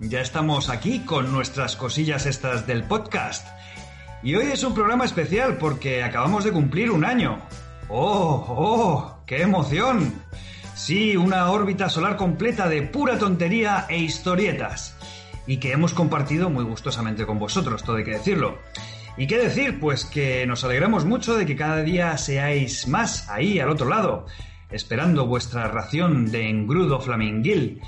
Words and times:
Ya 0.00 0.20
estamos 0.20 0.68
aquí 0.68 1.00
con 1.06 1.32
nuestras 1.32 1.74
cosillas 1.74 2.26
estas 2.26 2.66
del 2.66 2.84
podcast. 2.84 3.48
Y 4.22 4.34
hoy 4.34 4.48
es 4.52 4.62
un 4.62 4.74
programa 4.74 5.06
especial 5.06 5.56
porque 5.56 6.02
acabamos 6.02 6.44
de 6.44 6.52
cumplir 6.52 6.90
un 6.90 7.02
año. 7.02 7.38
¡Oh, 7.88 8.44
oh! 8.46 9.22
¡Qué 9.26 9.40
emoción! 9.40 10.12
Sí, 10.74 11.16
una 11.16 11.50
órbita 11.50 11.88
solar 11.88 12.16
completa 12.16 12.68
de 12.68 12.82
pura 12.82 13.18
tontería 13.18 13.86
e 13.88 13.96
historietas. 13.96 14.94
Y 15.46 15.56
que 15.56 15.72
hemos 15.72 15.94
compartido 15.94 16.50
muy 16.50 16.64
gustosamente 16.64 17.24
con 17.24 17.38
vosotros, 17.38 17.82
todo 17.82 17.96
hay 17.96 18.04
que 18.04 18.18
decirlo. 18.18 18.58
¿Y 19.16 19.26
qué 19.26 19.38
decir? 19.38 19.80
Pues 19.80 20.04
que 20.04 20.46
nos 20.46 20.62
alegramos 20.62 21.06
mucho 21.06 21.34
de 21.36 21.46
que 21.46 21.56
cada 21.56 21.82
día 21.82 22.18
seáis 22.18 22.86
más 22.86 23.30
ahí 23.30 23.60
al 23.60 23.70
otro 23.70 23.88
lado, 23.88 24.26
esperando 24.70 25.26
vuestra 25.26 25.68
ración 25.68 26.30
de 26.30 26.50
engrudo 26.50 27.00
flaminguil 27.00 27.80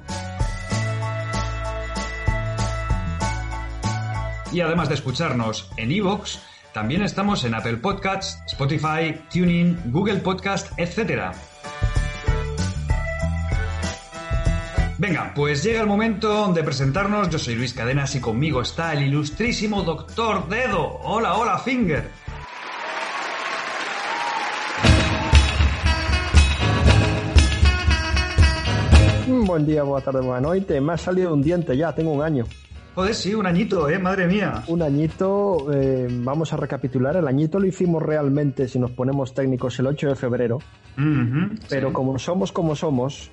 Y 4.55 4.61
además 4.61 4.87
de 4.87 4.95
escucharnos 4.95 5.69
en 5.75 5.91
iVoox, 5.91 6.37
también 6.71 7.01
estamos 7.01 7.43
en 7.43 7.55
Apple 7.55 7.75
Podcasts, 7.75 8.41
Spotify, 8.47 9.13
TuneIn, 9.29 9.77
Google 9.87 10.19
Podcast, 10.19 10.71
etc. 10.79 11.35
Venga, 14.97 15.33
pues 15.35 15.61
llega 15.61 15.81
el 15.81 15.87
momento 15.87 16.53
de 16.53 16.63
presentarnos. 16.63 17.29
Yo 17.29 17.37
soy 17.37 17.55
Luis 17.55 17.73
Cadenas 17.73 18.15
y 18.15 18.21
conmigo 18.21 18.61
está 18.61 18.93
el 18.93 19.03
ilustrísimo 19.03 19.83
Doctor 19.83 20.47
Dedo. 20.47 21.01
Hola, 21.03 21.33
hola, 21.33 21.59
Finger. 21.59 22.09
Buen 29.27 29.65
día, 29.65 29.83
buena 29.83 30.05
tarde, 30.05 30.21
buena 30.21 30.39
noche. 30.39 30.79
Me 30.79 30.93
ha 30.93 30.97
salido 30.97 31.33
un 31.33 31.43
diente 31.43 31.75
ya, 31.75 31.93
tengo 31.93 32.13
un 32.13 32.23
año. 32.23 32.45
Joder, 32.95 33.13
sí, 33.13 33.33
un 33.35 33.45
añito, 33.45 33.89
¿eh? 33.89 33.99
Madre 33.99 34.25
mía. 34.25 34.63
Un 34.67 34.81
añito, 34.81 35.67
eh, 35.73 36.07
vamos 36.09 36.53
a 36.53 36.57
recapitular. 36.57 37.17
El 37.17 37.27
añito 37.27 37.59
lo 37.59 37.67
hicimos 37.67 38.01
realmente, 38.01 38.69
si 38.69 38.79
nos 38.79 38.91
ponemos 38.91 39.33
técnicos, 39.33 39.77
el 39.79 39.87
8 39.87 40.07
de 40.07 40.15
febrero. 40.15 40.59
pero 41.69 41.91
como 41.91 42.17
somos 42.17 42.53
como 42.53 42.73
somos, 42.73 43.29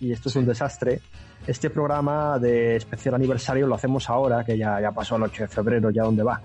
y 0.00 0.10
esto 0.10 0.28
es 0.28 0.36
un 0.36 0.46
desastre, 0.46 1.00
este 1.46 1.70
programa 1.70 2.40
de 2.40 2.74
especial 2.74 3.14
aniversario 3.14 3.68
lo 3.68 3.76
hacemos 3.76 4.10
ahora, 4.10 4.44
que 4.44 4.58
ya, 4.58 4.80
ya 4.80 4.90
pasó 4.90 5.14
el 5.14 5.22
8 5.22 5.44
de 5.44 5.48
febrero, 5.48 5.90
ya 5.90 6.02
dónde 6.02 6.24
va. 6.24 6.42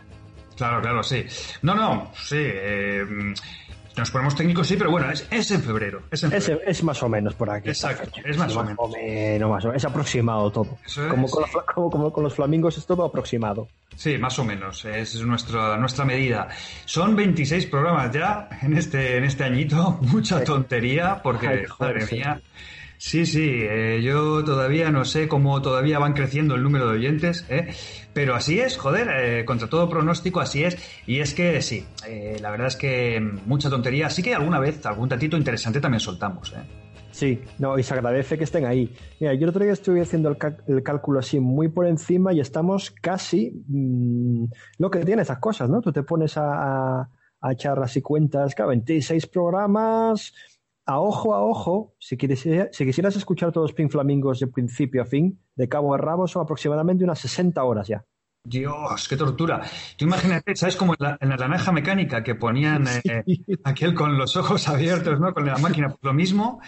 Claro, 0.56 0.80
claro, 0.80 1.02
sí. 1.02 1.26
No, 1.64 1.74
no, 1.74 2.12
sí. 2.14 2.38
Eh, 2.38 3.04
nos 4.00 4.12
ponemos 4.12 4.36
técnicos, 4.36 4.68
sí, 4.68 4.76
pero 4.78 4.92
bueno, 4.92 5.12
es, 5.12 5.28
es 5.30 5.52
en 5.52 5.62
febrero. 5.62 6.04
Es, 6.12 6.24
en 6.24 6.32
febrero. 6.32 6.62
Es, 6.66 6.78
es, 6.78 6.84
más 6.84 7.02
o 7.04 7.10
menos 7.10 7.36
por 7.36 7.50
aquí. 7.50 7.70
Exacto, 7.70 8.20
es 8.24 8.38
más, 8.38 8.56
o, 8.56 8.64
menos. 8.64 8.92
menos. 8.92 9.50
Más 9.50 9.66
o 9.66 9.68
menos. 9.68 9.84
Es 9.84 9.86
aproximado 9.86 10.52
todo. 10.52 10.78
como, 11.10 11.28
con 11.28 11.42
los, 11.44 11.52
como, 11.74 11.90
como, 11.90 12.12
con 12.12 12.24
los 12.24 12.34
flamingos 12.34 12.78
es 12.78 12.86
todo 12.86 13.06
aproximado. 13.06 13.68
Sí, 13.96 14.18
más 14.18 14.40
o 14.40 14.46
menos. 14.46 14.86
Es 14.86 15.16
nuestra, 15.22 15.78
nuestra 15.78 16.06
medida. 16.06 16.48
Son 16.86 17.16
26 17.16 17.66
programas 17.68 18.12
ya 18.12 18.48
en 18.62 18.78
este, 18.78 19.18
en 19.18 19.26
este 19.26 19.44
añito. 19.44 20.00
Mucha 20.02 20.44
tontería, 20.44 21.22
porque, 21.22 21.48
Ay, 21.48 21.66
joder, 21.66 21.96
madre 22.00 22.16
mía. 22.16 22.42
Sí, 22.42 22.79
sí, 23.26 23.42
eh, 23.44 24.02
yo 24.04 24.44
todavía 24.44 24.92
no 24.92 25.06
sé 25.06 25.28
cómo 25.28 25.62
todavía 25.62 26.00
van 26.00 26.14
creciendo 26.14 26.56
el 26.56 26.64
número 26.64 26.88
de 26.88 26.98
oyentes, 26.98 27.46
¿eh? 27.50 27.74
pero 28.14 28.36
así 28.36 28.60
es, 28.60 28.78
joder, 28.78 29.08
eh, 29.10 29.46
contra 29.46 29.70
todo 29.70 29.90
pronóstico 29.90 30.40
así 30.40 30.64
es, 30.64 30.78
y 31.08 31.20
es 31.20 31.34
que 31.34 31.62
sí, 31.62 31.86
eh, 32.08 32.38
la 32.42 32.52
verdad 32.52 32.68
es 32.68 32.76
que 32.76 33.20
mucha 33.46 33.70
tontería, 33.70 34.10
sí 34.10 34.22
que 34.22 34.36
alguna 34.36 34.60
vez 34.60 34.86
algún 34.86 35.08
tatito 35.10 35.38
interesante 35.38 35.80
también 35.80 36.00
soltamos. 36.02 36.52
¿eh? 36.54 36.90
Sí, 37.12 37.42
no, 37.58 37.78
y 37.80 37.84
se 37.84 37.94
agradece 37.94 38.38
que 38.38 38.44
estén 38.44 38.66
ahí. 38.66 38.94
Mira, 39.20 39.34
yo 39.34 39.44
el 39.44 39.50
otro 39.50 39.64
día 39.64 39.74
estuve 39.74 40.02
haciendo 40.02 40.30
el, 40.30 40.38
el 40.68 40.84
cálculo 40.84 41.20
así 41.20 41.40
muy 41.40 41.68
por 41.70 41.88
encima 41.88 42.34
y 42.34 42.40
estamos 42.40 42.92
casi 42.92 43.64
mmm, 43.68 44.46
lo 44.78 44.92
que 44.92 45.00
tiene 45.06 45.24
esas 45.24 45.40
cosas, 45.40 45.70
¿no? 45.70 45.82
Tú 45.82 45.92
te 45.92 46.04
pones 46.04 46.38
a, 46.38 47.00
a, 47.02 47.10
a 47.42 47.52
echar 47.52 47.82
así 47.82 48.02
cuentas, 48.02 48.54
claro, 48.54 48.70
26 48.70 49.28
programas, 49.28 50.34
a 50.90 51.00
ojo 51.00 51.36
a 51.36 51.42
ojo, 51.42 51.94
si, 52.00 52.18
quisieras, 52.18 52.70
si 52.72 52.84
quisieras 52.84 53.16
escuchar 53.16 53.52
todos 53.52 53.70
los 53.70 53.76
Pink 53.76 53.92
Flamingos 53.92 54.40
de 54.40 54.48
principio 54.48 55.04
a 55.04 55.06
fin, 55.06 55.40
de 55.56 55.70
cabo 55.70 55.94
a 55.94 55.98
rabo, 55.98 56.28
son 56.28 56.42
aproximadamente 56.42 57.04
unas 57.04 57.20
60 57.20 57.64
horas 57.64 57.88
ya. 57.88 58.04
Dios, 58.44 59.08
qué 59.08 59.16
tortura. 59.16 59.62
Tú 59.98 60.06
imagínate, 60.06 60.56
¿sabes? 60.56 60.76
Como 60.76 60.94
en 60.94 60.98
la, 61.00 61.18
en 61.22 61.30
la 61.30 61.36
naranja 61.36 61.72
mecánica 61.72 62.24
que 62.24 62.34
ponían 62.34 62.88
eh, 63.04 63.24
sí. 63.24 63.46
aquel 63.64 63.94
con 63.94 64.18
los 64.18 64.36
ojos 64.36 64.68
abiertos, 64.68 65.20
¿no? 65.20 65.32
Con 65.32 65.46
la 65.46 65.58
máquina, 65.58 65.90
pues 65.90 66.00
lo 66.02 66.14
mismo, 66.14 66.60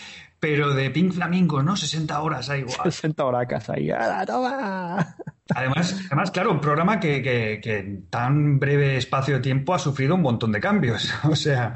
pero 0.42 0.74
de 0.74 0.90
Pink 0.90 1.14
Flamingo, 1.14 1.62
¿no? 1.62 1.78
60 1.78 2.20
horas 2.20 2.50
ahí, 2.50 2.62
igual. 2.62 2.92
60 2.92 3.24
horas 3.24 3.70
ahí, 3.70 3.92
¡Hala, 3.92 4.26
toma! 4.26 5.16
Además, 5.54 6.02
además, 6.08 6.32
claro, 6.32 6.52
un 6.52 6.60
programa 6.60 7.00
que, 7.00 7.22
que, 7.22 7.60
que, 7.62 7.78
en 7.78 8.10
tan 8.10 8.58
breve 8.58 8.98
espacio 8.98 9.36
de 9.36 9.42
tiempo 9.42 9.76
ha 9.76 9.80
sufrido 9.80 10.16
un 10.16 10.24
montón 10.24 10.52
de 10.52 10.60
cambios. 10.60 11.14
O 11.30 11.36
sea, 11.36 11.76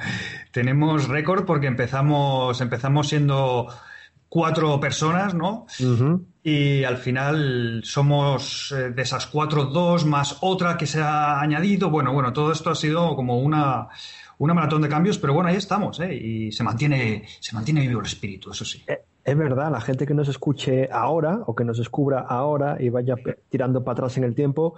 tenemos 0.51 1.07
récord 1.07 1.45
porque 1.45 1.67
empezamos, 1.67 2.59
empezamos 2.59 3.07
siendo 3.07 3.67
cuatro 4.27 4.79
personas, 4.79 5.35
¿no? 5.35 5.67
Uh 5.79 5.83
-huh. 5.83 6.25
Y 6.41 6.83
al 6.83 6.97
final 6.97 7.81
somos 7.83 8.73
eh, 8.75 8.89
de 8.89 9.01
esas 9.03 9.27
cuatro, 9.27 9.65
dos 9.65 10.05
más 10.05 10.37
otra 10.41 10.75
que 10.75 10.87
se 10.87 11.01
ha 11.01 11.39
añadido. 11.39 11.91
Bueno, 11.91 12.13
bueno, 12.13 12.33
todo 12.33 12.51
esto 12.51 12.71
ha 12.71 12.75
sido 12.75 13.15
como 13.15 13.37
una, 13.37 13.89
una 14.37 14.53
maratón 14.53 14.81
de 14.81 14.89
cambios, 14.89 15.17
pero 15.17 15.33
bueno, 15.33 15.49
ahí 15.49 15.55
estamos, 15.55 15.99
¿eh? 15.99 16.13
Y 16.13 16.51
se 16.51 16.63
mantiene, 16.63 17.23
se 17.39 17.55
mantiene 17.55 17.87
vivo 17.87 17.99
el 17.99 18.05
espíritu, 18.05 18.51
eso 18.51 18.65
sí. 18.65 18.83
Eh, 18.87 19.03
es 19.23 19.37
verdad, 19.37 19.71
la 19.71 19.81
gente 19.81 20.05
que 20.05 20.13
nos 20.13 20.27
escuche 20.27 20.89
ahora 20.91 21.41
o 21.47 21.55
que 21.55 21.63
nos 21.63 21.77
descubra 21.77 22.19
ahora 22.19 22.77
y 22.79 22.89
vaya 22.89 23.15
tirando 23.49 23.83
para 23.83 23.93
atrás 23.93 24.17
en 24.17 24.23
el 24.23 24.35
tiempo, 24.35 24.75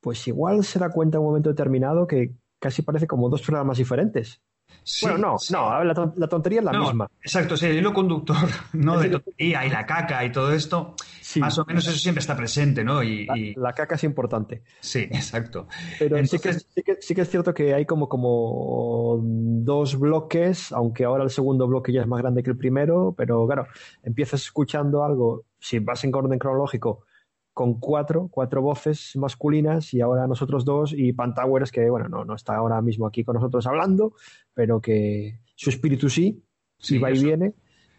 pues 0.00 0.26
igual 0.28 0.64
se 0.64 0.78
da 0.78 0.90
cuenta 0.90 1.16
en 1.16 1.22
un 1.22 1.28
momento 1.28 1.48
determinado 1.48 2.06
que 2.06 2.32
casi 2.58 2.82
parece 2.82 3.06
como 3.06 3.28
dos 3.28 3.42
programas 3.42 3.78
diferentes. 3.78 4.40
Sí, 4.84 5.06
bueno, 5.06 5.32
no, 5.32 5.38
sí. 5.38 5.52
no, 5.52 5.84
la, 5.84 6.12
la, 6.16 6.28
tontería 6.28 6.60
es 6.60 6.64
la 6.64 6.72
no, 6.72 6.84
misma. 6.84 7.08
Exacto, 7.20 7.56
sí, 7.56 7.66
el 7.66 7.76
hilo 7.78 7.92
conductor, 7.92 8.36
¿no? 8.72 8.98
De 8.98 9.08
tontería 9.08 9.64
y 9.66 9.70
la 9.70 9.86
caca 9.86 10.24
y 10.24 10.32
todo 10.32 10.52
esto, 10.52 10.94
sí. 11.20 11.40
más 11.40 11.56
o 11.58 11.64
menos 11.64 11.86
eso 11.86 11.98
siempre 11.98 12.20
está 12.20 12.36
presente, 12.36 12.84
¿no? 12.84 13.02
Y, 13.02 13.26
la, 13.26 13.38
y... 13.38 13.54
la, 13.54 13.72
caca 13.72 13.94
es 13.94 14.04
importante. 14.04 14.62
Sí, 14.80 15.00
exacto. 15.10 15.68
Pero 15.98 16.16
Entonces... 16.16 16.40
sí, 16.40 16.48
que, 16.48 16.52
sí, 16.52 16.82
que, 16.82 17.02
sí, 17.02 17.14
que, 17.14 17.20
es 17.22 17.30
cierto 17.30 17.54
que 17.54 17.74
hay 17.74 17.86
como, 17.86 18.08
como 18.08 19.20
dos 19.22 19.98
bloques, 19.98 20.72
aunque 20.72 21.04
ahora 21.04 21.24
el 21.24 21.30
segundo 21.30 21.66
bloque 21.66 21.92
ya 21.92 22.02
es 22.02 22.06
más 22.06 22.20
grande 22.20 22.42
que 22.42 22.50
el 22.50 22.56
primero, 22.56 23.14
pero 23.16 23.46
claro, 23.46 23.66
empiezas 24.02 24.42
escuchando 24.42 25.04
algo, 25.04 25.44
si 25.58 25.78
vas 25.78 26.02
en 26.04 26.14
orden 26.14 26.38
cronológico, 26.38 27.04
con 27.52 27.78
cuatro, 27.78 28.28
cuatro 28.30 28.62
voces 28.62 29.12
masculinas 29.16 29.92
y 29.92 30.00
ahora 30.00 30.26
nosotros 30.26 30.64
dos 30.64 30.94
y 30.96 31.12
Pantowers 31.12 31.70
que, 31.70 31.88
bueno, 31.90 32.08
no, 32.08 32.24
no 32.24 32.34
está 32.34 32.56
ahora 32.56 32.80
mismo 32.80 33.06
aquí 33.06 33.24
con 33.24 33.34
nosotros 33.34 33.66
hablando, 33.66 34.14
pero 34.54 34.80
que 34.80 35.38
su 35.54 35.70
espíritu 35.70 36.08
sí, 36.08 36.42
sí 36.78 36.98
va 36.98 37.10
y 37.10 37.22
viene. 37.22 37.52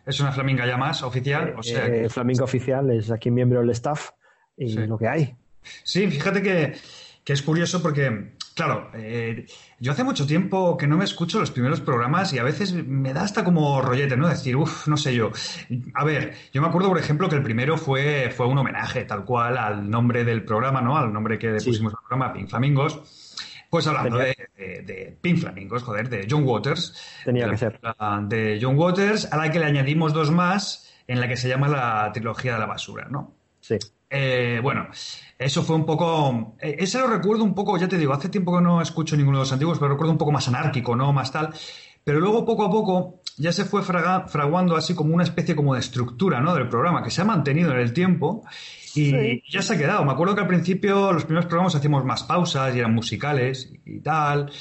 Es 0.05 0.19
una 0.19 0.31
flaminga 0.31 0.65
ya 0.67 0.77
más 0.77 1.01
oficial. 1.03 1.55
O 1.57 1.63
sea, 1.63 1.87
eh, 1.87 2.09
Flaminga 2.09 2.43
oficial 2.43 2.91
es 2.91 3.09
aquí 3.09 3.31
miembro 3.31 3.61
del 3.61 3.69
staff 3.69 4.09
y 4.57 4.73
lo 4.73 4.97
que 4.97 5.07
hay. 5.07 5.35
Sí, 5.83 6.07
fíjate 6.07 6.41
que, 6.41 6.73
es 7.25 7.41
curioso 7.41 7.81
porque, 7.81 8.35
claro, 8.53 8.91
eh, 8.95 9.45
yo 9.79 9.93
hace 9.93 10.03
mucho 10.03 10.27
tiempo 10.27 10.75
que 10.75 10.87
no 10.87 10.97
me 10.97 11.05
escucho 11.05 11.39
los 11.39 11.51
primeros 11.51 11.79
programas 11.79 12.33
y 12.33 12.39
a 12.39 12.43
veces 12.43 12.73
me 12.73 13.13
da 13.13 13.21
hasta 13.23 13.45
como 13.45 13.81
rollete, 13.81 14.17
¿no? 14.17 14.27
Decir, 14.27 14.57
uff, 14.57 14.89
no 14.89 14.97
sé 14.97 15.15
yo. 15.15 15.31
A 15.93 16.03
ver, 16.03 16.33
yo 16.51 16.61
me 16.61 16.67
acuerdo, 16.67 16.89
por 16.89 16.99
ejemplo, 16.99 17.29
que 17.29 17.37
el 17.37 17.43
primero 17.43 17.77
fue, 17.77 18.29
fue 18.35 18.47
un 18.47 18.57
homenaje 18.57 19.05
tal 19.05 19.23
cual 19.23 19.57
al 19.57 19.89
nombre 19.89 20.25
del 20.25 20.43
programa, 20.43 20.81
¿no? 20.81 20.97
Al 20.97 21.13
nombre 21.13 21.39
que 21.39 21.53
pusimos 21.53 21.93
al 21.93 21.99
programa, 22.01 22.33
Pink 22.33 22.49
Flamingos. 22.49 23.22
Pues 23.73 23.87
hablando 23.87 24.19
de, 24.19 24.35
de, 24.55 25.17
Pink 25.19 25.39
Flamingos, 25.39 25.81
joder, 25.81 26.07
de 26.07 26.27
John 26.29 26.43
Waters. 26.43 26.95
Tenía 27.25 27.49
que 27.49 27.57
ser. 27.57 27.79
De 28.27 28.59
John 28.61 28.77
Waters, 28.77 29.33
a 29.33 29.37
la 29.37 29.49
que 29.49 29.57
le 29.57 29.65
añadimos 29.65 30.13
dos 30.13 30.29
más 30.29 30.93
en 31.07 31.19
la 31.19 31.27
que 31.27 31.35
se 31.35 31.49
llama 31.49 31.67
la 31.67 32.11
trilogía 32.13 32.53
de 32.53 32.59
la 32.59 32.67
basura, 32.67 33.07
¿no? 33.09 33.33
Sí. 33.61 33.79
Eh, 34.11 34.59
bueno, 34.61 34.89
eso 35.39 35.63
fue 35.63 35.75
un 35.75 35.87
poco. 35.87 36.55
Eh, 36.61 36.75
ese 36.77 36.99
lo 36.99 37.07
recuerdo 37.07 37.43
un 37.43 37.55
poco, 37.55 37.75
ya 37.79 37.87
te 37.87 37.97
digo, 37.97 38.13
hace 38.13 38.29
tiempo 38.29 38.55
que 38.55 38.61
no 38.61 38.79
escucho 38.79 39.17
ninguno 39.17 39.39
de 39.39 39.41
los 39.41 39.51
antiguos, 39.53 39.79
pero 39.79 39.93
recuerdo 39.93 40.11
un 40.11 40.19
poco 40.19 40.31
más 40.31 40.47
anárquico, 40.47 40.95
¿no? 40.95 41.11
Más 41.11 41.31
tal. 41.31 41.49
Pero 42.03 42.19
luego, 42.19 42.45
poco 42.45 42.65
a 42.65 42.69
poco, 42.69 43.21
ya 43.37 43.51
se 43.51 43.65
fue 43.65 43.81
fraguando 43.81 44.75
así 44.75 44.93
como 44.93 45.15
una 45.15 45.23
especie 45.23 45.55
como 45.55 45.73
de 45.73 45.79
estructura, 45.79 46.41
¿no? 46.41 46.53
Del 46.53 46.69
programa, 46.69 47.01
que 47.01 47.09
se 47.09 47.21
ha 47.21 47.25
mantenido 47.25 47.71
en 47.71 47.79
el 47.79 47.91
tiempo 47.91 48.43
y 48.95 49.43
ya 49.49 49.61
se 49.61 49.73
ha 49.73 49.77
quedado. 49.77 50.03
Me 50.05 50.11
acuerdo 50.11 50.35
que 50.35 50.41
al 50.41 50.47
principio 50.47 51.11
los 51.11 51.25
primeros 51.25 51.45
programas 51.45 51.75
hacíamos 51.75 52.05
más 52.05 52.23
pausas 52.23 52.75
y 52.75 52.79
eran 52.79 52.93
musicales 52.93 53.73
y 53.85 53.99
tal. 53.99 54.51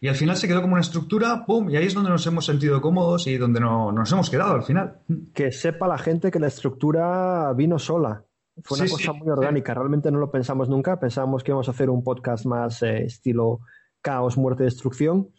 Y 0.00 0.08
al 0.08 0.14
final 0.14 0.36
se 0.36 0.46
quedó 0.46 0.60
como 0.60 0.74
una 0.74 0.82
estructura, 0.82 1.44
¡pum! 1.44 1.68
Y 1.70 1.76
ahí 1.76 1.86
es 1.86 1.94
donde 1.94 2.10
nos 2.10 2.24
hemos 2.26 2.46
sentido 2.46 2.80
cómodos 2.80 3.26
y 3.26 3.36
donde 3.36 3.58
no, 3.58 3.90
nos 3.90 4.12
hemos 4.12 4.30
quedado 4.30 4.54
al 4.54 4.62
final. 4.62 5.00
Que 5.34 5.50
sepa 5.50 5.88
la 5.88 5.98
gente 5.98 6.30
que 6.30 6.38
la 6.38 6.46
estructura 6.46 7.52
vino 7.54 7.78
sola. 7.78 8.24
Fue 8.62 8.78
una 8.78 8.88
cosa 8.88 9.12
muy 9.12 9.28
orgánica. 9.28 9.74
Realmente 9.74 10.10
no 10.10 10.18
lo 10.18 10.30
pensamos 10.30 10.68
nunca. 10.68 11.00
Pensábamos 11.00 11.42
que 11.42 11.50
íbamos 11.50 11.68
a 11.68 11.72
hacer 11.72 11.90
un 11.90 12.04
podcast 12.04 12.46
más 12.46 12.82
eh, 12.82 13.04
estilo 13.04 13.60
caos, 14.00 14.36
muerte, 14.36 14.64
destrucción. 14.64 15.30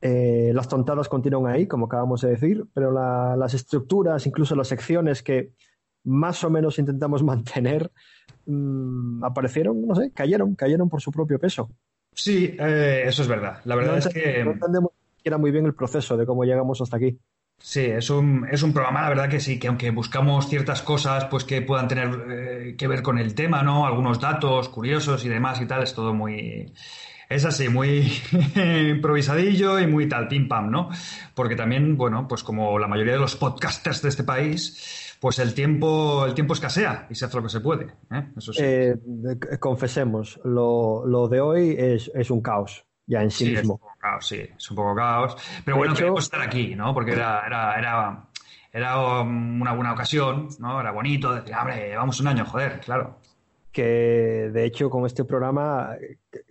Eh, 0.00 0.52
las 0.54 0.68
tontadas 0.68 1.08
continúan 1.08 1.52
ahí, 1.52 1.66
como 1.66 1.86
acabamos 1.86 2.20
de 2.20 2.30
decir, 2.30 2.66
pero 2.74 2.92
las 2.92 3.54
estructuras, 3.54 4.26
incluso 4.26 4.54
las 4.54 4.68
secciones 4.68 5.22
que 5.22 5.52
más 6.06 6.42
o 6.42 6.50
menos 6.50 6.78
intentamos 6.78 7.22
mantener, 7.22 7.90
mm, 8.46 9.22
aparecieron, 9.22 9.86
no 9.86 9.94
sé, 9.94 10.10
cayeron, 10.12 10.54
cayeron 10.54 10.88
por 10.88 11.00
su 11.00 11.12
propio 11.12 11.38
peso. 11.38 11.70
Sí, 12.12 12.56
eh, 12.58 13.04
eso 13.04 13.22
es 13.22 13.28
verdad. 13.28 13.60
La 13.64 13.76
verdad 13.76 13.98
es 13.98 14.08
que... 14.08 14.42
No 14.42 14.52
entendemos 14.52 14.92
era 15.26 15.38
muy 15.38 15.50
bien 15.50 15.66
el 15.66 15.74
proceso 15.74 16.16
de 16.16 16.24
cómo 16.24 16.44
llegamos 16.44 16.80
hasta 16.80 16.96
aquí. 16.96 17.18
Sí, 17.58 17.80
es 17.80 18.10
un, 18.10 18.46
es 18.50 18.62
un 18.62 18.72
programa, 18.72 19.02
la 19.02 19.08
verdad 19.08 19.28
que 19.28 19.40
sí, 19.40 19.58
que 19.58 19.68
aunque 19.68 19.90
buscamos 19.90 20.48
ciertas 20.48 20.82
cosas 20.82 21.24
pues 21.24 21.44
que 21.44 21.62
puedan 21.62 21.88
tener 21.88 22.26
eh, 22.30 22.76
que 22.76 22.86
ver 22.86 23.02
con 23.02 23.18
el 23.18 23.34
tema, 23.34 23.62
¿no? 23.62 23.86
Algunos 23.86 24.20
datos 24.20 24.68
curiosos 24.68 25.24
y 25.24 25.28
demás 25.28 25.60
y 25.60 25.66
tal, 25.66 25.82
es 25.82 25.94
todo 25.94 26.14
muy... 26.14 26.72
Es 27.28 27.44
así, 27.44 27.68
muy 27.68 28.06
improvisadillo 28.90 29.80
y 29.80 29.88
muy 29.88 30.08
tal, 30.08 30.28
pim 30.28 30.46
pam, 30.46 30.70
¿no? 30.70 30.90
Porque 31.34 31.56
también, 31.56 31.96
bueno, 31.96 32.28
pues 32.28 32.44
como 32.44 32.78
la 32.78 32.86
mayoría 32.86 33.14
de 33.14 33.18
los 33.18 33.34
podcasters 33.34 34.02
de 34.02 34.10
este 34.10 34.22
país, 34.22 35.05
pues 35.26 35.40
el 35.40 35.54
tiempo, 35.54 36.24
el 36.24 36.34
tiempo 36.34 36.54
escasea 36.54 37.08
y 37.10 37.16
se 37.16 37.24
hace 37.24 37.36
lo 37.36 37.42
que 37.42 37.48
se 37.48 37.58
puede. 37.58 37.86
¿eh? 38.12 38.28
Eso 38.36 38.52
sí. 38.52 38.62
Eh, 38.62 38.96
confesemos, 39.58 40.38
lo, 40.44 41.26
de 41.28 41.40
hoy 41.40 41.74
es, 41.76 42.30
un 42.30 42.40
caos 42.40 42.86
ya 43.08 43.22
en 43.22 43.32
sí, 43.32 43.46
mismo. 43.46 43.58
Es 43.58 43.64
un 43.64 43.78
poco 43.78 43.92
caos, 43.98 44.28
sí, 44.28 44.36
es 44.56 44.70
un 44.70 44.76
poco 44.76 44.94
caos. 44.94 45.36
Pero 45.64 45.78
bueno, 45.78 45.94
queremos 45.94 46.22
estar 46.22 46.40
aquí, 46.40 46.76
¿no? 46.76 46.94
Porque 46.94 47.10
era, 47.10 47.44
era, 47.44 47.76
era, 47.76 48.28
era 48.72 49.20
una 49.22 49.72
buena 49.72 49.94
ocasión, 49.94 50.46
¿no? 50.60 50.80
Era 50.80 50.92
bonito 50.92 51.34
decir, 51.34 51.56
hombre, 51.56 51.88
llevamos 51.88 52.20
un 52.20 52.28
año, 52.28 52.44
joder, 52.44 52.78
claro. 52.78 53.18
Que 53.72 54.48
de 54.52 54.64
hecho 54.64 54.88
con 54.88 55.06
este 55.06 55.24
programa, 55.24 55.96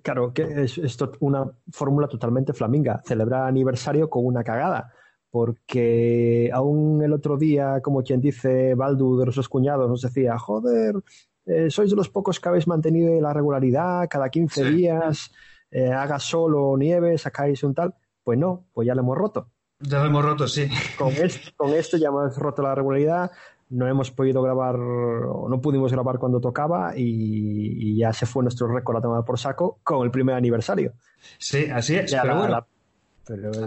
claro, 0.03 0.33
que 0.33 0.63
es, 0.65 0.77
es 0.79 0.97
una 1.21 1.45
fórmula 1.71 2.09
totalmente 2.09 2.51
flaminga, 2.51 3.01
celebrar 3.05 3.43
aniversario 3.43 4.09
con 4.09 4.25
una 4.25 4.43
cagada 4.43 4.91
porque 5.35 6.49
aún 6.53 7.03
el 7.03 7.11
otro 7.11 7.35
día, 7.35 7.81
como 7.81 8.03
quien 8.03 8.21
dice 8.21 8.73
Baldu 8.73 9.17
de 9.17 9.25
los 9.25 9.49
cuñados, 9.49 9.89
nos 9.89 10.01
decía, 10.01 10.39
joder, 10.39 10.95
eh, 11.45 11.69
sois 11.69 11.89
de 11.89 11.97
los 11.97 12.07
pocos 12.07 12.39
que 12.39 12.47
habéis 12.47 12.69
mantenido 12.69 13.19
la 13.19 13.33
regularidad, 13.33 14.07
cada 14.09 14.29
15 14.29 14.71
días, 14.71 15.33
eh, 15.71 15.91
haga 15.91 16.19
sol 16.19 16.55
o 16.55 16.77
nieve, 16.77 17.17
sacáis 17.17 17.65
un 17.65 17.73
tal. 17.73 17.95
Pues 18.23 18.39
no, 18.39 18.63
pues 18.71 18.87
ya 18.87 18.95
lo 18.95 19.01
hemos 19.01 19.17
roto. 19.17 19.49
Ya 19.81 19.99
lo 19.99 20.05
hemos 20.05 20.23
roto, 20.23 20.47
sí. 20.47 20.69
Con 20.97 21.09
esto, 21.11 21.51
con 21.57 21.71
esto 21.71 21.97
ya 21.97 22.07
hemos 22.07 22.37
roto 22.37 22.61
la 22.61 22.73
regularidad, 22.73 23.29
no 23.71 23.89
hemos 23.89 24.11
podido 24.11 24.41
grabar, 24.41 24.77
o 24.77 25.49
no 25.49 25.59
pudimos 25.59 25.91
grabar 25.91 26.17
cuando 26.17 26.39
tocaba 26.39 26.93
y, 26.95 27.97
ya 27.97 28.13
se 28.13 28.25
fue 28.25 28.41
nuestro 28.41 28.73
récord 28.73 28.95
a 28.95 29.01
tomar 29.01 29.25
por 29.25 29.37
saco 29.37 29.79
con 29.83 30.05
el 30.05 30.11
primer 30.11 30.35
aniversario. 30.35 30.93
Sí, 31.39 31.65
así 31.69 31.97
es. 31.97 32.15
pero 32.21 32.37
bueno, 32.37 32.65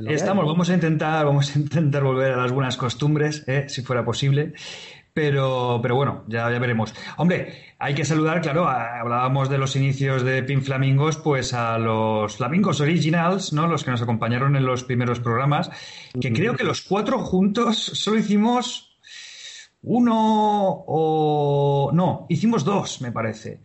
Estamos, 0.08 0.46
vamos 0.46 0.70
a 0.70 0.74
intentar, 0.74 1.24
vamos 1.24 1.54
a 1.54 1.58
intentar 1.58 2.04
volver 2.04 2.32
a 2.32 2.36
las 2.36 2.52
buenas 2.52 2.76
costumbres, 2.76 3.44
¿eh? 3.48 3.64
si 3.68 3.82
fuera 3.82 4.04
posible. 4.04 4.52
Pero, 5.12 5.80
pero 5.82 5.96
bueno, 5.96 6.24
ya, 6.28 6.48
ya 6.48 6.60
veremos. 6.60 6.94
Hombre, 7.16 7.74
hay 7.80 7.92
que 7.94 8.04
saludar, 8.04 8.40
claro, 8.40 8.68
hablábamos 8.68 9.48
de 9.48 9.58
los 9.58 9.74
inicios 9.74 10.22
de 10.22 10.44
Pin 10.44 10.62
Flamingos, 10.62 11.16
pues 11.16 11.54
a 11.54 11.76
los 11.76 12.36
Flamingos 12.36 12.80
Originals, 12.80 13.52
¿no? 13.52 13.66
Los 13.66 13.82
que 13.82 13.90
nos 13.90 14.00
acompañaron 14.00 14.54
en 14.54 14.64
los 14.64 14.84
primeros 14.84 15.18
programas, 15.18 15.72
que 16.20 16.32
creo 16.32 16.54
que 16.54 16.62
los 16.62 16.82
cuatro 16.82 17.18
juntos 17.18 17.78
solo 17.78 18.18
hicimos 18.18 18.96
uno 19.82 20.84
o... 20.86 21.90
No, 21.92 22.26
hicimos 22.28 22.64
dos, 22.64 23.00
me 23.00 23.10
parece. 23.10 23.60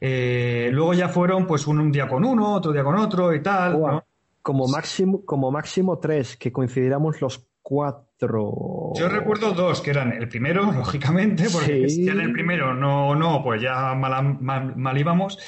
Eh, 0.00 0.70
luego 0.72 0.94
ya 0.94 1.08
fueron, 1.08 1.48
pues, 1.48 1.66
un, 1.66 1.90
día 1.90 2.06
con 2.06 2.24
uno, 2.24 2.54
otro 2.54 2.72
día 2.72 2.84
con 2.84 2.94
otro 2.96 3.34
y 3.34 3.42
tal, 3.42 3.80
¿no? 3.80 4.04
Como 4.42 4.68
máximo, 4.68 5.24
como 5.24 5.50
máximo 5.50 5.98
tres, 5.98 6.36
que 6.36 6.52
coincidiéramos 6.52 7.20
los 7.20 7.48
cuatro. 7.62 8.92
Yo 8.94 9.08
recuerdo 9.08 9.52
dos, 9.52 9.80
que 9.80 9.90
eran 9.90 10.12
el 10.12 10.28
primero, 10.28 10.70
lógicamente, 10.72 11.46
porque 11.50 11.88
si 11.88 12.08
en 12.08 12.20
el 12.20 12.32
primero 12.32 12.74
no, 12.74 13.14
no, 13.14 13.42
pues 13.42 13.62
ya 13.62 13.94
mal, 13.94 14.40
mal 14.40 14.98
íbamos. 14.98 15.38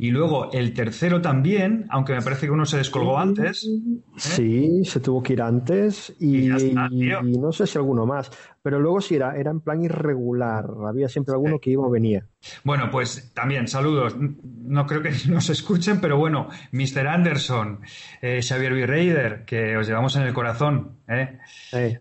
Y 0.00 0.12
luego 0.12 0.52
el 0.52 0.72
tercero 0.74 1.20
también, 1.20 1.86
aunque 1.90 2.12
me 2.12 2.22
parece 2.22 2.46
que 2.46 2.52
uno 2.52 2.64
se 2.64 2.76
descolgó 2.76 3.18
antes. 3.18 3.64
¿eh? 3.64 3.80
Sí, 4.16 4.84
se 4.84 5.00
tuvo 5.00 5.20
que 5.20 5.32
ir 5.32 5.42
antes 5.42 6.14
y, 6.20 6.48
no 6.48 7.50
sé 7.50 7.66
si 7.66 7.78
alguno 7.78 8.06
más. 8.06 8.30
Pero 8.62 8.78
luego 8.78 9.00
sí 9.00 9.16
era, 9.16 9.36
era 9.36 9.50
en 9.50 9.60
plan 9.60 9.82
irregular. 9.82 10.66
Había 10.86 11.08
siempre 11.08 11.34
alguno 11.34 11.58
que 11.58 11.70
iba 11.70 11.84
o 11.84 11.90
venía. 11.90 12.24
Bueno, 12.62 12.88
pues 12.92 13.32
también 13.34 13.66
saludos. 13.66 14.14
No 14.16 14.86
creo 14.86 15.02
que 15.02 15.10
nos 15.28 15.50
escuchen, 15.50 16.00
pero 16.00 16.16
bueno, 16.16 16.48
Mr. 16.70 17.08
Anderson, 17.08 17.80
eh, 18.22 18.40
Xavier 18.40 18.74
Virreider, 18.74 19.44
que 19.44 19.76
os 19.76 19.88
llevamos 19.88 20.14
en 20.14 20.22
el 20.22 20.32
corazón. 20.32 20.98
¿eh? 21.08 21.40
eh. 21.72 21.98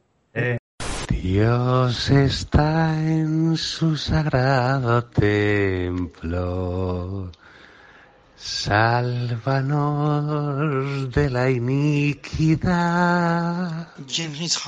Dios 1.10 2.12
está 2.12 2.96
en 3.04 3.58
su 3.58 3.98
sagrado 3.98 5.04
templo 5.06 6.52
Sálvanos 8.40 9.82
de 11.12 11.30
la 11.32 11.50
iniquidad. 11.50 12.68
James 14.08 14.62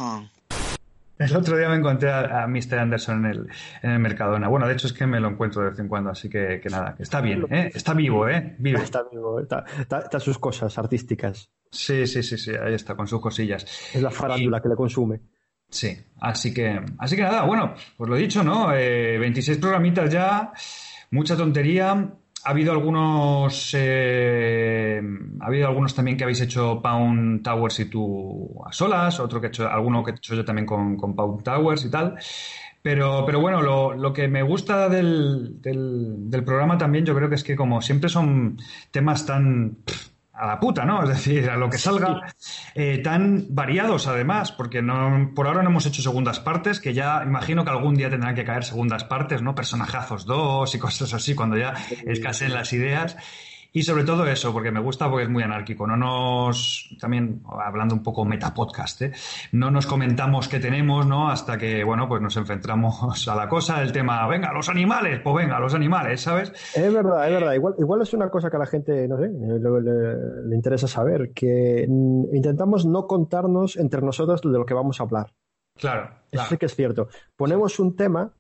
El 1.20 1.36
otro 1.36 1.56
día 1.56 1.70
me 1.70 1.76
encontré 1.76 2.12
a, 2.12 2.48
Mr. 2.48 2.80
Anderson 2.80 3.26
en 3.26 3.32
el, 3.32 3.48
en 3.84 3.92
el 3.92 4.00
Mercadona. 4.00 4.48
Bueno, 4.48 4.68
de 4.68 4.74
hecho 4.74 4.88
es 4.88 4.94
que 4.94 5.06
me 5.06 5.20
lo 5.20 5.28
encuentro 5.30 5.62
de 5.62 5.70
vez 5.70 5.78
en 5.78 5.88
cuando, 5.88 6.10
así 6.10 6.28
que, 6.30 6.60
nada, 6.72 6.96
está 6.98 7.22
bien, 7.22 7.46
¿eh? 7.52 7.70
está 7.72 7.94
vivo, 7.94 8.28
¿eh? 8.28 8.56
Vivo. 8.58 8.80
Está 8.80 9.04
vivo, 9.04 9.40
está, 9.40 9.64
está, 9.80 10.20
sus 10.20 10.40
cosas 10.40 10.76
artísticas. 10.80 11.52
Sí, 11.72 12.08
sí, 12.08 12.24
sí, 12.24 12.40
sí, 12.40 12.54
ahí 12.60 12.74
está, 12.74 12.96
con 12.96 13.06
sus 13.06 13.22
cosillas. 13.22 13.68
Es 13.94 14.02
la 14.02 14.10
farándula 14.10 14.60
que 14.62 14.70
le 14.70 14.76
consume. 14.76 15.22
Sí, 15.70 15.96
así 16.22 16.52
que, 16.52 16.82
así 16.98 17.16
que 17.16 17.22
nada, 17.22 17.44
bueno, 17.44 17.76
pues 17.96 18.10
lo 18.10 18.18
he 18.18 18.20
dicho, 18.20 18.44
¿no? 18.44 18.70
26 18.70 19.58
eh, 19.58 19.62
programitas 19.62 20.10
ya, 20.10 20.52
mucha 21.12 21.38
tontería 21.38 22.16
ha 22.44 22.52
habido 22.52 22.72
algunos 22.72 23.72
eh, 23.74 25.02
ha 25.40 25.46
habido 25.46 25.68
algunos 25.68 25.94
también 25.94 26.18
que 26.18 26.24
habéis 26.24 26.42
hecho 26.42 26.82
Pound 26.82 27.44
Towers 27.44 27.80
y 27.80 27.86
tú 27.86 28.62
a 28.66 28.72
solas, 28.72 29.20
otro 29.20 29.40
que 29.40 29.48
he 29.48 29.50
hecho, 29.50 29.70
alguno 29.70 30.04
que 30.04 30.12
he 30.12 30.16
hecho 30.16 30.36
yo 30.36 30.46
también 30.46 30.66
con, 30.66 30.98
Pound 30.98 31.44
Towers 31.44 31.86
y 31.86 31.90
tal. 31.90 32.18
Pero, 32.82 33.26
pero 33.26 33.42
bueno, 33.42 33.62
lo, 33.62 33.94
lo 33.94 34.14
que 34.14 34.30
me 34.30 34.42
gusta 34.42 34.88
del, 34.88 35.62
del, 35.62 36.44
programa 36.46 36.78
también, 36.78 37.06
yo 37.06 37.14
creo 37.14 37.28
que 37.28 37.36
es 37.36 37.44
que 37.44 37.58
como 37.58 37.82
siempre 37.82 38.10
son 38.10 38.58
temas 38.92 39.26
tan 39.26 39.78
a 40.40 40.48
la 40.48 40.60
puta, 40.60 40.86
¿no? 40.86 41.04
Es 41.10 41.10
decir, 41.10 41.50
a 41.50 41.58
lo 41.58 41.70
que 41.70 41.78
salga, 41.78 42.22
eh, 42.74 43.00
tan 43.00 43.48
variados 43.50 44.08
además, 44.08 44.52
porque 44.52 44.82
no, 44.82 45.32
por 45.36 45.48
ahora 45.48 45.64
no 45.64 45.70
hemos 45.70 45.86
hecho 45.86 46.02
segundas 46.02 46.40
partes, 46.40 46.80
que 46.80 46.94
ya 46.94 47.22
imagino 47.26 47.64
que 47.64 47.72
algún 47.72 47.96
día 47.96 48.10
tendrán 48.10 48.36
que 48.36 48.46
caer 48.46 48.64
segundas 48.64 49.04
partes, 49.04 49.42
¿no? 49.42 49.56
Personajazos 49.56 50.26
dos 50.26 50.74
y 50.74 50.80
cosas 50.80 51.14
así, 51.14 51.36
cuando 51.36 51.58
ya 51.58 51.74
escaseen 52.06 52.54
las 52.54 52.72
ideas. 52.74 53.18
Y 53.72 53.84
sobre 53.84 54.04
todo 54.04 54.26
eso, 54.26 54.52
porque 54.52 54.72
me 54.72 54.80
gusta 54.80 55.10
porque 55.10 55.26
es 55.26 55.30
muy 55.30 55.44
anárquico. 55.44 55.86
No 55.86 55.96
nos, 55.96 56.90
también 57.00 57.44
hablando 57.48 57.94
un 57.94 58.02
poco 58.02 58.26
metapodcast, 58.26 59.02
¿eh? 59.04 59.12
no 59.52 59.70
nos 59.70 59.86
comentamos 59.86 60.48
qué 60.48 60.60
tenemos, 60.60 61.06
¿no? 61.06 61.30
Hasta 61.30 61.58
que, 61.58 61.84
bueno, 61.84 62.08
pues 62.08 62.22
nos 62.22 62.36
enfrentamos 62.38 63.28
a 63.28 63.36
la 63.36 63.48
cosa, 63.48 63.82
el 63.82 63.92
tema, 63.92 64.28
venga, 64.28 64.52
los 64.54 64.70
animales, 64.70 65.22
pues 65.24 65.36
venga, 65.36 65.60
los 65.60 65.76
animales, 65.76 66.22
¿sabes? 66.22 66.52
Es 66.76 66.94
verdad, 66.94 67.28
es 67.28 67.34
verdad. 67.34 67.54
Igual, 67.54 67.76
igual 67.78 68.02
es 68.02 68.14
una 68.14 68.30
cosa 68.30 68.50
que 68.50 68.56
a 68.56 68.60
la 68.60 68.66
gente, 68.66 69.08
no 69.08 69.18
sé, 69.18 69.30
le, 69.30 70.48
le 70.48 70.56
interesa 70.56 70.88
saber, 70.88 71.32
que 71.34 71.86
mm, 71.88 72.36
intentamos 72.36 72.86
no 72.86 73.06
contarnos 73.06 73.78
entre 73.78 74.02
nosotros 74.02 74.42
de 74.42 74.50
lo 74.50 74.66
que 74.66 74.74
vamos 74.74 75.00
a 75.00 75.04
hablar. 75.04 75.34
Claro. 75.80 76.10
Eso 76.32 76.44
sí 76.50 76.58
que 76.58 76.66
es 76.66 76.76
cierto. 76.76 77.08
Ponemos 77.36 77.80
un 77.80 77.96
tema 77.96 78.34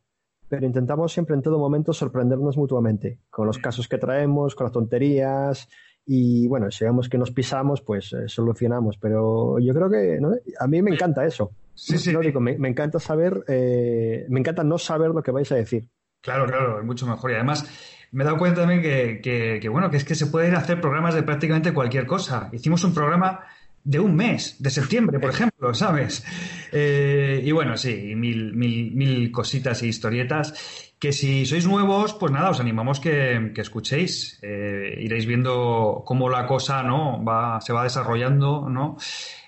pero 0.49 0.65
intentamos 0.65 1.13
siempre 1.13 1.35
en 1.35 1.41
todo 1.41 1.59
momento 1.59 1.93
sorprendernos 1.93 2.57
mutuamente 2.57 3.19
con 3.29 3.47
los 3.47 3.59
casos 3.59 3.87
que 3.87 3.97
traemos, 3.97 4.55
con 4.55 4.65
las 4.65 4.73
tonterías 4.73 5.69
y 6.11 6.47
bueno, 6.47 6.71
si 6.71 6.85
vemos 6.85 7.07
que 7.07 7.19
nos 7.19 7.29
pisamos, 7.29 7.81
pues 7.81 8.13
eh, 8.13 8.27
solucionamos. 8.27 8.97
Pero 8.97 9.59
yo 9.59 9.75
creo 9.75 9.91
que 9.91 10.19
a 10.59 10.67
mí 10.67 10.81
me 10.81 10.91
encanta 10.91 11.23
eso. 11.23 11.51
Sí, 11.75 11.99
sí. 11.99 12.11
digo, 12.19 12.39
me, 12.39 12.67
encanta 12.67 12.99
saber, 12.99 13.43
eh, 13.47 14.25
me 14.27 14.39
encanta 14.39 14.63
no 14.63 14.79
saber 14.79 15.11
lo 15.11 15.21
que 15.21 15.29
vais 15.29 15.51
a 15.51 15.55
decir. 15.55 15.87
Claro, 16.21 16.47
claro, 16.47 16.79
es 16.79 16.85
mucho 16.85 17.05
mejor. 17.05 17.29
Y 17.29 17.35
además 17.35 17.63
me 18.11 18.23
he 18.23 18.25
dado 18.25 18.37
cuenta 18.39 18.61
también 18.61 18.81
que, 18.81 19.59
que, 19.61 19.69
bueno, 19.69 19.91
que 19.91 19.97
es 19.97 20.03
que 20.03 20.15
se 20.15 20.25
pueden 20.25 20.55
hacer 20.55 20.81
programas 20.81 21.13
de 21.13 21.21
prácticamente 21.21 21.75
cualquier 21.75 22.07
cosa. 22.07 22.49
Hicimos 22.51 22.83
un 22.83 22.95
programa 22.95 23.41
de 23.83 23.99
un 23.99 24.15
mes, 24.15 24.55
de 24.59 24.69
septiembre, 24.69 25.19
por 25.19 25.29
ejemplo, 25.29 25.73
¿sabes? 25.73 26.25
Eh, 26.71 27.41
y 27.43 27.51
bueno, 27.51 27.77
sí, 27.77 28.13
mil, 28.15 28.53
mil, 28.53 28.91
mil 28.95 29.31
cositas 29.31 29.81
y 29.83 29.87
historietas 29.87 30.89
que 30.99 31.13
si 31.13 31.45
sois 31.45 31.65
nuevos, 31.65 32.13
pues 32.13 32.31
nada, 32.31 32.49
os 32.49 32.59
animamos 32.59 32.99
que, 32.99 33.51
que 33.55 33.61
escuchéis. 33.61 34.37
Eh, 34.43 34.99
iréis 34.99 35.25
viendo 35.25 36.03
cómo 36.05 36.29
la 36.29 36.45
cosa 36.45 36.83
¿no? 36.83 37.23
va, 37.23 37.61
se 37.61 37.71
va 37.71 37.83
desarrollando 37.83 38.67
¿no? 38.69 38.97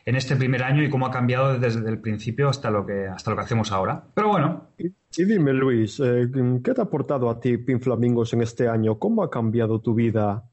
en 0.06 0.16
este 0.16 0.38
primer 0.38 0.64
año 0.64 0.82
y 0.82 0.90
cómo 0.90 1.06
ha 1.06 1.12
cambiado 1.12 1.60
desde 1.60 1.88
el 1.90 2.00
principio 2.00 2.48
hasta 2.48 2.72
lo 2.72 2.86
que, 2.86 3.06
hasta 3.06 3.32
lo 3.32 3.38
que 3.38 3.44
hacemos 3.44 3.72
ahora. 3.74 4.02
Pero 4.14 4.30
bueno. 4.30 4.70
Y, 4.78 5.26
dime, 5.26 5.52
Luis, 5.52 6.00
eh, 6.00 6.30
¿qué 6.64 6.74
te 6.74 6.80
ha 6.80 6.86
aportado 6.86 7.30
a 7.30 7.42
ti 7.42 7.58
Pin 7.58 7.82
Flamingos 7.82 8.32
en 8.32 8.44
este 8.44 8.70
año? 8.70 8.98
¿Cómo 8.98 9.22
ha 9.22 9.30
cambiado 9.30 9.82
tu 9.82 9.94
vida 9.94 10.50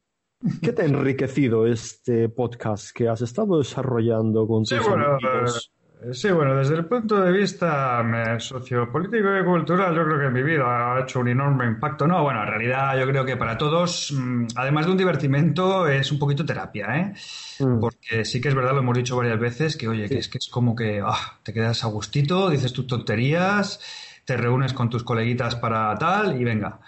¿Qué 0.62 0.72
te 0.72 0.82
ha 0.82 0.84
enriquecido 0.84 1.66
este 1.66 2.28
podcast 2.28 2.94
que 2.94 3.08
has 3.08 3.22
estado 3.22 3.58
desarrollando 3.58 4.46
con 4.46 4.62
tus 4.62 4.72
amigos? 4.72 5.72
Eh, 6.00 6.14
sí, 6.14 6.30
bueno, 6.30 6.54
desde 6.54 6.76
el 6.76 6.84
punto 6.84 7.20
de 7.20 7.32
vista 7.32 8.04
sociopolítico 8.38 9.36
y 9.36 9.44
cultural, 9.44 9.96
yo 9.96 10.04
creo 10.04 10.20
que 10.20 10.30
mi 10.30 10.44
vida 10.44 10.94
ha 10.94 11.00
hecho 11.02 11.18
un 11.18 11.28
enorme 11.28 11.66
impacto. 11.66 12.06
No, 12.06 12.22
bueno, 12.22 12.40
en 12.42 12.48
realidad 12.48 12.96
yo 12.96 13.06
creo 13.08 13.24
que 13.24 13.36
para 13.36 13.58
todos, 13.58 14.12
mm, 14.12 14.46
además 14.54 14.86
de 14.86 14.92
un 14.92 14.98
divertimento, 14.98 15.88
es 15.88 16.12
un 16.12 16.20
poquito 16.20 16.46
terapia, 16.46 16.86
¿eh? 16.96 17.14
Mm. 17.58 17.80
Porque 17.80 18.24
sí 18.24 18.40
que 18.40 18.48
es 18.48 18.54
verdad, 18.54 18.74
lo 18.74 18.78
hemos 18.78 18.96
dicho 18.96 19.16
varias 19.16 19.40
veces, 19.40 19.76
que 19.76 19.88
oye, 19.88 20.08
que 20.08 20.18
es 20.18 20.28
que 20.28 20.38
es 20.38 20.48
como 20.48 20.76
que 20.76 21.02
ah, 21.04 21.40
te 21.42 21.52
quedas 21.52 21.82
a 21.82 21.88
gustito, 21.88 22.48
dices 22.48 22.72
tus 22.72 22.86
tonterías, 22.86 23.80
te 24.24 24.36
reúnes 24.36 24.72
con 24.72 24.88
tus 24.88 25.02
coleguitas 25.02 25.56
para 25.56 25.92
tal 25.96 26.40
y 26.40 26.44
venga 26.44 26.78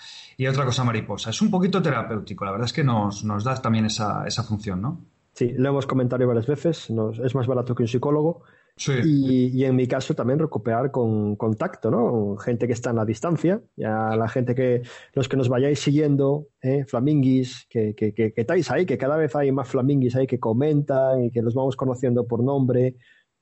y 0.40 0.46
otra 0.46 0.64
cosa 0.64 0.84
mariposa. 0.84 1.28
Es 1.28 1.42
un 1.42 1.50
poquito 1.50 1.82
terapéutico, 1.82 2.46
la 2.46 2.52
verdad 2.52 2.64
es 2.64 2.72
que 2.72 2.82
nos, 2.82 3.24
nos 3.24 3.44
da 3.44 3.60
también 3.60 3.84
esa, 3.84 4.24
esa 4.26 4.42
función, 4.42 4.80
¿no? 4.80 5.04
Sí, 5.34 5.52
lo 5.54 5.68
hemos 5.68 5.86
comentado 5.86 6.26
varias 6.26 6.46
veces, 6.46 6.88
es 7.22 7.34
más 7.34 7.46
barato 7.46 7.74
que 7.74 7.82
un 7.82 7.88
psicólogo. 7.88 8.42
Sí. 8.74 8.92
Y, 9.04 9.64
en 9.64 9.76
mi 9.76 9.86
caso 9.86 10.14
también 10.14 10.38
recuperar 10.38 10.90
con 10.90 11.36
contacto, 11.36 11.90
¿no? 11.90 12.38
Gente 12.38 12.66
que 12.66 12.72
está 12.72 12.88
en 12.88 12.96
la 12.96 13.04
distancia, 13.04 13.60
ya 13.76 14.16
la 14.16 14.28
gente 14.28 14.54
que, 14.54 14.80
los 15.12 15.28
que 15.28 15.36
nos 15.36 15.50
vayáis 15.50 15.78
siguiendo, 15.78 16.46
¿eh? 16.62 16.86
flaminguis, 16.86 17.66
que, 17.68 17.94
que, 17.94 18.14
que, 18.14 18.32
estáis 18.34 18.70
ahí, 18.70 18.86
que 18.86 18.96
cada 18.96 19.18
vez 19.18 19.36
hay 19.36 19.52
más 19.52 19.68
flaminguis 19.68 20.16
ahí 20.16 20.26
que 20.26 20.40
comentan 20.40 21.22
y 21.22 21.30
que 21.30 21.42
los 21.42 21.52
vamos 21.52 21.76
conociendo 21.76 22.26
por 22.26 22.42
nombre 22.42 22.96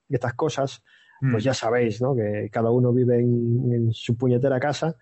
y 0.09 0.14
estas 0.14 0.35
cosas, 0.35 0.83
pues 1.21 1.45
mm. 1.45 1.47
ya 1.47 1.55
sabéis, 1.55 2.02
¿no? 2.02 2.17
Que 2.17 2.49
cada 2.50 2.73
uno 2.73 2.93
vive 2.93 3.21
en, 3.21 3.73
en 3.73 3.93
su 3.93 4.17
puñetera 4.17 4.59
casa 4.59 4.97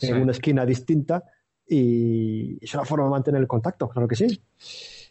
en 0.00 0.22
una 0.22 0.32
esquina 0.32 0.66
distinta 0.66 1.22
y 1.66 2.58
es 2.60 2.74
una 2.74 2.84
forma 2.84 3.04
de 3.04 3.10
mantener 3.10 3.40
el 3.40 3.46
contacto, 3.46 3.88
claro 3.88 4.08
que 4.08 4.16
sí. 4.16 4.42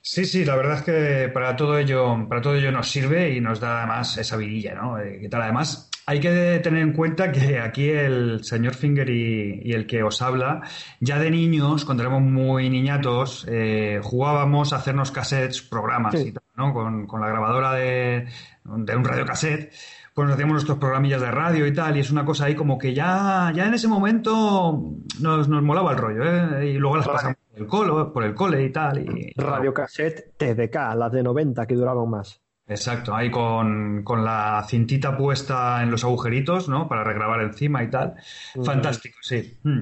Sí, 0.04 0.26
sí, 0.26 0.44
la 0.44 0.56
verdad 0.56 0.78
es 0.78 0.82
que 0.84 1.30
para 1.32 1.56
todo 1.56 1.78
ello, 1.78 2.28
para 2.28 2.42
todo 2.42 2.56
ello 2.56 2.72
nos 2.72 2.90
sirve 2.90 3.36
y 3.36 3.40
nos 3.40 3.60
da 3.60 3.80
además 3.80 4.18
esa 4.18 4.36
vidilla, 4.36 4.74
¿no? 4.74 5.00
Eh, 5.00 5.20
¿Qué 5.22 5.30
tal? 5.30 5.44
Además, 5.44 5.92
hay 6.08 6.20
que 6.20 6.60
tener 6.64 6.82
en 6.82 6.94
cuenta 6.94 7.32
que 7.32 7.60
aquí 7.60 7.88
el 7.90 8.44
señor 8.44 8.74
Finger 8.74 9.08
y, 9.10 9.72
el 9.72 9.86
que 9.86 10.02
os 10.02 10.22
habla, 10.24 10.62
ya 11.00 11.20
de 11.20 11.30
niños, 11.30 11.86
cuando 11.86 12.02
éramos 12.02 12.24
muy 12.24 12.70
niñatos, 12.70 13.46
eh, 13.48 14.00
jugábamos 14.02 14.74
a 14.74 14.78
hacernos 14.78 15.12
cassettes, 15.12 15.62
programas 15.62 16.16
y 16.16 16.32
tal, 16.32 16.44
¿no? 16.56 16.74
Con, 16.74 17.06
con 17.06 17.22
la 17.22 17.28
grabadora 17.28 17.74
de, 17.74 18.28
de 18.64 18.96
un 18.96 19.06
radiocassette 19.06 19.72
pues 20.14 20.26
nos 20.26 20.34
hacíamos 20.34 20.54
nuestros 20.54 20.78
programillas 20.78 21.22
de 21.22 21.32
radio 21.32 21.66
y 21.66 21.74
tal, 21.74 21.96
y 21.96 22.02
es 22.02 22.12
una 22.12 22.26
cosa 22.26 22.46
ahí 22.46 22.56
como 22.56 22.78
que 22.78 22.94
ya, 22.94 23.52
ya 23.56 23.66
en 23.66 23.74
ese 23.74 23.88
momento 23.88 24.96
nos, 25.22 25.48
nos 25.48 25.64
molaba 25.64 25.92
el 25.92 25.98
rollo, 25.98 26.24
¿eh? 26.24 26.72
Y 26.72 26.74
luego 26.74 26.98
las 26.98 27.08
pasamos 27.08 27.38
por 27.50 27.62
el, 27.62 27.68
cole, 27.68 28.12
por 28.12 28.24
el 28.24 28.34
cole 28.34 28.64
y 28.64 28.72
tal. 28.72 29.00
Y, 29.00 29.34
radio 29.36 29.74
cassette 29.74 30.36
TDK, 30.38 30.96
las 30.96 31.12
de 31.12 31.24
90 31.24 31.66
que 31.66 31.76
duraban 31.76 32.10
más. 32.10 32.42
Exacto, 32.68 33.14
ahí 33.14 33.30
con, 33.30 34.04
la 34.24 34.64
cintita 34.68 35.18
puesta 35.18 35.84
en 35.84 35.92
los 35.92 36.04
agujeritos, 36.04 36.70
¿no? 36.70 36.88
Para 36.88 37.04
regrabar 37.04 37.42
encima 37.42 37.84
y 37.84 37.90
tal. 37.90 38.16
Fantástico, 38.64 39.18
sí. 39.22 39.60
Mm. 39.64 39.80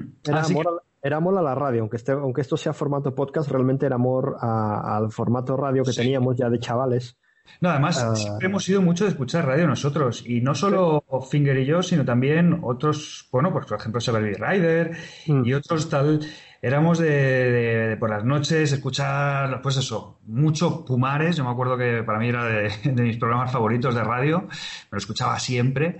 Era, 1.02 1.16
amor, 1.16 1.38
a 1.38 1.42
la 1.42 1.54
radio, 1.54 1.82
aunque, 1.82 1.96
este, 1.96 2.12
aunque 2.12 2.40
esto 2.40 2.56
sea 2.56 2.72
formato 2.72 3.14
podcast, 3.14 3.48
realmente 3.48 3.86
era 3.86 3.94
amor 3.94 4.36
al 4.40 5.10
formato 5.12 5.56
radio 5.56 5.84
que 5.84 5.92
teníamos 5.92 6.36
ya 6.36 6.50
de 6.50 6.58
chavales. 6.58 7.16
No, 7.60 7.70
además, 7.70 7.98
ah. 8.02 8.16
siempre 8.16 8.46
hemos 8.46 8.64
sido 8.64 8.82
mucho 8.82 9.04
de 9.04 9.10
escuchar 9.10 9.46
radio 9.46 9.66
nosotros, 9.66 10.24
y 10.26 10.40
no 10.40 10.54
solo 10.54 11.04
Finger 11.30 11.58
y 11.58 11.66
yo, 11.66 11.82
sino 11.82 12.04
también 12.04 12.60
otros, 12.62 13.28
bueno, 13.30 13.52
pues 13.52 13.66
por 13.66 13.78
ejemplo, 13.78 14.00
Severly 14.00 14.34
Rider 14.34 14.96
mm. 15.26 15.44
y 15.44 15.54
otros 15.54 15.88
tal. 15.88 16.20
Éramos 16.62 16.98
de, 16.98 17.96
por 17.98 18.10
las 18.10 18.22
noches 18.22 18.70
escuchar, 18.72 19.62
pues 19.62 19.78
eso, 19.78 20.18
mucho 20.26 20.84
Pumares. 20.84 21.36
Yo 21.36 21.44
me 21.44 21.50
acuerdo 21.50 21.78
que 21.78 22.02
para 22.02 22.18
mí 22.18 22.28
era 22.28 22.44
de, 22.44 22.70
mis 23.02 23.16
programas 23.16 23.50
favoritos 23.50 23.94
de 23.94 24.04
radio, 24.04 24.42
me 24.42 24.48
lo 24.90 24.98
escuchaba 24.98 25.38
siempre. 25.38 25.98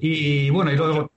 Y, 0.00 0.50
bueno, 0.50 0.70
y 0.70 0.76
luego 0.76 1.10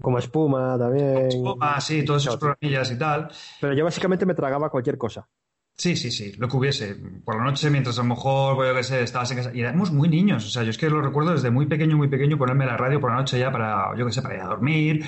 como 0.00 0.18
espuma 0.18 0.76
también. 0.78 1.28
espuma, 1.28 1.80
sí, 1.80 2.04
todos 2.04 2.22
esos 2.22 2.36
programillas 2.36 2.90
y 2.90 2.98
tal. 2.98 3.28
Pero 3.60 3.74
yo 3.74 3.84
básicamente 3.84 4.26
me 4.26 4.34
tragaba 4.34 4.70
cualquier 4.70 4.98
cosa. 4.98 5.28
Sí, 5.76 5.96
sí, 5.96 6.12
sí, 6.12 6.32
lo 6.38 6.48
que 6.48 6.56
hubiese. 6.56 6.96
Por 7.24 7.36
la 7.36 7.44
noche, 7.44 7.68
mientras 7.68 7.98
a 7.98 8.02
lo 8.02 8.08
mejor, 8.08 8.54
pues, 8.54 8.68
yo 8.68 8.76
qué 8.76 8.82
sé, 8.84 9.02
estabas 9.02 9.30
en 9.32 9.38
casa. 9.38 9.50
Y 9.52 9.60
éramos 9.60 9.90
muy 9.90 10.08
niños. 10.08 10.46
O 10.46 10.48
sea, 10.48 10.62
yo 10.62 10.70
es 10.70 10.78
que 10.78 10.88
lo 10.88 11.02
recuerdo 11.02 11.32
desde 11.32 11.50
muy 11.50 11.66
pequeño, 11.66 11.96
muy 11.96 12.08
pequeño, 12.08 12.38
ponerme 12.38 12.64
la 12.64 12.76
radio 12.76 13.00
por 13.00 13.10
la 13.10 13.16
noche 13.16 13.38
ya 13.38 13.50
para, 13.50 13.96
yo 13.96 14.06
qué 14.06 14.12
sé, 14.12 14.22
para 14.22 14.36
ir 14.36 14.40
a 14.40 14.46
dormir. 14.46 15.04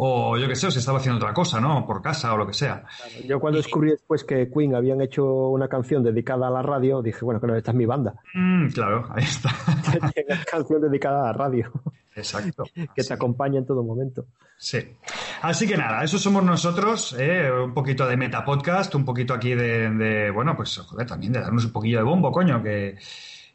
O 0.00 0.36
yo 0.36 0.46
qué 0.46 0.54
sé, 0.54 0.68
o 0.68 0.70
si 0.70 0.78
estaba 0.78 0.98
haciendo 0.98 1.18
otra 1.18 1.34
cosa, 1.34 1.60
¿no? 1.60 1.84
Por 1.84 2.00
casa 2.00 2.32
o 2.32 2.36
lo 2.36 2.46
que 2.46 2.52
sea. 2.52 2.84
yo 3.26 3.40
cuando 3.40 3.58
descubrí 3.58 3.90
después 3.90 4.22
que 4.22 4.48
Queen 4.48 4.76
habían 4.76 5.00
hecho 5.00 5.24
una 5.48 5.68
canción 5.68 6.04
dedicada 6.04 6.46
a 6.46 6.50
la 6.50 6.62
radio, 6.62 7.02
dije, 7.02 7.24
bueno, 7.24 7.40
claro, 7.40 7.56
esta 7.56 7.72
es 7.72 7.76
mi 7.76 7.84
banda. 7.84 8.14
Mm, 8.34 8.68
claro, 8.68 9.08
ahí 9.10 9.24
está. 9.24 9.50
Canción 10.50 10.82
dedicada 10.82 11.22
a 11.22 11.26
la 11.26 11.32
radio. 11.32 11.72
Exacto. 12.18 12.64
que 12.94 13.02
te 13.02 13.14
acompaña 13.14 13.58
en 13.58 13.66
todo 13.66 13.82
momento. 13.82 14.26
Sí. 14.56 14.78
Así 15.42 15.66
que 15.66 15.76
nada, 15.76 16.02
eso 16.02 16.18
somos 16.18 16.42
nosotros, 16.42 17.14
¿eh? 17.18 17.50
un 17.50 17.72
poquito 17.72 18.06
de 18.06 18.16
meta 18.16 18.44
podcast, 18.44 18.94
un 18.94 19.04
poquito 19.04 19.34
aquí 19.34 19.54
de, 19.54 20.30
bueno, 20.34 20.56
pues 20.56 20.76
joder, 20.78 21.06
también 21.06 21.32
de 21.32 21.40
darnos 21.40 21.64
un 21.64 21.72
poquillo 21.72 21.98
de 21.98 22.04
bombo, 22.04 22.32
coño, 22.32 22.62
que... 22.62 22.96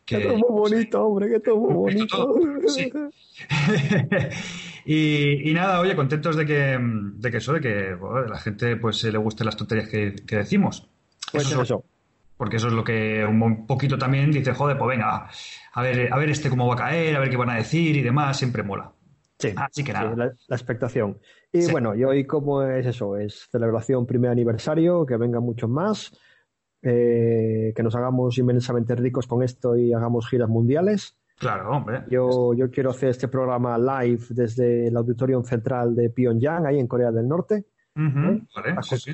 Que, 0.06 0.20
todo 0.20 0.34
muy 0.34 0.50
bonito, 0.50 1.02
hombre, 1.02 1.30
que 1.30 1.40
todo 1.40 1.56
muy 1.56 1.74
bonito. 1.74 2.36
sí. 2.68 2.92
y, 4.86 5.54
nada, 5.54 5.80
oye, 5.80 5.96
contentos 5.96 6.36
de 6.36 6.46
que, 6.46 6.78
de 6.78 7.32
que 7.32 7.38
eso, 7.38 7.54
de 7.54 7.62
que 7.62 7.98
la 8.28 8.38
gente 8.38 8.76
pues 8.76 9.02
le 9.06 9.18
guste 9.18 9.46
las 9.46 9.56
tonterías 9.56 9.88
que, 9.88 10.14
decimos. 10.28 10.90
Pues 11.32 11.50
eso, 11.50 11.86
Porque 12.38 12.58
eso 12.58 12.68
es 12.68 12.74
lo 12.74 12.84
que 12.84 13.26
un 13.26 13.66
poquito 13.68 13.98
también 13.98 14.32
dice, 14.32 14.54
joder, 14.54 14.78
pues 14.78 14.90
venga, 14.90 15.30
a 15.74 15.82
ver, 15.82 16.12
a 16.12 16.18
ver 16.18 16.30
este 16.30 16.50
cómo 16.50 16.68
va 16.68 16.74
a 16.74 16.78
caer, 16.78 17.16
a 17.16 17.20
ver 17.20 17.30
qué 17.30 17.38
van 17.38 17.52
a 17.52 17.56
decir 17.56 17.96
y 17.96 18.02
demás, 18.02 18.38
siempre 18.38 18.64
mola. 18.64 18.92
Sí, 19.40 19.54
Así 19.56 19.84
que 19.84 19.94
nada. 19.94 20.16
la, 20.16 20.56
expectación. 20.56 21.20
Y 21.52 21.70
bueno, 21.72 21.96
y 21.96 22.04
hoy 22.04 22.26
como 22.26 22.64
es 22.64 22.86
eso, 22.86 23.18
es 23.18 23.48
celebración 23.52 24.06
primer 24.06 24.32
aniversario, 24.32 25.06
que 25.06 25.18
vengan 25.18 25.44
muchos 25.44 25.70
más, 25.70 26.18
eh, 26.82 27.74
que 27.76 27.84
nos 27.84 27.96
hagamos 27.96 28.38
inmensamente 28.38 28.96
ricos 28.96 29.28
con 29.28 29.44
esto 29.44 29.76
y 29.76 29.94
hagamos 29.94 30.28
giras 30.30 30.50
mundiales. 30.50 31.18
Claro, 31.38 31.72
hombre. 31.72 32.04
Yo, 32.10 32.54
yo 32.54 32.70
quiero 32.70 32.92
hacer 32.92 33.10
este 33.10 33.28
programa 33.28 33.78
live 33.78 34.24
desde 34.30 34.88
el 34.88 34.96
Auditorium 34.96 35.44
Central 35.44 35.96
de 35.96 36.10
Pyongyang, 36.10 36.66
ahí 36.66 36.80
en 36.80 36.88
Corea 36.88 37.12
del 37.12 37.28
Norte. 37.28 37.66
¿Eh? 37.96 38.42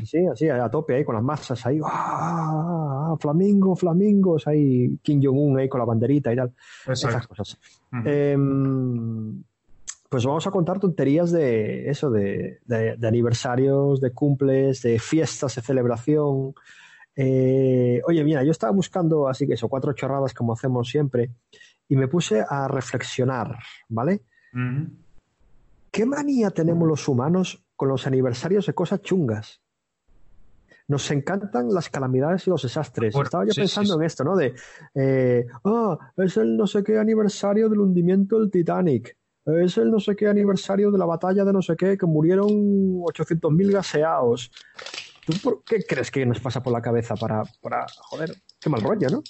sí, 0.06 0.26
así, 0.32 0.48
a 0.48 0.70
tope 0.70 0.96
ahí 0.96 1.04
con 1.04 1.16
las 1.16 1.24
masas 1.24 1.66
ahí, 1.66 1.80
¡ah! 1.84 3.16
Flamingo, 3.20 3.76
flamingos, 3.76 4.48
ahí 4.48 4.98
Kim 5.02 5.22
Jong-un 5.22 5.60
ahí 5.60 5.68
con 5.68 5.80
la 5.80 5.86
banderita 5.86 6.32
y 6.32 6.36
tal. 6.38 6.54
Esas 6.88 7.28
cosas. 7.28 7.60
Em, 8.06 9.44
pues 10.08 10.26
vamos 10.26 10.48
a 10.48 10.52
contar 10.52 10.80
tonterías 10.80 11.32
de 11.32 11.90
eso, 11.90 12.10
de, 12.10 12.60
aniversarios, 13.04 14.00
de 14.00 14.12
cumples, 14.12 14.82
de 14.82 14.98
fiestas 14.98 15.56
de 15.56 15.62
celebración. 15.62 16.54
Eh, 17.16 18.02
oye, 18.08 18.24
mira, 18.24 18.44
yo 18.44 18.52
estaba 18.52 18.72
buscando 18.72 19.28
así 19.28 19.46
que 19.46 19.56
eso, 19.56 19.68
cuatro 19.68 19.92
chorradas 19.92 20.34
como 20.34 20.54
hacemos 20.54 20.88
siempre, 20.88 21.32
y 21.90 21.98
me 21.98 22.08
puse 22.08 22.46
a 22.48 22.68
reflexionar, 22.70 23.58
¿vale? 23.90 24.22
¿Qué 25.92 26.06
manía 26.06 26.50
tenemos 26.52 26.88
los 26.88 27.08
humanos 27.08 27.66
con 27.80 27.88
los 27.88 28.06
aniversarios 28.06 28.66
de 28.66 28.74
cosas 28.74 29.02
chungas? 29.02 29.62
Nos 30.90 31.10
encantan 31.12 31.74
las 31.74 31.90
calamidades 31.90 32.46
y 32.46 32.50
los 32.50 32.62
desastres. 32.64 33.14
Bueno, 33.14 33.24
Estaba 33.28 33.46
yo 33.46 33.54
sí, 33.54 33.62
pensando 33.62 33.94
sí, 33.94 34.00
en 34.00 34.04
esto, 34.06 34.24
¿no? 34.26 34.36
De, 34.36 34.54
eh, 34.96 35.46
ah, 35.64 35.98
es 36.18 36.36
el 36.36 36.58
no 36.58 36.68
sé 36.68 36.84
qué 36.84 36.98
aniversario 36.98 37.70
del 37.70 37.80
hundimiento 37.80 38.38
del 38.38 38.52
Titanic. 38.52 39.16
Es 39.46 39.78
el 39.78 39.92
no 39.92 40.02
sé 40.02 40.14
qué 40.18 40.28
aniversario 40.28 40.92
de 40.92 40.98
la 40.98 41.06
batalla 41.06 41.46
de 41.46 41.54
no 41.54 41.62
sé 41.62 41.78
qué, 41.78 41.98
que 41.98 42.06
murieron 42.06 42.50
800.000 42.50 43.72
gaseados. 43.72 44.52
¿Tú 45.26 45.34
por 45.42 45.64
qué 45.64 45.86
crees 45.88 46.12
que 46.12 46.26
nos 46.26 46.42
pasa 46.42 46.62
por 46.62 46.74
la 46.74 46.82
cabeza 46.82 47.16
para, 47.16 47.44
para 47.62 47.86
joder, 48.10 48.36
qué 48.60 48.70
mal 48.70 48.82
rollo, 48.82 49.08
¿no? 49.10 49.24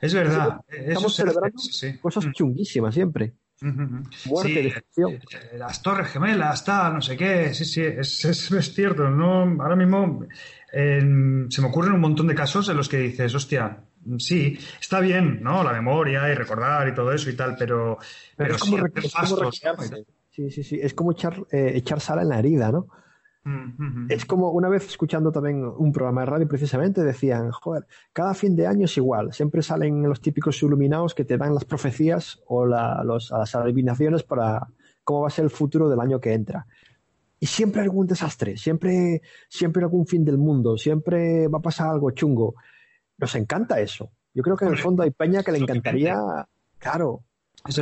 Es 0.00 0.14
verdad. 0.14 0.60
Estamos 0.68 1.12
Eso 1.12 1.22
celebrando 1.22 1.58
sí. 1.58 1.98
cosas 1.98 2.24
Mm. 2.24 2.32
chunguísimas 2.32 2.94
siempre. 2.94 3.34
Muerte, 3.62 4.54
Sí, 4.54 4.62
destrucción. 4.62 5.14
eh, 5.52 5.58
las 5.58 5.82
torres 5.82 6.08
gemelas, 6.08 6.64
tal, 6.64 6.94
no 6.94 7.00
sé 7.02 7.16
qué, 7.16 7.52
sí, 7.52 7.64
sí, 7.64 7.82
es, 7.82 8.24
es- 8.24 8.50
es 8.50 8.74
cierto. 8.74 9.08
No, 9.10 9.42
ahora 9.62 9.76
mismo 9.76 10.24
eh, 10.72 11.00
se 11.48 11.60
me 11.60 11.68
ocurren 11.68 11.92
un 11.92 12.00
montón 12.00 12.26
de 12.26 12.34
casos 12.34 12.68
en 12.68 12.76
los 12.76 12.88
que 12.88 12.98
dices, 12.98 13.34
hostia, 13.34 13.84
sí, 14.18 14.58
está 14.80 15.00
bien, 15.00 15.42
¿no? 15.42 15.62
La 15.62 15.72
memoria 15.72 16.28
y 16.30 16.34
recordar 16.34 16.88
y 16.88 16.94
todo 16.94 17.12
eso 17.12 17.28
y 17.28 17.36
tal, 17.36 17.56
pero, 17.58 17.98
Pero 18.36 18.36
pero 18.36 18.54
es 18.54 18.60
como, 18.62 18.76
sí, 18.76 18.82
re- 18.82 18.88
hacer 18.88 19.04
es 19.04 19.12
como 19.12 19.22
fastos, 19.26 19.40
¿no? 19.40 19.50
recrearse. 19.50 20.04
Sí, 20.30 20.50
sí, 20.50 20.62
sí. 20.64 20.78
Es 20.80 20.94
como 20.94 21.12
echar, 21.12 21.42
eh, 21.50 21.72
echar 21.74 22.00
sal 22.00 22.20
en 22.20 22.28
la 22.28 22.38
herida, 22.38 22.70
¿no? 22.72 22.86
Mm. 23.42 24.06
Es 24.10 24.26
como 24.26 24.50
una 24.50 24.68
vez 24.68 24.86
escuchando 24.86 25.32
también 25.32 25.64
un 25.64 25.92
programa 25.92 26.20
de 26.22 26.26
radio 26.26 26.48
precisamente 26.48 27.02
decían, 27.02 27.50
joder, 27.50 27.86
cada 28.12 28.34
fin 28.34 28.54
de 28.54 28.66
año 28.66 28.84
es 28.84 28.96
igual, 28.98 29.32
siempre 29.32 29.62
salen 29.62 30.02
los 30.02 30.20
típicos 30.20 30.62
iluminados 30.62 31.14
que 31.14 31.24
te 31.24 31.38
dan 31.38 31.54
las 31.54 31.64
profecías 31.64 32.40
o 32.46 32.66
la- 32.66 33.02
los- 33.02 33.30
las 33.30 33.54
adivinaciones 33.54 34.22
para 34.24 34.68
cómo 35.04 35.22
va 35.22 35.28
a 35.28 35.30
ser 35.30 35.44
el 35.44 35.50
futuro 35.50 35.88
del 35.88 36.00
año 36.00 36.20
que 36.20 36.34
entra. 36.34 36.66
Y 37.38 37.46
siempre 37.46 37.80
algún 37.80 38.06
desastre, 38.06 38.58
siempre, 38.58 39.22
siempre 39.48 39.82
algún 39.82 40.06
fin 40.06 40.22
del 40.24 40.36
mundo, 40.36 40.76
siempre 40.76 41.48
va 41.48 41.58
a 41.58 41.62
pasar 41.62 41.88
algo 41.88 42.10
chungo. 42.10 42.54
Nos 43.16 43.34
encanta 43.34 43.80
eso. 43.80 44.10
Yo 44.34 44.42
creo 44.42 44.56
que 44.56 44.66
en 44.66 44.72
el 44.72 44.76
fondo 44.78 45.02
hay 45.02 45.10
peña 45.10 45.42
que 45.42 45.50
le 45.52 45.58
encantaría, 45.58 46.16
claro, 46.78 47.24
Es 47.68 47.76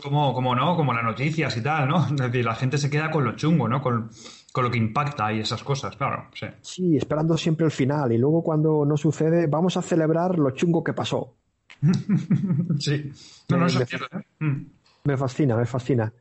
como, 0.00 0.32
como, 0.32 0.54
¿no? 0.54 0.76
como 0.76 0.92
las 0.94 1.04
noticias 1.04 1.56
y 1.56 1.62
tal, 1.62 1.88
¿no? 1.88 2.06
Es 2.10 2.16
decir, 2.16 2.44
la 2.44 2.54
gente 2.54 2.78
se 2.78 2.88
queda 2.90 3.10
con 3.10 3.24
lo 3.24 3.32
chungo, 3.36 3.68
¿no? 3.68 3.82
Con, 3.82 4.10
con 4.52 4.64
lo 4.64 4.70
que 4.70 4.78
impacta 4.78 5.32
y 5.32 5.40
esas 5.40 5.62
cosas, 5.64 5.96
claro, 5.96 6.28
sí. 6.34 6.46
Sí, 6.62 6.96
esperando 6.96 7.36
siempre 7.36 7.66
el 7.66 7.72
final 7.72 8.12
y 8.12 8.18
luego 8.18 8.42
cuando 8.42 8.84
no 8.86 8.96
sucede 8.96 9.46
vamos 9.46 9.76
a 9.76 9.82
celebrar 9.82 10.38
lo 10.38 10.50
chungo 10.52 10.82
que 10.84 10.92
pasó. 10.92 11.36
sí. 12.78 13.10
No, 13.50 13.56
no, 13.58 13.66
eso 13.66 13.78
Me- 13.78 13.84
es 13.84 13.88
cierto, 13.90 14.16
¿eh? 14.16 14.22
Mm. 14.40 14.66
Me 15.04 15.16
fascina, 15.16 15.56
me 15.56 15.66
fascina. 15.66 16.12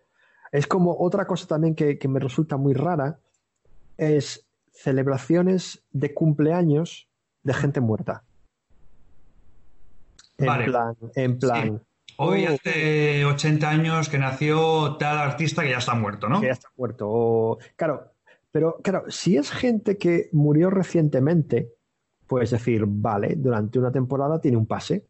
Es 0.52 0.68
como 0.68 0.96
otra 1.00 1.26
cosa 1.26 1.48
también 1.48 1.74
que, 1.76 1.98
que 1.98 2.08
me 2.08 2.20
resulta 2.20 2.58
muy 2.58 2.74
rara, 2.74 3.20
es 3.98 4.46
celebraciones 4.72 5.84
de 5.92 6.14
cumpleaños 6.14 7.08
de 7.44 7.54
gente 7.54 7.80
muerta. 7.80 8.24
En 10.38 10.46
Vale. 10.48 10.66
plan, 10.66 10.96
en 11.16 11.40
plan, 11.40 11.82
Hoy 12.18 12.46
Oh. 12.46 12.54
hace 12.54 13.26
80 13.26 13.70
años 13.70 14.10
que 14.10 14.18
nació 14.20 14.96
tal 14.98 15.18
artista 15.18 15.64
que 15.64 15.72
ya 15.72 15.78
está 15.78 15.96
muerto, 15.96 16.30
¿no? 16.30 16.40
que 16.40 16.48
ya 16.48 16.54
está 16.54 16.70
muerto. 16.78 17.58
Claro, 17.76 18.12
pero 18.52 18.78
claro, 18.84 19.06
si 19.10 19.38
es 19.38 19.52
gente 19.52 19.98
que 19.98 20.30
murió 20.32 20.70
recientemente, 20.70 21.74
puedes 22.28 22.52
decir, 22.52 22.84
vale, 22.88 23.36
durante 23.36 23.80
una 23.80 23.92
temporada 23.92 24.40
tiene 24.40 24.58
un 24.58 24.68
pase. 24.68 25.08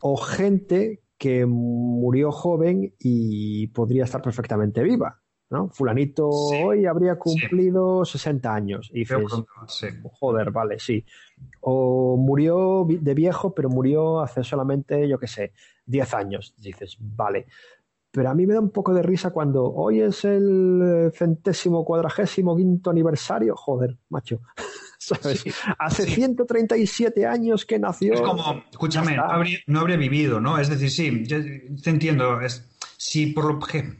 O 0.00 0.16
gente 0.16 1.00
que 1.18 1.46
murió 1.46 2.30
joven 2.30 2.94
y 2.98 3.68
podría 3.68 4.04
estar 4.04 4.20
perfectamente 4.20 4.82
viva. 4.82 5.20
¿no? 5.48 5.68
Fulanito 5.68 6.30
Sí, 6.50 6.56
hoy 6.62 6.86
habría 6.86 7.16
cumplido 7.16 8.04
60 8.04 8.52
años. 8.54 8.90
Y 8.92 9.00
dices, 9.00 9.18
sí. 9.68 9.86
joder, 10.02 10.50
vale, 10.50 10.78
sí. 10.78 11.04
O 11.60 12.16
murió 12.16 12.84
de 12.88 13.14
viejo, 13.14 13.54
pero 13.54 13.68
murió 13.70 14.20
hace 14.20 14.42
solamente, 14.42 15.08
yo 15.08 15.18
qué 15.18 15.28
sé, 15.28 15.52
10 15.86 16.14
años. 16.14 16.54
Dices, 16.58 16.96
vale. 17.00 17.46
Pero 18.10 18.30
a 18.30 18.34
mí 18.34 18.46
me 18.46 18.54
da 18.54 18.60
un 18.60 18.70
poco 18.70 18.94
de 18.94 19.02
risa 19.02 19.30
cuando 19.30 19.64
hoy 19.64 20.00
es 20.00 20.24
el 20.24 20.80
eh, 20.82 21.10
centésimo 21.14 21.84
cuadragésimo 21.84 22.56
quinto 22.56 22.90
aniversario. 22.90 23.54
Joder, 23.56 23.96
macho. 24.08 24.40
¿Sabes? 24.98 25.40
Sí, 25.40 25.50
Hace 25.78 26.04
sí. 26.04 26.14
137 26.14 27.26
años 27.26 27.66
que 27.66 27.78
nació. 27.78 28.14
Es 28.14 28.20
como, 28.22 28.62
escúchame, 28.70 29.16
no 29.16 29.24
habría, 29.24 29.58
no 29.66 29.84
vivido, 29.84 30.40
¿no? 30.40 30.58
Es 30.58 30.68
decir, 30.70 30.90
sí, 30.90 31.24
yo 31.26 31.36
te 31.82 31.90
entiendo. 31.90 32.40
Es, 32.40 32.66
si 32.96 33.26
por 33.26 33.44
lo, 33.44 33.58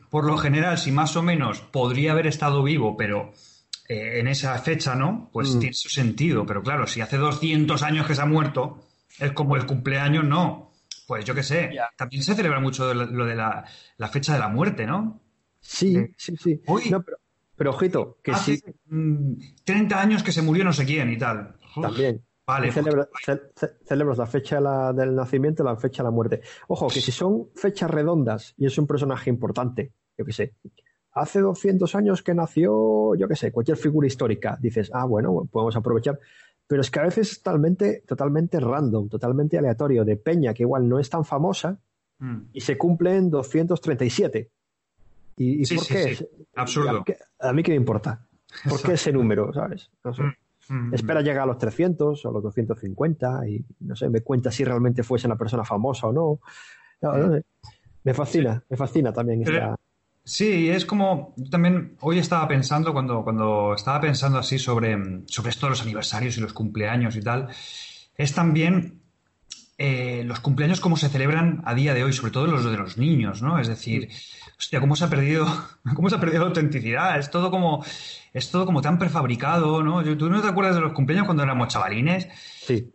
por 0.08 0.24
lo 0.24 0.38
general, 0.38 0.78
si 0.78 0.90
más 0.92 1.14
o 1.16 1.22
menos 1.22 1.60
podría 1.60 2.12
haber 2.12 2.26
estado 2.26 2.62
vivo, 2.62 2.96
pero 2.96 3.32
eh, 3.88 4.20
en 4.20 4.28
esa 4.28 4.56
fecha, 4.58 4.94
¿no? 4.94 5.28
Pues 5.32 5.54
Mm. 5.54 5.58
tiene 5.58 5.74
su 5.74 5.90
sentido. 5.90 6.46
Pero 6.46 6.62
claro, 6.62 6.86
si 6.86 7.02
hace 7.02 7.18
200 7.18 7.82
años 7.82 8.06
que 8.06 8.14
se 8.14 8.22
ha 8.22 8.26
muerto, 8.26 8.78
es 9.18 9.32
como 9.32 9.56
el 9.56 9.66
cumpleaños, 9.66 10.24
no. 10.24 10.65
Pues 11.06 11.24
yo 11.24 11.34
qué 11.34 11.42
sé. 11.42 11.70
También 11.96 12.22
se 12.22 12.34
celebra 12.34 12.60
mucho 12.60 12.92
lo 12.92 13.06
lo 13.06 13.24
de 13.26 13.36
la, 13.36 13.64
la 13.96 14.08
fecha 14.08 14.32
de 14.34 14.38
la 14.40 14.48
muerte, 14.48 14.86
¿no? 14.86 15.20
Sí, 15.60 15.96
sí, 16.16 16.36
sí. 16.36 16.60
Uy. 16.66 16.90
No, 16.90 17.02
pero, 17.02 17.18
pero 17.56 17.70
ojito, 17.70 18.18
que 18.22 18.32
Hace 18.32 18.56
sí, 18.56 18.62
mm, 18.86 19.32
30 19.64 20.00
años 20.00 20.22
que 20.22 20.32
se 20.32 20.42
murió 20.42 20.64
no 20.64 20.72
sé 20.72 20.84
quién 20.84 21.10
y 21.10 21.18
tal. 21.18 21.56
Uf, 21.76 21.82
también. 21.82 22.22
Vale. 22.46 22.68
Y 22.68 22.70
celebra- 22.70 23.08
ce- 23.24 23.40
ce- 23.56 23.72
celebras 23.84 24.18
la 24.18 24.26
fecha 24.26 24.56
de 24.56 24.62
la- 24.62 24.92
del 24.92 25.14
nacimiento 25.16 25.62
y 25.62 25.66
la 25.66 25.76
fecha 25.76 26.02
de 26.02 26.08
la 26.08 26.12
muerte. 26.12 26.42
Ojo, 26.68 26.86
que 26.86 27.00
si 27.00 27.10
son 27.10 27.48
fechas 27.56 27.90
redondas 27.90 28.54
y 28.56 28.66
es 28.66 28.78
un 28.78 28.86
personaje 28.86 29.30
importante, 29.30 29.92
yo 30.16 30.24
qué 30.24 30.32
sé, 30.32 30.54
hace 31.12 31.40
200 31.40 31.94
años 31.96 32.22
que 32.22 32.34
nació, 32.34 33.16
yo 33.16 33.26
qué 33.26 33.34
sé, 33.34 33.50
cualquier 33.50 33.76
figura 33.78 34.06
histórica, 34.06 34.56
dices, 34.60 34.90
ah, 34.94 35.04
bueno, 35.06 35.48
podemos 35.50 35.74
aprovechar. 35.74 36.20
Pero 36.68 36.80
es 36.80 36.90
que 36.90 36.98
a 37.00 37.04
veces 37.04 37.30
es 37.32 37.38
totalmente, 37.42 38.02
totalmente 38.06 38.58
random, 38.60 39.08
totalmente 39.08 39.56
aleatorio, 39.58 40.04
de 40.04 40.16
peña 40.16 40.52
que 40.52 40.64
igual 40.64 40.88
no 40.88 40.98
es 40.98 41.08
tan 41.10 41.24
famosa 41.24 41.78
Mm. 42.18 42.48
y 42.54 42.60
se 42.62 42.78
cumplen 42.78 43.28
237. 43.28 44.50
¿Y, 45.36 45.60
y 45.60 45.64
Sí, 45.66 45.74
por 45.76 45.84
sí, 45.84 45.92
qué? 45.94 46.14
sí. 46.14 46.26
Absurdo. 46.54 47.04
¿A, 47.40 47.52
mí 47.52 47.62
qué 47.62 47.72
me 47.72 47.76
importa? 47.76 48.26
¿Por 48.66 48.80
qué 48.82 48.94
ese 48.94 49.12
número, 49.12 49.52
sabes? 49.52 49.90
No 50.02 50.14
sé. 50.14 50.22
Mm. 50.70 50.94
Espera 50.94 51.20
llegar 51.20 51.42
a 51.42 51.46
los 51.46 51.58
300 51.58 52.24
o 52.24 52.32
los 52.32 52.42
250 52.42 53.46
y 53.48 53.62
no 53.80 53.94
sé, 53.94 54.08
me 54.08 54.22
cuenta 54.22 54.50
si 54.50 54.64
realmente 54.64 55.02
fuese 55.02 55.26
una 55.26 55.36
persona 55.36 55.62
famosa 55.62 56.06
o 56.06 56.12
no. 56.12 56.40
No, 57.02 57.16
no 57.18 57.32
sé. 57.34 57.44
Me 58.02 58.14
fascina, 58.14 58.64
me 58.68 58.76
fascina 58.78 59.12
también 59.12 59.42
esta. 59.42 59.76
Sí, 60.26 60.68
es 60.68 60.84
como, 60.84 61.34
yo 61.36 61.48
también 61.48 61.96
hoy 62.00 62.18
estaba 62.18 62.48
pensando, 62.48 62.92
cuando, 62.92 63.22
cuando 63.22 63.74
estaba 63.74 64.00
pensando 64.00 64.40
así 64.40 64.58
sobre, 64.58 65.22
sobre 65.26 65.50
esto 65.50 65.66
de 65.66 65.70
los 65.70 65.82
aniversarios 65.82 66.36
y 66.36 66.40
los 66.40 66.52
cumpleaños 66.52 67.14
y 67.14 67.20
tal, 67.20 67.48
es 68.16 68.34
también 68.34 69.02
eh, 69.78 70.24
los 70.24 70.40
cumpleaños 70.40 70.80
como 70.80 70.96
se 70.96 71.08
celebran 71.10 71.62
a 71.64 71.74
día 71.74 71.94
de 71.94 72.02
hoy, 72.02 72.12
sobre 72.12 72.32
todo 72.32 72.48
los 72.48 72.64
de 72.64 72.76
los 72.76 72.98
niños, 72.98 73.40
¿no? 73.40 73.60
Es 73.60 73.68
decir, 73.68 74.08
hostia, 74.58 74.80
cómo 74.80 74.96
se 74.96 75.04
ha 75.04 75.08
perdido, 75.08 75.46
cómo 75.94 76.10
se 76.10 76.16
ha 76.16 76.20
perdido 76.20 76.40
la 76.40 76.48
autenticidad, 76.48 77.20
es 77.20 77.30
todo 77.30 77.52
como, 77.52 77.84
es 78.32 78.50
todo 78.50 78.66
como 78.66 78.82
tan 78.82 78.98
prefabricado, 78.98 79.84
¿no? 79.84 80.02
¿Tú 80.16 80.28
no 80.28 80.42
te 80.42 80.48
acuerdas 80.48 80.74
de 80.74 80.80
los 80.80 80.92
cumpleaños 80.92 81.26
cuando 81.26 81.44
éramos 81.44 81.68
chavalines? 81.68 82.28
Sí, 82.66 82.92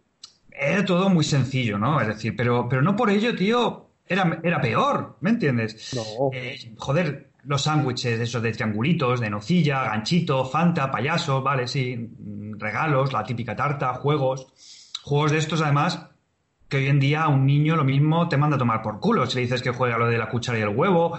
Era 0.49 0.83
todo 0.83 1.07
muy 1.09 1.23
sencillo, 1.23 1.77
¿no? 1.77 2.01
Es 2.01 2.07
decir, 2.07 2.35
pero, 2.35 2.67
pero 2.67 2.81
no 2.81 2.97
por 2.97 3.09
ello, 3.09 3.33
tío, 3.37 3.90
era, 4.11 4.39
era 4.43 4.59
peor, 4.59 5.17
¿me 5.21 5.29
entiendes? 5.29 5.93
no. 5.95 6.29
Eh, 6.33 6.73
joder, 6.77 7.31
los 7.43 7.61
sándwiches, 7.61 8.19
esos 8.19 8.41
de 8.41 8.51
triangulitos, 8.51 9.19
de 9.19 9.29
nocilla, 9.29 9.83
ganchito, 9.85 10.45
fanta, 10.45 10.91
payaso, 10.91 11.41
vale, 11.41 11.67
sí, 11.67 12.09
regalos, 12.57 13.13
la 13.13 13.23
típica 13.23 13.55
tarta, 13.55 13.93
juegos. 13.93 14.47
Juegos 15.03 15.31
de 15.31 15.37
estos, 15.39 15.61
además, 15.61 16.07
que 16.67 16.77
hoy 16.77 16.87
en 16.87 16.99
día 16.99 17.27
un 17.27 17.45
niño 17.45 17.75
lo 17.75 17.83
mismo 17.83 18.29
te 18.29 18.37
manda 18.37 18.55
a 18.55 18.59
tomar 18.59 18.81
por 18.81 18.99
culo. 18.99 19.25
Si 19.25 19.35
le 19.35 19.41
dices 19.41 19.61
que 19.61 19.71
juega 19.71 19.97
lo 19.97 20.07
de 20.07 20.17
la 20.17 20.29
cuchara 20.29 20.59
y 20.59 20.61
el 20.61 20.69
huevo, 20.69 21.17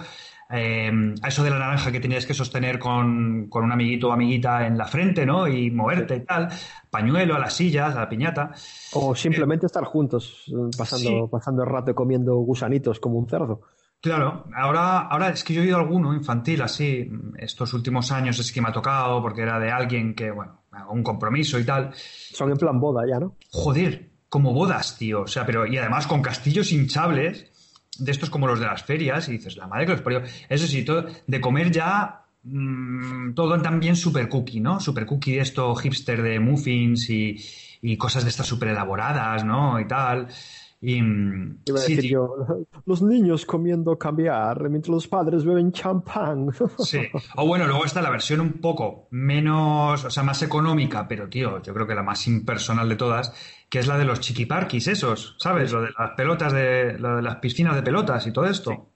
eh, 0.53 0.91
a 1.21 1.27
eso 1.27 1.43
de 1.43 1.49
la 1.49 1.57
naranja 1.59 1.91
que 1.91 1.99
tenías 1.99 2.25
que 2.25 2.33
sostener 2.33 2.77
con, 2.79 3.47
con 3.49 3.63
un 3.63 3.71
amiguito 3.71 4.09
o 4.09 4.11
amiguita 4.11 4.67
en 4.67 4.77
la 4.77 4.85
frente, 4.85 5.25
¿no? 5.25 5.47
Y 5.47 5.71
moverte 5.71 6.15
y 6.17 6.25
tal. 6.25 6.49
Pañuelo, 6.89 7.35
a 7.35 7.39
las 7.39 7.53
sillas, 7.53 7.95
a 7.95 8.01
la 8.01 8.09
piñata. 8.09 8.51
O 8.93 9.15
simplemente 9.15 9.65
estar 9.65 9.83
juntos, 9.85 10.45
pasando, 10.77 11.09
Sí. 11.09 11.15
pasando 11.31 11.63
el 11.63 11.69
rato 11.69 11.91
y 11.91 11.93
comiendo 11.95 12.35
gusanitos 12.35 12.99
como 12.99 13.17
un 13.17 13.27
cerdo. 13.27 13.61
Claro, 13.99 14.45
ahora, 14.55 14.99
ahora 14.99 15.29
es 15.29 15.45
que 15.45 15.53
yo 15.53 15.61
he 15.61 15.63
oído 15.65 15.77
alguno 15.77 16.13
infantil 16.13 16.61
así, 16.61 17.09
estos 17.37 17.73
últimos 17.73 18.11
años 18.11 18.37
es 18.37 18.51
que 18.51 18.61
me 18.61 18.67
ha 18.67 18.73
tocado 18.73 19.21
porque 19.21 19.41
era 19.43 19.59
de 19.59 19.71
alguien 19.71 20.13
que, 20.13 20.29
bueno, 20.29 20.63
un 20.89 21.01
compromiso 21.03 21.57
y 21.57 21.63
tal. 21.63 21.91
Son 21.95 22.51
en 22.51 22.57
plan 22.57 22.79
boda 22.81 23.03
ya, 23.09 23.17
¿no? 23.19 23.37
Joder, 23.49 24.09
como 24.27 24.51
bodas, 24.53 24.97
tío. 24.97 25.21
O 25.21 25.27
sea, 25.27 25.45
pero 25.45 25.65
y 25.65 25.77
además 25.77 26.05
con 26.05 26.21
castillos 26.21 26.73
hinchables, 26.73 27.49
de 27.99 28.11
estos 28.11 28.29
como 28.29 28.47
los 28.47 28.59
de 28.59 28.65
las 28.65 28.83
ferias, 28.83 29.29
y 29.29 29.33
dices, 29.33 29.57
la 29.57 29.67
madre 29.67 29.85
que 29.85 29.91
los 29.93 30.01
parió. 30.01 30.21
Eso 30.49 30.67
sí, 30.67 30.83
todo, 30.83 31.05
de 31.27 31.41
comer 31.41 31.71
ya 31.71 32.25
mm, 32.43 33.33
todo 33.33 33.61
también 33.61 33.95
super 33.95 34.29
cookie, 34.29 34.59
¿no? 34.59 34.79
Super 34.79 35.05
cookie 35.05 35.33
de 35.33 35.41
esto 35.41 35.75
hipster 35.75 36.21
de 36.21 36.39
muffins 36.39 37.09
y, 37.09 37.37
y 37.81 37.97
cosas 37.97 38.23
de 38.23 38.29
estas 38.29 38.47
súper 38.47 38.69
elaboradas, 38.69 39.43
¿no? 39.43 39.79
Y 39.79 39.87
tal. 39.87 40.27
Y, 40.85 41.01
mm, 41.01 41.59
Iba 41.65 41.79
a 41.79 41.81
sí, 41.81 41.95
decir 41.95 42.11
yo, 42.11 42.35
los 42.85 43.01
niños 43.01 43.45
comiendo 43.45 43.97
cambiar 43.97 44.69
mientras 44.69 44.89
los 44.89 45.07
padres 45.07 45.45
beben 45.45 45.71
champán. 45.71 46.49
Sí. 46.79 46.99
O 47.37 47.47
bueno, 47.47 47.65
luego 47.65 47.85
está 47.85 48.01
la 48.01 48.09
versión 48.09 48.41
un 48.41 48.53
poco 48.59 49.07
menos, 49.11 50.03
o 50.03 50.09
sea, 50.09 50.23
más 50.23 50.41
económica, 50.43 51.07
pero 51.07 51.29
tío, 51.29 51.61
yo 51.61 51.73
creo 51.73 51.87
que 51.87 51.95
la 51.95 52.03
más 52.03 52.27
impersonal 52.27 52.89
de 52.89 52.97
todas, 52.97 53.33
que 53.69 53.79
es 53.79 53.87
la 53.87 53.97
de 53.97 54.03
los 54.03 54.19
chiquiparquis 54.19 54.87
esos, 54.87 55.37
¿sabes? 55.39 55.71
Lo 55.71 55.83
de 55.83 55.91
las 55.97 56.11
pelotas 56.17 56.51
de, 56.51 56.99
lo 56.99 57.15
de 57.15 57.21
las 57.21 57.37
piscinas 57.37 57.75
de 57.75 57.81
pelotas 57.81 58.27
y 58.27 58.33
todo 58.33 58.45
esto. 58.45 58.89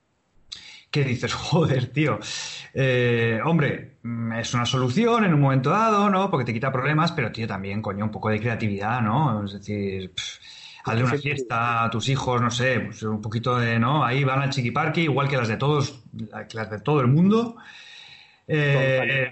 Que 0.90 1.04
dices, 1.04 1.32
joder, 1.48 1.86
tío. 1.86 2.18
Eh, 2.74 3.40
hombre, 3.42 3.96
mm, 4.02 4.34
es 4.34 4.52
una 4.52 4.66
solución 4.66 5.24
en 5.24 5.32
un 5.32 5.40
momento 5.40 5.70
dado, 5.70 6.10
¿no? 6.10 6.30
Porque 6.30 6.44
te 6.44 6.52
quita 6.52 6.70
problemas, 6.70 7.12
pero 7.12 7.32
tío, 7.32 7.46
también, 7.48 7.80
coño, 7.80 8.04
un 8.04 8.10
poco 8.10 8.28
de 8.28 8.40
creatividad, 8.40 9.00
¿no? 9.00 9.42
Es 9.46 9.54
decir, 9.54 10.12
pff, 10.14 10.57
hazle 10.88 11.04
una 11.04 11.14
fiesta 11.14 11.84
a 11.84 11.90
tus 11.90 12.08
hijos, 12.08 12.40
no 12.40 12.50
sé, 12.50 12.80
pues 12.80 13.02
un 13.02 13.20
poquito 13.20 13.56
de, 13.58 13.78
¿no? 13.78 14.04
Ahí 14.04 14.24
van 14.24 14.42
al 14.42 14.50
chiquiparqui, 14.50 15.02
igual 15.02 15.28
que 15.28 15.36
las 15.36 15.48
de 15.48 15.56
todos, 15.56 16.04
que 16.48 16.56
las 16.56 16.70
de 16.70 16.80
todo 16.80 17.00
el 17.00 17.08
mundo. 17.08 17.56
Eh, 18.50 19.30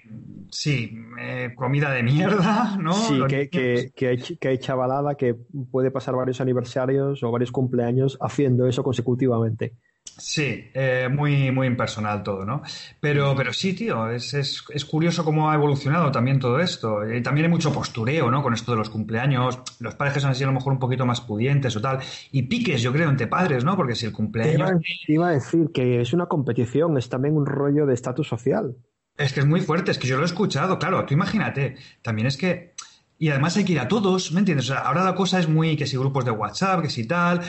sí, 0.50 0.94
eh, 1.18 1.52
comida 1.56 1.90
de 1.90 2.02
mierda, 2.02 2.76
¿no? 2.78 2.92
Sí, 2.92 3.18
que, 3.28 3.48
que, 3.48 3.90
que 3.96 4.08
hay, 4.08 4.18
que 4.18 4.48
hay 4.48 4.58
chavalada 4.58 5.14
que 5.14 5.34
puede 5.70 5.90
pasar 5.90 6.14
varios 6.14 6.40
aniversarios 6.42 7.22
o 7.22 7.30
varios 7.30 7.50
cumpleaños 7.50 8.18
haciendo 8.20 8.66
eso 8.66 8.84
consecutivamente. 8.84 9.72
Sí, 10.18 10.70
eh, 10.72 11.08
muy, 11.12 11.50
muy 11.50 11.66
impersonal 11.66 12.22
todo, 12.22 12.44
¿no? 12.44 12.62
Pero, 13.00 13.34
pero 13.36 13.52
sí, 13.52 13.74
tío, 13.74 14.10
es, 14.10 14.32
es, 14.32 14.64
es 14.70 14.84
curioso 14.86 15.24
cómo 15.24 15.50
ha 15.50 15.54
evolucionado 15.54 16.10
también 16.10 16.40
todo 16.40 16.58
esto. 16.58 17.06
Y 17.06 17.22
también 17.22 17.46
hay 17.46 17.50
mucho 17.50 17.70
postureo, 17.72 18.30
¿no? 18.30 18.42
Con 18.42 18.54
esto 18.54 18.72
de 18.72 18.78
los 18.78 18.88
cumpleaños. 18.88 19.58
Los 19.78 19.94
padres 19.94 20.14
que 20.14 20.20
son 20.20 20.30
así 20.30 20.42
a 20.42 20.46
lo 20.46 20.54
mejor 20.54 20.72
un 20.72 20.78
poquito 20.78 21.04
más 21.04 21.20
pudientes 21.20 21.76
o 21.76 21.82
tal. 21.82 21.98
Y 22.32 22.44
piques, 22.44 22.80
yo 22.80 22.92
creo, 22.92 23.10
entre 23.10 23.26
padres, 23.26 23.64
¿no? 23.64 23.76
Porque 23.76 23.94
si 23.94 24.06
el 24.06 24.12
Te 24.12 24.16
cumpleaños... 24.16 24.70
iba, 24.70 24.80
te 25.06 25.12
iba 25.12 25.28
a 25.28 25.32
decir 25.32 25.70
que 25.74 26.00
es 26.00 26.12
una 26.14 26.26
competición, 26.26 26.96
es 26.96 27.10
también 27.10 27.36
un 27.36 27.44
rollo 27.44 27.84
de 27.84 27.92
estatus 27.92 28.28
social. 28.28 28.74
Es 29.18 29.32
que 29.32 29.40
es 29.40 29.46
muy 29.46 29.60
fuerte, 29.60 29.90
es 29.90 29.98
que 29.98 30.08
yo 30.08 30.16
lo 30.16 30.22
he 30.22 30.26
escuchado, 30.26 30.78
claro, 30.78 31.04
tú 31.06 31.14
imagínate, 31.14 31.76
también 32.02 32.26
es 32.26 32.36
que, 32.36 32.74
y 33.18 33.30
además 33.30 33.56
hay 33.56 33.64
que 33.64 33.72
ir 33.72 33.80
a 33.80 33.88
todos, 33.88 34.30
¿me 34.32 34.40
entiendes? 34.40 34.70
O 34.70 34.74
sea, 34.74 34.82
ahora 34.82 35.04
la 35.04 35.14
cosa 35.14 35.38
es 35.38 35.48
muy 35.48 35.76
que 35.76 35.86
si 35.86 35.96
grupos 35.96 36.24
de 36.26 36.32
WhatsApp, 36.32 36.82
que 36.82 36.90
si 36.90 37.06
tal, 37.06 37.40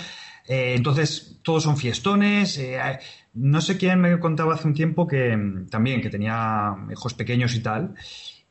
eh, 0.48 0.74
entonces 0.76 1.40
todos 1.44 1.64
son 1.64 1.78
fiestones, 1.78 2.58
eh, 2.58 2.78
eh, 2.78 3.00
no 3.34 3.62
sé 3.62 3.78
quién 3.78 4.00
me 4.02 4.20
contaba 4.20 4.56
hace 4.56 4.68
un 4.68 4.74
tiempo 4.74 5.08
que 5.08 5.36
mm, 5.36 5.68
también, 5.70 6.02
que 6.02 6.10
tenía 6.10 6.76
hijos 6.92 7.14
pequeños 7.14 7.54
y 7.56 7.62
tal, 7.62 7.94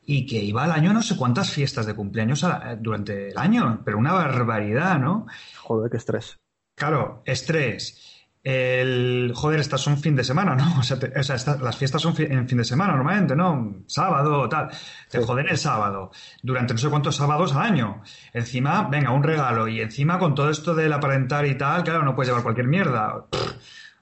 y 0.05 0.25
que 0.25 0.37
iba 0.37 0.63
al 0.63 0.71
año 0.71 0.93
no 0.93 1.01
sé 1.03 1.17
cuántas 1.17 1.51
fiestas 1.51 1.85
de 1.85 1.93
cumpleaños 1.95 2.43
a- 2.43 2.75
durante 2.79 3.29
el 3.29 3.37
año, 3.37 3.81
pero 3.83 3.97
una 3.97 4.13
barbaridad, 4.13 4.99
¿no? 4.99 5.27
Joder, 5.63 5.91
qué 5.91 5.97
estrés. 5.97 6.37
Claro, 6.75 7.23
estrés. 7.25 8.16
El 8.43 9.33
joder, 9.35 9.59
estas 9.59 9.81
son 9.81 9.97
fin 9.97 10.15
de 10.15 10.23
semana, 10.23 10.55
¿no? 10.55 10.65
O 10.79 10.83
sea, 10.83 10.97
te- 10.97 11.19
o 11.19 11.23
sea, 11.23 11.35
esta- 11.35 11.57
las 11.57 11.75
fiestas 11.77 12.01
son 12.01 12.15
fi- 12.15 12.23
en 12.29 12.47
fin 12.47 12.57
de 12.59 12.63
semana 12.63 12.93
normalmente, 12.95 13.35
¿no? 13.35 13.75
Sábado, 13.87 14.47
tal. 14.47 14.69
Te 15.09 15.19
Sí. 15.19 15.23
joden 15.25 15.47
el 15.49 15.57
sábado, 15.57 16.11
durante 16.43 16.73
no 16.73 16.79
sé 16.79 16.89
cuántos 16.89 17.15
sábados 17.15 17.53
al 17.55 17.63
año. 17.63 18.01
Encima, 18.33 18.87
venga, 18.89 19.11
un 19.11 19.23
regalo. 19.23 19.67
Y 19.67 19.81
encima, 19.81 20.17
con 20.19 20.33
todo 20.35 20.49
esto 20.49 20.73
del 20.75 20.93
aparentar 20.93 21.45
y 21.45 21.55
tal, 21.57 21.83
claro, 21.83 22.03
no 22.03 22.15
puedes 22.15 22.29
llevar 22.29 22.43
cualquier 22.43 22.67
mierda. 22.67 23.25
Pff, 23.29 23.53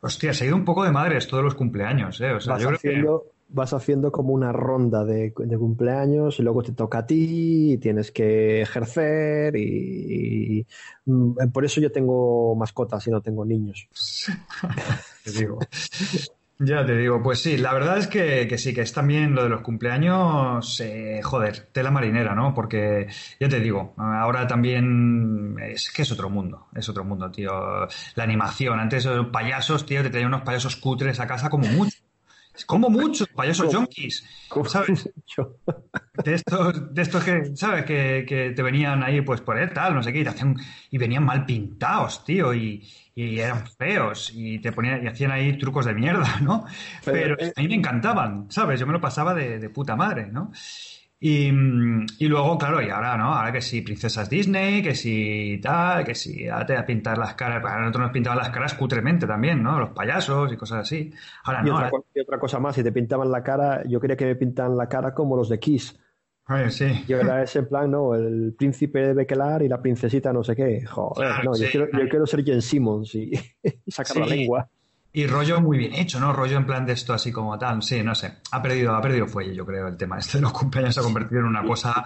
hostia, 0.02 0.34
se 0.34 0.44
ha 0.44 0.48
ido 0.48 0.56
un 0.56 0.66
poco 0.66 0.84
de 0.84 0.92
madres 0.92 1.28
todos 1.28 1.44
los 1.44 1.56
cumpleaños, 1.56 2.20
¿eh? 2.22 2.32
O 2.34 2.40
sea, 2.40 2.54
Vas 2.54 2.62
yo 2.62 2.68
creo 2.68 2.80
que. 2.80 2.88
haciendo, 2.90 3.24
vas 3.56 3.74
haciendo 3.74 4.12
como 4.12 4.34
una 4.34 4.52
ronda 4.52 5.06
de, 5.06 5.34
de 5.36 5.58
cumpleaños 5.58 6.40
y 6.40 6.44
luego 6.44 6.62
te 6.64 6.74
toca 6.74 7.00
a 7.00 7.06
ti 7.08 7.74
y 7.74 7.78
tienes 7.78 8.12
que 8.12 8.62
ejercer 8.62 9.56
y, 9.56 10.60
y- 10.62 10.68
por 11.54 11.66
eso 11.66 11.82
yo 11.82 11.92
tengo 11.92 12.56
mascotas 12.56 13.06
y 13.08 13.12
no 13.12 13.22
tengo 13.22 13.46
niños. 13.46 13.88
Te 15.24 15.32
digo. 15.32 15.60
Ya 16.58 16.86
te 16.86 16.96
digo, 16.96 17.22
pues 17.22 17.42
sí, 17.42 17.58
la 17.58 17.74
verdad 17.74 17.98
es 17.98 18.08
que, 18.08 18.48
que 18.48 18.58
sí, 18.58 18.74
que 18.74 18.80
es 18.82 18.94
también 18.94 19.36
lo 19.36 19.44
de 19.44 19.50
los 19.50 19.60
cumpleaños, 19.62 20.80
eh, 20.80 21.20
joder, 21.22 21.68
tela 21.74 21.92
marinera, 21.92 22.34
¿no? 22.34 22.54
Porque, 22.54 23.08
ya 23.42 23.50
te 23.50 23.60
digo, 23.60 23.94
ahora 23.98 24.48
también 24.48 25.58
es 25.62 25.92
que 25.92 26.04
es 26.04 26.12
otro 26.14 26.30
mundo, 26.30 26.68
es 26.74 26.88
otro 26.88 27.04
mundo, 27.04 27.30
tío. 27.30 27.52
La 28.16 28.24
animación, 28.24 28.80
antes 28.80 29.04
los 29.06 29.28
payasos, 29.28 29.86
tío, 29.86 30.02
te 30.02 30.10
traían 30.10 30.30
unos 30.30 30.44
payasos 30.44 30.78
cutres 30.78 31.20
a 31.20 31.28
casa 31.28 31.50
como 31.50 31.68
mucho. 31.68 31.98
Como 32.66 32.90
mucho, 32.90 33.26
payasos 33.36 33.74
junkies, 33.74 34.24
¿sabes? 34.68 35.10
De 36.24 36.34
estos, 36.34 36.94
de 36.94 37.02
estos 37.02 37.24
que, 37.24 37.56
¿sabes? 37.56 37.86
Que, 37.86 38.26
que 38.28 38.52
te 38.52 38.62
venían 38.62 39.04
ahí, 39.04 39.22
pues 39.22 39.42
por 39.42 39.58
tal, 39.72 39.96
no 39.96 40.04
sé 40.04 40.14
qué, 40.14 40.20
y, 40.20 40.24
te 40.24 40.30
hacían, 40.30 40.56
y 40.90 40.98
venían 40.98 41.26
mal 41.26 41.46
pintados, 41.46 42.24
tío, 42.24 42.54
y, 42.54 42.88
y 43.14 43.40
eran 43.40 43.68
feos, 43.68 44.32
y 44.34 44.60
te 44.60 44.72
ponían, 44.72 45.04
y 45.04 45.08
hacían 45.08 45.32
ahí 45.32 45.58
trucos 45.58 45.86
de 45.86 45.94
mierda, 45.94 46.40
¿no? 46.42 46.66
Pero, 47.04 47.36
Pero 47.38 47.50
eh, 47.50 47.54
a 47.56 47.62
mí 47.62 47.68
me 47.68 47.76
encantaban, 47.76 48.48
¿sabes? 48.50 48.80
Yo 48.80 48.88
me 48.88 48.94
lo 48.94 49.02
pasaba 49.02 49.34
de, 49.34 49.60
de 49.60 49.70
puta 49.70 49.96
madre, 49.96 50.28
¿no? 50.28 50.52
Y, 51.20 51.52
mm, 51.52 52.06
y 52.20 52.28
luego, 52.28 52.58
claro, 52.58 52.82
y 52.82 52.90
ahora, 52.90 53.18
¿no? 53.18 53.34
Ahora 53.34 53.52
que 53.52 53.62
si 53.62 53.82
princesas 53.82 54.30
Disney, 54.30 54.84
que 54.84 54.94
si 54.94 55.60
tal, 55.64 56.04
que 56.04 56.14
si 56.14 56.48
ahora 56.48 56.66
te 56.66 56.74
voy 56.74 56.82
a 56.82 56.86
pintar 56.86 57.18
las 57.18 57.34
caras, 57.36 57.64
para 57.64 57.80
nosotros 57.80 58.04
nos 58.04 58.12
pintaban 58.12 58.38
las 58.38 58.50
caras 58.50 58.74
cutremente 58.74 59.26
también, 59.26 59.64
¿no? 59.64 59.80
Los 59.80 59.90
payasos 59.92 60.52
y 60.52 60.58
cosas 60.58 60.80
así. 60.82 61.12
Ahora 61.46 61.62
Y 61.64 61.68
no, 61.68 61.76
otra, 61.76 61.88
ahora- 61.90 62.04
y 62.14 62.20
otra 62.20 62.38
cosa 62.40 62.60
más, 62.60 62.76
si 62.76 62.84
te 62.84 62.92
pintaban 62.92 63.32
la 63.32 63.42
cara, 63.44 63.84
yo 63.88 64.00
quería 64.00 64.18
que 64.18 64.26
me 64.26 64.36
pintaran 64.36 64.76
la 64.78 64.88
cara 64.90 65.14
como 65.14 65.36
los 65.38 65.50
de 65.50 65.58
Kiss. 65.60 65.98
Ay, 66.48 66.70
sí. 66.70 66.86
Y 67.08 67.14
ahora 67.14 67.42
es 67.42 67.56
en 67.56 67.68
plan, 67.68 67.90
no, 67.90 68.14
el 68.14 68.54
príncipe 68.56 69.00
de 69.00 69.14
Bekelar 69.16 69.64
y 69.64 69.68
la 69.68 69.82
princesita 69.82 70.32
no 70.32 70.44
sé 70.44 70.56
qué. 70.56 70.86
Joder, 70.86 71.28
Claro, 71.28 71.44
no, 71.44 71.58
yo, 71.58 71.66
quiero, 71.72 71.88
yo 71.92 72.08
quiero 72.10 72.28
ser 72.28 72.44
Jen 72.44 72.62
Simmons 72.62 73.16
y, 73.16 73.32
sacar 73.88 74.18
la 74.18 74.28
lengua. 74.28 74.70
Y 75.16 75.28
rollo 75.28 75.62
muy 75.62 75.78
bien 75.78 75.94
hecho, 75.94 76.20
¿no? 76.20 76.34
Rollo 76.34 76.58
en 76.58 76.66
plan 76.66 76.86
de 76.86 76.94
esto 76.94 77.14
así 77.14 77.32
como 77.32 77.58
tal. 77.58 77.82
Sí, 77.82 78.04
no 78.04 78.14
sé. 78.16 78.34
Ha 78.52 78.62
perdido, 78.62 78.94
ha 78.96 79.02
perdido 79.02 79.28
fuelle, 79.28 79.56
yo 79.56 79.66
creo, 79.66 79.88
el 79.88 79.96
tema 79.98 80.20
este 80.20 80.38
de 80.38 80.42
los 80.44 80.52
cumpleaños 80.54 80.94
se 80.94 81.00
ha 81.00 81.04
convertido 81.04 81.40
en 81.42 81.48
una 81.48 81.64
cosa 81.64 82.04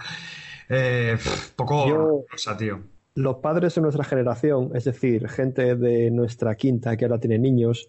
eh, 0.69 1.17
poco 1.55 1.87
Yo- 1.89 2.25
rosa, 2.29 2.55
tío. 2.55 2.79
Los 3.15 3.37
padres 3.37 3.73
de 3.75 3.81
nuestra 3.81 4.03
generación, 4.03 4.71
es 4.75 4.83
decir, 4.85 5.27
gente 5.27 5.75
de 5.75 6.11
nuestra 6.11 6.55
quinta 6.55 6.95
que 6.95 7.05
ahora 7.05 7.19
tiene 7.19 7.39
niños, 7.39 7.87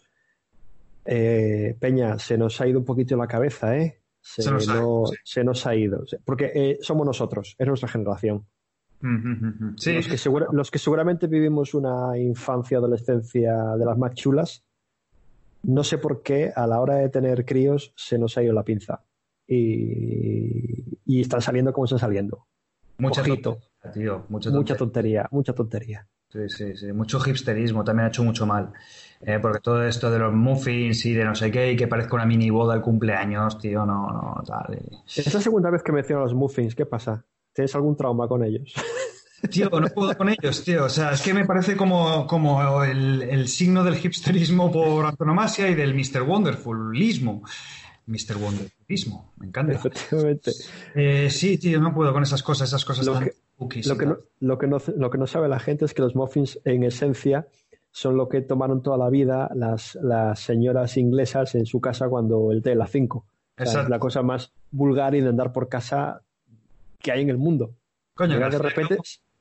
eh, 1.05 1.77
Peña, 1.79 2.19
se 2.19 2.37
nos 2.39 2.61
ha 2.61 2.67
ido 2.67 2.79
un 2.79 2.85
poquito 2.85 3.17
la 3.17 3.27
cabeza, 3.27 3.77
¿eh? 3.77 4.01
Se, 4.21 4.43
Se 4.43 4.51
nos 4.51 4.69
ha 4.69 4.75
no- 4.75 5.05
sí. 5.07 5.17
se 5.25 5.45
nos 5.45 5.67
ha 5.67 5.75
ido. 5.75 6.03
Porque 6.25 6.51
eh, 6.55 6.79
somos 6.81 7.07
nosotros, 7.07 7.55
es 7.59 7.67
nuestra 7.67 7.89
generación. 7.89 8.47
Sí, 9.77 9.93
Los, 9.95 10.09
que 10.09 10.19
segura- 10.19 10.47
los 10.53 10.71
que 10.71 10.79
seguramente 10.79 11.27
vivimos 11.27 11.73
una 11.75 12.19
infancia, 12.19 12.79
adolescencia 12.79 13.55
de 13.79 13.85
las 13.85 13.97
más 13.97 14.15
chulas, 14.15 14.63
no 15.63 15.85
sé 15.85 15.99
por 15.99 16.23
qué 16.23 16.53
a 16.55 16.67
la 16.67 16.81
hora 16.81 16.95
de 16.97 17.09
tener 17.09 17.45
críos 17.45 17.93
se 17.97 18.19
nos 18.19 18.37
ha 18.39 18.43
ido 18.43 18.53
la 18.53 18.65
pinza. 18.65 19.05
Y, 19.47 20.99
y 21.05 21.21
están 21.21 21.41
saliendo 21.41 21.73
como 21.73 21.85
están 21.85 21.99
saliendo. 21.99 22.47
mucha 22.99 23.23
tontería, 23.23 23.61
tío. 23.93 24.25
Mucha 24.29 24.51
Mucha 24.51 24.77
tontería. 24.77 24.77
tontería, 24.77 25.29
mucha 25.33 25.53
tontería. 25.55 26.09
Sí, 26.29 26.49
sí, 26.49 26.77
sí. 26.77 26.93
Mucho 26.93 27.19
hipsterismo 27.19 27.83
también 27.83 28.07
ha 28.07 28.09
hecho 28.09 28.23
mucho 28.23 28.47
mal. 28.47 28.73
Eh, 29.21 29.39
porque 29.43 29.59
todo 29.61 29.85
esto 29.85 30.11
de 30.11 30.19
los 30.21 30.33
muffins 30.33 31.05
y 31.05 31.13
de 31.15 31.25
no 31.25 31.35
sé 31.35 31.51
qué, 31.51 31.73
y 31.73 31.77
que 31.77 31.89
parezca 31.89 32.15
una 32.15 32.25
mini 32.27 32.51
boda 32.51 32.73
al 32.75 32.83
cumpleaños, 32.83 33.59
tío, 33.59 33.85
no, 33.85 34.07
no, 34.13 34.43
tal. 34.47 34.79
y- 34.81 34.97
Es 35.21 35.35
la 35.35 35.41
segunda 35.41 35.71
vez 35.71 35.83
que 35.83 35.91
menciono 35.93 36.23
los 36.23 36.35
muffins. 36.35 36.75
¿Qué 36.77 36.87
pasa? 36.87 37.25
¿Tienes 37.53 37.75
algún 37.75 37.97
trauma 37.97 38.29
con 38.29 38.45
ellos? 38.45 38.73
Tío, 39.51 39.71
no 39.71 39.89
puedo 39.89 40.17
con 40.17 40.29
ellos, 40.29 40.65
tío. 40.65 40.85
O 40.85 40.89
sea, 40.89 41.13
es 41.13 41.23
que 41.23 41.33
me 41.33 41.45
parece 41.47 41.77
como, 41.77 42.27
como 42.27 42.85
el, 42.85 43.23
el 43.23 43.49
signo 43.49 43.83
del 43.85 43.95
hipsterismo 44.05 44.71
por 44.71 45.07
antonomasia 45.07 45.69
y 45.69 45.75
del 45.75 45.95
Mr. 45.95 46.23
Wonderfulismo. 46.23 47.43
Mr. 48.07 48.37
Wonderfulismo, 48.39 49.33
me 49.39 49.47
encanta. 49.47 49.73
Efectivamente. 49.73 50.51
Eh, 50.95 51.29
sí, 51.31 51.59
tío, 51.59 51.81
no 51.81 51.95
puedo 51.95 52.13
con 52.13 52.23
esas 52.23 52.43
cosas, 52.43 52.69
esas 52.69 52.85
cosas 52.85 53.07
Lo 53.07 53.13
tan 53.15 53.25
que- 53.25 53.35
cookies 53.57 53.87
Lo 53.87 53.97
que, 53.97 54.07
no, 54.07 54.19
lo, 54.41 54.59
que 54.59 54.67
no, 54.67 54.79
lo 54.97 55.11
que 55.11 55.19
no 55.19 55.27
sabe 55.27 55.49
la 55.49 55.61
gente 55.61 55.85
es 55.85 55.95
que 55.95 56.03
los 56.03 56.15
muffins, 56.17 56.59
en 56.65 56.83
esencia, 56.83 57.47
son 57.93 58.17
lo 58.17 58.29
que 58.29 58.41
tomaron 58.41 58.83
toda 58.83 58.97
la 58.99 59.09
vida 59.11 59.51
las, 59.55 59.97
las 60.03 60.41
señoras 60.41 60.97
inglesas 60.97 61.55
en 61.55 61.67
su 61.67 61.81
casa 61.81 62.09
cuando 62.09 62.53
el 62.53 62.63
té 62.63 62.75
las 62.75 62.91
5. 62.91 63.19
O 63.59 63.67
sea, 63.67 63.83
es 63.83 63.89
la 63.89 63.99
cosa 63.99 64.23
más 64.23 64.53
vulgar 64.71 65.15
y 65.15 65.21
de 65.21 65.29
andar 65.29 65.53
por 65.53 65.69
casa 65.69 66.23
que 66.99 67.13
hay 67.13 67.23
en 67.23 67.31
el 67.31 67.39
mundo. 67.39 67.75
Coño, 68.15 68.39
de 68.39 68.59
repente. 68.59 68.99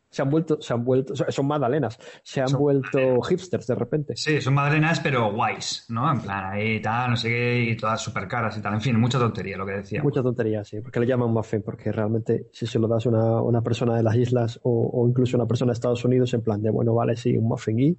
Se 0.10 0.22
han 0.24 0.30
vuelto, 0.30 0.60
se 0.62 0.74
han 0.74 0.84
vuelto, 0.84 1.14
son 1.16 1.48
magdalenas, 1.48 2.00
se 2.24 2.42
han 2.42 2.48
Son 2.48 2.60
vuelto 2.60 3.22
hipsters 3.22 3.68
de 3.68 3.76
repente. 3.76 4.14
Sí, 4.16 4.42
son 4.42 4.56
madrenas, 4.56 5.00
pero 5.02 5.32
guays, 5.32 5.86
¿no? 5.90 6.12
En 6.12 6.20
plan, 6.22 6.54
ahí 6.54 6.82
tal, 6.82 7.12
no 7.12 7.16
sé 7.16 7.30
qué, 7.30 7.64
y 7.64 7.78
todas 7.78 8.02
súper 8.02 8.28
caras 8.28 8.58
y 8.58 8.62
tal. 8.62 8.74
En 8.74 8.82
fin, 8.82 9.00
mucha 9.00 9.20
tontería 9.20 9.56
lo 9.58 9.66
que 9.66 9.74
decía. 9.74 10.02
Mucha 10.02 10.24
tontería, 10.24 10.64
sí, 10.64 10.82
porque 10.82 11.00
le 11.00 11.06
llaman 11.06 11.30
muffin, 11.32 11.62
porque 11.62 11.92
realmente 11.92 12.48
si 12.52 12.66
se 12.66 12.80
lo 12.80 12.88
das 12.88 13.06
a 13.06 13.10
una, 13.10 13.42
una 13.42 13.62
persona 13.62 13.96
de 13.96 14.04
las 14.04 14.16
islas 14.16 14.60
o, 14.64 14.90
o 14.94 15.08
incluso 15.08 15.38
una 15.38 15.46
persona 15.46 15.72
de 15.72 15.74
Estados 15.76 16.04
Unidos, 16.04 16.34
en 16.34 16.42
plan 16.42 16.62
de, 16.62 16.72
bueno, 16.72 16.94
vale, 16.96 17.16
sí, 17.16 17.38
un 17.38 17.48
muffin 17.48 17.80
y, 17.80 17.96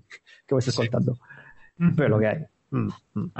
¿qué 0.46 0.54
me 0.54 0.58
estás 0.58 0.74
Sí. 0.74 0.80
contando? 0.88 1.16
Pero 1.96 2.08
lo 2.08 2.18
que 2.18 2.26
hay. 2.26 2.38
Mm, 2.70 2.88
mm. 3.14 3.32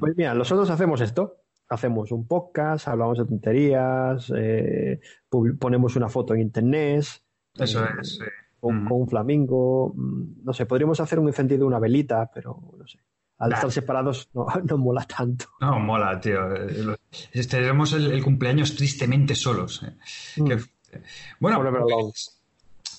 Pues 0.00 0.16
mira, 0.16 0.34
nosotros 0.34 0.70
hacemos 0.70 1.00
esto 1.00 1.40
hacemos 1.68 2.12
un 2.12 2.26
podcast, 2.26 2.88
hablamos 2.88 3.18
de 3.18 3.24
tonterías, 3.24 4.32
eh, 4.36 5.00
ponemos 5.58 5.96
una 5.96 6.08
foto 6.08 6.34
en 6.34 6.42
internet. 6.42 7.04
Eso 7.58 7.84
eh, 7.84 7.88
es. 8.00 8.16
sí. 8.16 8.24
Con, 8.60 8.84
Mm. 8.84 8.88
con 8.88 9.00
un 9.02 9.08
flamingo. 9.08 9.92
mm, 9.94 10.44
No 10.44 10.52
sé, 10.52 10.64
podríamos 10.66 10.98
hacer 11.00 11.18
un 11.18 11.28
encendido 11.28 11.60
de 11.60 11.64
una 11.66 11.78
velita, 11.78 12.30
pero 12.32 12.60
no 12.78 12.86
sé. 12.86 12.98
Al 13.38 13.50
Nah. 13.50 13.56
estar 13.56 13.72
separados 13.72 14.28
no, 14.32 14.46
no 14.64 14.78
mola 14.78 15.04
tanto. 15.04 15.46
No, 15.60 15.78
mola, 15.80 16.18
tío. 16.20 16.40
Eh, 16.54 16.96
Tenemos 17.48 17.92
el, 17.92 18.10
el 18.12 18.22
cumpleaños 18.22 18.74
tristemente 18.74 19.34
solos. 19.34 19.82
eh. 19.82 20.40
Mm. 20.40 20.52
Bueno, 21.40 21.60
pues, 21.82 22.40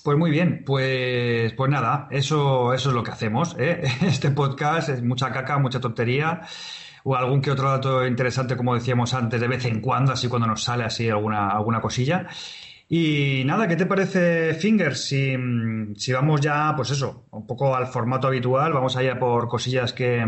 pues 0.04 0.18
muy 0.18 0.30
bien. 0.30 0.62
Pues, 0.64 1.52
pues 1.54 1.70
nada, 1.70 2.06
eso, 2.10 2.72
eso 2.74 2.88
es 2.90 2.94
lo 2.94 3.02
que 3.02 3.10
hacemos. 3.10 3.56
¿eh? 3.58 3.82
Este 4.02 4.30
podcast 4.30 4.90
es 4.90 5.02
mucha 5.02 5.32
caca, 5.32 5.58
mucha 5.58 5.80
tontería. 5.80 6.42
O 7.08 7.14
algún 7.16 7.40
que 7.40 7.52
otro 7.52 7.70
dato 7.70 8.04
interesante, 8.06 8.56
como 8.56 8.74
decíamos 8.74 9.14
antes, 9.14 9.40
de 9.40 9.46
vez 9.48 9.64
en 9.64 9.80
cuando, 9.80 10.12
así 10.12 10.28
cuando 10.28 10.46
nos 10.48 10.62
sale 10.64 10.82
así 10.84 11.08
alguna, 11.08 11.48
alguna 11.50 11.80
cosilla. 11.80 12.26
Y 12.88 13.42
nada, 13.44 13.66
¿qué 13.66 13.74
te 13.74 13.86
parece, 13.86 14.54
Finger? 14.54 14.94
Si, 14.94 15.34
si 15.96 16.12
vamos 16.12 16.40
ya, 16.40 16.72
pues 16.76 16.90
eso, 16.90 17.26
un 17.32 17.46
poco 17.46 17.74
al 17.74 17.88
formato 17.88 18.28
habitual, 18.28 18.72
vamos 18.72 18.96
allá 18.96 19.18
por 19.18 19.48
cosillas 19.48 19.92
que, 19.92 20.24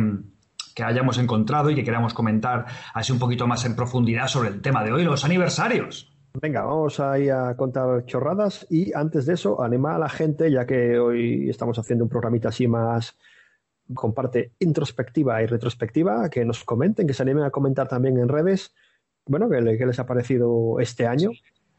que 0.74 0.82
hayamos 0.82 1.18
encontrado 1.18 1.70
y 1.70 1.76
que 1.76 1.84
queramos 1.84 2.14
comentar 2.14 2.66
así 2.94 3.12
un 3.12 3.20
poquito 3.20 3.46
más 3.46 3.64
en 3.64 3.76
profundidad 3.76 4.26
sobre 4.26 4.48
el 4.48 4.60
tema 4.60 4.82
de 4.82 4.92
hoy, 4.92 5.04
los 5.04 5.24
aniversarios. 5.24 6.12
Venga, 6.40 6.62
vamos 6.62 6.98
ahí 6.98 7.28
a 7.28 7.56
contar 7.56 8.04
chorradas 8.06 8.66
y 8.68 8.92
antes 8.92 9.26
de 9.26 9.34
eso, 9.34 9.62
animar 9.62 9.94
a 9.94 9.98
la 9.98 10.08
gente, 10.08 10.50
ya 10.50 10.66
que 10.66 10.98
hoy 10.98 11.48
estamos 11.48 11.78
haciendo 11.78 12.04
un 12.04 12.10
programita 12.10 12.48
así 12.48 12.66
más 12.66 13.16
con 13.94 14.12
parte 14.12 14.52
introspectiva 14.58 15.42
y 15.42 15.46
retrospectiva, 15.46 16.28
que 16.28 16.44
nos 16.44 16.64
comenten, 16.64 17.06
que 17.06 17.14
se 17.14 17.22
animen 17.22 17.44
a 17.44 17.50
comentar 17.50 17.88
también 17.88 18.18
en 18.18 18.28
redes, 18.28 18.74
bueno, 19.26 19.48
qué 19.48 19.86
les 19.86 19.98
ha 19.98 20.06
parecido 20.06 20.80
este 20.80 21.06
año 21.06 21.30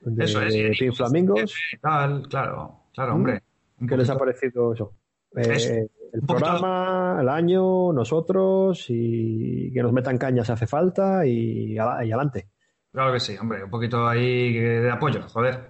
de, 0.01 0.23
Eso 0.25 0.41
es, 0.41 0.53
de 0.53 0.75
Pink 0.77 0.93
Flamingos, 0.93 1.53
Tal, 1.81 2.27
claro, 2.27 2.83
claro, 2.93 3.15
hombre. 3.15 3.41
Un 3.79 3.87
qué 3.87 3.97
les 3.97 4.09
ha 4.09 4.17
parecido 4.17 4.73
eso. 4.73 4.93
Eh, 5.35 5.87
el 6.11 6.21
poquito- 6.21 6.27
programa, 6.39 7.17
el 7.21 7.29
año, 7.29 7.93
nosotros 7.93 8.85
y 8.89 9.71
que 9.71 9.81
nos 9.83 9.93
metan 9.93 10.17
cañas 10.17 10.47
si 10.47 10.53
hace 10.53 10.67
falta 10.67 11.25
y, 11.25 11.77
adelante. 11.77 12.47
Claro 12.91 13.13
que 13.13 13.19
sí, 13.19 13.37
hombre, 13.39 13.63
un 13.63 13.69
poquito 13.69 14.07
ahí 14.07 14.53
de 14.53 14.89
apoyo, 14.91 15.21
joder. 15.29 15.69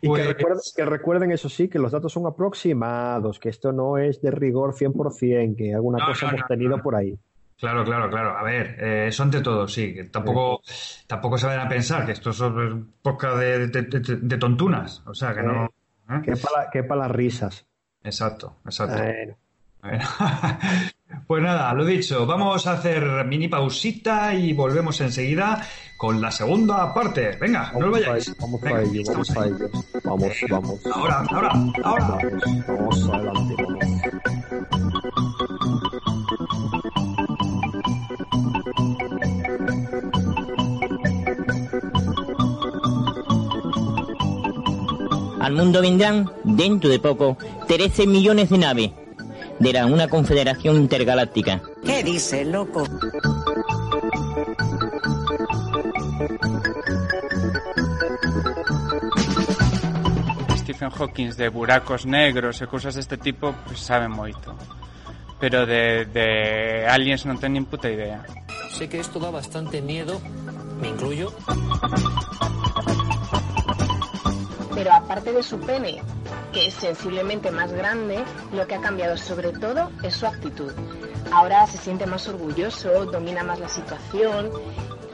Y 0.00 0.08
Pues- 0.08 0.22
que, 0.22 0.32
recuerden, 0.32 0.60
que 0.76 0.84
recuerden, 0.84 1.30
eso 1.30 1.48
sí, 1.48 1.68
que 1.68 1.78
los 1.78 1.92
datos 1.92 2.12
son 2.12 2.26
aproximados, 2.26 3.38
que 3.38 3.50
esto 3.50 3.72
no 3.72 3.98
es 3.98 4.20
de 4.20 4.30
rigor 4.32 4.72
100%, 4.74 5.54
que 5.56 5.74
alguna 5.74 5.98
No, 5.98 6.06
cosa 6.06 6.26
no, 6.26 6.30
hemos 6.32 6.40
no, 6.40 6.46
tenido 6.48 6.82
por 6.82 6.96
ahí. 6.96 7.16
Claro, 7.62 7.84
claro, 7.84 8.10
claro. 8.10 8.36
A 8.36 8.42
ver, 8.42 8.76
eh, 8.80 9.06
eso 9.06 9.22
ante 9.22 9.40
todo, 9.40 9.68
sí. 9.68 9.94
Tampoco, 10.10 10.62
tampoco 11.06 11.38
se 11.38 11.46
vayan 11.46 11.66
a 11.66 11.68
pensar 11.68 12.04
que 12.04 12.10
esto 12.10 12.30
es 12.30 12.40
un 12.40 12.94
podcast 13.00 13.36
de, 13.36 13.68
de- 13.68 13.82
de- 13.82 14.16
de 14.16 14.36
tontunas. 14.36 15.00
O 15.06 15.14
sea, 15.14 15.32
que 15.32 15.42
no. 15.44 15.66
¿eh? 16.10 16.20
Que 16.24 16.34
para, 16.34 16.68
que 16.72 16.82
para 16.82 17.02
las 17.02 17.12
risas. 17.12 17.64
Exacto, 18.02 18.56
exacto. 18.64 19.00
Pues 21.26 21.42
nada, 21.42 21.72
lo 21.74 21.84
dicho, 21.84 22.24
vamos 22.26 22.66
a 22.66 22.72
hacer 22.72 23.24
mini 23.26 23.46
pausita 23.46 24.32
y 24.34 24.54
volvemos 24.54 24.98
enseguida 25.02 25.62
con 25.98 26.20
la 26.22 26.30
segunda 26.32 26.92
parte. 26.94 27.36
Venga, 27.40 27.70
no 27.78 27.86
os 27.86 27.92
vayáis. 27.92 28.34
vamos 28.40 28.60
Venga, 28.60 28.78
a 28.78 28.82
ello, 28.82 29.02
vamos 29.06 29.36
a 29.36 29.46
ello. 29.46 29.68
Vamos, 30.04 30.32
vamos. 30.50 30.80
Ahora, 30.86 31.24
ahora, 31.30 31.52
ahora. 31.84 32.18
Vamos, 32.66 32.66
vamos 32.66 33.08
adelante, 33.10 33.54
vamos. 33.62 34.02
Al 45.42 45.54
mundo 45.54 45.82
vendrán, 45.82 46.30
dentro 46.44 46.88
de 46.88 47.00
poco, 47.00 47.36
13 47.66 48.06
millones 48.06 48.48
de 48.48 48.58
naves 48.58 48.90
de 49.58 49.72
la 49.72 49.86
una 49.86 50.06
confederación 50.06 50.76
intergaláctica. 50.76 51.60
¿Qué 51.84 52.04
dice, 52.04 52.44
loco? 52.44 52.84
Stephen 60.58 60.90
Hawking 60.90 61.30
de 61.34 61.48
buracos 61.48 62.06
negros 62.06 62.62
e 62.62 62.70
cousas 62.70 62.94
deste 62.94 63.18
tipo, 63.18 63.50
pues 63.66 63.82
sabe 63.82 64.06
moito. 64.06 64.54
Pero 65.42 65.66
de, 65.66 66.06
de 66.06 66.86
aliens 66.86 67.26
non 67.26 67.42
ten 67.42 67.58
nin 67.58 67.66
puta 67.66 67.90
idea. 67.90 68.22
Sé 68.70 68.86
que 68.86 69.02
esto 69.02 69.18
da 69.18 69.34
bastante 69.34 69.82
miedo, 69.82 70.22
me 70.78 70.94
incluyo. 70.94 71.34
Pero 74.74 74.92
aparte 74.92 75.32
de 75.32 75.42
su 75.42 75.60
pene, 75.60 76.02
que 76.52 76.66
es 76.68 76.74
sensiblemente 76.74 77.50
más 77.50 77.72
grande, 77.72 78.24
lo 78.52 78.66
que 78.66 78.74
ha 78.74 78.80
cambiado 78.80 79.16
sobre 79.16 79.52
todo 79.52 79.90
es 80.02 80.14
su 80.14 80.26
actitud. 80.26 80.72
Ahora 81.32 81.66
se 81.66 81.78
siente 81.78 82.06
más 82.06 82.28
orgulloso, 82.28 83.06
domina 83.06 83.42
más 83.42 83.58
la 83.58 83.68
situación, 83.68 84.50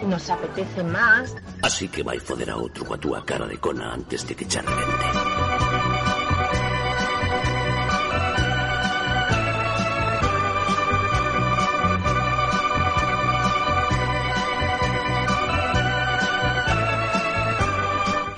nos 0.07 0.31
apetece 0.31 0.83
más. 0.85 1.35
Así 1.63 1.89
que 1.89 2.03
vai 2.03 2.19
foder 2.19 2.51
a 2.51 2.57
outro 2.57 2.87
coa 2.87 2.99
túa 2.99 3.27
cara 3.27 3.47
de 3.47 3.59
cona 3.59 3.93
antes 3.93 4.27
de 4.27 4.35
que 4.35 4.47
che 4.47 4.63
revente. 4.63 5.38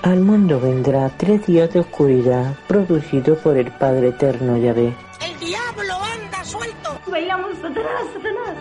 Al 0.03 0.19
mundo 0.21 0.59
vendrá 0.59 1.09
tres 1.15 1.45
días 1.45 1.71
de 1.73 1.81
oscuridad 1.81 2.55
producido 2.67 3.35
por 3.37 3.55
el 3.55 3.71
Padre 3.71 4.07
Eterno 4.07 4.57
Yahvé. 4.57 4.95
¡El 5.23 5.39
diablo 5.39 5.93
anda 5.93 6.43
suelto! 6.43 6.99
Bailamos 7.05 7.51
Satanás, 7.61 8.07
Satanás. 8.11 8.57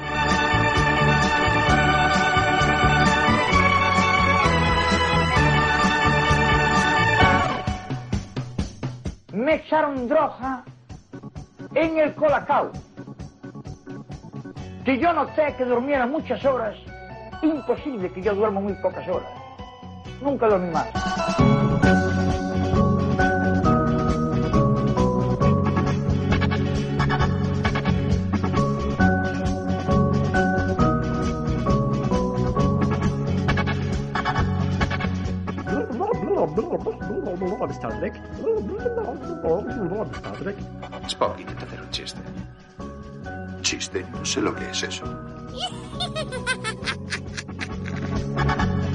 me 9.32 9.54
echaron 9.54 10.06
droga 10.06 10.62
en 11.74 11.98
el 11.98 12.14
colacao. 12.14 12.70
Si 14.84 14.98
yo 14.98 15.12
noté 15.14 15.54
que 15.56 15.64
durmiera 15.64 16.06
muchas 16.06 16.44
horas, 16.44 16.76
imposible 17.42 18.12
que 18.12 18.20
yo 18.20 18.34
duermo 18.34 18.60
muy 18.60 18.74
pocas 18.74 19.08
horas. 19.08 19.39
Nunca 20.20 20.48
más. 20.58 20.86
Star 37.70 37.98
Trek. 37.98 38.14
Star 40.12 40.36
Trek. 40.36 40.56
Spock 41.08 41.40
intenta 41.40 41.64
hacer 41.64 41.80
un 41.80 41.90
chiste. 41.90 42.20
Chiste, 43.62 44.06
no 44.12 44.24
sé 44.24 44.42
lo 44.42 44.54
que 44.54 44.70
es 44.70 44.82
eso. 44.82 45.04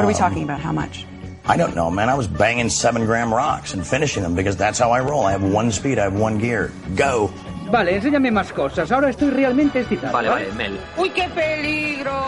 What 0.00 0.04
are 0.04 0.08
we 0.08 0.14
um, 0.14 0.30
talking 0.30 0.44
about? 0.44 0.60
How 0.60 0.72
much? 0.72 1.04
I 1.44 1.58
don't 1.58 1.76
know, 1.76 1.90
man. 1.90 2.08
I 2.08 2.14
was 2.14 2.26
banging 2.26 2.70
seven 2.70 3.04
gram 3.04 3.34
rocks 3.34 3.74
and 3.74 3.86
finishing 3.86 4.22
them 4.22 4.34
because 4.34 4.56
that's 4.56 4.78
how 4.78 4.92
I 4.92 5.00
roll. 5.00 5.26
I 5.26 5.32
have 5.32 5.42
one 5.42 5.70
speed, 5.70 5.98
I 5.98 6.04
have 6.04 6.18
one 6.18 6.38
gear. 6.38 6.72
Go. 6.96 7.30
Vale, 7.70 7.94
enséñame 7.94 8.30
más 8.30 8.50
cosas. 8.50 8.90
Ahora 8.90 9.10
estoy 9.10 9.28
realmente 9.28 9.80
excitado. 9.80 10.14
Vale, 10.14 10.30
vale, 10.30 10.52
Mel. 10.52 10.80
¡Uy, 10.96 11.10
qué 11.10 11.28
peligro! 11.34 12.18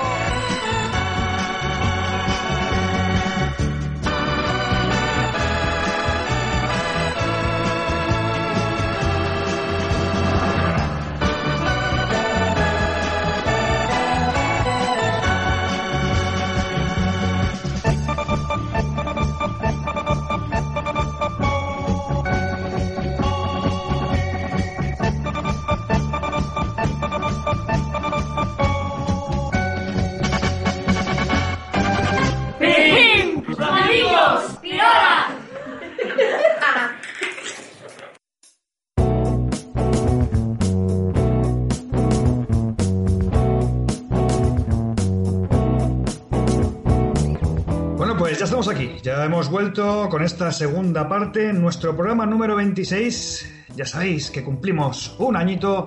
Ya 49.17 49.27
hemos 49.27 49.51
vuelto 49.51 50.09
con 50.09 50.23
esta 50.23 50.51
segunda 50.53 51.07
parte, 51.07 51.53
nuestro 51.53 51.95
programa 51.95 52.25
número 52.25 52.57
26. 52.57 53.67
Ya 53.77 53.85
sabéis 53.85 54.31
que 54.31 54.43
cumplimos 54.43 55.15
un 55.19 55.37
añito 55.37 55.87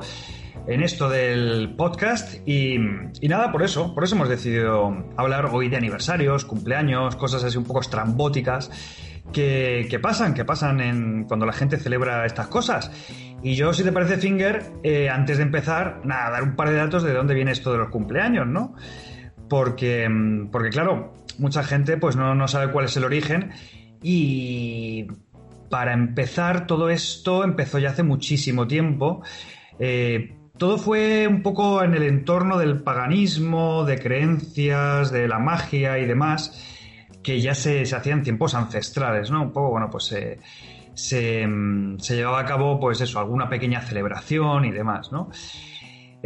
en 0.68 0.84
esto 0.84 1.10
del 1.10 1.74
podcast 1.76 2.48
y, 2.48 2.78
nada, 3.28 3.52
por 3.52 3.64
eso, 3.64 3.96
por 3.96 4.04
eso 4.04 4.14
hemos 4.14 4.30
decidido 4.30 5.08
hablar 5.18 5.50
hoy 5.52 5.70
de 5.70 5.78
aniversarios, 5.78 6.46
cumpleaños, 6.46 7.16
cosas 7.16 7.44
así 7.44 7.58
un 7.58 7.64
poco 7.64 7.80
estrambóticas 7.80 8.70
que, 9.34 9.88
que 9.90 9.98
pasan, 9.98 10.36
que 10.36 10.46
pasan 10.46 10.80
en, 10.80 11.24
cuando 11.24 11.48
la 11.48 11.54
gente 11.54 11.78
celebra 11.78 12.28
estas 12.28 12.48
cosas. 12.48 12.92
Y 13.42 13.56
yo, 13.56 13.74
si 13.74 13.84
te 13.84 13.92
parece, 13.92 14.18
Finger, 14.18 14.72
eh, 14.84 15.10
antes 15.10 15.38
de 15.38 15.44
empezar, 15.44 16.02
nada, 16.04 16.30
dar 16.30 16.44
un 16.44 16.56
par 16.56 16.70
de 16.70 16.76
datos 16.76 17.02
de 17.02 17.14
dónde 17.14 17.34
viene 17.34 17.52
esto 17.54 17.72
de 17.72 17.80
los 17.80 17.90
cumpleaños, 17.90 18.46
¿no? 18.46 18.76
Porque, 19.50 20.08
mm, 20.08 20.52
porque 20.52 20.70
claro, 20.70 21.25
mucha 21.40 21.64
gente 21.64 21.98
pues 21.98 22.16
no, 22.16 22.36
no 22.36 22.48
sabe 22.48 22.72
cuál 22.72 22.86
es 22.86 22.98
el 22.98 23.04
origen 23.04 23.52
y 24.02 25.08
para 25.70 25.94
empezar, 25.94 26.68
todo 26.68 26.90
esto 26.90 27.44
empezó 27.44 27.80
ya 27.80 27.90
hace 27.90 28.04
muchísimo 28.04 28.68
tiempo. 28.68 29.24
Eh, 29.80 30.36
todo 30.58 30.78
fue 30.78 31.28
un 31.28 31.42
poco 31.42 31.84
en 31.84 31.96
el 31.96 32.04
entorno 32.04 32.58
del 32.58 32.82
paganismo, 32.82 33.84
de 33.84 34.00
creencias, 34.00 35.12
de 35.12 35.28
la 35.28 35.40
magia 35.40 36.00
y 36.00 36.06
demás, 36.06 36.64
que 37.22 37.42
ya 37.42 37.56
se, 37.56 37.86
se 37.86 37.96
hacían 37.96 38.24
tiempos 38.24 38.54
ancestrales, 38.54 39.32
¿no? 39.32 39.42
Un 39.42 39.52
poco, 39.52 39.72
bueno, 39.72 39.90
pues 39.90 40.12
eh, 40.14 40.40
se, 40.94 41.46
mm, 41.46 42.00
se, 42.00 42.16
llevaba 42.16 42.40
a 42.40 42.46
cabo, 42.46 42.80
pues 42.80 43.02
eso, 43.02 43.20
alguna 43.20 43.50
pequeña 43.50 43.82
celebración 43.82 44.66
y 44.66 44.72
demás, 44.72 45.12
¿no? 45.12 45.30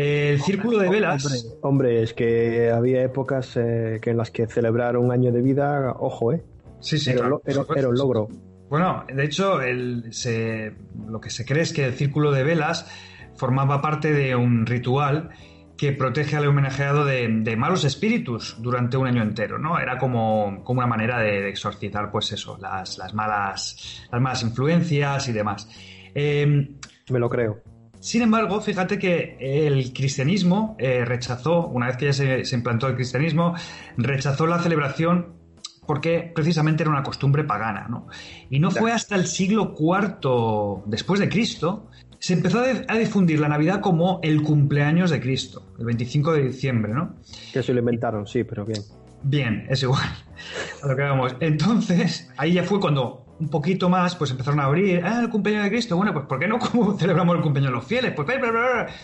El 0.01 0.41
círculo 0.41 0.77
de 0.77 0.87
velas. 0.87 1.25
Hombre, 1.25 1.59
hombre 1.61 2.03
es 2.03 2.13
que 2.13 2.71
había 2.71 3.03
épocas 3.03 3.57
eh, 3.57 3.99
que 4.01 4.11
en 4.11 4.17
las 4.17 4.31
que 4.31 4.47
celebrar 4.47 4.95
un 4.95 5.11
año 5.11 5.29
de 5.29 5.41
vida, 5.41 5.93
ojo, 5.99 6.31
¿eh? 6.31 6.41
Sí, 6.79 6.97
sí, 6.97 7.09
era, 7.09 7.19
claro, 7.19 7.41
era, 7.45 7.65
era 7.75 7.89
un 7.89 7.97
logro. 7.97 8.29
Bueno, 8.69 9.03
de 9.13 9.25
hecho, 9.25 9.61
el, 9.61 10.13
se, 10.13 10.71
lo 11.05 11.19
que 11.19 11.29
se 11.29 11.43
cree 11.43 11.63
es 11.63 11.73
que 11.73 11.83
el 11.83 11.95
círculo 11.95 12.31
de 12.31 12.45
velas 12.45 12.89
formaba 13.35 13.81
parte 13.81 14.13
de 14.13 14.37
un 14.37 14.65
ritual 14.65 15.31
que 15.75 15.91
protege 15.91 16.37
al 16.37 16.47
homenajeado 16.47 17.03
de, 17.03 17.27
de, 17.27 17.57
malos 17.57 17.83
espíritus 17.83 18.55
durante 18.61 18.95
un 18.95 19.05
año 19.05 19.21
entero, 19.21 19.59
¿no? 19.59 19.79
Era 19.79 19.97
como, 19.97 20.63
como 20.63 20.79
una 20.79 20.87
manera 20.87 21.19
de, 21.19 21.41
de, 21.41 21.49
exorcizar, 21.49 22.09
pues 22.09 22.31
eso, 22.31 22.57
las, 22.61 22.97
las, 22.97 23.13
malas, 23.13 24.07
las 24.09 24.21
malas 24.21 24.43
influencias 24.43 25.27
y 25.27 25.33
demás. 25.33 25.67
Eh, 26.15 26.69
Me 27.09 27.19
lo 27.19 27.29
creo. 27.29 27.61
Sin 27.99 28.21
embargo, 28.21 28.61
fíjate 28.61 28.97
que 28.97 29.37
el 29.39 29.93
cristianismo 29.93 30.75
eh, 30.79 31.03
rechazó, 31.05 31.67
una 31.67 31.87
vez 31.87 31.97
que 31.97 32.05
ya 32.05 32.13
se, 32.13 32.45
se 32.45 32.55
implantó 32.55 32.87
el 32.87 32.95
cristianismo, 32.95 33.55
rechazó 33.97 34.47
la 34.47 34.59
celebración 34.59 35.39
porque 35.85 36.31
precisamente 36.35 36.83
era 36.83 36.91
una 36.91 37.01
costumbre 37.01 37.43
pagana, 37.43 37.87
¿no? 37.89 38.07
Y 38.49 38.59
no 38.59 38.69
fue 38.69 38.91
hasta 38.91 39.15
el 39.15 39.25
siglo 39.25 39.73
IV 39.77 40.83
después 40.85 41.19
de 41.19 41.27
Cristo 41.29 41.89
se 42.19 42.33
empezó 42.33 42.61
a 42.87 42.97
difundir 42.97 43.39
la 43.39 43.47
Navidad 43.47 43.79
como 43.79 44.19
el 44.21 44.43
cumpleaños 44.43 45.09
de 45.09 45.21
Cristo, 45.21 45.63
el 45.79 45.85
25 45.85 46.33
de 46.33 46.43
diciembre, 46.43 46.93
¿no? 46.93 47.15
Que 47.53 47.63
se 47.63 47.73
lo 47.73 47.79
inventaron, 47.79 48.27
sí, 48.27 48.43
pero 48.43 48.65
bien. 48.65 48.81
Bien, 49.23 49.65
es 49.69 49.83
igual. 49.83 50.03
A 50.83 50.87
lo 50.87 50.95
que 50.95 51.01
vamos. 51.01 51.35
Entonces, 51.39 52.29
ahí 52.37 52.53
ya 52.53 52.63
fue 52.63 52.79
cuando 52.79 53.25
un 53.39 53.49
poquito 53.49 53.89
más, 53.89 54.15
pues 54.15 54.31
empezaron 54.31 54.59
a 54.59 54.65
abrir, 54.65 55.01
ah, 55.03 55.21
el 55.21 55.29
cumpleaños 55.29 55.65
de 55.65 55.69
Cristo, 55.71 55.95
bueno, 55.95 56.13
pues 56.13 56.25
¿por 56.25 56.39
qué 56.39 56.47
no 56.47 56.59
celebramos 56.99 57.37
el 57.37 57.41
cumpleaños 57.41 57.71
de 57.71 57.75
los 57.75 57.85
fieles? 57.85 58.13
Pues 58.13 58.27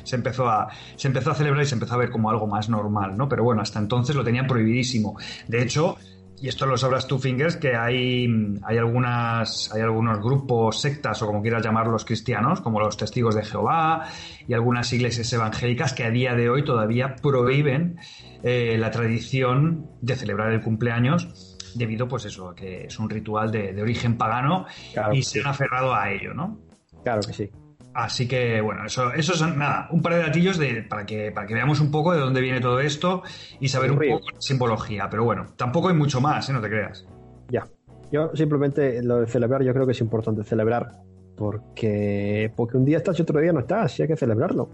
se 0.04 0.16
empezó 0.16 0.48
a 0.48 0.68
se 0.96 1.08
empezó 1.08 1.32
a 1.32 1.36
celebrar 1.36 1.64
y 1.64 1.66
se 1.68 1.76
empezó 1.76 1.96
a 1.96 1.98
ver 1.98 2.10
como 2.10 2.30
algo 2.30 2.48
más 2.48 2.70
normal, 2.70 3.18
¿no? 3.18 3.30
Pero 3.30 3.44
bueno, 3.44 3.62
hasta 3.62 3.80
entonces 3.80 4.16
lo 4.16 4.24
tenían 4.24 4.48
prohibidísimo. 4.48 5.18
De 5.48 5.62
hecho, 5.62 5.98
y 6.42 6.50
esto 6.50 6.66
lo 6.66 6.78
sabrás 6.78 7.08
tú, 7.08 7.18
Fingers, 7.18 7.56
que 7.56 7.76
hay, 7.76 8.28
hay, 8.64 8.78
algunas, 8.78 9.72
hay 9.74 9.82
algunos 9.82 10.20
grupos, 10.20 10.82
sectas 10.82 11.22
o 11.22 11.28
como 11.28 11.42
quieras 11.42 11.64
llamarlos 11.64 12.04
cristianos, 12.04 12.60
como 12.62 12.80
los 12.80 12.98
testigos 12.98 13.36
de 13.36 13.44
Jehová 13.44 14.08
y 14.48 14.54
algunas 14.54 14.92
iglesias 14.92 15.32
evangélicas 15.32 15.94
que 15.94 16.04
a 16.04 16.12
día 16.12 16.36
de 16.36 16.50
hoy 16.50 16.64
todavía 16.66 17.16
prohíben 17.16 17.98
eh, 18.44 18.78
la 18.78 18.92
tradición 18.92 19.88
de 20.02 20.16
celebrar 20.16 20.52
el 20.52 20.62
cumpleaños 20.62 21.55
debido 21.76 22.08
pues 22.08 22.26
eso, 22.26 22.50
a 22.50 22.56
que 22.56 22.86
es 22.86 23.00
un 23.00 23.10
ritual 23.10 23.52
de, 23.52 23.74
de 23.74 23.82
origen 23.82 24.18
pagano 24.18 24.66
claro 24.94 25.14
y 25.14 25.22
se 25.22 25.42
han 25.42 25.48
aferrado 25.48 25.94
a 25.94 26.12
ello, 26.12 26.34
¿no? 26.34 26.60
Claro 27.04 27.22
que 27.22 27.34
sí. 27.34 27.52
Así 27.96 28.28
que, 28.28 28.60
bueno, 28.60 28.86
eso, 28.86 29.14
eso 29.14 29.34
son 29.36 29.58
nada, 29.58 29.88
un 29.90 30.02
par 30.02 30.16
de 30.16 30.20
datillos 30.20 30.58
de, 30.58 30.84
para, 30.84 31.06
que, 31.06 31.32
para 31.32 31.48
que 31.48 31.54
veamos 31.54 31.80
un 31.80 31.92
poco 31.92 32.12
de 32.12 32.20
dónde 32.20 32.42
viene 32.42 32.60
todo 32.60 32.82
esto 32.82 33.24
y 33.62 33.70
saber 33.70 33.92
un 33.92 34.00
poco 34.00 34.32
la 34.34 34.42
simbología. 34.42 35.08
Pero 35.10 35.24
bueno, 35.24 35.46
tampoco 35.56 35.88
hay 35.88 35.96
mucho 35.96 36.20
más, 36.20 36.50
¿eh? 36.50 36.54
no 36.54 36.60
te 36.60 36.68
creas. 36.68 37.08
Ya. 37.50 37.66
Yo 38.12 38.36
simplemente 38.36 39.02
lo 39.02 39.22
de 39.22 39.28
celebrar, 39.28 39.64
yo 39.64 39.74
creo 39.74 39.86
que 39.86 39.94
es 39.94 40.02
importante 40.02 40.44
celebrar. 40.44 40.92
Porque, 41.38 42.52
porque 42.56 42.76
un 42.76 42.84
día 42.84 42.98
estás 42.98 43.18
y 43.20 43.22
otro 43.22 43.40
día 43.40 43.54
no 43.54 43.62
estás, 43.62 43.98
y 43.98 44.02
hay 44.02 44.08
que 44.10 44.18
celebrarlo. 44.18 44.70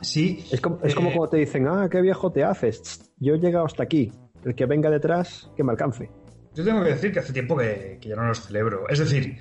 Sí. 0.00 0.44
Es 0.50 0.60
como, 0.60 0.80
es 0.82 0.96
como 0.96 1.10
eh, 1.10 1.12
cuando 1.14 1.30
te 1.30 1.36
dicen, 1.36 1.68
ah, 1.68 1.88
qué 1.88 2.00
viejo 2.00 2.32
te 2.32 2.42
haces. 2.42 3.12
Yo 3.18 3.34
he 3.34 3.38
llegado 3.38 3.66
hasta 3.66 3.84
aquí. 3.84 4.10
El 4.44 4.54
que 4.54 4.66
venga 4.66 4.90
detrás, 4.90 5.50
que 5.56 5.64
me 5.64 5.72
alcance. 5.72 6.10
Yo 6.54 6.64
tengo 6.64 6.82
que 6.82 6.90
decir 6.90 7.12
que 7.12 7.20
hace 7.20 7.32
tiempo 7.32 7.56
que, 7.56 7.98
que 8.00 8.08
ya 8.08 8.16
no 8.16 8.26
los 8.26 8.42
celebro. 8.42 8.88
Es 8.88 8.98
decir, 8.98 9.38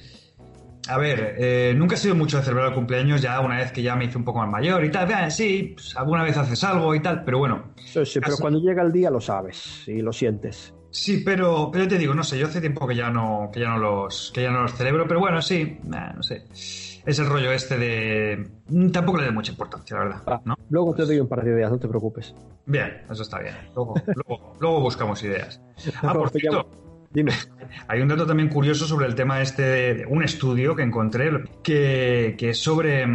a 0.87 0.97
ver, 0.97 1.35
eh, 1.37 1.73
nunca 1.75 1.95
he 1.95 1.97
sido 1.97 2.15
mucho 2.15 2.37
de 2.37 2.43
celebrar 2.43 2.69
el 2.69 2.73
cumpleaños, 2.73 3.21
ya 3.21 3.39
una 3.39 3.57
vez 3.57 3.71
que 3.71 3.81
ya 3.81 3.95
me 3.95 4.05
hice 4.05 4.17
un 4.17 4.23
poco 4.23 4.39
más 4.39 4.49
mayor 4.49 4.83
y 4.83 4.89
tal. 4.89 5.07
Vean, 5.07 5.29
sí, 5.31 5.73
pues, 5.75 5.95
alguna 5.95 6.23
vez 6.23 6.37
haces 6.37 6.63
algo 6.63 6.95
y 6.95 7.01
tal, 7.01 7.23
pero 7.23 7.39
bueno. 7.39 7.73
Sí, 7.77 8.05
sí 8.05 8.19
pero 8.19 8.37
cuando 8.37 8.59
llega 8.59 8.81
el 8.81 8.91
día 8.91 9.09
lo 9.09 9.21
sabes 9.21 9.87
y 9.87 10.01
lo 10.01 10.11
sientes. 10.11 10.73
Sí, 10.89 11.21
pero, 11.23 11.69
pero 11.71 11.87
te 11.87 11.97
digo, 11.97 12.13
no 12.13 12.23
sé, 12.23 12.37
yo 12.37 12.47
hace 12.47 12.59
tiempo 12.59 12.85
que 12.87 12.95
ya 12.95 13.09
no, 13.09 13.49
que 13.53 13.61
ya 13.61 13.69
no 13.69 13.77
los, 13.77 14.31
que 14.33 14.41
ya 14.41 14.51
no 14.51 14.63
los 14.63 14.73
celebro, 14.73 15.07
pero 15.07 15.19
bueno, 15.19 15.41
sí, 15.41 15.79
nah, 15.83 16.11
no 16.13 16.23
sé. 16.23 16.43
Es 17.05 17.19
el 17.19 17.27
rollo 17.27 17.51
este 17.51 17.77
de. 17.77 18.47
Tampoco 18.91 19.17
le 19.17 19.25
doy 19.25 19.33
mucha 19.33 19.51
importancia, 19.51 19.97
la 19.97 20.03
verdad. 20.03 20.21
Ah, 20.27 20.41
¿no? 20.45 20.55
Luego 20.69 20.93
te 20.93 21.05
doy 21.05 21.19
un 21.19 21.27
par 21.27 21.43
de 21.43 21.51
ideas, 21.51 21.71
no 21.71 21.79
te 21.79 21.87
preocupes. 21.87 22.35
Bien, 22.65 23.01
eso 23.09 23.23
está 23.23 23.39
bien. 23.39 23.55
Luego, 23.75 23.95
luego, 24.27 24.55
luego 24.59 24.81
buscamos 24.81 25.23
ideas. 25.23 25.61
Ah, 26.01 26.13
por 26.13 26.29
cierto. 26.29 26.67
Dime. 27.13 27.33
Hay 27.87 28.01
un 28.01 28.07
dato 28.07 28.25
también 28.25 28.47
curioso 28.47 28.85
sobre 28.85 29.05
el 29.05 29.15
tema 29.15 29.41
este 29.41 29.61
de 29.63 30.05
un 30.05 30.23
estudio 30.23 30.75
que 30.75 30.83
encontré 30.83 31.43
que, 31.61 32.35
que 32.37 32.49
es 32.51 32.57
sobre. 32.57 33.05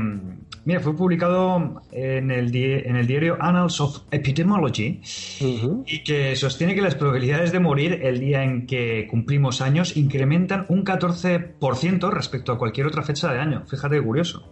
Mira, 0.67 0.81
fue 0.81 0.97
publicado 0.97 1.81
en 1.93 2.33
el, 2.33 2.55
en 2.57 2.97
el 2.97 3.07
diario 3.07 3.37
Annals 3.39 3.81
of 3.81 4.01
Epidemiology 4.11 5.01
uh 5.41 5.45
-huh. 5.45 5.85
y 5.87 6.03
que 6.03 6.35
sostiene 6.35 6.75
que 6.75 6.83
las 6.83 6.97
probabilidades 6.97 7.53
de 7.53 7.61
morir 7.61 8.01
el 8.03 8.19
día 8.19 8.43
en 8.43 8.67
que 8.67 9.07
cumplimos 9.09 9.61
años 9.61 9.97
incrementan 9.97 10.67
un 10.69 10.85
14% 10.85 12.11
respecto 12.11 12.51
a 12.51 12.59
cualquier 12.59 12.89
otra 12.89 13.05
fecha 13.05 13.33
de 13.33 13.39
año. 13.39 13.65
Fíjate 13.65 14.03
curioso. 14.03 14.43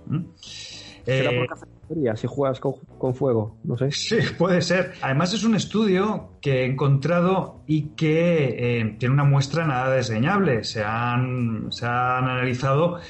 ¿Será 1.04 1.32
eh, 1.32 1.46
por 1.88 2.16
si 2.16 2.26
juegas 2.28 2.60
con, 2.60 2.74
con, 2.96 3.14
fuego? 3.16 3.56
No 3.64 3.76
sé. 3.76 3.90
Sí, 3.90 4.18
puede 4.38 4.62
ser. 4.62 4.92
Además 5.02 5.34
es 5.34 5.42
un 5.42 5.56
estudio 5.56 6.30
que 6.40 6.62
he 6.62 6.64
encontrado 6.64 7.64
y 7.66 7.88
que 7.96 8.54
eh, 8.56 8.96
tiene 9.00 9.14
una 9.14 9.24
muestra 9.24 9.66
nada 9.66 9.90
desdeñable. 9.90 10.62
Se 10.62 10.84
han, 10.84 11.72
se 11.72 11.86
han 11.86 12.28
analizado 12.28 13.00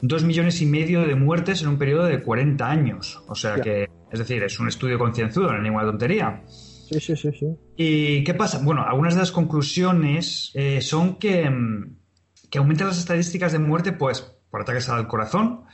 dos 0.00 0.24
millones 0.24 0.60
y 0.62 0.66
medio 0.66 1.02
de 1.02 1.14
muertes 1.14 1.62
en 1.62 1.68
un 1.68 1.78
periodo 1.78 2.04
de 2.04 2.22
40 2.22 2.68
años. 2.68 3.22
O 3.28 3.34
sea 3.34 3.56
que, 3.56 3.88
es 4.10 4.18
decir, 4.18 4.42
es 4.42 4.58
un 4.60 4.68
estudio 4.68 4.98
concienzudo, 4.98 5.50
no 5.50 5.56
es 5.56 5.62
ninguna 5.62 5.84
tontería. 5.84 6.42
Sí, 6.46 7.00
sí, 7.00 7.16
sí, 7.16 7.30
sí. 7.38 7.46
¿Y 7.76 8.24
qué 8.24 8.34
pasa? 8.34 8.60
Bueno, 8.62 8.84
algunas 8.86 9.14
de 9.14 9.20
las 9.20 9.32
conclusiones 9.32 10.52
eh, 10.54 10.80
son 10.80 11.16
que, 11.16 11.50
que 12.50 12.58
aumentan 12.58 12.88
las 12.88 12.98
estadísticas 12.98 13.52
de 13.52 13.58
muerte, 13.58 13.92
pues, 13.92 14.22
por 14.50 14.62
ataques 14.62 14.88
al 14.88 15.08
corazón, 15.08 15.64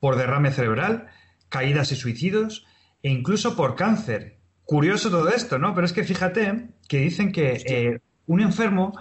por 0.00 0.16
derrame 0.16 0.50
cerebral, 0.50 1.06
caídas 1.48 1.92
y 1.92 1.96
suicidios 1.96 2.66
e 3.02 3.10
incluso 3.10 3.54
por 3.54 3.76
cáncer. 3.76 4.38
Curioso 4.64 5.10
todo 5.10 5.28
esto, 5.28 5.58
¿no? 5.58 5.74
Pero 5.74 5.84
es 5.84 5.92
que 5.92 6.04
fíjate 6.04 6.70
que 6.88 6.98
dicen 6.98 7.32
que 7.32 7.62
eh, 7.66 8.00
un 8.26 8.40
enfermo 8.40 8.98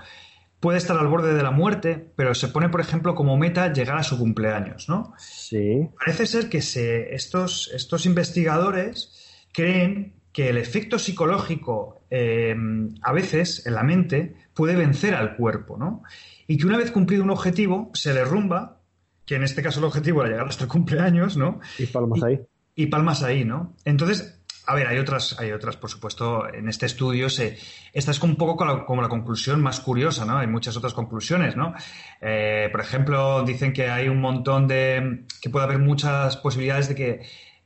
puede 0.64 0.78
estar 0.78 0.96
al 0.98 1.10
borde 1.10 1.34
de 1.34 1.44
la 1.44 1.52
muerte, 1.52 2.14
pero 2.16 2.34
se 2.34 2.48
pone, 2.48 2.70
por 2.70 2.80
ejemplo, 2.80 3.16
como 3.16 3.36
meta 3.36 3.74
llegar 3.74 3.98
a 3.98 4.04
su 4.04 4.18
cumpleaños, 4.18 4.88
¿no? 4.88 5.14
Sí. 5.18 5.90
Parece 6.00 6.26
ser 6.26 6.48
que 6.48 6.62
se, 6.62 7.14
estos, 7.14 7.70
estos 7.74 8.06
investigadores 8.06 9.44
creen 9.52 10.14
que 10.32 10.48
el 10.48 10.56
efecto 10.56 11.00
psicológico 11.00 12.06
eh, 12.10 12.56
a 13.02 13.12
veces 13.12 13.68
en 13.68 13.74
la 13.74 13.84
mente 13.84 14.36
puede 14.54 14.78
vencer 14.78 15.16
al 15.16 15.36
cuerpo, 15.36 15.78
¿no? 15.78 16.02
Y 16.48 16.58
que 16.58 16.66
una 16.66 16.78
vez 16.78 16.92
cumplido 16.92 17.26
un 17.26 17.32
objetivo 17.32 17.92
se 17.94 18.14
derrumba 18.14 18.80
que 19.26 19.36
en 19.36 19.44
este 19.44 19.64
caso 19.64 19.82
el 19.82 19.86
objetivo 19.86 20.22
era 20.22 20.30
llegar 20.30 20.48
hasta 20.48 20.64
el 20.64 20.70
cumpleaños, 20.70 21.36
¿no? 21.36 21.60
Y 21.78 21.88
palmas 21.88 22.20
y, 22.22 22.26
ahí. 22.26 22.40
Y 22.74 22.86
palmas 22.86 23.22
ahí, 23.22 23.44
¿no? 23.44 23.76
Entonces, 23.84 24.42
a 24.66 24.76
ver, 24.76 24.88
hay 24.88 24.98
otras, 24.98 25.38
hay 25.40 25.52
otras, 25.52 25.76
por 25.78 25.90
supuesto, 25.90 26.48
en 26.54 26.70
este 26.70 26.86
estudio 26.86 27.30
se, 27.30 27.58
esta 27.92 28.12
es 28.12 28.22
un 28.24 28.36
poco 28.38 28.56
como 28.86 29.02
la, 29.02 29.10
conclusión 29.10 29.62
más 29.62 29.80
curiosa, 29.82 30.26
¿no? 30.26 30.38
Hay 30.38 30.48
muchas 30.48 30.78
otras 30.78 30.94
conclusiones, 30.94 31.56
¿no? 31.56 31.74
Eh, 32.22 32.70
por 32.72 32.82
ejemplo, 32.82 33.44
dicen 33.44 33.74
que 33.74 33.90
hay 33.90 34.08
un 34.08 34.22
montón 34.22 34.68
de, 34.68 35.26
que 35.42 35.50
puede 35.50 35.66
haber 35.66 35.80
muchas 35.80 36.38
posibilidades 36.38 36.88
de 36.90 36.96
que 36.96 37.22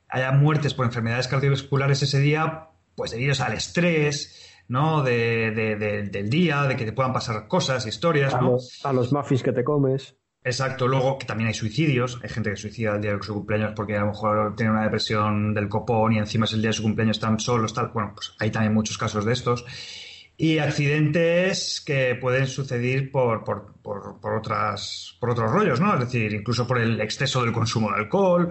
haya 0.08 0.32
muertes 0.32 0.74
por 0.74 0.86
enfermedades 0.86 1.28
cardiovasculares 1.28 2.02
ese 2.02 2.18
día, 2.18 2.68
pues 2.96 3.12
debido 3.12 3.32
al 3.44 3.52
estrés, 3.52 4.44
¿no? 4.68 5.02
De, 5.02 5.50
de- 5.52 5.76
de- 5.76 6.02
del 6.02 6.28
día, 6.28 6.64
de 6.64 6.76
que 6.76 6.84
te 6.84 6.92
puedan 6.92 7.12
pasar 7.12 7.48
cosas, 7.48 7.86
historias, 7.86 8.34
A 8.34 8.40
¿no? 8.40 8.50
los, 8.52 8.84
a 8.84 8.92
los 8.92 9.12
muffins 9.12 9.42
que 9.42 9.52
te 9.52 9.64
comes. 9.64 10.16
Exacto, 10.44 10.86
luego 10.88 11.18
que 11.18 11.26
también 11.26 11.48
hay 11.48 11.54
suicidios, 11.54 12.18
hay 12.22 12.30
gente 12.30 12.50
que 12.50 12.56
suicida 12.56 12.94
el 12.94 13.02
día 13.02 13.14
de 13.16 13.22
su 13.22 13.34
cumpleaños 13.34 13.72
porque 13.76 13.96
a 13.96 14.00
lo 14.00 14.06
mejor 14.06 14.56
tiene 14.56 14.72
una 14.72 14.84
depresión 14.84 15.52
del 15.52 15.68
copón 15.68 16.12
y 16.12 16.18
encima 16.18 16.44
es 16.46 16.52
el 16.54 16.60
día 16.62 16.70
de 16.70 16.74
su 16.74 16.82
cumpleaños, 16.84 17.16
están 17.18 17.38
solos, 17.38 17.74
tal. 17.74 17.88
Bueno, 17.88 18.12
pues 18.14 18.34
hay 18.38 18.50
también 18.50 18.72
muchos 18.72 18.96
casos 18.96 19.24
de 19.24 19.32
estos. 19.32 19.64
Y 20.40 20.58
accidentes 20.58 21.82
que 21.84 22.14
pueden 22.14 22.46
suceder 22.46 23.10
por, 23.10 23.42
por, 23.42 23.74
por, 23.82 24.20
por 24.20 24.34
otras, 24.36 25.16
por 25.20 25.30
otros 25.30 25.50
rollos, 25.50 25.80
¿no? 25.80 25.92
Es 25.94 26.00
decir, 26.00 26.32
incluso 26.32 26.64
por 26.66 26.78
el 26.78 27.00
exceso 27.00 27.42
del 27.42 27.52
consumo 27.52 27.90
de 27.90 27.96
alcohol 27.96 28.48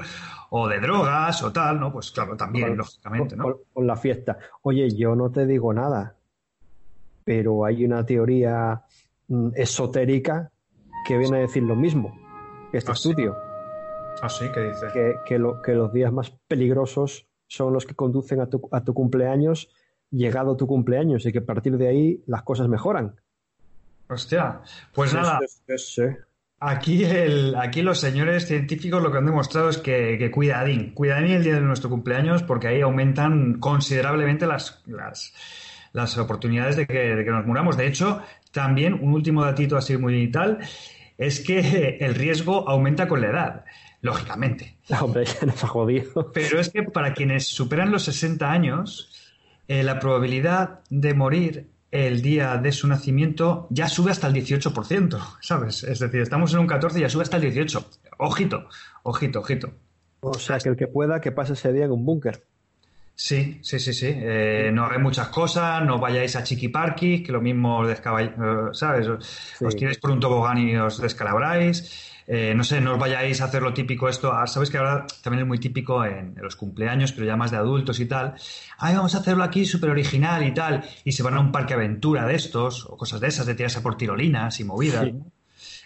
o 0.49 0.67
de 0.67 0.79
drogas 0.81 1.41
o 1.43 1.51
tal, 1.53 1.79
¿no? 1.79 1.91
Pues 1.93 2.11
claro, 2.11 2.35
también, 2.35 2.67
Con- 2.69 2.77
lógicamente, 2.79 3.35
¿no? 3.37 3.43
con, 3.45 3.55
con 3.73 3.87
la 3.87 3.95
fiesta. 3.95 4.37
Oye, 4.63 4.89
yo 4.93 5.15
no 5.15 5.31
te 5.31 5.45
digo 5.47 5.73
nada, 5.73 6.17
pero 7.23 7.63
hay 7.65 7.85
una 7.85 8.05
teoría 8.05 8.81
mm, 9.29 9.49
esotérica 9.55 10.51
que 11.07 11.17
viene 11.17 11.37
a 11.37 11.41
decir 11.41 11.63
lo 11.63 11.75
mismo 11.75 12.17
este 12.73 12.91
Ah, 12.91 12.95
sí. 12.95 13.09
estudio, 13.09 13.35
Ah, 14.21 14.29
sí, 14.29 14.45
¿qué 14.53 14.59
dice? 14.61 14.87
que, 14.93 15.15
que 15.25 15.39
lo- 15.39 15.61
que 15.61 15.73
los 15.73 15.93
días 15.93 16.11
más 16.11 16.31
peligrosos 16.47 17.27
son 17.47 17.71
los 17.73 17.85
que 17.85 17.95
conducen 17.95 18.41
a 18.41 18.49
tu, 18.49 18.67
a 18.71 18.83
tu 18.83 18.93
cumpleaños, 18.93 19.69
llegado 20.11 20.57
tu 20.57 20.67
cumpleaños, 20.67 21.25
y 21.25 21.31
que 21.31 21.39
a 21.39 21.45
partir 21.45 21.77
de 21.77 21.87
ahí 21.87 22.23
las 22.27 22.43
cosas 22.43 22.67
mejoran. 22.67 23.15
Hostia, 24.09 24.61
pues 24.93 25.11
Sí, 25.11 25.17
nada, 25.17 25.39
sí. 25.77 26.01
Aquí, 26.59 27.03
el, 27.03 27.55
aquí 27.55 27.83
los 27.83 27.99
señores 27.99 28.47
científicos 28.47 29.01
lo 29.03 29.11
que 29.11 29.19
han 29.19 29.25
demostrado 29.27 29.69
es 29.69 29.77
que, 29.77 30.17
que 30.17 30.31
cuidadín, 30.31 30.93
cuidadín 30.95 31.31
el 31.33 31.43
día 31.43 31.53
de 31.55 31.61
nuestro 31.61 31.89
cumpleaños 31.89 32.41
porque 32.41 32.67
ahí 32.67 32.81
aumentan 32.81 33.59
considerablemente 33.59 34.47
las, 34.47 34.81
las, 34.87 35.33
las 35.93 36.17
oportunidades 36.17 36.75
de 36.75 36.87
que, 36.87 37.15
de 37.15 37.23
que 37.23 37.29
nos 37.31 37.45
muramos. 37.45 37.77
De 37.77 37.85
hecho, 37.85 38.21
también 38.51 38.93
un 38.95 39.13
último 39.13 39.43
datito 39.43 39.77
así 39.77 39.97
muy 39.97 40.31
tal 40.31 40.57
es 41.17 41.39
que 41.39 41.97
el 42.01 42.15
riesgo 42.15 42.67
aumenta 42.69 43.07
con 43.07 43.21
la 43.21 43.27
edad, 43.27 43.65
lógicamente. 44.01 44.77
Hombre, 45.01 45.25
ya 45.41 45.45
nos 45.45 45.63
ha 45.63 45.67
jodido. 45.67 46.31
Pero 46.33 46.59
es 46.59 46.69
que 46.69 46.83
para 46.83 47.13
quienes 47.13 47.47
superan 47.47 47.91
los 47.91 48.03
60 48.03 48.49
años, 48.49 49.33
eh, 49.67 49.83
la 49.83 49.99
probabilidad 49.99 50.79
de 50.89 51.13
morir 51.13 51.69
el 51.91 52.21
día 52.21 52.57
de 52.57 52.71
su 52.71 52.87
nacimiento 52.87 53.67
ya 53.69 53.87
sube 53.87 54.11
hasta 54.11 54.27
el 54.27 54.33
18%, 54.33 55.37
¿sabes? 55.41 55.83
Es 55.83 55.99
decir, 55.99 56.21
estamos 56.21 56.53
en 56.53 56.59
un 56.59 56.67
14 56.67 56.99
y 56.99 57.01
ya 57.01 57.09
sube 57.09 57.23
hasta 57.23 57.37
el 57.37 57.43
18. 57.43 57.89
Ojito, 58.17 58.67
ojito, 59.03 59.39
ojito. 59.39 59.71
O 60.19 60.33
sea, 60.33 60.57
que 60.59 60.69
el 60.69 60.75
que 60.75 60.87
pueda, 60.87 61.21
que 61.21 61.31
pase 61.31 61.53
ese 61.53 61.71
día 61.71 61.85
en 61.85 61.91
un 61.91 62.05
búnker. 62.05 62.43
Sí, 63.19 63.57
sí, 63.63 63.79
sí, 63.79 63.93
sí. 63.93 64.11
Eh, 64.13 64.69
no 64.71 64.85
hagáis 64.85 65.01
muchas 65.01 65.29
cosas, 65.29 65.83
no 65.83 65.97
vayáis 65.97 66.35
a 66.35 66.43
chiquiparquis, 66.43 67.25
que 67.25 67.31
lo 67.31 67.41
mismo 67.41 67.79
os 67.79 67.89
eh, 67.89 67.99
¿sabes? 68.73 69.07
Os, 69.07 69.59
os 69.59 69.75
tiráis 69.75 69.97
por 69.97 70.11
un 70.11 70.19
tobogán 70.19 70.59
y 70.59 70.77
os 70.77 71.01
descalabráis. 71.01 72.13
Eh, 72.27 72.53
no 72.53 72.63
sé, 72.63 72.79
no 72.79 72.93
os 72.93 72.99
vayáis 72.99 73.41
a 73.41 73.45
hacer 73.45 73.63
lo 73.63 73.73
típico 73.73 74.07
esto. 74.07 74.31
Ah, 74.31 74.45
Sabes 74.45 74.69
que 74.69 74.77
ahora 74.77 75.07
también 75.23 75.41
es 75.41 75.47
muy 75.47 75.57
típico 75.57 76.05
en, 76.05 76.35
en 76.37 76.43
los 76.43 76.55
cumpleaños, 76.55 77.11
pero 77.11 77.25
ya 77.25 77.35
más 77.35 77.49
de 77.49 77.57
adultos 77.57 77.99
y 77.99 78.05
tal. 78.05 78.35
Ay, 78.77 78.93
vamos 78.93 79.15
a 79.15 79.17
hacerlo 79.17 79.43
aquí 79.43 79.65
súper 79.65 79.89
original 79.89 80.45
y 80.45 80.53
tal. 80.53 80.83
Y 81.03 81.13
se 81.13 81.23
van 81.23 81.33
a 81.33 81.39
un 81.39 81.51
parque 81.51 81.73
aventura 81.73 82.27
de 82.27 82.35
estos, 82.35 82.85
o 82.85 82.97
cosas 82.97 83.19
de 83.19 83.29
esas, 83.29 83.47
de 83.47 83.55
tirarse 83.55 83.81
por 83.81 83.97
tirolinas 83.97 84.59
y 84.59 84.63
movidas. 84.63 85.05
Sí. 85.05 85.13
¿no? 85.13 85.31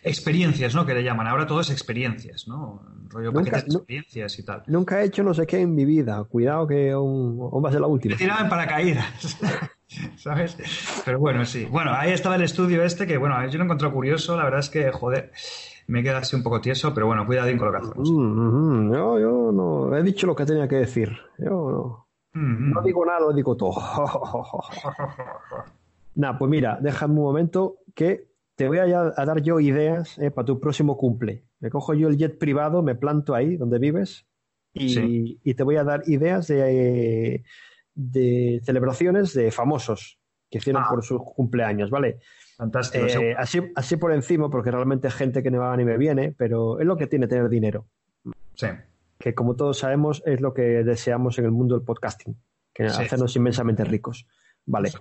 Experiencias, 0.04 0.74
¿no? 0.74 0.86
Que 0.86 0.94
le 0.94 1.04
llaman. 1.04 1.28
Ahora 1.28 1.46
todo 1.46 1.62
es 1.62 1.70
experiencias, 1.70 2.48
¿no? 2.48 2.82
Rollo 3.10 3.32
Nunca- 3.32 3.58
de 3.58 3.64
experiencias 3.68 4.40
y 4.40 4.44
tal. 4.44 4.64
Nunca 4.68 5.02
he 5.02 5.06
hecho 5.06 5.22
no 5.24 5.34
sé 5.34 5.46
qué 5.46 5.62
en 5.62 5.76
mi 5.76 5.86
vida. 5.86 6.24
Cuidado 6.24 6.66
que 6.68 6.92
aún, 6.92 7.40
aún 7.52 7.64
va 7.64 7.70
a 7.70 7.72
ser 7.72 7.82
la 7.82 7.88
última. 7.88 8.14
Me 8.16 8.18
tiraba 8.18 8.42
en 8.42 8.50
paracaídas. 8.50 9.38
¿Sabes? 10.18 10.58
Pero 11.06 11.20
bueno, 11.20 11.46
sí. 11.46 11.66
Bueno, 11.70 11.92
ahí 11.94 12.12
estaba 12.14 12.36
el 12.36 12.44
estudio 12.44 12.84
este 12.84 13.06
que, 13.06 13.18
bueno, 13.18 13.36
yo 13.48 13.58
lo 13.58 13.64
he 13.64 13.66
encontrado 13.66 13.94
curioso. 13.94 14.38
La 14.38 14.46
verdad 14.46 14.62
es 14.62 14.70
que, 14.70 14.90
joder, 14.92 15.32
me 15.88 16.02
queda 16.02 16.20
así 16.20 16.36
un 16.36 16.44
poco 16.44 16.62
tieso, 16.62 16.94
pero 16.94 17.08
bueno, 17.08 17.26
cuidadín 17.26 17.58
con 17.58 17.68
lo 17.68 17.74
que 17.74 17.86
hacemos. 17.86 18.10
Mm, 18.10 18.88
mm, 18.88 18.94
yo, 18.94 19.20
yo 19.20 19.52
no 19.52 19.96
he 19.96 20.02
dicho 20.04 20.26
lo 20.28 20.36
que 20.36 20.46
tenía 20.46 20.68
que 20.68 20.78
decir. 20.78 21.16
Yo 21.38 21.50
no, 21.50 22.08
Mm, 22.34 22.72
no 22.72 22.82
digo 22.82 23.06
nada, 23.06 23.20
lo 23.20 23.34
digo 23.34 23.58
todo. 23.58 23.74
Nada, 26.16 26.38
pues 26.38 26.50
mira, 26.50 26.78
déjame 26.82 27.14
un 27.16 27.24
momento 27.24 27.78
que 27.94 28.31
te 28.62 28.68
voy 28.68 28.78
a, 28.80 28.86
dar 29.26 29.42
yo 29.42 29.60
ideas 29.60 30.18
eh, 30.20 30.30
para 30.30 30.46
tu 30.46 30.60
próximo 30.60 30.96
cumple. 30.98 31.44
Me 31.60 31.70
cojo 31.72 31.94
yo 31.96 32.08
el 32.10 32.18
jet 32.18 32.38
privado, 32.38 32.84
me 32.84 32.94
planto 32.96 33.34
ahí 33.34 33.58
donde 33.58 33.80
vives 33.80 34.26
y, 34.74 34.90
Sí. 34.90 35.40
y 35.44 35.54
te 35.56 35.64
voy 35.64 35.78
a 35.78 35.84
dar 35.84 36.04
ideas 36.06 36.48
de, 36.48 37.44
de 37.96 38.62
celebraciones 38.64 39.34
de 39.34 39.52
famosos 39.52 40.20
que 40.50 40.60
hicieron 40.60 40.84
Ah. 40.86 40.90
por 40.90 41.04
sus 41.04 41.22
cumpleaños, 41.24 41.90
¿vale? 41.90 42.20
Fantástico. 42.58 43.06
Eh, 43.08 43.34
así, 43.38 43.62
así 43.76 43.98
por 43.98 44.12
encima, 44.12 44.50
porque 44.50 44.70
realmente 44.70 45.08
es 45.08 45.14
gente 45.16 45.42
que 45.42 45.50
no 45.50 45.60
va 45.60 45.76
ni 45.76 45.84
me 45.86 45.98
viene, 45.98 46.34
pero 46.38 46.80
es 46.80 46.86
lo 46.86 46.98
que 46.98 47.08
tiene 47.08 47.28
tener 47.28 47.50
dinero 47.50 47.88
Sí. 48.54 48.68
que 49.18 49.34
como 49.34 49.56
todos 49.56 49.80
sabemos 49.80 50.22
es 50.26 50.40
lo 50.40 50.54
que 50.54 50.62
deseamos 50.84 51.40
en 51.40 51.46
el 51.46 51.52
mundo 51.52 51.76
del 51.76 51.84
podcasting, 51.84 52.36
que 52.74 52.90
Sí. 52.90 53.02
hacernos 53.02 53.36
inmensamente 53.36 53.84
ricos. 53.86 54.28
Vale. 54.68 54.92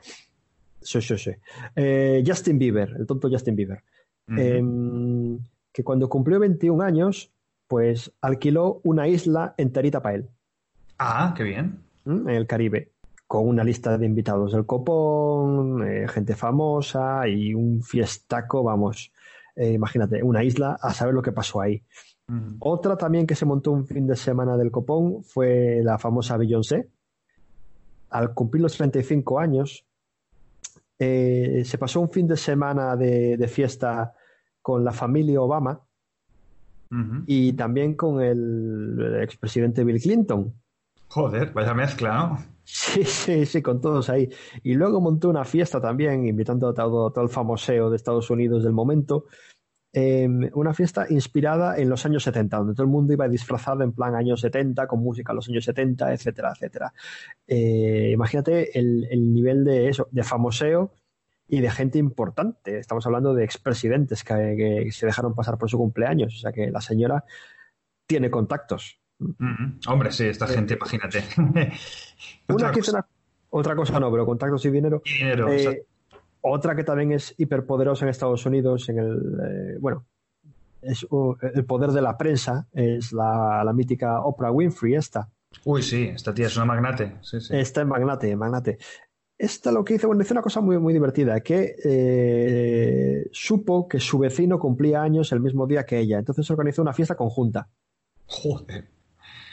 Sí, 0.80 1.00
sí, 1.00 1.18
sí. 1.18 1.30
Eh, 1.76 2.22
Justin 2.26 2.58
Bieber, 2.58 2.94
el 2.98 3.06
tonto 3.06 3.28
Justin 3.28 3.56
Bieber, 3.56 3.82
em, 4.28 5.38
que 5.72 5.84
cuando 5.84 6.08
cumplió 6.08 6.38
21 6.38 6.82
años, 6.82 7.32
pues 7.66 8.12
alquiló 8.20 8.80
una 8.84 9.08
isla 9.08 9.54
enterita 9.56 10.02
para 10.02 10.16
él, 10.16 10.28
Ah, 10.98 11.32
qué 11.34 11.44
bien. 11.44 11.80
¿m? 12.04 12.30
en 12.30 12.36
el 12.36 12.46
Caribe, 12.46 12.92
con 13.26 13.48
una 13.48 13.64
lista 13.64 13.96
de 13.96 14.04
invitados 14.04 14.52
del 14.52 14.66
copón, 14.66 15.86
eh, 15.88 16.06
gente 16.08 16.34
famosa 16.34 17.26
y 17.26 17.54
un 17.54 17.82
fiestaco, 17.82 18.62
vamos, 18.62 19.10
eh, 19.56 19.72
imagínate, 19.72 20.22
una 20.22 20.44
isla, 20.44 20.76
a 20.80 20.92
saber 20.92 21.14
lo 21.14 21.22
que 21.22 21.32
pasó 21.32 21.60
ahí. 21.60 21.82
Mm. 22.26 22.56
Otra 22.58 22.96
también 22.96 23.26
que 23.26 23.34
se 23.34 23.46
montó 23.46 23.72
un 23.72 23.86
fin 23.86 24.06
de 24.06 24.16
semana 24.16 24.56
del 24.56 24.70
copón 24.70 25.24
fue 25.24 25.80
la 25.82 25.98
famosa 25.98 26.36
Beyoncé. 26.36 26.88
Al 28.10 28.34
cumplir 28.34 28.62
los 28.62 28.76
35 28.76 29.38
años, 29.38 29.86
eh, 31.00 31.62
se 31.64 31.78
pasó 31.78 32.00
un 32.00 32.10
fin 32.10 32.28
de 32.28 32.36
semana 32.36 32.94
de, 32.94 33.38
de 33.38 33.48
fiesta 33.48 34.14
con 34.60 34.84
la 34.84 34.92
familia 34.92 35.40
Obama 35.40 35.80
y 37.26 37.52
también 37.54 37.94
con 37.94 38.20
el 38.20 39.20
expresidente 39.22 39.84
Bill 39.84 40.00
Clinton. 40.00 40.52
Joder, 41.08 41.52
vaya 41.52 41.72
mezcla, 41.72 42.14
¿no? 42.14 42.44
Sí, 42.64 43.04
sí, 43.04 43.46
sí, 43.46 43.62
con 43.62 43.80
todos 43.80 44.10
ahí. 44.10 44.28
Y 44.62 44.74
luego 44.74 45.00
montó 45.00 45.28
una 45.28 45.44
fiesta 45.44 45.80
también, 45.80 46.26
invitando 46.26 46.68
a 46.68 46.74
todo, 46.74 47.10
todo 47.10 47.24
el 47.24 47.30
famoseo 47.30 47.90
de 47.90 47.96
Estados 47.96 48.28
Unidos 48.30 48.62
del 48.62 48.72
momento. 48.72 49.26
Eh, 49.92 50.28
una 50.54 50.72
fiesta 50.74 51.06
inspirada 51.10 51.76
en 51.78 51.88
los 51.88 52.04
años 52.06 52.22
70, 52.22 52.56
donde 52.58 52.74
todo 52.74 52.84
el 52.84 52.90
mundo 52.90 53.12
iba 53.12 53.28
disfrazado 53.28 53.82
en 53.82 53.92
plan 53.92 54.14
años 54.14 54.40
70, 54.40 54.86
con 54.86 55.00
música 55.02 55.32
de 55.32 55.36
los 55.36 55.48
años 55.48 55.64
70, 55.64 56.12
etcétera, 56.12 56.52
etcétera. 56.54 56.92
Eh, 57.46 58.10
imagínate 58.12 58.78
el, 58.78 59.06
el 59.10 59.32
nivel 59.32 59.64
de 59.64 59.88
eso, 59.88 60.08
de 60.12 60.22
famoseo 60.22 60.92
y 61.48 61.60
de 61.60 61.70
gente 61.70 61.98
importante. 61.98 62.78
Estamos 62.78 63.04
hablando 63.06 63.34
de 63.34 63.42
expresidentes 63.44 64.22
que, 64.22 64.84
que 64.86 64.92
se 64.92 65.06
dejaron 65.06 65.34
pasar 65.34 65.58
por 65.58 65.68
su 65.68 65.78
cumpleaños. 65.78 66.34
O 66.36 66.38
sea 66.38 66.52
que 66.52 66.70
la 66.70 66.80
señora 66.80 67.24
tiene 68.06 68.30
contactos. 68.30 69.00
Ujú. 69.18 69.36
Hombre, 69.88 70.12
sí, 70.12 70.26
esta 70.26 70.46
gente, 70.46 70.74
imagínate. 70.74 71.24
Una 71.36 71.50
Otra 72.48 72.70
hizo 72.70 72.78
cosa, 72.78 72.92
una- 72.92 73.06
otra 73.50 73.74
cosa 73.74 73.98
no, 74.00 74.10
pero 74.12 74.24
contactos 74.24 74.64
y 74.64 74.70
dinero. 74.70 75.02
dinero. 75.04 75.48
Eh, 75.48 75.56
o 75.56 75.58
sea, 75.58 75.72
otra 76.42 76.74
que 76.74 76.84
también 76.84 77.12
es 77.12 77.34
hiperpoderosa 77.38 78.04
en 78.04 78.10
Estados 78.10 78.44
Unidos, 78.46 78.88
en 78.88 78.98
el 78.98 79.16
eh, 79.16 79.78
bueno, 79.80 80.06
es 80.82 81.06
uh, 81.10 81.34
el 81.54 81.64
poder 81.64 81.90
de 81.90 82.02
la 82.02 82.16
prensa, 82.16 82.66
es 82.72 83.12
la, 83.12 83.62
la 83.64 83.72
mítica 83.72 84.22
Oprah 84.22 84.50
Winfrey, 84.50 84.94
esta. 84.94 85.28
Uy, 85.64 85.82
sí, 85.82 86.04
esta 86.04 86.32
tía 86.32 86.46
es 86.46 86.56
una 86.56 86.66
magnate. 86.66 87.16
Sí, 87.22 87.40
sí. 87.40 87.56
Esta 87.56 87.82
es 87.82 87.86
magnate, 87.86 88.34
magnate. 88.36 88.78
Esta 89.36 89.72
lo 89.72 89.84
que 89.84 89.94
hizo, 89.94 90.06
bueno, 90.06 90.22
hizo 90.22 90.34
una 90.34 90.42
cosa 90.42 90.60
muy, 90.60 90.78
muy 90.78 90.92
divertida, 90.92 91.40
que 91.40 91.74
eh, 91.82 93.28
supo 93.32 93.88
que 93.88 93.98
su 93.98 94.18
vecino 94.18 94.58
cumplía 94.58 95.02
años 95.02 95.32
el 95.32 95.40
mismo 95.40 95.66
día 95.66 95.86
que 95.86 95.98
ella, 95.98 96.18
entonces 96.18 96.50
organizó 96.50 96.82
una 96.82 96.92
fiesta 96.92 97.14
conjunta. 97.14 97.68
Joder. 98.26 98.84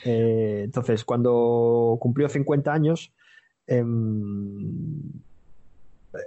Eh, 0.04 0.64
entonces, 0.66 1.06
cuando 1.06 1.98
cumplió 2.00 2.28
50 2.28 2.72
años, 2.72 3.14
em, 3.66 5.02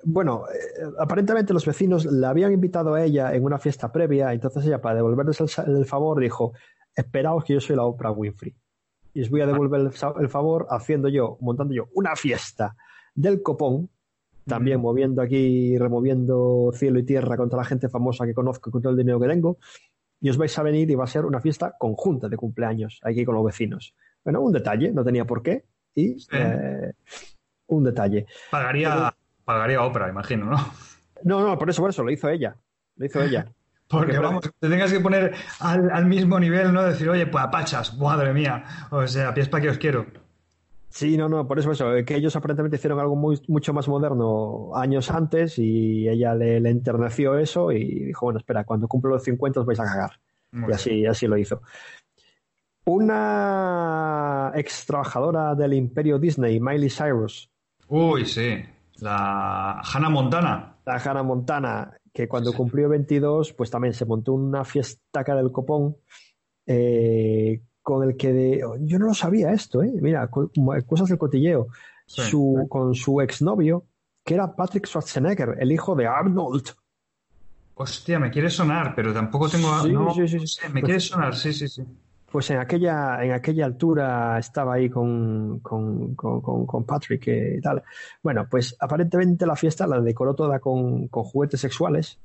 bueno, 0.04 0.44
eh, 0.52 0.90
aparentemente 0.98 1.52
los 1.52 1.66
vecinos 1.66 2.04
la 2.04 2.30
habían 2.30 2.52
invitado 2.52 2.94
a 2.94 3.04
ella 3.04 3.34
en 3.34 3.44
una 3.44 3.58
fiesta 3.58 3.90
previa, 3.92 4.32
entonces 4.32 4.64
ella, 4.66 4.80
para 4.80 4.96
devolverles 4.96 5.40
el, 5.40 5.76
el 5.76 5.86
favor, 5.86 6.20
dijo, 6.20 6.52
esperaos 6.94 7.44
que 7.44 7.54
yo 7.54 7.60
soy 7.60 7.76
la 7.76 7.84
Oprah 7.84 8.12
Winfrey. 8.12 8.54
Y 9.12 9.22
os 9.22 9.30
voy 9.30 9.40
a 9.40 9.46
devolver 9.46 9.90
el 10.20 10.28
favor 10.28 10.66
haciendo 10.70 11.08
yo, 11.08 11.36
montando 11.40 11.74
yo 11.74 11.88
una 11.94 12.14
fiesta 12.14 12.76
del 13.14 13.42
copón, 13.42 13.90
también 14.46 14.80
moviendo 14.80 15.20
aquí, 15.20 15.76
removiendo 15.76 16.70
cielo 16.74 16.98
y 16.98 17.04
tierra 17.04 17.36
contra 17.36 17.58
la 17.58 17.64
gente 17.64 17.88
famosa 17.88 18.24
que 18.24 18.34
conozco 18.34 18.70
y 18.70 18.72
con 18.72 18.82
todo 18.82 18.92
el 18.92 18.98
dinero 18.98 19.20
que 19.20 19.28
tengo, 19.28 19.58
y 20.20 20.30
os 20.30 20.36
vais 20.36 20.56
a 20.58 20.62
venir 20.62 20.90
y 20.90 20.94
va 20.94 21.04
a 21.04 21.08
ser 21.08 21.24
una 21.24 21.40
fiesta 21.40 21.74
conjunta 21.78 22.28
de 22.28 22.36
cumpleaños 22.36 23.00
aquí 23.02 23.24
con 23.24 23.34
los 23.34 23.44
vecinos. 23.44 23.94
Bueno, 24.24 24.42
un 24.42 24.52
detalle, 24.52 24.92
no 24.92 25.02
tenía 25.02 25.24
por 25.24 25.42
qué, 25.42 25.64
y 25.94 26.16
eh, 26.32 26.92
un 27.66 27.84
detalle. 27.84 28.26
Pagaría, 28.50 29.14
pagaría 29.50 29.82
Oprah, 29.82 30.08
imagino, 30.08 30.46
¿no? 30.46 30.56
No, 31.24 31.42
no, 31.42 31.58
por 31.58 31.68
eso, 31.68 31.82
por 31.82 31.90
eso, 31.90 32.02
lo 32.02 32.10
hizo 32.10 32.28
ella. 32.28 32.56
Lo 32.96 33.06
hizo 33.06 33.22
ella. 33.22 33.46
Porque, 33.88 34.18
vamos, 34.18 34.48
te 34.60 34.68
tengas 34.68 34.92
que 34.92 35.00
poner 35.00 35.34
al, 35.58 35.90
al 35.90 36.06
mismo 36.06 36.38
nivel, 36.38 36.72
¿no? 36.72 36.84
Decir, 36.84 37.08
oye, 37.08 37.26
pues 37.26 37.42
apachas, 37.42 37.98
madre 37.98 38.32
mía. 38.32 38.64
O 38.90 39.04
sea, 39.08 39.34
pies 39.34 39.48
para 39.48 39.62
que 39.64 39.70
os 39.70 39.78
quiero. 39.78 40.06
Sí, 40.90 41.16
no, 41.16 41.28
no, 41.28 41.46
por 41.46 41.58
eso, 41.58 41.66
por 41.66 41.74
eso, 41.74 42.04
que 42.06 42.14
ellos 42.14 42.36
aparentemente 42.36 42.76
hicieron 42.76 43.00
algo 43.00 43.16
muy, 43.16 43.40
mucho 43.48 43.72
más 43.72 43.88
moderno 43.88 44.70
años 44.76 45.10
antes 45.10 45.58
y 45.58 46.08
ella 46.08 46.34
le, 46.36 46.60
le 46.60 46.70
enterneció 46.70 47.36
eso 47.38 47.72
y 47.72 48.04
dijo, 48.06 48.26
bueno, 48.26 48.38
espera, 48.38 48.64
cuando 48.64 48.86
cumplo 48.86 49.10
los 49.10 49.24
50 49.24 49.60
os 49.60 49.66
vais 49.66 49.80
a 49.80 49.84
cagar. 49.84 50.20
Muy 50.52 50.70
y 50.70 50.74
así, 50.74 51.06
así 51.06 51.26
lo 51.26 51.36
hizo. 51.36 51.62
Una 52.84 54.52
ex 54.54 54.86
trabajadora 54.86 55.54
del 55.54 55.74
imperio 55.74 56.18
Disney, 56.18 56.60
Miley 56.60 56.90
Cyrus, 56.90 57.50
Uy, 57.90 58.24
sí. 58.24 58.64
La 59.02 59.80
Hannah 59.80 60.08
Montana. 60.10 60.76
la 60.86 60.94
Hannah 60.96 61.22
Montana, 61.22 61.92
que 62.12 62.28
cuando 62.28 62.52
cumplió 62.52 62.88
22, 62.88 63.52
pues 63.54 63.70
también 63.70 63.94
se 63.94 64.04
montó 64.04 64.32
una 64.34 64.64
fiestaca 64.64 65.34
del 65.34 65.52
copón 65.52 65.96
eh, 66.66 67.60
con 67.82 68.08
el 68.08 68.16
que 68.16 68.32
de- 68.32 68.64
yo 68.80 68.98
no 68.98 69.06
lo 69.06 69.14
sabía 69.14 69.52
esto, 69.52 69.82
¿eh? 69.82 69.92
Mira, 70.00 70.28
co- 70.28 70.50
cosas 70.86 71.08
del 71.08 71.18
cotilleo. 71.18 71.68
Sí. 72.06 72.22
Su, 72.22 72.66
con 72.68 72.94
su 72.94 73.20
exnovio, 73.20 73.84
que 74.24 74.34
era 74.34 74.54
Patrick 74.54 74.86
Schwarzenegger, 74.86 75.56
el 75.60 75.70
hijo 75.72 75.94
de 75.94 76.06
Arnold. 76.06 76.70
Hostia, 77.74 78.18
me 78.18 78.30
quiere 78.30 78.50
sonar, 78.50 78.94
pero 78.94 79.14
tampoco 79.14 79.48
tengo. 79.48 79.68
Sí, 79.82 79.92
no, 79.92 80.10
sí, 80.10 80.28
sí, 80.28 80.34
no 80.36 80.40
sí. 80.42 80.46
sé, 80.60 80.68
me 80.68 80.82
quiere 80.82 81.00
sonar, 81.00 81.34
sí, 81.34 81.52
sí, 81.52 81.68
sí. 81.68 81.82
Pues 82.30 82.50
en 82.50 82.58
aquella, 82.58 83.24
en 83.24 83.32
aquella 83.32 83.64
altura 83.66 84.38
estaba 84.38 84.74
ahí 84.74 84.88
con, 84.88 85.58
con, 85.60 86.14
con, 86.14 86.64
con- 86.66 86.84
Patrick 86.84 87.26
eh, 87.28 87.56
y 87.58 87.60
tal. 87.60 87.82
Bueno, 88.22 88.46
pues 88.48 88.76
aparentemente 88.78 89.46
la 89.46 89.56
fiesta 89.56 89.86
la 89.86 90.00
decoró 90.00 90.34
toda 90.34 90.60
con, 90.60 91.08
con 91.08 91.24
juguetes 91.24 91.60
sexuales. 91.60 92.18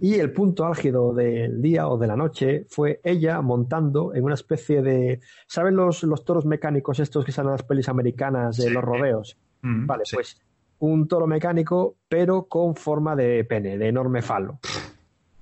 Y 0.00 0.14
el 0.14 0.32
punto 0.32 0.64
álgido 0.64 1.12
del 1.12 1.60
día 1.60 1.88
o 1.88 1.98
de 1.98 2.06
la 2.06 2.16
noche 2.16 2.64
fue 2.70 3.00
ella 3.04 3.42
montando 3.42 4.14
en 4.14 4.24
una 4.24 4.32
especie 4.34 4.80
de. 4.80 5.20
¿Saben 5.46 5.76
los, 5.76 6.04
los 6.04 6.24
toros 6.24 6.46
mecánicos 6.46 7.00
estos 7.00 7.22
que 7.24 7.32
salen 7.32 7.48
en 7.50 7.52
las 7.54 7.64
pelis 7.64 7.88
americanas 7.90 8.56
de 8.56 8.68
Sí. 8.68 8.70
los 8.70 8.82
rodeos? 8.82 9.36
Vale, 9.60 10.04
sí. 10.06 10.16
pues 10.16 10.40
un 10.78 11.06
toro 11.06 11.26
mecánico, 11.26 11.96
pero 12.08 12.44
con 12.44 12.76
forma 12.76 13.14
de 13.14 13.44
pene, 13.44 13.76
de 13.76 13.88
enorme 13.88 14.22
falo. 14.22 14.58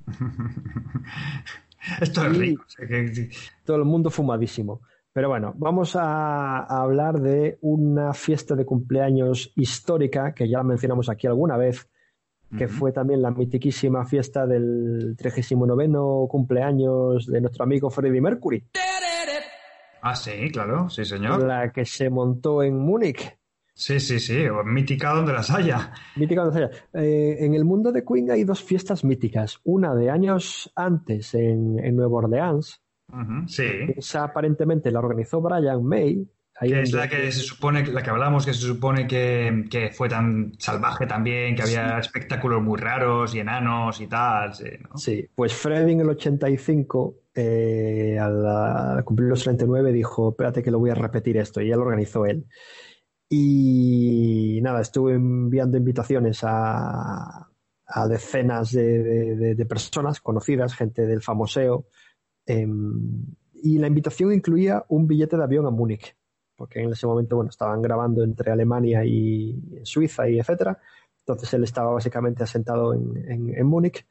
Esto 2.01 2.27
es 2.27 2.39
rico. 2.39 2.65
Todo 3.65 3.77
el 3.77 3.85
mundo 3.85 4.11
fumadísimo. 4.11 4.81
Pero 5.13 5.29
bueno, 5.31 5.55
vamos 5.57 5.97
a, 5.97 6.59
a 6.59 6.83
hablar 6.83 7.21
de 7.21 7.59
una 7.63 8.13
fiesta 8.13 8.55
de 8.55 8.67
cumpleaños 8.67 9.51
histórica 9.57 10.35
que 10.35 10.49
ya 10.49 10.59
la 10.59 10.65
mencionamos 10.65 11.09
aquí 11.09 11.27
alguna 11.27 11.57
vez, 11.57 11.89
que 12.57 12.69
fue 12.69 12.93
también 12.93 13.23
la 13.23 13.31
mitiquísima 13.31 14.05
fiesta 14.05 14.47
del 14.47 15.15
39 15.17 15.89
cumpleaños 16.29 17.27
de 17.27 17.41
nuestro 17.41 17.65
amigo 17.65 17.91
Freddie 17.91 18.21
Mercury, 18.21 18.65
Ah, 20.03 20.15
sí, 20.15 20.51
claro, 20.53 20.89
sí, 20.89 21.05
señor. 21.05 21.43
la 21.43 21.73
que 21.73 21.85
se 21.85 22.09
montó 22.11 22.63
en 22.63 22.79
Múnich. 22.79 23.37
Sí, 23.79 24.01
sí, 24.01 24.19
sí, 24.19 24.47
mítica 24.65 25.11
donde 25.13 25.35
las 25.35 25.51
haya. 25.51 25.93
Mítica 26.17 26.45
donde 26.45 26.59
sea. 26.61 26.71
Eh, 26.95 27.37
en 27.41 27.53
el 27.55 27.67
mundo 27.67 27.93
de 27.93 28.05
Queen 28.07 28.31
hay 28.31 28.43
dos 28.45 28.63
fiestas 28.65 29.05
míticas. 29.05 29.61
Una 29.65 29.95
de 29.95 30.09
años 30.09 30.73
antes 30.75 31.35
en, 31.35 31.79
en 31.85 31.95
Nueva 31.95 32.17
Orleans. 32.25 32.81
Ujú, 33.13 33.47
Sí. 33.47 33.67
Esa 33.95 34.25
aparentemente 34.25 34.91
la 34.91 35.01
organizó 35.01 35.43
Brian 35.43 35.85
May. 35.85 36.27
Que 36.59 36.81
es 36.81 36.93
la 36.95 37.07
que 37.07 37.31
se 37.31 37.41
supone, 37.41 37.87
la 37.89 38.03
que 38.03 38.09
hablamos, 38.09 38.47
que 38.47 38.55
se 38.55 38.61
supone 38.67 39.07
que, 39.07 39.67
que 39.71 39.91
fue 39.91 40.09
tan 40.09 40.55
salvaje 40.59 41.07
también, 41.07 41.55
que 41.55 41.61
había 41.61 41.99
espectáculos 41.99 42.63
muy 42.63 42.79
raros 42.79 43.35
y 43.35 43.41
enanos 43.41 44.01
y 44.01 44.07
tal, 44.07 44.55
sí, 44.55 44.65
¿no? 44.89 44.97
Sí, 44.97 45.29
pues 45.35 45.53
Freddy 45.53 45.93
en 45.93 46.01
el 46.01 46.09
85, 46.09 47.15
eh, 47.35 48.19
al, 48.19 48.47
al 48.47 49.05
cumplir 49.05 49.29
los 49.29 49.43
39, 49.43 49.93
dijo, 49.93 50.31
espérate 50.31 50.63
que 50.63 50.71
lo 50.71 50.79
voy 50.79 50.89
a 50.89 50.95
repetir 50.95 51.37
esto, 51.37 51.61
y 51.61 51.69
ya 51.69 51.77
lo 51.77 51.83
organizó 51.83 52.25
él. 52.25 52.47
Y 53.29 54.61
nada, 54.63 54.81
estuve 54.81 55.15
enviando 55.15 55.77
invitaciones 55.77 56.41
a, 56.43 57.49
a 57.87 58.09
decenas 58.09 58.73
de, 58.73 59.03
de- 59.03 59.37
de- 59.37 59.55
de 59.55 59.67
personas 59.67 60.21
conocidas, 60.21 60.75
gente 60.75 61.07
del 61.07 61.23
famoseo, 61.23 61.87
em, 62.47 63.27
y 63.55 63.79
la 63.79 63.89
invitación 63.89 64.33
incluía 64.33 64.85
un 64.89 65.07
billete 65.07 65.37
de 65.37 65.43
avión 65.45 65.67
a 65.67 65.71
Múnich, 65.71 66.17
porque 66.57 66.81
en 66.83 66.91
ese 66.93 67.07
momento, 67.07 67.37
bueno, 67.37 67.51
estaban 67.51 67.83
grabando 67.83 68.23
entre 68.23 68.53
Alemania 68.53 69.05
y 69.05 69.81
Suiza 69.83 70.29
y 70.29 70.39
etcétera. 70.39 70.79
Entonces 71.21 71.53
él 71.55 71.65
estaba 71.65 71.93
básicamente 71.93 72.45
asentado 72.45 72.95
en, 72.95 73.17
en- 73.29 73.55
en 73.59 73.67
Múnich 73.67 74.07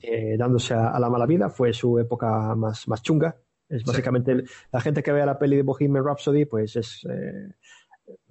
eh, 0.00 0.36
dándose 0.38 0.74
a, 0.74 0.90
a 0.90 1.00
la 1.00 1.10
mala 1.10 1.26
vida. 1.26 1.50
Fue 1.50 1.72
su 1.72 1.98
época 1.98 2.54
más, 2.54 2.86
más 2.86 3.02
chunga. 3.02 3.36
Es 3.68 3.82
básicamente 3.84 4.44
la 4.72 4.80
gente 4.80 5.02
que 5.02 5.12
vea 5.12 5.26
la 5.26 5.38
peli 5.38 5.56
de 5.56 5.62
Bohemian 5.62 6.04
Rhapsody, 6.04 6.44
pues 6.46 6.76
es 6.76 7.04
eh, 7.10 7.48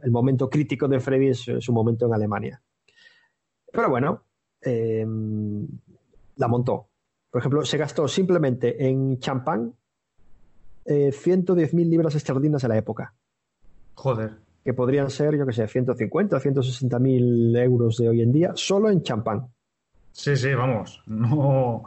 el 0.02 0.12
momento 0.12 0.50
crítico 0.50 0.88
de 0.88 1.00
Freddy, 1.00 1.30
es 1.30 1.46
su 1.60 1.74
momento 1.74 2.06
en 2.06 2.14
Alemania. 2.14 2.62
Pero 3.72 3.90
bueno, 3.90 4.24
eh, 4.62 5.06
la 6.36 6.48
montó. 6.48 6.88
Por 7.30 7.40
ejemplo, 7.40 7.66
se 7.66 7.78
gastó 7.78 8.08
simplemente 8.08 8.88
en 8.88 9.20
champán 9.20 9.74
eh, 10.86 11.12
110.000 11.12 11.90
libras 11.90 12.16
esterlinas 12.16 12.62
de 12.62 12.68
la 12.70 12.78
época, 12.78 13.14
Joder. 13.96 14.38
que 14.64 14.74
podrían 14.74 15.10
ser, 15.10 15.38
yo 15.38 15.46
que 15.46 15.54
sé, 15.54 15.68
150 15.68 16.38
o 16.38 16.40
160.000 16.40 17.62
euros 17.62 17.98
de 17.98 18.10
hoy 18.10 18.22
en 18.22 18.32
día, 18.32 18.52
solo 18.56 18.90
en 18.90 19.04
champán. 19.04 19.48
Sí, 20.14 20.36
sí, 20.36 20.54
vamos. 20.54 21.04
No, 21.06 21.84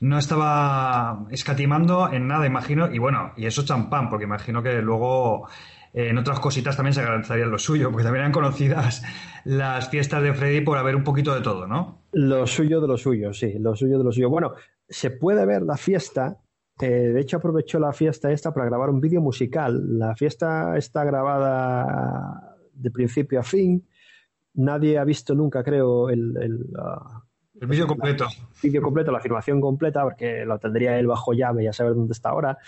no 0.00 0.18
estaba 0.18 1.26
escatimando 1.30 2.10
en 2.12 2.28
nada, 2.28 2.46
imagino. 2.46 2.90
Y 2.92 2.98
bueno, 2.98 3.32
y 3.36 3.46
eso 3.46 3.64
champán, 3.64 4.08
porque 4.08 4.24
imagino 4.24 4.62
que 4.62 4.80
luego 4.80 5.48
en 5.92 6.18
otras 6.18 6.40
cositas 6.40 6.76
también 6.76 6.94
se 6.94 7.02
garantizaría 7.02 7.46
lo 7.46 7.58
suyo, 7.58 7.90
porque 7.90 8.04
también 8.04 8.22
eran 8.22 8.32
conocidas 8.32 9.02
las 9.44 9.88
fiestas 9.88 10.22
de 10.22 10.34
Freddy 10.34 10.60
por 10.60 10.78
haber 10.78 10.96
un 10.96 11.04
poquito 11.04 11.34
de 11.34 11.40
todo, 11.40 11.66
¿no? 11.66 12.02
Lo 12.12 12.46
suyo 12.46 12.80
de 12.80 12.88
lo 12.88 12.96
suyo, 12.96 13.32
sí, 13.32 13.54
lo 13.58 13.74
suyo 13.76 13.98
de 13.98 14.04
lo 14.04 14.12
suyo. 14.12 14.28
Bueno, 14.30 14.52
se 14.88 15.10
puede 15.10 15.44
ver 15.46 15.62
la 15.62 15.76
fiesta. 15.76 16.38
eh, 16.80 16.86
de 16.88 17.20
hecho, 17.20 17.38
aprovechó 17.38 17.78
la 17.78 17.92
fiesta 17.92 18.30
esta 18.30 18.52
para 18.52 18.66
grabar 18.66 18.90
un 18.90 19.00
vídeo 19.00 19.20
musical. 19.20 19.98
La 19.98 20.14
fiesta 20.14 20.76
está 20.76 21.04
grabada 21.04 22.56
de 22.74 22.90
principio 22.90 23.40
a 23.40 23.42
fin. 23.42 23.86
Nadie 24.54 24.98
ha 24.98 25.04
visto 25.04 25.34
nunca, 25.34 25.62
creo, 25.62 26.08
el, 26.10 26.34
el, 26.40 26.66
ah, 26.78 27.22
El 27.60 27.68
vídeo 27.68 27.86
completo. 27.86 28.26
vídeo 28.62 28.82
completo, 28.82 29.12
la 29.12 29.20
filmación 29.20 29.60
completa, 29.60 30.02
porque 30.02 30.44
lo 30.44 30.58
tendría 30.58 30.98
él 30.98 31.06
bajo 31.06 31.32
llave 31.32 31.64
y 31.64 31.66
a 31.66 31.72
saber 31.72 31.94
dónde 31.94 32.12
está 32.12 32.30
ahora. 32.30 32.58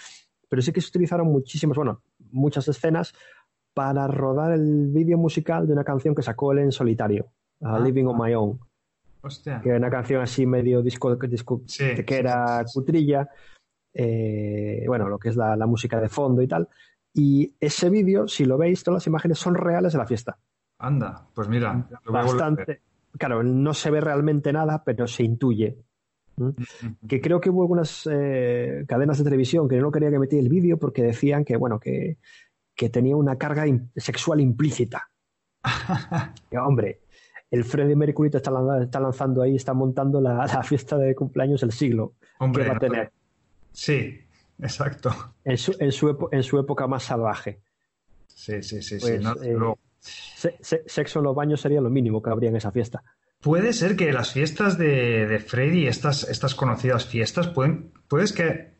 Pero 0.48 0.62
sí 0.62 0.72
que 0.72 0.80
se 0.80 0.88
utilizaron 0.88 1.26
muchísimas, 1.26 1.76
bueno, 1.76 2.02
muchas 2.32 2.68
escenas 2.68 3.14
para 3.74 4.06
rodar 4.08 4.52
el 4.52 4.88
vídeo 4.88 5.18
musical 5.18 5.66
de 5.66 5.72
una 5.72 5.84
canción 5.84 6.14
que 6.14 6.22
sacó 6.22 6.52
él 6.52 6.58
en 6.60 6.72
solitario, 6.72 7.26
ah, 7.62 7.76
Ah. 7.76 7.80
Living 7.80 8.04
on 8.06 8.18
My 8.18 8.34
Own 8.34 8.58
Hostia. 9.22 9.60
que 9.60 9.68
era 9.70 9.78
una 9.78 9.90
canción 9.90 10.22
así 10.22 10.46
medio 10.46 10.82
disco, 10.82 11.14
disco 11.16 11.62
Sí, 11.66 11.84
que 12.06 12.16
era 12.16 12.64
cutrilla, 12.72 13.28
eh, 13.94 14.84
bueno, 14.86 15.08
lo 15.08 15.18
que 15.18 15.28
es 15.30 15.36
la, 15.36 15.56
la 15.56 15.66
música 15.66 16.00
de 16.00 16.08
fondo 16.08 16.42
y 16.42 16.48
tal. 16.48 16.68
Y 17.14 17.54
ese 17.58 17.90
vídeo, 17.90 18.28
si 18.28 18.44
lo 18.44 18.58
veis, 18.58 18.82
todas 18.84 19.02
las 19.02 19.06
imágenes 19.06 19.38
son 19.38 19.54
reales 19.54 19.92
de 19.92 19.98
la 19.98 20.06
fiesta. 20.06 20.38
Anda, 20.78 21.26
pues 21.34 21.48
mira, 21.48 21.88
lo 22.04 22.12
voy 22.12 22.20
a. 22.20 22.24
Bastante. 22.24 22.82
Claro, 23.18 23.42
no 23.42 23.74
se 23.74 23.90
ve 23.90 24.00
realmente 24.00 24.52
nada, 24.52 24.84
pero 24.84 25.06
se 25.08 25.24
intuye. 25.24 25.78
¿Mm? 26.38 27.06
Que 27.08 27.20
creo 27.20 27.40
que 27.40 27.50
hubo 27.50 27.62
algunas 27.62 28.08
eh, 28.10 28.84
cadenas 28.86 29.18
de 29.18 29.24
televisión 29.24 29.68
que 29.68 29.76
no 29.78 29.90
querían 29.90 30.12
que 30.12 30.18
metiera 30.18 30.42
el 30.42 30.48
vídeo 30.48 30.78
porque 30.78 31.02
decían 31.02 31.44
que, 31.44 31.56
bueno, 31.56 31.78
que, 31.80 32.18
que 32.74 32.88
tenía 32.88 33.16
una 33.16 33.36
carga 33.36 33.64
sexual 33.96 34.40
implícita. 34.40 35.10
Hombre, 36.64 37.00
el 37.50 37.64
Freddie 37.64 37.96
Mercury 37.96 38.30
te 38.30 38.36
está, 38.38 38.50
lan- 38.50 38.82
está 38.82 39.00
lanzando 39.00 39.42
ahí, 39.42 39.56
está 39.56 39.74
montando 39.74 40.20
la, 40.20 40.46
la 40.46 40.62
fiesta 40.62 40.96
de 40.98 41.14
cumpleaños 41.14 41.60
del 41.62 41.72
siglo. 41.72 42.14
Hombre, 42.38 42.64
que 42.64 42.70
va 42.70 42.76
a 42.76 42.80
tener 42.80 43.12
Sí, 43.72 44.18
exacto. 44.60 45.10
en 45.44 45.56
su, 45.58 45.74
en 45.78 45.92
su, 45.92 46.08
epo- 46.08 46.28
en 46.32 46.42
su 46.42 46.58
época 46.58 46.86
más 46.86 47.02
salvaje. 47.04 47.60
Sí, 48.26 48.62
sí, 48.62 48.82
sí, 48.82 48.96
Pues, 49.00 49.18
sí. 49.18 49.24
no, 49.24 49.32
eh, 49.42 49.52
luego- 49.54 49.78
se- 50.00 50.56
se- 50.60 50.84
sexo 50.86 51.18
en 51.18 51.24
los 51.24 51.34
baños 51.34 51.60
sería 51.60 51.80
lo 51.80 51.90
mínimo 51.90 52.22
que 52.22 52.30
habría 52.30 52.50
en 52.50 52.56
esa 52.56 52.70
fiesta. 52.70 53.02
Puede 53.40 53.72
ser 53.72 53.96
que 53.96 54.12
las 54.12 54.32
fiestas 54.32 54.78
de, 54.78 55.26
de 55.26 55.38
Freddy, 55.38 55.86
estas, 55.86 56.28
estas 56.28 56.54
conocidas 56.56 57.06
fiestas, 57.06 57.46
pueden, 57.48 57.92
puedes 58.08 58.32
que, 58.32 58.72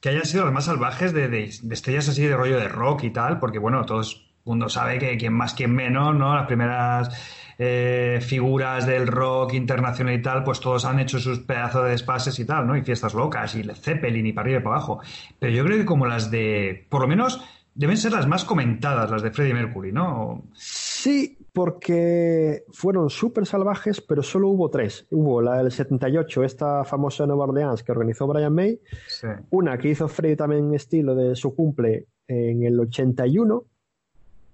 que 0.00 0.08
hayan 0.08 0.24
sido 0.24 0.44
las 0.44 0.54
más 0.54 0.64
salvajes 0.64 1.12
de, 1.12 1.28
de- 1.28 1.44
estrellas 1.70 2.08
así 2.08 2.22
de 2.22 2.34
rollo 2.36 2.58
de 2.58 2.68
rock 2.68 3.04
y 3.04 3.10
tal, 3.10 3.38
porque 3.38 3.58
bueno, 3.58 3.84
todo 3.84 4.00
el 4.00 4.06
mundo 4.44 4.68
sabe 4.70 4.98
que 4.98 5.18
quien 5.18 5.34
más, 5.34 5.52
quien 5.52 5.74
menos, 5.74 6.14
¿no? 6.16 6.34
Las 6.34 6.46
primeras 6.46 7.10
eh, 7.58 8.20
figuras 8.22 8.86
del 8.86 9.06
rock 9.06 9.52
internacional 9.52 10.14
y 10.14 10.22
tal, 10.22 10.44
pues 10.44 10.60
todos 10.60 10.86
han 10.86 10.98
hecho 10.98 11.18
sus 11.18 11.40
pedazos 11.40 11.84
de 11.84 11.90
despases 11.90 12.38
y 12.38 12.46
tal, 12.46 12.66
¿no? 12.66 12.74
Y 12.74 12.82
fiestas 12.82 13.12
locas, 13.12 13.54
y 13.54 13.64
Zeppelin 13.64 14.26
y 14.26 14.32
para 14.32 14.46
arriba 14.46 14.60
y 14.60 14.62
para 14.62 14.76
abajo. 14.76 15.00
Pero 15.38 15.52
yo 15.52 15.62
creo 15.64 15.76
que 15.76 15.84
como 15.84 16.06
las 16.06 16.30
de, 16.30 16.86
por 16.88 17.02
lo 17.02 17.08
menos, 17.08 17.44
deben 17.74 17.98
ser 17.98 18.12
las 18.12 18.26
más 18.26 18.46
comentadas, 18.46 19.10
las 19.10 19.22
de 19.22 19.30
Freddie 19.30 19.52
Mercury, 19.54 19.92
¿no? 19.92 20.42
Sí, 20.54 21.35
porque 21.56 22.64
fueron 22.70 23.08
súper 23.08 23.46
salvajes, 23.46 24.02
pero 24.02 24.22
solo 24.22 24.48
hubo 24.50 24.68
tres. 24.68 25.06
Hubo 25.10 25.40
la 25.40 25.56
del 25.56 25.72
78, 25.72 26.44
esta 26.44 26.84
famosa 26.84 27.26
Nueva 27.26 27.44
Orleans 27.44 27.82
que 27.82 27.92
organizó 27.92 28.26
Brian 28.26 28.52
May, 28.54 28.78
Sí. 29.08 29.26
una 29.48 29.78
que 29.78 29.88
hizo 29.88 30.06
Freddy 30.06 30.36
también 30.36 30.66
en 30.66 30.74
estilo 30.74 31.14
de 31.14 31.34
su 31.34 31.54
cumple 31.54 32.08
en 32.28 32.62
el 32.62 32.78
81 32.78 33.64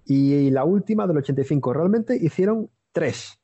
y 0.07 0.49
la 0.51 0.63
última 0.65 1.09
del 1.09 1.17
85. 1.17 1.73
Realmente 1.73 2.17
hicieron 2.17 2.71
tres. 2.93 3.37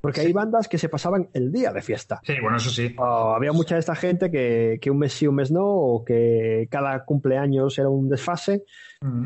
Porque 0.00 0.20
hay 0.20 0.32
bandas 0.32 0.68
que 0.68 0.78
se 0.78 0.88
pasaban 0.88 1.28
el 1.32 1.50
día 1.50 1.72
de 1.72 1.82
fiesta. 1.82 2.20
Sí, 2.22 2.34
bueno, 2.40 2.56
eso 2.58 2.70
sí. 2.70 2.94
Había 2.98 3.52
mucha 3.52 3.74
de 3.74 3.80
esta 3.80 3.94
gente 3.96 4.30
que, 4.30 4.78
que 4.80 4.90
un 4.90 4.98
mes 4.98 5.12
sí, 5.12 5.26
un 5.26 5.34
mes 5.34 5.50
no, 5.50 5.64
o 5.66 6.04
que 6.04 6.68
cada 6.70 7.04
cumpleaños 7.04 7.78
era 7.78 7.88
un 7.88 8.08
desfase. 8.08 8.62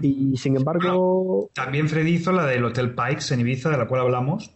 Y 0.03 0.37
sin 0.37 0.57
embargo, 0.57 1.51
También 1.55 1.89
Freddy 1.89 2.13
hizo 2.15 2.33
la 2.33 2.47
del 2.47 2.65
Hotel 2.65 2.95
Pikes 2.95 3.33
en 3.35 3.41
Ibiza, 3.41 3.71
de 3.71 3.77
la 3.79 3.87
cual 3.87 4.03
hablamos, 4.03 4.55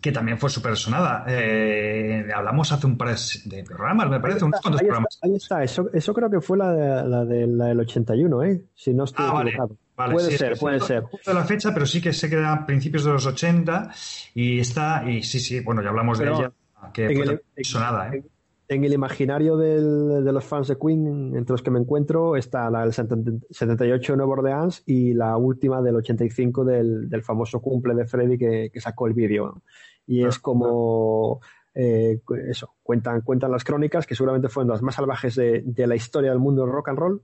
que 0.00 0.12
también 0.12 0.38
fue 0.38 0.50
súper 0.50 0.76
sonada. 0.76 1.24
Eh, 1.28 2.26
hablamos 2.34 2.70
hace 2.72 2.86
un 2.86 2.96
par 2.96 3.14
de 3.44 3.64
programas, 3.64 4.08
me 4.08 4.20
parece, 4.20 4.44
unos 4.44 4.60
cuantos 4.60 4.80
ahí 4.80 4.86
programas. 4.86 5.14
está, 5.14 5.26
ahí 5.26 5.34
está. 5.34 5.64
Eso, 5.64 5.90
eso 5.92 6.14
creo 6.14 6.30
que 6.30 6.40
fue 6.40 6.58
la, 6.58 6.72
de- 6.72 7.08
la, 7.08 7.24
de- 7.24 7.46
la 7.48 7.64
del 7.66 7.80
81, 7.80 8.42
¿eh? 8.44 8.62
Si 8.74 8.94
no 8.94 9.04
estoy 9.04 9.24
Ah, 9.28 9.42
equivocado. 9.42 9.68
vale, 9.68 9.80
puede 10.08 10.30
sí, 10.30 10.38
ser, 10.38 10.58
puede 10.58 10.80
ser. 10.80 11.02
justo 11.04 11.32
la 11.34 11.44
fecha, 11.44 11.72
pero 11.74 11.86
sí 11.86 12.00
que 12.00 12.12
sé 12.12 12.28
que 12.28 12.36
era 12.36 12.52
a 12.52 12.66
principios 12.66 13.04
de 13.04 13.12
los 13.12 13.26
80 13.26 13.90
y 14.34 14.60
está, 14.60 15.08
y 15.10 15.22
sí, 15.22 15.38
sí, 15.40 15.60
bueno, 15.60 15.82
ya 15.82 15.90
hablamos 15.90 16.18
Pero 16.18 16.32
de 16.38 16.40
ella, 16.44 16.52
que 16.92 17.06
en 17.06 17.18
el- 17.56 17.64
sonada, 17.64 18.14
¿eh? 18.14 18.24
En 18.68 18.84
el 18.84 18.92
imaginario 18.92 19.56
del- 19.56 20.22
de 20.24 20.32
los 20.32 20.44
fans 20.44 20.68
de 20.68 20.76
Queen, 20.78 21.34
entre 21.36 21.52
los 21.54 21.60
que 21.62 21.72
me 21.72 21.80
encuentro, 21.80 22.36
está 22.36 22.70
la 22.70 22.82
del 22.82 22.92
70 22.92 23.32
78 23.50 24.12
de 24.12 24.16
Nueva 24.18 24.32
Orleans 24.34 24.84
y 24.86 25.12
la 25.12 25.36
última 25.36 25.82
del 25.82 25.96
85 25.96 26.64
del, 26.64 27.08
del 27.10 27.22
famoso 27.24 27.60
cumple 27.60 27.94
de 27.96 28.06
Freddy 28.06 28.38
que, 28.38 28.70
que 28.72 28.80
sacó 28.80 29.08
el 29.08 29.14
vídeo. 29.14 29.60
Y 30.06 30.24
es 30.24 30.38
como 30.38 31.40
eh, 31.74 32.20
eso, 32.48 32.74
cuentan, 32.84 33.22
cuentan 33.22 33.50
las 33.50 33.64
crónicas 33.64 34.06
que 34.06 34.14
seguramente 34.14 34.48
fueron 34.48 34.70
las 34.70 34.82
más 34.82 34.94
salvajes 34.94 35.34
de, 35.34 35.62
de 35.64 35.86
la 35.88 35.96
historia 35.96 36.30
del 36.30 36.38
mundo 36.38 36.62
del 36.62 36.72
rock 36.72 36.88
and 36.90 36.98
roll, 36.98 37.22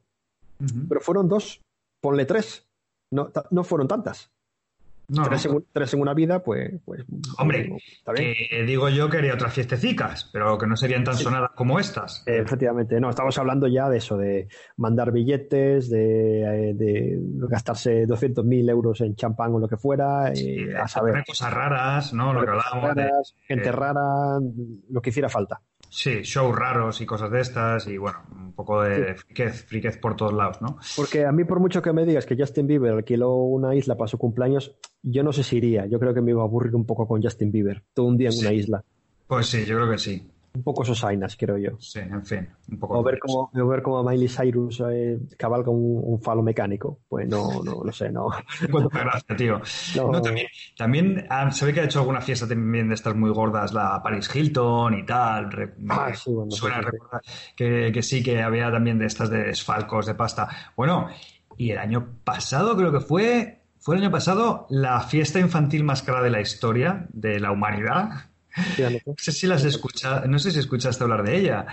pero 0.89 1.01
fueron 1.01 1.29
dos, 1.29 1.61
ponle 2.07 2.25
tres, 2.25 2.69
no, 3.11 3.33
no 3.51 3.65
fueron 3.65 3.89
tantas. 3.89 4.31
No, 5.09 5.23
tres, 5.23 5.45
no. 5.45 5.51
en, 5.51 5.57
un- 5.59 5.67
tres 5.73 5.95
en 5.95 6.01
una 6.01 6.15
vida, 6.15 6.43
pues, 6.43 6.81
pues 6.85 7.05
Hombre, 7.39 7.63
bien. 7.63 7.79
que 8.17 8.63
digo 8.65 8.89
yo 8.89 9.09
que 9.09 9.19
haría 9.19 9.35
otras 9.35 9.53
fiestecicas, 9.55 10.29
pero 10.33 10.57
que 10.59 10.67
no 10.67 10.77
serían 10.77 11.03
tan 11.05 11.15
sonadas 11.17 11.51
como 11.55 11.79
estas. 11.81 12.25
Eh, 12.27 12.39
Efectivamente, 12.39 12.99
no, 13.01 13.11
estamos 13.11 13.37
hablando 13.39 13.67
ya 13.69 13.89
de 13.89 13.99
eso, 13.99 14.17
de 14.17 14.49
mandar 14.77 15.11
billetes, 15.13 15.91
de, 15.91 16.43
eh, 16.71 16.75
de 16.75 17.19
gastarse 17.49 18.05
200.000 18.07 18.69
euros 18.69 19.01
en 19.01 19.15
champán 19.17 19.53
o 19.55 19.59
lo 19.61 19.69
que 19.69 19.77
fuera, 19.77 20.33
eh, 20.33 20.75
a 20.77 20.89
saber. 20.89 21.23
Cosas 21.25 21.53
raras, 21.53 22.13
¿no? 22.13 22.33
Lo 22.33 22.45
que 22.45 22.51
hablábamos 22.51 22.95
de- 22.97 23.11
gente 23.47 23.69
eh, 23.69 23.73
rara, 23.73 24.41
lo 24.91 25.01
que 25.01 25.11
hiciera 25.11 25.29
falta. 25.29 25.61
Sí, 25.97 26.21
shows 26.25 26.55
raros 26.55 27.01
y 27.01 27.07
cosas 27.07 27.31
de 27.31 27.41
estas 27.41 27.87
y 27.87 27.97
bueno, 27.97 28.19
un 28.31 28.53
poco 28.53 28.83
de 28.83 29.15
friquez, 29.15 29.65
friquez 29.65 29.97
por 29.97 30.15
todos 30.15 30.35
lados, 30.35 30.61
¿no? 30.61 30.77
Porque 30.95 31.25
a 31.25 31.33
mí, 31.33 31.45
por 31.45 31.59
mucho 31.59 31.81
que 31.81 31.91
me 31.95 32.05
digas 32.05 32.27
que 32.27 32.37
Justin 32.37 32.67
Bieber 32.67 32.93
alquiló 32.93 33.35
una 33.37 33.75
isla 33.75 33.97
para 33.97 34.07
su 34.07 34.19
cumpleaños, 34.19 34.77
yo 35.03 35.23
no 35.23 35.33
sé 35.33 35.43
si 35.43 35.57
iría. 35.57 35.87
Yo 35.87 35.99
creo 35.99 36.13
que 36.13 36.21
me 36.21 36.33
iba 36.33 36.43
a 36.43 36.45
aburrir 36.45 36.75
un 36.75 36.85
poco 36.85 37.09
con 37.09 37.23
Justin 37.23 37.51
Bieber, 37.51 37.83
todo 37.95 38.05
un 38.05 38.19
día 38.19 38.29
en 38.29 38.39
una 38.39 38.53
isla. 38.53 38.85
Pues 39.27 39.47
sí, 39.47 39.65
yo 39.65 39.77
creo 39.77 39.91
que 39.91 39.97
sí. 39.97 40.31
Un 40.57 40.63
poco 40.63 40.85
sosainas, 40.85 41.37
creo 41.37 41.59
yo. 41.59 41.71
Sí, 41.79 42.01
en 42.01 42.25
fin, 42.25 42.49
un 42.71 42.79
poco. 42.79 42.99
O 42.99 43.03
ver 43.03 43.19
cómo, 43.19 43.51
o 43.55 43.67
ver 43.67 43.83
cómo 43.83 44.03
Miley 44.03 44.29
Cyrus 44.29 44.83
eh, 44.91 45.19
cabalga 45.37 45.71
un, 45.71 46.01
un 46.03 46.21
falo 46.23 46.43
mecánico. 46.43 47.01
Pues 47.09 47.29
no, 47.29 47.63
no, 47.63 47.83
no 47.85 47.93
sé, 47.93 48.11
no. 48.11 48.29
Cuánta 48.71 49.01
gracia, 49.01 49.37
tío. 49.37 49.61
No. 49.97 50.13
No, 50.13 50.23
también, 50.23 50.47
también 50.77 51.27
ah, 51.29 51.51
se 51.51 51.67
ve 51.67 51.75
que 51.75 51.81
ha 51.81 51.85
hecho 51.85 52.01
alguna 52.01 52.21
fiesta 52.21 52.49
también 52.49 52.89
de 52.89 52.95
estas 52.95 53.15
muy 53.15 53.31
gordas, 53.31 53.73
la 53.75 54.01
Paris 54.03 54.35
Hilton 54.35 54.95
y 54.99 55.05
tal. 55.05 55.53
Re- 55.53 55.75
Ah, 55.89 56.13
sí, 56.15 56.33
bueno, 56.33 56.51
suena 56.51 56.79
sí. 56.79 56.85
recordar 56.85 57.21
que, 57.55 57.91
que 57.93 58.03
sí, 58.03 58.23
que 58.23 58.43
había 58.43 58.71
también 58.73 58.99
de 58.99 59.07
estas 59.07 59.29
de 59.31 59.45
desfalcos 59.45 60.07
de 60.07 60.15
pasta. 60.15 60.49
Bueno, 60.77 61.09
y 61.59 61.71
el 61.71 61.79
año 61.79 62.19
pasado 62.25 62.77
creo 62.77 62.93
que 62.93 63.01
fue, 63.01 63.63
fue 63.79 63.97
el 63.97 64.03
año 64.03 64.11
pasado, 64.11 64.67
la 64.71 65.01
fiesta 65.01 65.39
infantil 65.41 65.85
más 65.85 66.03
cara 66.03 66.23
de 66.23 66.31
la 66.31 66.41
historia 66.41 67.07
de 67.11 67.41
la 67.41 67.53
humanidad. 67.53 68.31
No 69.07 69.15
sé 69.19 69.33
si 69.33 69.47
las 69.47 69.65
escucha, 69.65 70.23
no 70.27 70.39
sé 70.39 70.51
si 70.51 70.59
escuchaste 70.59 71.05
hablar 71.05 71.23
de 71.23 71.37
ella. 71.37 71.67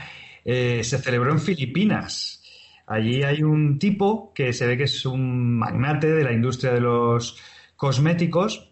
Eh, 0.44 0.84
se 0.84 0.98
celebró 0.98 1.32
en 1.32 1.40
Filipinas. 1.40 2.44
Allí 2.86 3.24
hay 3.24 3.44
un 3.44 3.80
tipo 3.80 4.34
que 4.34 4.52
se 4.52 4.68
ve 4.68 4.78
que 4.78 4.84
es 4.84 5.06
un 5.06 5.58
magnate 5.58 6.08
de 6.08 6.24
la 6.24 6.34
industria 6.34 6.74
de 6.74 6.82
los 6.82 7.38
cosméticos 7.76 8.70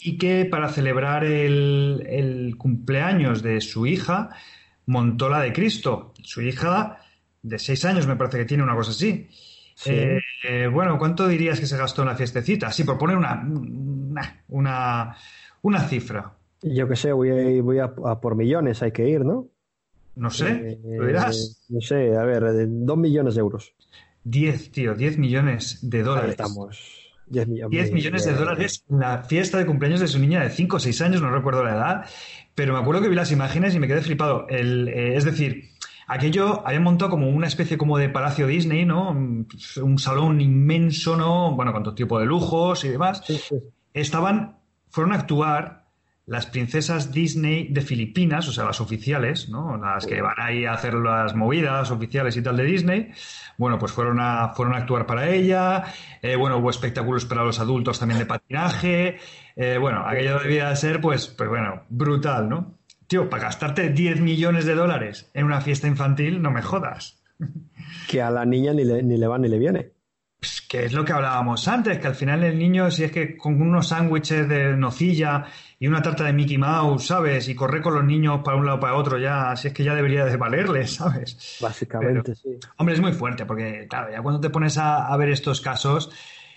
y 0.00 0.18
que 0.18 0.44
para 0.44 0.68
celebrar 0.68 1.24
el, 1.24 2.04
el 2.06 2.56
cumpleaños 2.58 3.42
de 3.42 3.60
su 3.60 3.86
hija 3.86 4.30
montó 4.86 5.28
la 5.28 5.40
de 5.40 5.52
Cristo. 5.52 6.12
Su 6.22 6.42
hija 6.42 6.98
de 7.42 7.58
seis 7.58 7.84
años 7.84 8.06
me 8.06 8.16
parece 8.16 8.38
que 8.38 8.44
tiene 8.44 8.62
una 8.62 8.74
cosa 8.74 8.90
así. 8.90 9.28
Sí. 9.74 9.90
Eh, 9.90 10.20
eh, 10.42 10.66
bueno, 10.66 10.98
¿cuánto 10.98 11.28
dirías 11.28 11.60
que 11.60 11.66
se 11.66 11.76
gastó 11.76 12.02
en 12.02 12.08
la 12.08 12.16
fiestecita? 12.16 12.72
Sí, 12.72 12.84
por 12.84 12.98
poner 12.98 13.16
una, 13.16 13.42
una, 13.44 14.42
una, 14.48 15.16
una 15.62 15.80
cifra. 15.88 16.32
Yo 16.62 16.88
qué 16.88 16.96
sé, 16.96 17.12
voy 17.12 17.30
a, 17.30 17.62
voy 17.62 17.78
a, 17.78 17.92
a 18.04 18.20
por 18.20 18.34
millones, 18.34 18.82
hay 18.82 18.92
que 18.92 19.08
ir, 19.08 19.24
¿no? 19.24 19.48
No 20.16 20.30
sé, 20.30 20.48
Eh, 20.72 20.78
lo 20.98 21.06
dirás. 21.06 21.64
No 21.68 21.80
sé, 21.80 22.16
a 22.16 22.24
ver, 22.24 22.42
de 22.44 22.66
dos 22.68 22.98
millones 22.98 23.34
de 23.36 23.40
euros. 23.40 23.74
10, 24.24 24.72
tío, 24.72 24.94
10 24.94 25.18
millones 25.18 25.78
de 25.88 25.98
Ahí 25.98 26.04
dólares. 26.04 26.30
estamos. 26.30 27.12
10 27.28 27.46
millones. 27.46 27.70
10 27.70 27.92
millones 27.92 28.24
de 28.24 28.32
dólares 28.34 28.84
en 28.90 28.98
la 29.00 29.22
fiesta 29.22 29.58
de 29.58 29.66
cumpleaños 29.66 30.00
de 30.00 30.08
su 30.08 30.18
niña 30.18 30.42
de 30.42 30.50
5 30.50 30.76
o 30.76 30.80
6 30.80 31.00
años, 31.02 31.22
no 31.22 31.30
recuerdo 31.30 31.62
la 31.62 31.74
edad, 31.74 32.04
pero 32.54 32.72
me 32.72 32.80
acuerdo 32.80 33.02
que 33.02 33.08
vi 33.08 33.14
las 33.14 33.30
imágenes 33.30 33.74
y 33.74 33.78
me 33.78 33.86
quedé 33.86 34.00
flipado. 34.02 34.48
El, 34.48 34.88
eh, 34.88 35.16
es 35.16 35.24
decir, 35.24 35.66
aquello 36.08 36.66
habían 36.66 36.82
montado 36.82 37.10
como 37.12 37.28
una 37.28 37.46
especie 37.46 37.78
como 37.78 37.96
de 37.98 38.08
palacio 38.08 38.46
Disney, 38.48 38.84
¿no? 38.84 39.10
Un, 39.10 39.46
un 39.82 39.98
salón 39.98 40.40
inmenso, 40.40 41.16
¿no? 41.16 41.54
Bueno, 41.54 41.72
con 41.72 41.84
todo 41.84 41.94
tipo 41.94 42.18
de 42.18 42.26
lujos 42.26 42.84
y 42.84 42.88
demás. 42.88 43.22
Estaban, 43.94 44.58
fueron 44.90 45.12
a 45.12 45.16
actuar 45.16 45.86
las 46.28 46.46
princesas 46.46 47.10
Disney 47.10 47.68
de 47.68 47.80
Filipinas, 47.80 48.46
o 48.48 48.52
sea, 48.52 48.66
las 48.66 48.82
oficiales, 48.82 49.48
¿no? 49.48 49.78
Las 49.78 50.04
que 50.04 50.20
van 50.20 50.36
ahí 50.36 50.66
a 50.66 50.72
hacer 50.72 50.92
las 50.94 51.34
movidas 51.34 51.90
oficiales 51.90 52.36
y 52.36 52.42
tal 52.42 52.58
de 52.58 52.64
Disney. 52.64 53.10
Bueno, 53.56 53.78
pues 53.78 53.92
fueron 53.92 54.20
a, 54.20 54.50
fueron 54.54 54.74
a 54.74 54.78
actuar 54.78 55.06
para 55.06 55.30
ella. 55.30 55.84
Eh, 56.20 56.36
bueno, 56.36 56.58
hubo 56.58 56.68
espectáculos 56.68 57.24
para 57.24 57.44
los 57.44 57.58
adultos 57.60 57.98
también 57.98 58.18
de 58.18 58.26
patinaje. 58.26 59.18
Eh, 59.56 59.78
bueno, 59.78 60.06
aquello 60.06 60.38
debía 60.38 60.76
ser, 60.76 61.00
pues, 61.00 61.28
pues 61.28 61.48
bueno, 61.48 61.84
brutal, 61.88 62.48
¿no? 62.48 62.78
Tío, 63.06 63.30
para 63.30 63.44
gastarte 63.44 63.88
10 63.88 64.20
millones 64.20 64.66
de 64.66 64.74
dólares 64.74 65.30
en 65.32 65.46
una 65.46 65.62
fiesta 65.62 65.88
infantil, 65.88 66.42
no 66.42 66.50
me 66.50 66.60
jodas. 66.60 67.22
Que 68.06 68.20
a 68.20 68.30
la 68.30 68.44
niña 68.44 68.74
ni 68.74 68.84
le, 68.84 69.02
ni 69.02 69.16
le 69.16 69.26
va 69.26 69.38
ni 69.38 69.48
le 69.48 69.58
viene. 69.58 69.97
Pues, 70.40 70.60
que 70.62 70.84
es 70.84 70.92
lo 70.92 71.04
que 71.04 71.12
hablábamos 71.12 71.66
antes, 71.66 71.98
que 71.98 72.06
al 72.06 72.14
final 72.14 72.44
el 72.44 72.56
niño, 72.56 72.90
si 72.92 73.02
es 73.02 73.10
que 73.10 73.36
con 73.36 73.60
unos 73.60 73.88
sándwiches 73.88 74.48
de 74.48 74.76
nocilla 74.76 75.44
y 75.80 75.88
una 75.88 76.00
tarta 76.00 76.24
de 76.24 76.32
Mickey 76.32 76.58
Mouse, 76.58 77.06
¿sabes? 77.06 77.48
Y 77.48 77.56
correr 77.56 77.82
con 77.82 77.94
los 77.94 78.04
niños 78.04 78.40
para 78.44 78.56
un 78.56 78.64
lado 78.64 78.78
para 78.78 78.94
otro, 78.94 79.18
ya, 79.18 79.56
si 79.56 79.68
es 79.68 79.74
que 79.74 79.82
ya 79.82 79.96
debería 79.96 80.24
de 80.24 80.36
valerle, 80.36 80.86
¿sabes? 80.86 81.58
Básicamente, 81.60 82.36
sí. 82.36 82.56
Hombre, 82.76 82.94
es 82.94 83.00
muy 83.00 83.12
fuerte, 83.12 83.46
porque, 83.46 83.88
claro, 83.88 84.12
ya 84.12 84.22
cuando 84.22 84.40
te 84.40 84.50
pones 84.50 84.78
a, 84.78 85.08
a 85.08 85.16
ver 85.16 85.30
estos 85.30 85.60
casos, 85.60 86.10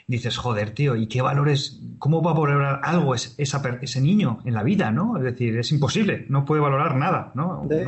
dices, 0.07 0.37
joder, 0.37 0.71
tío, 0.71 0.95
¿y 0.95 1.07
qué 1.07 1.21
valores, 1.21 1.81
cómo 1.99 2.21
va 2.21 2.31
a 2.31 2.33
valorar 2.33 2.81
algo 2.83 3.15
es- 3.15 3.35
esa 3.37 3.61
ese 3.81 4.01
niño 4.01 4.39
en 4.45 4.53
la 4.53 4.63
vida, 4.63 4.91
¿no? 4.91 5.17
Es 5.17 5.23
decir, 5.23 5.57
es 5.57 5.71
imposible, 5.71 6.25
no 6.29 6.45
puede 6.45 6.61
valorar 6.61 6.95
nada, 6.95 7.31
¿no? 7.35 7.67
Eh, 7.71 7.85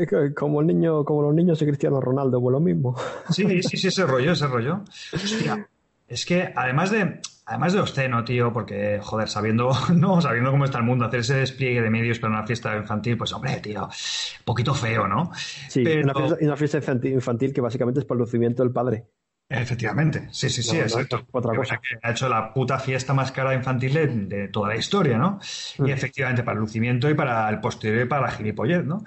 eh, 0.00 0.34
como, 0.34 0.60
el 0.60 0.66
niño, 0.66 1.04
como 1.04 1.22
los 1.22 1.34
niños 1.34 1.58
de 1.58 1.66
Cristiano 1.66 2.00
Ronaldo, 2.00 2.40
pues 2.40 2.52
lo 2.52 2.60
mismo. 2.60 2.96
Sí, 3.30 3.62
sí, 3.62 3.76
sí, 3.76 3.88
ese 3.88 4.06
rollo, 4.06 4.32
ese 4.32 4.46
rollo. 4.46 4.82
Hostia, 5.12 5.68
es 6.08 6.26
que 6.26 6.52
además 6.54 6.90
de, 6.90 7.20
además 7.46 7.72
de 7.72 7.80
obsceno, 7.80 8.24
tío, 8.24 8.52
porque, 8.52 8.98
joder, 9.02 9.28
sabiendo, 9.28 9.70
no, 9.94 10.20
sabiendo 10.20 10.50
cómo 10.50 10.64
está 10.64 10.78
el 10.78 10.84
mundo, 10.84 11.04
hacer 11.06 11.20
ese 11.20 11.34
despliegue 11.36 11.80
de 11.82 11.90
medios 11.90 12.18
para 12.18 12.34
una 12.34 12.46
fiesta 12.46 12.76
infantil, 12.76 13.16
pues, 13.16 13.32
hombre, 13.32 13.56
tío, 13.60 13.84
un 13.84 14.44
poquito 14.44 14.74
feo, 14.74 15.06
¿no? 15.08 15.30
Sí, 15.68 15.82
Pero- 15.84 16.02
una, 16.04 16.14
fiesta, 16.14 16.36
una 16.44 16.56
fiesta 16.56 16.76
infantil, 16.78 17.12
infantil 17.12 17.52
que 17.52 17.60
básicamente 17.60 18.00
es 18.00 18.06
para 18.06 18.16
el 18.16 18.20
lucimiento 18.22 18.62
del 18.62 18.72
padre. 18.72 19.06
Efectivamente, 19.48 20.28
sí, 20.30 20.48
sí, 20.48 20.62
sí, 20.62 20.78
exacto. 20.78 21.26
otra 21.30 21.52
Que 21.52 21.58
cosa. 21.58 21.80
Ha 22.02 22.10
hecho 22.12 22.28
la 22.28 22.54
puta 22.54 22.78
fiesta 22.78 23.12
más 23.12 23.32
cara 23.32 23.54
infantil 23.54 23.92
de, 23.92 24.06
de 24.06 24.48
toda 24.48 24.68
la 24.70 24.76
historia, 24.76 25.18
¿no? 25.18 25.38
Y 25.84 25.90
efectivamente 25.90 26.42
para 26.42 26.54
el 26.54 26.60
lucimiento 26.60 27.10
y 27.10 27.14
para 27.14 27.48
el 27.50 27.60
posterior 27.60 28.06
y 28.06 28.08
para 28.08 28.22
la 28.22 28.30
gilipollez, 28.30 28.84
¿no? 28.84 29.04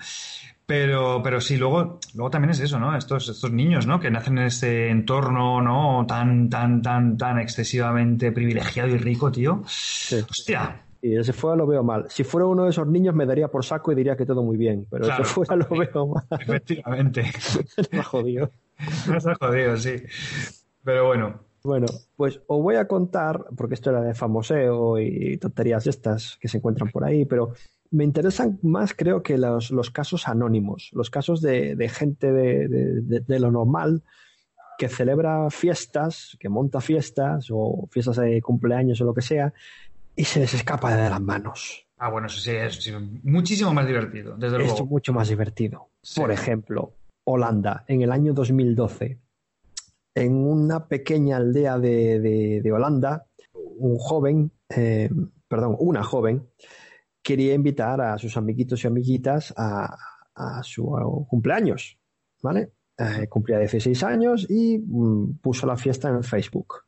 Pero, 0.67 1.21
pero 1.23 1.41
sí, 1.41 1.57
luego, 1.57 1.99
luego 2.15 2.29
también 2.29 2.51
es 2.51 2.59
eso, 2.59 2.79
¿no? 2.79 2.95
Estos, 2.95 3.27
estos 3.29 3.51
niños, 3.51 3.85
¿no? 3.87 3.99
Que 3.99 4.09
nacen 4.11 4.37
en 4.37 4.45
ese 4.45 4.89
entorno, 4.89 5.61
¿no? 5.61 6.05
Tan, 6.07 6.49
tan, 6.49 6.81
tan, 6.81 7.17
tan 7.17 7.39
excesivamente 7.39 8.31
privilegiado 8.31 8.89
y 8.89 8.97
rico, 8.97 9.31
tío. 9.31 9.61
Hostia. 9.63 10.81
Y 11.01 11.17
ese 11.17 11.33
fuera 11.33 11.55
lo 11.55 11.67
veo 11.67 11.83
mal. 11.83 12.05
Si 12.09 12.23
fuera 12.23 12.47
uno 12.47 12.63
de 12.63 12.71
esos 12.71 12.87
niños 12.87 13.13
me 13.13 13.27
daría 13.27 13.47
por 13.47 13.63
saco 13.63 13.91
y 13.91 13.95
diría 13.95 14.15
que 14.17 14.25
todo 14.25 14.41
muy 14.41 14.57
bien, 14.57 14.87
pero 14.89 15.05
Claro. 15.05 15.23
ese 15.23 15.31
fuera 15.33 15.55
lo 15.55 15.67
veo 15.69 16.07
mal. 16.29 16.39
Efectivamente. 16.41 17.31
Me 17.91 18.01
jodido. 18.01 18.51
Ha 19.25 19.35
jodido, 19.35 19.77
sí. 19.77 19.95
Pero 20.83 21.07
bueno. 21.07 21.39
Bueno, 21.63 21.87
pues 22.15 22.39
os 22.47 22.61
voy 22.61 22.75
a 22.75 22.87
contar, 22.87 23.45
porque 23.57 23.73
esto 23.73 23.89
era 23.89 24.01
de 24.01 24.13
famoseo 24.13 24.99
y 24.99 25.37
tonterías 25.37 25.87
estas 25.87 26.37
que 26.39 26.47
se 26.47 26.57
encuentran 26.57 26.91
por 26.91 27.03
ahí, 27.03 27.25
pero 27.25 27.53
me 27.89 28.03
interesan 28.03 28.59
más, 28.61 28.93
creo, 28.93 29.23
que 29.23 29.37
los, 29.39 29.71
los 29.71 29.89
casos 29.89 30.27
anónimos, 30.27 30.89
los 30.93 31.09
casos 31.09 31.41
de, 31.41 31.75
de 31.75 31.89
gente 31.89 32.31
de, 32.31 32.67
de- 32.67 33.19
de 33.21 33.39
lo 33.39 33.49
normal 33.49 34.03
que 34.77 34.89
celebra 34.89 35.49
fiestas, 35.49 36.37
que 36.39 36.49
monta 36.49 36.81
fiestas 36.81 37.47
o 37.51 37.87
fiestas 37.89 38.17
de 38.17 38.41
cumpleaños 38.43 39.01
o 39.01 39.05
lo 39.05 39.13
que 39.15 39.21
sea, 39.23 39.51
y 40.15 40.25
se 40.25 40.41
les 40.41 40.53
escapa 40.53 40.95
de 40.95 41.09
las 41.09 41.21
manos. 41.21 41.87
Ah, 41.97 42.09
bueno, 42.09 42.27
eso 42.27 42.39
sí, 42.41 42.51
es 42.51 42.75
sí, 42.75 42.91
muchísimo 43.23 43.73
más 43.73 43.87
divertido, 43.87 44.35
desde 44.35 44.57
Esto 44.57 44.59
luego. 44.67 44.83
es 44.83 44.89
mucho 44.89 45.13
más 45.13 45.29
divertido. 45.29 45.87
Sí. 46.03 46.19
Por 46.19 46.31
ejemplo, 46.31 46.93
Holanda, 47.25 47.83
en 47.87 48.01
el 48.01 48.11
año 48.11 48.33
2012, 48.33 49.19
en 50.15 50.33
una 50.35 50.87
pequeña 50.87 51.37
aldea 51.37 51.77
de, 51.77 52.19
de- 52.19 52.61
de 52.63 52.71
Holanda, 52.71 53.27
un 53.53 53.97
joven, 53.97 54.51
eh, 54.69 55.09
perdón, 55.47 55.75
una 55.79 56.03
joven, 56.03 56.47
quería 57.21 57.53
invitar 57.53 57.99
a 58.01 58.17
sus 58.17 58.37
amiguitos 58.37 58.83
y 58.83 58.87
amiguitas 58.87 59.53
a, 59.57 59.95
a 60.35 60.63
su 60.63 61.25
cumpleaños, 61.29 61.97
¿vale? 62.41 62.71
Eh, 62.97 63.27
cumplía 63.27 63.59
16 63.59 64.03
años 64.03 64.47
y 64.49 64.77
mm, 64.79 65.39
puso 65.41 65.67
la 65.67 65.75
fiesta 65.75 66.07
en 66.09 66.23
Facebook. 66.23 66.83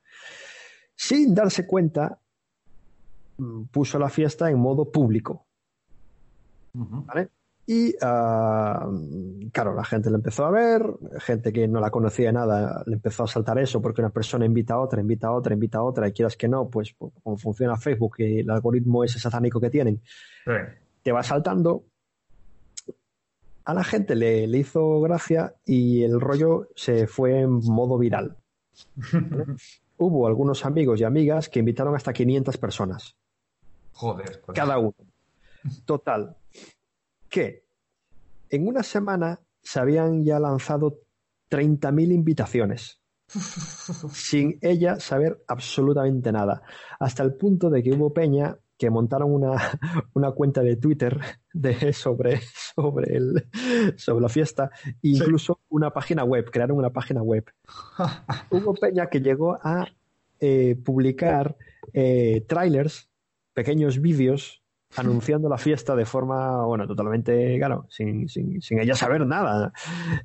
Sin 0.96 1.34
darse 1.36 1.68
cuenta, 1.68 2.20
mm, 3.38 3.64
puso 3.66 4.00
la 4.00 4.10
fiesta 4.10 4.50
en 4.50 4.58
modo 4.60 4.90
público. 4.90 5.46
¿vale? 7.06 7.30
Y 7.70 7.94
ah, 8.02 8.90
claro, 9.52 9.76
la 9.76 9.84
gente 9.84 10.10
le 10.10 10.16
empezó 10.16 10.46
a 10.46 10.52
ver, 10.52 10.82
gente 11.20 11.52
que 11.52 11.68
no 11.68 11.82
la 11.82 11.92
conocía 11.92 12.28
de 12.28 12.34
nada 12.34 12.82
le 12.86 12.94
empezó 12.94 13.26
a 13.26 13.28
saltar 13.28 13.60
eso 13.60 13.82
porque 13.82 14.00
una 14.00 14.10
persona 14.10 14.46
invita 14.46 14.76
a 14.76 14.80
otra, 14.80 15.02
invita 15.02 15.28
a 15.28 15.34
otra, 15.34 15.54
invita 15.54 15.80
a 15.80 15.84
otra, 15.84 16.08
y 16.08 16.14
quieras 16.14 16.38
que 16.38 16.48
no, 16.48 16.70
pues 16.70 16.94
por- 16.94 17.12
como 17.22 17.38
funciona 17.38 17.76
Facebook 17.76 18.16
y 18.20 18.40
el 18.40 18.50
algoritmo 18.50 19.04
ese 19.04 19.20
satánico 19.20 19.60
que 19.60 19.70
tienen, 19.70 20.02
te 21.04 21.12
va 21.12 21.22
saltando. 21.24 21.84
A 23.66 23.74
la 23.74 23.84
gente 23.84 24.16
le, 24.16 24.48
le 24.48 24.60
hizo 24.60 25.02
gracia 25.02 25.54
y 25.66 26.04
el 26.04 26.22
rollo 26.22 26.70
se 26.74 27.06
fue 27.06 27.42
en 27.42 27.52
modo 27.52 27.98
viral. 27.98 28.38
Hubo 29.98 30.28
algunos 30.28 30.64
amigos 30.66 31.02
y 31.02 31.04
amigas 31.04 31.50
que 31.50 31.60
invitaron 31.60 31.96
hasta 31.96 32.14
500 32.14 32.56
personas 32.58 33.16
Joder. 33.92 34.40
colega. 34.42 34.54
cada 34.66 34.78
uno. 34.80 34.94
Total, 35.86 36.34
que 37.30 37.64
en 38.50 38.68
una 38.68 38.84
semana 38.84 39.40
se 39.62 39.80
habían 39.80 40.24
ya 40.24 40.40
lanzado 40.40 41.00
30.000 41.50 42.12
invitaciones, 42.12 43.02
sin 44.14 44.58
ella 44.62 45.00
saber 45.00 45.44
absolutamente 45.48 46.32
nada, 46.32 46.62
hasta 47.00 47.24
el 47.24 47.36
punto 47.36 47.70
de 47.70 47.84
que 47.84 47.92
hubo 47.94 48.14
Peña 48.14 48.58
que 48.78 48.90
montaron 48.90 49.34
una, 49.34 49.56
una 50.14 50.32
cuenta 50.32 50.62
de 50.62 50.76
Twitter 50.76 51.20
de, 51.52 51.94
sobre, 51.94 52.42
sobre, 52.76 53.18
el, 53.18 53.48
sobre 53.98 54.22
la 54.22 54.30
fiesta, 54.30 54.70
e 54.86 54.94
incluso 55.02 55.62
una 55.70 55.92
página 55.92 56.24
web, 56.24 56.50
crearon 56.52 56.78
una 56.78 56.92
página 56.92 57.22
web. 57.24 57.46
Hubo 58.52 58.74
Peña 58.76 59.08
que 59.08 59.20
llegó 59.20 59.58
a 59.62 59.88
eh, 60.40 60.76
publicar 60.84 61.58
eh, 61.94 62.46
trailers, 62.48 63.10
pequeños 63.54 64.00
vídeos, 64.00 64.62
anunciando 65.00 65.50
la 65.50 65.58
fiesta 65.58 65.96
de 65.96 66.06
forma, 66.06 66.66
bueno, 66.66 66.88
totalmente, 66.88 67.58
claro, 67.58 67.86
sin, 67.90 68.28
sin, 68.28 68.62
sin 68.62 68.80
ella 68.80 68.96
saber 68.96 69.26
nada. 69.26 69.72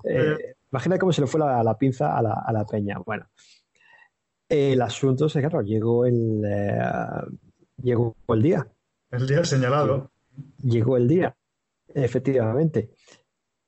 Eh, 0.04 0.54
imagina 0.70 0.98
cómo 0.98 1.12
se 1.12 1.20
le 1.20 1.26
fue 1.26 1.40
la, 1.40 1.62
la 1.62 1.76
pinza 1.76 2.16
a 2.16 2.22
la, 2.22 2.32
a 2.46 2.52
la 2.52 2.64
Peña. 2.64 2.98
Bueno, 3.04 3.26
el 4.48 4.82
asunto 4.82 5.26
es 5.26 5.32
que, 5.32 5.40
claro, 5.40 5.62
llegó 5.62 6.04
el, 6.04 6.42
eh, 6.44 6.78
llegó 7.82 8.16
el 8.28 8.42
día. 8.42 8.66
El 9.10 9.26
día 9.26 9.44
señalado. 9.44 10.10
Llegó 10.62 10.96
el 10.96 11.08
día, 11.08 11.34
efectivamente. 11.88 12.90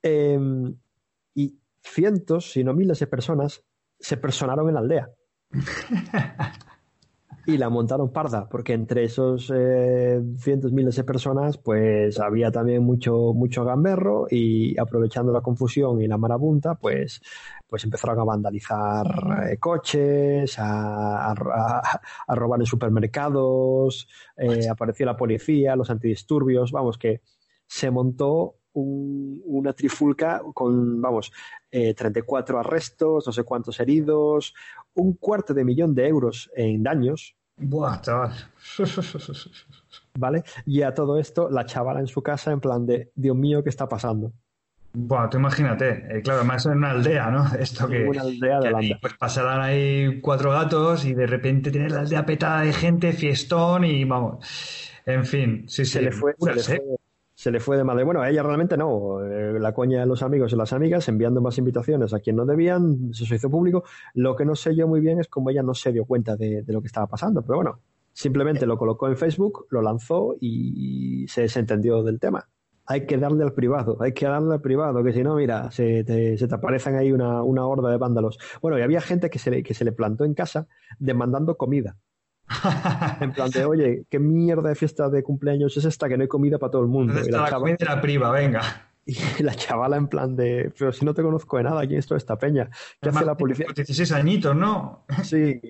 Eh, 0.01 0.39
y 1.33 1.59
cientos, 1.83 2.51
si 2.51 2.63
no 2.63 2.73
miles 2.73 2.99
de 2.99 3.07
personas 3.07 3.63
se 3.99 4.17
personaron 4.17 4.67
en 4.67 4.73
la 4.73 4.79
aldea. 4.79 5.09
y 7.47 7.57
la 7.57 7.69
montaron 7.69 8.11
parda, 8.11 8.49
porque 8.49 8.73
entre 8.73 9.03
esos 9.03 9.51
eh, 9.55 10.19
cientos, 10.39 10.71
miles 10.71 10.95
de 10.95 11.03
personas, 11.03 11.57
pues 11.57 12.19
había 12.19 12.51
también 12.51 12.83
mucho, 12.83 13.33
mucho 13.33 13.63
gamberro 13.63 14.25
y 14.29 14.77
aprovechando 14.79 15.31
la 15.31 15.41
confusión 15.41 16.01
y 16.01 16.07
la 16.07 16.17
marabunta, 16.17 16.75
pues, 16.75 17.21
pues 17.67 17.83
empezaron 17.83 18.19
a 18.19 18.23
vandalizar 18.23 19.05
eh, 19.51 19.57
coches, 19.59 20.57
a, 20.57 21.31
a- 21.31 22.01
a 22.27 22.35
robar 22.35 22.59
en 22.61 22.65
supermercados, 22.65 24.07
eh, 24.37 24.67
apareció 24.69 25.05
la 25.05 25.17
policía, 25.17 25.75
los 25.75 25.89
antidisturbios, 25.89 26.71
vamos, 26.71 26.97
que 26.97 27.21
se 27.67 27.91
montó 27.91 28.55
un- 28.73 29.41
una 29.45 29.73
trifulca 29.73 30.41
con, 30.53 31.01
vamos, 31.01 31.31
eh, 31.71 31.93
34 31.93 32.59
arrestos, 32.59 33.25
no 33.25 33.31
sé 33.31 33.43
cuántos 33.43 33.79
heridos, 33.79 34.53
un 34.95 35.13
cuarto 35.13 35.53
de 35.53 35.63
millón 35.63 35.93
de 35.93 36.07
euros 36.07 36.49
en 36.55 36.83
daños, 36.83 37.35
Buah, 37.57 38.01
chaval. 38.01 38.33
¿vale? 40.17 40.43
Y 40.65 40.81
a 40.81 40.93
todo 40.93 41.17
esto, 41.19 41.49
la 41.49 41.65
chavala 41.65 41.99
en 41.99 42.07
su 42.07 42.21
casa 42.21 42.51
en 42.51 42.59
plan 42.59 42.85
de, 42.85 43.11
Dios 43.15 43.35
mío, 43.35 43.63
¿qué 43.63 43.69
está 43.69 43.87
pasando? 43.87 44.33
Buah, 44.93 45.29
tú 45.29 45.37
imagínate, 45.37 46.05
eh, 46.09 46.21
claro, 46.21 46.39
además 46.39 46.65
en 46.65 46.73
una 46.73 46.91
aldea, 46.91 47.29
¿no? 47.29 47.45
Esto 47.59 47.87
que, 47.87 48.03
Una 48.05 48.21
aldea 48.21 48.59
de 48.59 48.75
ahí, 48.75 48.95
pues 49.01 49.13
pasarán 49.15 49.61
ahí 49.61 50.19
cuatro 50.21 50.51
gatos 50.51 51.05
y 51.05 51.13
de 51.13 51.27
repente 51.27 51.71
tener 51.71 51.91
la 51.91 52.01
aldea 52.01 52.25
petada 52.25 52.61
de 52.61 52.73
gente, 52.73 53.13
fiestón 53.13 53.83
y 53.83 54.03
vamos. 54.05 54.45
En 55.05 55.25
fin, 55.25 55.65
sí, 55.67 55.85
sí. 55.85 55.93
se 55.93 56.01
le 56.01 56.11
fue, 56.11 56.33
se 56.39 56.53
le 56.53 56.61
fue, 56.61 56.81
se 57.35 57.51
le 57.51 57.59
fue 57.59 57.77
de 57.77 57.83
madre. 57.83 58.03
Bueno, 58.05 58.21
a 58.21 58.29
ella 58.29 58.41
realmente 58.41 58.77
no. 58.77 59.23
Eh, 59.23 59.59
La 59.59 59.73
coña 59.73 59.99
de 59.99 60.05
los 60.05 60.23
amigos 60.23 60.53
y 60.53 60.55
las 60.55 60.73
amigas 60.73 61.07
enviando 61.09 61.41
más 61.41 61.57
invitaciones 61.57 62.13
a 62.13 62.19
quien 62.19 62.37
no 62.37 62.45
debían, 62.45 63.13
se 63.13 63.35
hizo 63.35 63.49
público. 63.49 63.83
Lo 64.13 64.35
que 64.35 64.45
no 64.45 64.55
sé 64.55 64.75
yo 64.75 64.87
muy 64.87 65.01
bien 65.01 65.19
es 65.19 65.27
cómo 65.27 65.49
ella 65.49 65.61
no 65.61 65.73
se 65.73 65.91
dio 65.91 66.05
cuenta 66.05 66.35
de, 66.37 66.63
lo 66.67 66.81
que 66.81 66.87
estaba 66.87 67.07
pasando. 67.07 67.41
Pero 67.43 67.57
bueno, 67.57 67.81
simplemente 68.13 68.65
lo 68.65 68.77
colocó 68.77 69.07
en 69.07 69.17
Facebook, 69.17 69.67
lo 69.69 69.81
lanzó 69.81 70.35
y 70.39 71.27
se 71.27 71.41
desentendió 71.41 72.03
del 72.03 72.19
tema. 72.19 72.47
Hay 72.87 73.07
que 73.07 73.17
darle 73.17 73.43
al 73.43 73.53
privado, 73.53 73.97
hay 73.99 74.13
que 74.13 74.27
darle 74.27 74.53
al 74.53 74.61
privado, 74.61 75.03
que 75.03 75.11
si 75.11 75.23
no, 75.23 75.35
mira, 75.35 75.71
se 75.71 76.03
te, 76.03 76.37
se 76.37 76.47
te 76.47 76.55
aparecen 76.55 76.95
ahí 76.95 77.11
una, 77.11 77.41
una 77.41 77.65
horda 77.65 77.89
de 77.89 77.97
vándalos. 77.97 78.37
Bueno, 78.61 78.77
y 78.77 78.83
había 78.83 79.01
gente 79.01 79.29
que 79.31 79.39
se 79.39 79.49
le, 79.49 79.63
que 79.63 79.73
se 79.73 79.83
le 79.83 79.91
plantó 79.91 80.23
en 80.23 80.35
casa 80.35 80.67
demandando 80.99 81.57
comida. 81.57 81.97
En 83.21 83.31
plan 83.33 83.49
de, 83.49 83.65
oye, 83.65 84.05
¿qué 84.09 84.19
mierda 84.19 84.69
de 84.69 84.75
fiesta 84.75 85.09
de 85.09 85.23
cumpleaños 85.23 85.75
es 85.77 85.85
esta 85.85 86.07
que 86.07 86.17
no 86.17 86.21
hay 86.23 86.27
comida 86.27 86.57
para 86.57 86.71
todo 86.71 86.81
el 86.83 86.87
mundo? 86.87 87.13
¿Dónde 87.13 87.29
Y 87.29 87.31
la, 87.31 87.37
está 87.37 87.41
la 87.43 87.49
chava- 87.49 87.59
comida 87.59 87.77
y 87.79 87.85
la 87.85 88.01
priva? 88.01 88.31
Venga. 88.31 88.61
y 89.05 89.43
la 89.43 89.53
chavala 89.53 89.97
en 89.97 90.07
plan 90.07 90.35
de, 90.35 90.71
pero 90.77 90.91
si 90.91 91.05
no 91.05 91.13
te 91.13 91.21
conozco 91.21 91.57
de 91.57 91.63
nada, 91.63 91.85
¿quién 91.85 91.99
es 91.99 92.07
toda 92.07 92.17
esta 92.17 92.37
peña? 92.37 92.69
¿Qué 93.01 93.09
hace 93.09 93.23
la 93.25 93.35
policía? 93.37 93.67
16 93.75 94.11
añitos, 94.11 94.55
¿no? 94.55 95.05
Sí, 95.23 95.61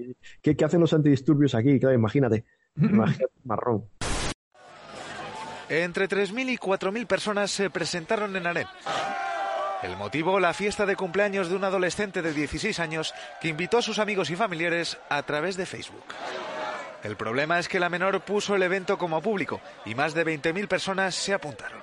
¿qué, 0.42 0.56
qué 0.56 0.66
hacen 0.66 0.80
los 0.82 0.94
antidisturbios 0.94 1.54
aquí? 1.56 1.80
Claro, 1.80 1.96
imagínate. 1.96 2.46
Imagínate, 2.78 3.34
marrón. 3.44 3.86
Entre 5.68 6.08
3.000 6.08 6.50
y 6.52 6.58
4.000 6.58 7.08
personas 7.08 7.50
se 7.52 7.70
presentaron 7.70 8.36
en 8.36 8.46
Arem. 8.48 8.68
El 9.82 9.98
motivo, 9.98 10.40
la 10.40 10.54
fiesta 10.54 10.86
de 10.86 10.96
cumpleaños 10.96 11.50
de 11.50 11.56
un 11.56 11.64
adolescente 11.64 12.22
de 12.22 12.34
16 12.34 12.80
años 12.80 13.14
que 13.42 13.50
invitó 13.50 13.80
a 13.80 13.82
sus 13.82 14.00
amigos 14.00 14.30
y 14.30 14.36
familiares 14.36 14.98
a 15.10 15.22
través 15.24 15.58
de 15.58 15.66
Facebook. 15.66 16.04
El 17.06 17.18
problema 17.18 17.60
es 17.60 17.68
que 17.68 17.80
la 17.80 17.88
menor 17.88 18.22
puso 18.22 18.56
el 18.56 18.64
evento 18.64 18.98
como 18.98 19.22
público 19.22 19.62
y 19.86 19.94
más 19.94 20.16
de 20.16 20.26
20.000 20.26 20.68
personas 20.68 21.14
se 21.14 21.36
apuntaron. 21.36 21.80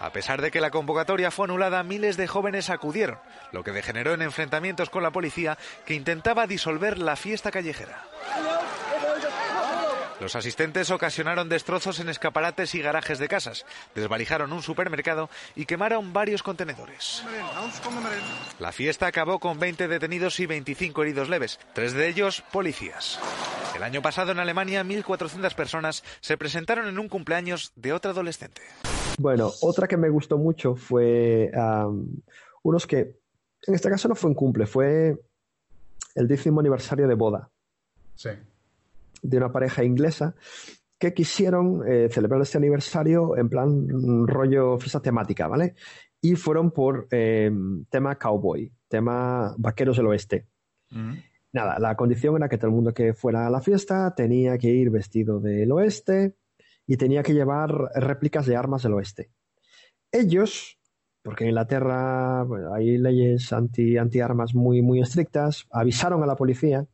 A 0.00 0.10
pesar 0.10 0.42
de 0.42 0.50
que 0.50 0.60
la 0.60 0.72
convocatoria 0.72 1.30
fue 1.30 1.44
anulada, 1.44 1.84
miles 1.84 2.16
de 2.16 2.26
jóvenes 2.26 2.70
acudieron, 2.70 3.20
lo 3.52 3.62
que 3.62 3.70
degeneró 3.70 4.12
en 4.12 4.22
enfrentamientos 4.22 4.90
con 4.90 5.04
la 5.04 5.12
policía 5.12 5.58
que 5.86 5.94
intentaba 5.94 6.48
disolver 6.48 6.98
la 6.98 7.14
fiesta 7.14 7.52
callejera. 7.52 8.02
Los 10.20 10.36
asistentes 10.36 10.90
ocasionaron 10.90 11.48
destrozos 11.48 11.98
en 11.98 12.10
escaparates 12.10 12.74
y 12.74 12.82
garajes 12.82 13.18
de 13.18 13.26
casas, 13.26 13.64
desvalijaron 13.94 14.52
un 14.52 14.62
supermercado 14.62 15.30
y 15.56 15.64
quemaron 15.64 16.12
varios 16.12 16.42
contenedores. 16.42 17.24
La 18.58 18.70
fiesta 18.70 19.06
acabó 19.06 19.38
con 19.38 19.58
20 19.58 19.88
detenidos 19.88 20.38
y 20.40 20.46
25 20.46 21.02
heridos 21.02 21.30
leves, 21.30 21.58
tres 21.72 21.94
de 21.94 22.08
ellos 22.08 22.44
policías. 22.52 23.18
El 23.74 23.82
año 23.82 24.02
pasado 24.02 24.32
en 24.32 24.40
Alemania 24.40 24.84
1.400 24.84 25.54
personas 25.54 26.04
se 26.20 26.36
presentaron 26.36 26.86
en 26.86 26.98
un 26.98 27.08
cumpleaños 27.08 27.72
de 27.76 27.94
otra 27.94 28.10
adolescente. 28.10 28.60
Bueno, 29.18 29.50
otra 29.62 29.88
que 29.88 29.96
me 29.96 30.10
gustó 30.10 30.36
mucho 30.36 30.76
fue 30.76 31.50
unos 32.62 32.86
que, 32.86 33.16
en 33.66 33.74
este 33.74 33.88
caso 33.88 34.06
no 34.06 34.14
fue 34.14 34.28
un 34.28 34.34
cumple, 34.34 34.66
fue 34.66 35.16
el 36.14 36.28
décimo 36.28 36.60
aniversario 36.60 37.08
de 37.08 37.14
boda 37.14 37.50
Sí. 38.20 38.28
De 39.22 39.36
una 39.36 39.52
pareja 39.52 39.84
inglesa 39.84 40.34
que 41.00 41.14
quisieron 41.14 41.82
eh, 41.88 42.08
celebrar 42.10 42.42
este 42.42 42.58
aniversario 42.58 43.36
en 43.36 43.48
plan 43.48 43.86
mm, 43.86 44.26
rollo 44.26 44.78
fiesta 44.78 45.00
temática, 45.00 45.48
¿vale? 45.48 45.74
Y 46.20 46.36
fueron 46.36 46.70
por 46.70 47.08
eh, 47.10 47.50
tema 47.88 48.16
cowboy, 48.16 48.70
tema 48.86 49.54
vaqueros 49.56 49.96
del 49.96 50.08
oeste. 50.08 50.46
nada, 51.52 51.78
la 51.78 51.96
condición 51.96 52.36
era 52.36 52.50
que 52.50 52.58
todo 52.58 52.68
el 52.68 52.74
mundo 52.74 52.92
que 52.92 53.14
fuera 53.14 53.46
a 53.46 53.50
la 53.50 53.62
fiesta 53.62 54.14
tenía 54.14 54.58
que 54.58 54.68
ir 54.68 54.90
vestido 54.90 55.40
del 55.40 55.72
oeste 55.72 56.34
y 56.86 56.98
tenía 56.98 57.22
que 57.22 57.32
llevar 57.32 57.70
réplicas 57.94 58.44
de 58.44 58.56
armas 58.56 58.82
del 58.82 58.92
oeste. 58.92 59.30
Ellos, 60.12 60.78
porque 61.22 61.44
en 61.44 61.50
Inglaterra 61.50 62.42
bueno, 62.44 62.74
hay 62.74 62.98
leyes 62.98 63.52
anti, 63.54 63.96
anti-armas 63.96 64.54
muy, 64.54 64.82
muy 64.82 65.00
estrictas, 65.00 65.66
avisaron 65.70 66.22
a 66.22 66.26
la 66.26 66.36
policía 66.36 66.86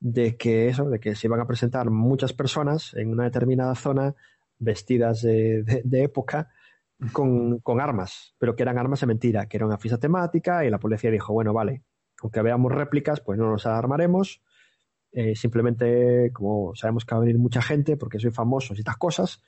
de 0.00 0.36
que 0.36 0.68
eso, 0.68 0.88
de 0.90 1.00
que 1.00 1.14
se 1.14 1.26
iban 1.26 1.40
a 1.40 1.46
presentar 1.46 1.90
muchas 1.90 2.32
personas 2.32 2.94
en 2.94 3.10
una 3.10 3.24
determinada 3.24 3.74
zona 3.74 4.14
vestidas 4.58 5.22
de, 5.22 5.62
de- 5.62 5.82
de 5.84 6.02
época 6.04 6.48
con, 7.12 7.58
con 7.60 7.80
armas, 7.80 8.34
pero 8.38 8.56
que 8.56 8.62
eran 8.62 8.78
armas 8.78 9.00
de 9.00 9.06
mentira, 9.06 9.46
que 9.46 9.56
era 9.58 9.66
una 9.66 9.78
fiesta 9.78 9.98
temática 9.98 10.64
y 10.64 10.70
la 10.70 10.78
policía 10.78 11.10
dijo, 11.10 11.32
bueno, 11.32 11.52
vale, 11.52 11.82
aunque 12.22 12.40
veamos 12.42 12.72
réplicas, 12.72 13.20
pues 13.20 13.38
no 13.38 13.50
nos 13.50 13.66
alarmaremos, 13.66 14.42
eh, 15.12 15.34
simplemente 15.36 16.30
como 16.32 16.74
sabemos 16.74 17.04
que 17.04 17.14
va 17.14 17.18
a 17.18 17.24
venir 17.24 17.38
mucha 17.38 17.62
gente 17.62 17.96
porque 17.96 18.18
soy 18.18 18.30
famoso 18.30 18.74
y 18.74 18.78
estas 18.78 18.96
cosas, 18.96 19.42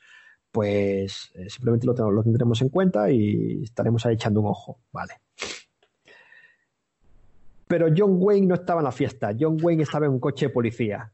pues 0.51 1.31
eh, 1.35 1.49
simplemente 1.51 1.87
lo, 1.87 2.11
lo 2.11 2.23
tendremos 2.23 2.61
en 2.63 2.69
cuenta 2.71 3.11
y 3.11 3.63
estaremos 3.65 4.05
ahí 4.07 4.15
echando 4.15 4.41
un 4.41 4.47
ojo, 4.49 4.81
vale. 4.93 5.15
Pero 7.69 7.89
John 7.97 8.17
Wayne 8.19 8.47
no 8.47 8.55
estaba 8.55 8.81
en 8.81 8.85
la 8.85 8.93
fiesta, 8.93 9.33
John 9.39 9.59
Wayne 9.63 9.83
estaba 9.83 10.07
en 10.07 10.13
un 10.13 10.21
coche 10.21 10.47
de 10.47 10.51
policía. 10.53 11.13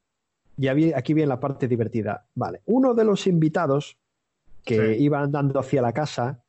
Y 0.57 0.69
había- 0.69 0.97
aquí 0.97 1.13
viene 1.15 1.29
la 1.29 1.41
parte 1.41 1.67
divertida. 1.69 2.27
Vale, 2.35 2.63
uno 2.67 2.95
de 2.95 3.05
los 3.05 3.27
invitados 3.27 3.99
que 4.65 4.97
iba 4.97 5.21
andando 5.21 5.59
hacia 5.61 5.83
la 5.83 5.93
casa, 5.93 6.43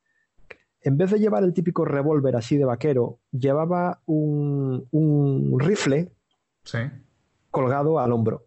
en 0.82 0.95
vez 0.97 1.12
de 1.12 1.20
llevar 1.20 1.43
el 1.43 1.53
típico 1.53 1.84
revólver 1.86 2.36
así 2.36 2.56
de 2.58 2.66
vaquero, 2.66 3.18
llevaba 3.32 3.99
un, 4.06 4.88
un 4.91 5.60
rifle 5.60 6.12
Sí. 6.64 6.78
colgado 7.51 7.99
al 7.99 8.12
hombro. 8.12 8.45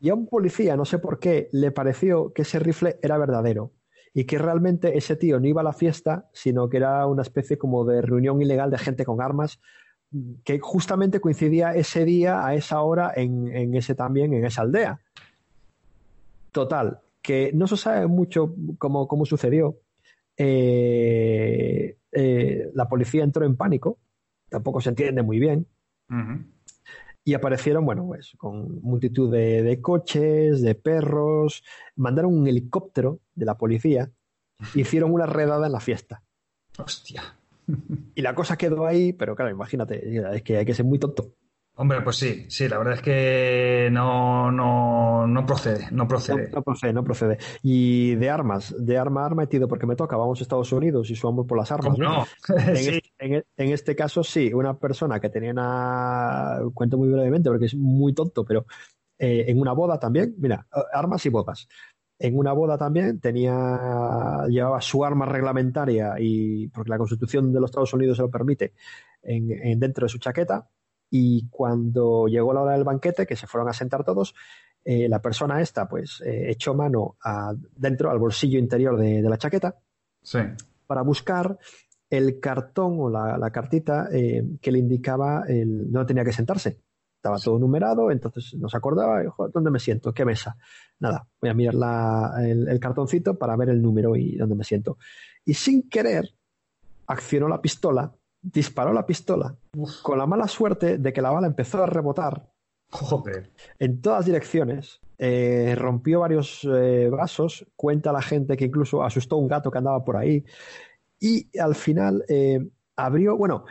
Y 0.00 0.08
a 0.08 0.14
un 0.14 0.26
policía, 0.26 0.76
no 0.76 0.84
sé 0.84 0.98
por 0.98 1.20
qué, 1.20 1.48
le 1.52 1.70
pareció 1.70 2.32
que 2.32 2.42
ese 2.42 2.58
rifle 2.58 2.98
era 3.00 3.16
verdadero 3.16 3.70
y 4.12 4.24
que 4.24 4.38
realmente 4.38 4.98
ese 4.98 5.14
tío 5.14 5.38
no 5.38 5.46
iba 5.46 5.60
a 5.60 5.64
la 5.64 5.72
fiesta, 5.72 6.28
sino 6.32 6.68
que 6.68 6.78
era 6.78 7.06
una 7.06 7.22
especie 7.22 7.56
como 7.56 7.84
de 7.84 8.02
reunión 8.02 8.42
ilegal 8.42 8.70
de 8.72 8.78
gente 8.78 9.04
con 9.04 9.20
armas 9.20 9.60
que 10.44 10.58
justamente 10.60 11.20
coincidía 11.20 11.74
ese 11.74 12.04
día, 12.04 12.46
a 12.46 12.54
esa 12.54 12.80
hora, 12.80 13.12
en, 13.14 13.54
en 13.54 13.74
ese 13.74 13.94
también, 13.94 14.32
en 14.34 14.44
esa 14.44 14.62
aldea. 14.62 15.00
Total, 16.52 17.00
que 17.20 17.50
no 17.52 17.66
se 17.66 17.76
sabe 17.76 18.06
mucho 18.06 18.54
cómo, 18.78 19.06
cómo 19.08 19.26
sucedió. 19.26 19.78
Eh, 20.36 21.96
eh, 22.12 22.70
la 22.74 22.88
policía 22.88 23.24
entró 23.24 23.44
en 23.44 23.56
pánico, 23.56 23.98
tampoco 24.48 24.80
se 24.80 24.90
entiende 24.90 25.22
muy 25.22 25.38
bien, 25.38 25.66
y 27.24 27.34
aparecieron, 27.34 27.84
bueno, 27.84 28.06
pues 28.06 28.32
con 28.38 28.80
multitud 28.82 29.30
de, 29.30 29.62
de 29.62 29.80
coches, 29.80 30.62
de 30.62 30.74
perros, 30.76 31.64
mandaron 31.96 32.32
un 32.32 32.46
helicóptero 32.46 33.20
de 33.34 33.44
la 33.44 33.58
policía, 33.58 34.10
hicieron 34.74 35.12
una 35.12 35.26
redada 35.26 35.66
en 35.66 35.72
la 35.72 35.80
fiesta. 35.80 36.22
Hostia. 36.78 37.35
Y 38.14 38.22
la 38.22 38.34
cosa 38.34 38.56
quedó 38.56 38.86
ahí, 38.86 39.12
pero 39.12 39.34
claro, 39.34 39.50
imagínate, 39.50 40.02
es 40.36 40.42
que 40.42 40.56
hay 40.58 40.64
que 40.64 40.74
ser 40.74 40.84
muy 40.86 40.98
tonto. 40.98 41.32
Hombre, 41.78 42.00
pues 42.00 42.16
sí, 42.16 42.46
sí, 42.48 42.68
la 42.68 42.78
verdad 42.78 42.94
es 42.94 43.02
que 43.02 43.90
no, 43.92 44.50
no, 44.50 45.26
no 45.26 45.44
procede, 45.44 45.88
no 45.90 46.08
procede. 46.08 46.48
no 46.50 46.62
procede, 46.62 46.92
no 46.94 47.04
procede. 47.04 47.36
Y 47.62 48.14
de 48.14 48.30
armas, 48.30 48.74
de 48.78 48.96
arma 48.96 49.24
a 49.24 49.26
arma 49.26 49.42
he 49.44 49.46
tido 49.46 49.68
porque 49.68 49.86
me 49.86 49.94
toca, 49.94 50.16
vamos 50.16 50.40
a 50.40 50.42
Estados 50.42 50.72
Unidos 50.72 51.10
y 51.10 51.16
su 51.16 51.28
amor 51.28 51.46
por 51.46 51.58
las 51.58 51.70
armas. 51.70 51.94
¿Cómo 51.94 52.08
no? 52.08 52.24
En, 52.56 52.76
Sí. 52.76 52.88
este, 52.94 53.02
en- 53.18 53.44
en 53.58 53.72
este 53.72 53.94
caso, 53.94 54.24
sí, 54.24 54.54
una 54.54 54.78
persona 54.78 55.20
que 55.20 55.28
tenía 55.28 55.50
una. 55.50 56.60
Cuento 56.72 56.96
muy 56.96 57.10
brevemente 57.10 57.50
porque 57.50 57.66
es 57.66 57.74
muy 57.74 58.14
tonto, 58.14 58.42
pero 58.46 58.64
eh, 59.18 59.44
en 59.48 59.60
una 59.60 59.72
boda 59.74 59.98
también, 60.00 60.34
mira, 60.38 60.66
armas 60.94 61.26
y 61.26 61.28
bodas. 61.28 61.68
En 62.18 62.38
una 62.38 62.52
boda 62.52 62.78
también 62.78 63.20
tenía, 63.20 64.46
llevaba 64.48 64.80
su 64.80 65.04
arma 65.04 65.26
reglamentaria 65.26 66.14
y 66.18 66.68
porque 66.68 66.90
la 66.90 66.98
Constitución 66.98 67.52
de 67.52 67.60
los 67.60 67.70
Estados 67.70 67.92
Unidos 67.92 68.16
se 68.16 68.22
lo 68.22 68.30
permite 68.30 68.72
en, 69.22 69.50
en- 69.50 69.78
dentro 69.80 70.06
de 70.06 70.08
su 70.08 70.18
chaqueta. 70.18 70.68
Y 71.10 71.48
cuando 71.50 72.26
llegó 72.26 72.52
la 72.52 72.62
hora 72.62 72.72
del 72.72 72.84
banquete, 72.84 73.26
que 73.26 73.36
se 73.36 73.46
fueron 73.46 73.68
a 73.68 73.72
sentar 73.72 74.02
todos, 74.02 74.34
eh, 74.84 75.08
la 75.08 75.20
persona 75.20 75.60
esta, 75.60 75.86
pues, 75.88 76.22
eh, 76.24 76.50
echó 76.50 76.74
mano 76.74 77.16
a- 77.22 77.54
dentro 77.76 78.10
al 78.10 78.18
bolsillo 78.18 78.58
interior 78.58 78.96
de, 78.98 79.20
de 79.22 79.28
la 79.28 79.36
chaqueta 79.38 79.76
Sí. 80.22 80.38
para 80.86 81.02
buscar 81.02 81.58
el 82.08 82.40
cartón 82.40 82.96
o 82.98 83.10
la, 83.10 83.36
la 83.36 83.50
cartita 83.50 84.08
eh, 84.12 84.42
que 84.60 84.72
le 84.72 84.78
indicaba 84.78 85.44
el, 85.48 85.90
no 85.92 86.06
tenía 86.06 86.24
que 86.24 86.32
sentarse. 86.32 86.78
Estaba 87.26 87.38
todo 87.42 87.58
numerado, 87.58 88.10
entonces 88.12 88.54
no 88.54 88.68
se 88.68 88.76
acordaba, 88.76 89.22
y, 89.24 89.26
"Joder, 89.26 89.52
¿dónde 89.52 89.70
me 89.70 89.80
siento? 89.80 90.12
¿Qué 90.14 90.24
mesa? 90.24 90.56
Nada, 91.00 91.26
voy 91.40 91.50
a 91.50 91.54
mirar 91.54 91.74
la- 91.74 92.34
el, 92.40 92.68
el 92.68 92.78
cartoncito 92.80 93.36
para 93.36 93.56
ver 93.56 93.70
el 93.70 93.82
número 93.82 94.14
y 94.14 94.36
dónde 94.36 94.54
me 94.54 94.62
siento. 94.64 94.96
Y 95.44 95.54
sin 95.54 95.88
querer, 95.88 96.32
accionó 97.08 97.48
la 97.48 97.60
pistola, 97.60 98.12
disparó 98.40 98.92
la 98.92 99.04
pistola, 99.06 99.56
con 100.02 100.18
la 100.18 100.26
mala 100.26 100.46
suerte 100.46 100.98
de 100.98 101.12
que 101.12 101.20
la 101.22 101.30
bala 101.30 101.46
empezó 101.48 101.82
a 101.82 101.86
rebotar 101.86 102.48
Joder. 102.90 103.50
en 103.78 104.00
todas 104.00 104.24
direcciones. 104.24 105.00
eh, 105.18 105.74
rompió 105.78 106.20
varios 106.20 106.60
eh, 106.70 107.08
vasos. 107.10 107.66
Cuenta 107.74 108.12
la 108.12 108.20
gente 108.20 108.54
que 108.54 108.66
incluso 108.66 109.02
asustó 109.02 109.36
a 109.36 109.38
un 109.38 109.48
gato 109.48 109.70
que 109.70 109.78
andaba 109.78 110.04
por 110.04 110.14
ahí. 110.18 110.44
Y 111.18 111.48
al 111.58 111.74
final 111.74 112.22
eh, 112.28 112.60
abrió, 112.96 113.34
bueno, 113.36 113.64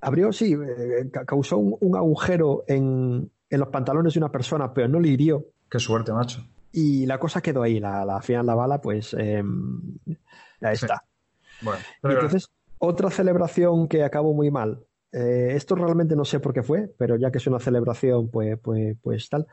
abrió, 0.00 0.32
sí, 0.32 0.52
eh, 0.54 1.08
ca- 1.12 1.24
causó 1.24 1.58
un, 1.58 1.76
un 1.80 1.96
agujero 1.96 2.64
en, 2.66 3.30
en 3.50 3.60
los 3.60 3.68
pantalones 3.68 4.14
de 4.14 4.20
una 4.20 4.30
persona, 4.32 4.72
pero 4.72 4.88
no 4.88 5.00
le 5.00 5.08
hirió. 5.08 5.44
Qué 5.70 5.78
suerte, 5.78 6.12
macho. 6.12 6.44
Y 6.72 7.06
la 7.06 7.18
cosa 7.18 7.40
quedó 7.40 7.62
ahí. 7.62 7.80
La, 7.80 8.04
la, 8.04 8.16
al 8.16 8.22
final 8.22 8.46
la 8.46 8.54
bala, 8.54 8.80
pues, 8.80 9.14
eh, 9.18 9.42
ahí 10.60 10.76
Sí. 10.76 10.84
está. 10.86 11.02
Bueno, 11.62 11.80
pero- 12.02 12.14
entonces, 12.14 12.50
otra 12.78 13.10
celebración 13.10 13.88
que 13.88 14.04
acabó 14.04 14.34
muy 14.34 14.50
mal. 14.50 14.84
Eh, 15.10 15.52
esto 15.54 15.74
realmente 15.74 16.14
no 16.14 16.24
sé 16.24 16.38
por 16.38 16.52
qué 16.52 16.62
fue, 16.62 16.92
pero 16.98 17.16
ya 17.16 17.30
que 17.30 17.38
es 17.38 17.46
una 17.46 17.58
celebración, 17.58 18.28
pues, 18.30 18.58
pues, 18.60 18.96
pues 19.02 19.28
tal. 19.28 19.46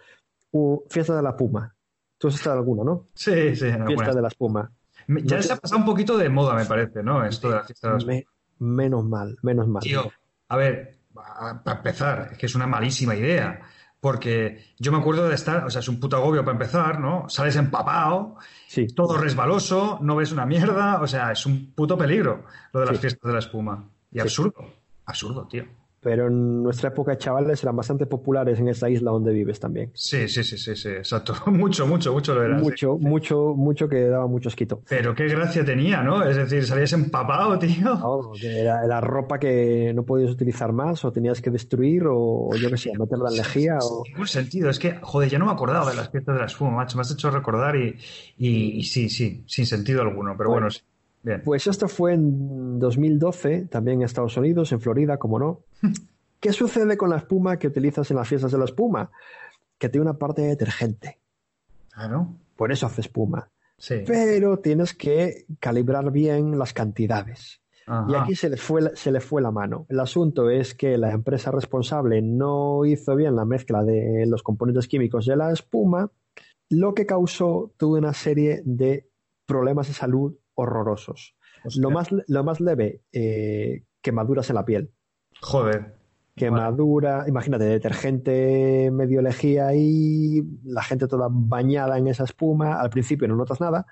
Fiesta 0.89 1.15
de 1.15 1.21
la 1.21 1.35
Puma. 1.35 1.73
Tú 2.17 2.27
has 2.29 2.35
estado 2.35 2.57
alguna, 2.57 2.83
¿no? 2.83 3.07
sí, 3.13 3.55
sí. 3.55 3.65
Fiesta 3.87 4.13
de 4.13 4.21
la 4.21 4.27
Espuma. 4.29 4.71
Me- 5.07 5.21
Ya 5.23 5.35
No 5.37 5.41
se 5.43 5.53
ha 5.53 5.57
pasado 5.57 5.79
un 5.79 5.85
poquito 5.85 6.17
de 6.17 6.29
moda, 6.29 6.55
me 6.55 6.65
parece, 6.65 7.03
¿no? 7.03 7.25
Esto 7.25 7.49
de 7.49 7.55
la 7.55 7.63
fiesta 7.63 7.87
de 7.89 7.93
las... 7.95 8.05
Me- 8.05 8.25
menos 8.59 9.03
mal, 9.05 9.37
menos 9.41 9.67
mal. 9.67 9.81
Tío, 9.83 10.11
a 10.49 10.55
ver, 10.57 10.99
para 11.13 11.77
empezar, 11.77 12.29
es 12.33 12.37
que 12.37 12.45
es 12.45 12.55
una 12.55 12.67
malísima 12.67 13.15
idea. 13.15 13.61
Porque 13.99 14.63
yo 14.77 14.91
me 14.91 14.99
acuerdo 14.99 15.27
de 15.27 15.33
estar, 15.33 15.65
o 15.65 15.69
sea, 15.71 15.79
es 15.79 15.87
un 15.87 15.99
puto 15.99 16.15
agobio 16.15 16.43
para 16.45 16.51
empezar, 16.53 16.99
¿no? 16.99 17.27
Sales 17.27 17.55
empapado, 17.55 18.35
Sí. 18.67 18.85
todo 18.87 19.17
resbaloso, 19.17 19.97
no 20.01 20.15
ves 20.15 20.31
una 20.31 20.45
mierda, 20.45 21.01
o 21.01 21.07
sea, 21.07 21.31
es 21.31 21.43
un 21.47 21.73
puto 21.73 21.97
peligro 21.97 22.45
lo 22.71 22.81
de 22.81 22.85
las 22.85 22.95
Sí. 22.97 23.01
fiestas 23.01 23.27
de 23.27 23.33
la 23.33 23.39
espuma. 23.39 23.89
Y 24.11 24.19
absurdo, 24.19 24.53
absurdo, 25.05 25.47
tío. 25.47 25.65
Pero 26.05 26.27
en 26.27 26.61
nuestra 26.61 26.89
época, 26.89 27.17
chavales, 27.17 27.63
eran 27.63 27.75
bastante 27.75 28.05
populares 28.05 28.59
en 28.59 28.67
esa 28.67 28.87
isla 28.87 29.09
donde 29.09 29.33
vives 29.33 29.59
también. 29.59 29.89
Sí, 29.95 30.27
sí, 30.27 30.43
sí, 30.43 30.55
sí, 30.55 30.75
sí, 30.75 30.89
exacto. 30.89 31.33
mucho, 31.47 31.87
mucho, 31.87 32.13
mucho 32.13 32.35
lo 32.35 32.43
era. 32.43 32.59
sí. 32.59 32.63
mucho, 32.63 32.97
mucho, 32.99 33.55
mucho 33.55 33.89
que 33.89 34.05
daba 34.05 34.27
mucho 34.27 34.49
esquito. 34.49 34.83
Pero 34.87 35.15
qué 35.15 35.25
gracia 35.27 35.65
tenía, 35.65 36.03
¿no? 36.03 36.23
Es 36.23 36.35
decir, 36.35 36.63
salías 36.63 36.93
empapado, 36.93 37.57
tío. 37.59 37.95
No, 37.95 38.33
era 38.39 38.85
la 38.85 39.01
ropa 39.01 39.39
que 39.39 39.93
no 39.95 40.03
podías 40.03 40.29
utilizar 40.29 40.73
más 40.73 41.03
o 41.05 41.11
tenías 41.11 41.41
que 41.41 41.49
destruir 41.49 42.05
o, 42.05 42.49
o 42.49 42.55
yo 42.55 42.69
qué 42.69 42.77
sé, 42.77 42.91
meterla 42.95 43.29
en 43.31 43.37
lejía 43.37 43.79
o... 43.81 44.03
Sin 44.03 44.13
ningún 44.13 44.27
sentido. 44.27 44.69
Es 44.69 44.77
que, 44.77 44.99
joder, 45.01 45.31
ya 45.31 45.39
no 45.39 45.47
me 45.47 45.53
acordaba 45.53 45.89
de 45.89 45.97
las 45.97 46.11
fiestas 46.11 46.35
de 46.35 46.41
la 46.41 46.45
espuma, 46.45 46.69
macho. 46.69 46.99
Me 46.99 47.01
has 47.01 47.09
hecho 47.09 47.31
recordar 47.31 47.75
y, 47.77 47.97
y, 48.37 48.77
y 48.77 48.83
sí, 48.83 49.09
sí, 49.09 49.43
sin 49.47 49.65
sentido 49.65 50.03
alguno. 50.03 50.35
Pero 50.37 50.51
bueno, 50.51 50.69
sí. 50.69 50.81
Bien. 51.25 51.41
Pues 51.43 51.65
esto 51.65 51.87
fue 51.87 52.13
en 52.13 52.77
2012, 52.77 53.65
también 53.65 54.01
en 54.01 54.05
Estados 54.05 54.37
Unidos, 54.37 54.71
en 54.71 54.79
Florida, 54.79 55.17
como 55.17 55.39
no. 55.39 55.61
¿Qué 56.39 56.53
sucede 56.53 56.97
con 56.97 57.09
la 57.09 57.17
espuma 57.17 57.57
que 57.57 57.65
utilizas 57.65 58.11
en 58.11 58.17
las 58.17 58.27
fiestas 58.27 58.51
de 58.51 58.59
la 58.59 58.65
espuma? 58.65 59.09
Que 59.79 59.89
tiene 59.89 60.03
una 60.03 60.19
parte 60.19 60.43
de 60.43 60.49
detergente. 60.49 61.19
Claro. 61.89 62.35
Por 62.55 62.71
eso 62.71 62.85
hace 62.85 63.01
espuma. 63.01 63.49
Sí. 63.75 64.03
Pero 64.05 64.59
tienes 64.59 64.93
que 64.93 65.47
calibrar 65.59 66.11
bien 66.11 66.59
las 66.59 66.73
cantidades. 66.73 67.59
Ajá. 67.87 68.05
Y 68.07 68.13
aquí 68.13 68.35
se 68.35 68.49
le, 68.49 68.57
fue, 68.57 68.95
se 68.95 69.11
le 69.11 69.19
fue 69.19 69.41
la 69.41 69.49
mano. 69.49 69.87
El 69.89 69.99
asunto 70.01 70.51
es 70.51 70.75
que 70.75 70.95
la 70.99 71.11
empresa 71.11 71.49
responsable 71.49 72.21
no 72.21 72.85
hizo 72.85 73.15
bien 73.15 73.35
la 73.35 73.45
mezcla 73.45 73.83
de 73.83 74.27
los 74.27 74.43
componentes 74.43 74.87
químicos 74.87 75.25
de 75.25 75.37
la 75.37 75.51
espuma, 75.51 76.11
lo 76.69 76.93
que 76.93 77.07
causó 77.07 77.73
tuvo 77.77 77.95
una 77.95 78.13
serie 78.13 78.61
de 78.63 79.09
problemas 79.47 79.87
de 79.87 79.93
salud 79.93 80.35
horrorosos. 80.55 81.35
Hostia. 81.63 81.81
Lo 81.81 81.91
más, 81.91 82.09
lo 82.11 82.43
más 82.43 82.59
leve, 82.59 83.01
eh, 83.11 83.83
quemaduras 84.01 84.49
en 84.49 84.55
la 84.55 84.65
piel. 84.65 84.91
Joder. 85.41 85.95
Quemadura, 86.35 87.23
imagínate, 87.27 87.63
detergente 87.63 88.91
medio 88.91 89.21
lejía 89.21 89.67
ahí, 89.67 90.43
la 90.65 90.83
gente 90.83 91.07
toda 91.07 91.29
bañada 91.31 91.97
en 91.97 92.07
esa 92.07 92.25
espuma. 92.25 92.81
Al 92.81 92.89
principio 92.89 93.27
no 93.27 93.37
notas 93.37 93.61
nada, 93.61 93.85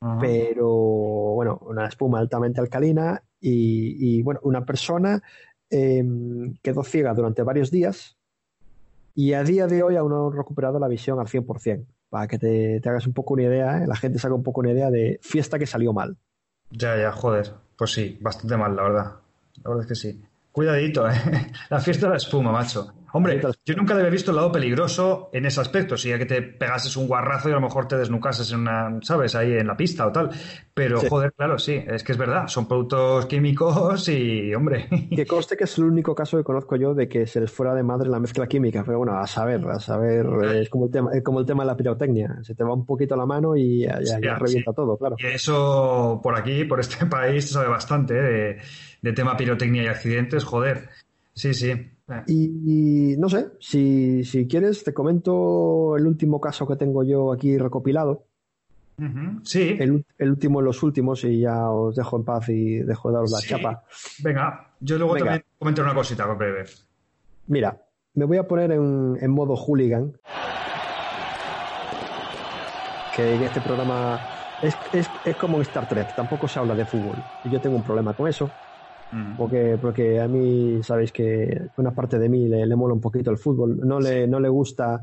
Ajá. 0.00 0.18
pero 0.18 0.68
bueno, 0.68 1.58
una 1.66 1.86
espuma 1.86 2.18
altamente 2.18 2.62
alcalina 2.62 3.22
y, 3.38 4.18
y, 4.18 4.22
bueno, 4.22 4.40
una 4.42 4.64
persona 4.64 5.22
eh, 5.68 6.04
quedó 6.62 6.82
ciega 6.84 7.14
durante 7.14 7.42
varios 7.42 7.70
días 7.70 8.18
Y 9.14 9.32
a 9.32 9.42
día 9.42 9.66
de 9.66 9.82
hoy 9.82 9.96
aún 9.96 10.10
no 10.10 10.30
he 10.30 10.36
recuperado 10.36 10.78
la 10.78 10.88
visión 10.88 11.18
al 11.18 11.26
100%, 11.26 11.86
para 12.12 12.28
que 12.28 12.38
te, 12.38 12.78
te 12.78 12.88
hagas 12.90 13.06
un 13.06 13.14
poco 13.14 13.32
una 13.32 13.44
idea, 13.44 13.78
¿eh? 13.78 13.86
la 13.86 13.96
gente 13.96 14.18
se 14.18 14.26
haga 14.26 14.36
un 14.36 14.42
poco 14.42 14.60
una 14.60 14.70
idea 14.70 14.90
de 14.90 15.18
fiesta 15.22 15.58
que 15.58 15.64
salió 15.64 15.94
mal. 15.94 16.18
Ya, 16.70 16.94
ya, 16.94 17.10
joder. 17.10 17.54
Pues 17.74 17.92
sí, 17.92 18.18
bastante 18.20 18.54
mal, 18.58 18.76
la 18.76 18.82
verdad. 18.82 19.12
La 19.64 19.70
verdad 19.70 19.80
es 19.84 19.88
que 19.88 19.94
sí. 19.94 20.22
Cuidadito, 20.52 21.08
¿eh? 21.08 21.14
La 21.70 21.80
fiesta 21.80 22.08
de 22.08 22.10
la 22.10 22.16
espuma, 22.18 22.52
macho. 22.52 22.92
Hombre, 23.14 23.40
yo 23.64 23.74
nunca 23.76 23.94
le 23.94 24.00
había 24.00 24.10
visto 24.10 24.30
el 24.30 24.36
lado 24.36 24.50
peligroso 24.50 25.28
en 25.32 25.44
ese 25.46 25.60
aspecto. 25.60 25.96
Si 25.96 26.08
ya 26.08 26.18
que 26.18 26.26
te 26.26 26.40
pegases 26.42 26.96
un 26.96 27.06
guarrazo 27.06 27.48
y 27.48 27.52
a 27.52 27.56
lo 27.56 27.60
mejor 27.60 27.86
te 27.86 27.96
desnucases 27.96 28.50
en 28.52 28.60
una, 28.60 28.98
¿sabes? 29.02 29.34
Ahí 29.34 29.52
en 29.52 29.66
la 29.66 29.76
pista 29.76 30.06
o 30.06 30.12
tal. 30.12 30.30
Pero, 30.72 30.98
Sí. 30.98 31.06
joder, 31.10 31.32
claro, 31.34 31.58
sí, 31.58 31.82
es 31.86 32.02
que 32.04 32.12
es 32.12 32.18
verdad. 32.18 32.48
Son 32.48 32.66
productos 32.66 33.26
químicos 33.26 34.08
y, 34.08 34.54
hombre. 34.54 34.88
Que 35.14 35.26
conste 35.26 35.56
que 35.56 35.64
es 35.64 35.76
el 35.78 35.84
único 35.84 36.14
caso 36.14 36.38
que 36.38 36.44
conozco 36.44 36.76
yo 36.76 36.94
de 36.94 37.08
que 37.08 37.26
se 37.26 37.40
les 37.40 37.50
fuera 37.50 37.74
de 37.74 37.82
madre 37.82 38.08
la 38.08 38.18
mezcla 38.18 38.46
química. 38.46 38.82
Pero 38.84 38.98
bueno, 38.98 39.18
a 39.18 39.26
saber, 39.26 39.62
a 39.68 39.78
saber, 39.78 40.26
es 40.54 40.70
como 40.70 40.86
el 40.86 40.90
tema, 40.90 41.10
es 41.12 41.22
como 41.22 41.40
el 41.40 41.46
tema 41.46 41.64
de 41.64 41.66
la 41.66 41.76
pirotecnia. 41.76 42.38
Se 42.42 42.54
te 42.54 42.64
va 42.64 42.72
un 42.72 42.86
poquito 42.86 43.14
la 43.16 43.26
mano 43.26 43.56
y 43.56 43.80
ya, 43.82 44.00
ya- 44.00 44.20
Ya, 44.20 44.34
revienta 44.38 44.70
sí. 44.70 44.74
todo, 44.76 44.96
claro. 44.96 45.16
Y 45.18 45.26
eso, 45.26 46.20
por 46.22 46.36
aquí, 46.38 46.64
por 46.64 46.80
este 46.80 47.04
país, 47.06 47.46
se 47.46 47.54
sabe 47.54 47.68
bastante, 47.68 48.14
¿eh? 48.18 48.22
de, 48.22 48.58
de 49.02 49.12
tema 49.12 49.36
pirotecnia 49.36 49.82
y 49.82 49.86
accidentes, 49.88 50.44
joder. 50.44 50.88
Sí, 51.34 51.54
sí. 51.54 51.90
Y, 52.26 53.12
y 53.12 53.16
no 53.16 53.28
sé, 53.28 53.48
si, 53.60 54.24
si 54.24 54.46
quieres, 54.46 54.84
te 54.84 54.92
comento 54.94 55.96
el 55.96 56.06
último 56.06 56.40
caso 56.40 56.66
que 56.66 56.76
tengo 56.76 57.02
yo 57.04 57.32
aquí 57.32 57.56
recopilado. 57.58 58.24
Sí, 59.42 59.76
El, 59.80 60.04
último 60.20 60.60
de 60.60 60.66
los 60.66 60.80
últimos 60.84 61.24
y 61.24 61.40
ya 61.40 61.70
os 61.70 61.96
dejo 61.96 62.16
en 62.18 62.24
paz 62.24 62.48
y 62.50 62.78
dejo 62.78 63.08
de 63.08 63.14
daros 63.14 63.32
la 63.32 63.38
Sí. 63.38 63.48
chapa. 63.48 63.82
venga. 64.22 64.68
Yo 64.78 64.96
luego 64.96 65.14
Venga. 65.14 65.26
también 65.26 65.44
comento 65.58 65.82
una 65.82 65.94
cosita 65.94 66.26
breve. 66.26 66.64
Mira, 67.48 67.76
me 68.14 68.24
voy 68.26 68.36
a 68.36 68.46
poner 68.46 68.70
en, 68.70 69.18
en 69.20 69.30
modo 69.32 69.56
hooligan. 69.56 70.12
Que 73.16 73.34
en 73.34 73.42
este 73.42 73.60
programa 73.60 74.20
es, 74.62 74.76
es, 74.92 75.08
es 75.24 75.36
como 75.36 75.56
en 75.56 75.62
Star 75.62 75.88
Trek, 75.88 76.14
tampoco 76.14 76.46
se 76.48 76.58
habla 76.60 76.74
de 76.74 76.84
fútbol. 76.84 77.16
Y 77.44 77.50
yo 77.50 77.60
tengo 77.60 77.76
un 77.76 77.82
problema 77.82 78.14
con 78.14 78.28
eso, 78.28 78.48
Mm. 79.12 79.36
porque, 79.36 79.78
porque 79.80 80.20
a 80.20 80.26
mí, 80.26 80.82
sabéis 80.82 81.12
que 81.12 81.68
una 81.76 81.94
parte 81.94 82.18
de 82.18 82.28
mí 82.28 82.48
le, 82.48 82.64
le 82.66 82.76
mola 82.76 82.94
un 82.94 83.00
poquito 83.00 83.30
el 83.30 83.36
fútbol. 83.36 83.78
No 83.86 84.00
le, 84.00 84.26
no 84.26 84.40
le 84.40 84.48
gusta 84.48 85.00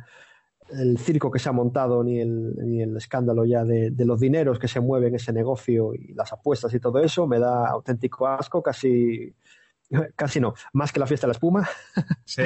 el 0.71 0.97
circo 0.97 1.31
que 1.31 1.39
se 1.39 1.49
ha 1.49 1.51
montado 1.51 2.03
ni 2.03 2.19
el, 2.19 2.55
ni 2.57 2.81
el 2.81 2.95
escándalo 2.97 3.45
ya 3.45 3.63
de, 3.63 3.91
de 3.91 4.05
los 4.05 4.19
dineros 4.19 4.59
que 4.59 4.67
se 4.67 4.79
mueven 4.79 5.09
en 5.09 5.15
ese 5.15 5.33
negocio 5.33 5.93
y 5.93 6.13
las 6.13 6.33
apuestas 6.33 6.73
y 6.73 6.79
todo 6.79 6.99
eso. 6.99 7.27
Me 7.27 7.39
da 7.39 7.67
auténtico 7.69 8.27
asco, 8.27 8.61
casi, 8.63 9.33
casi 10.15 10.39
no, 10.39 10.53
más 10.73 10.91
que 10.91 10.99
la 10.99 11.07
fiesta 11.07 11.27
de 11.27 11.29
la 11.29 11.33
espuma 11.33 11.67
Sí. 12.25 12.43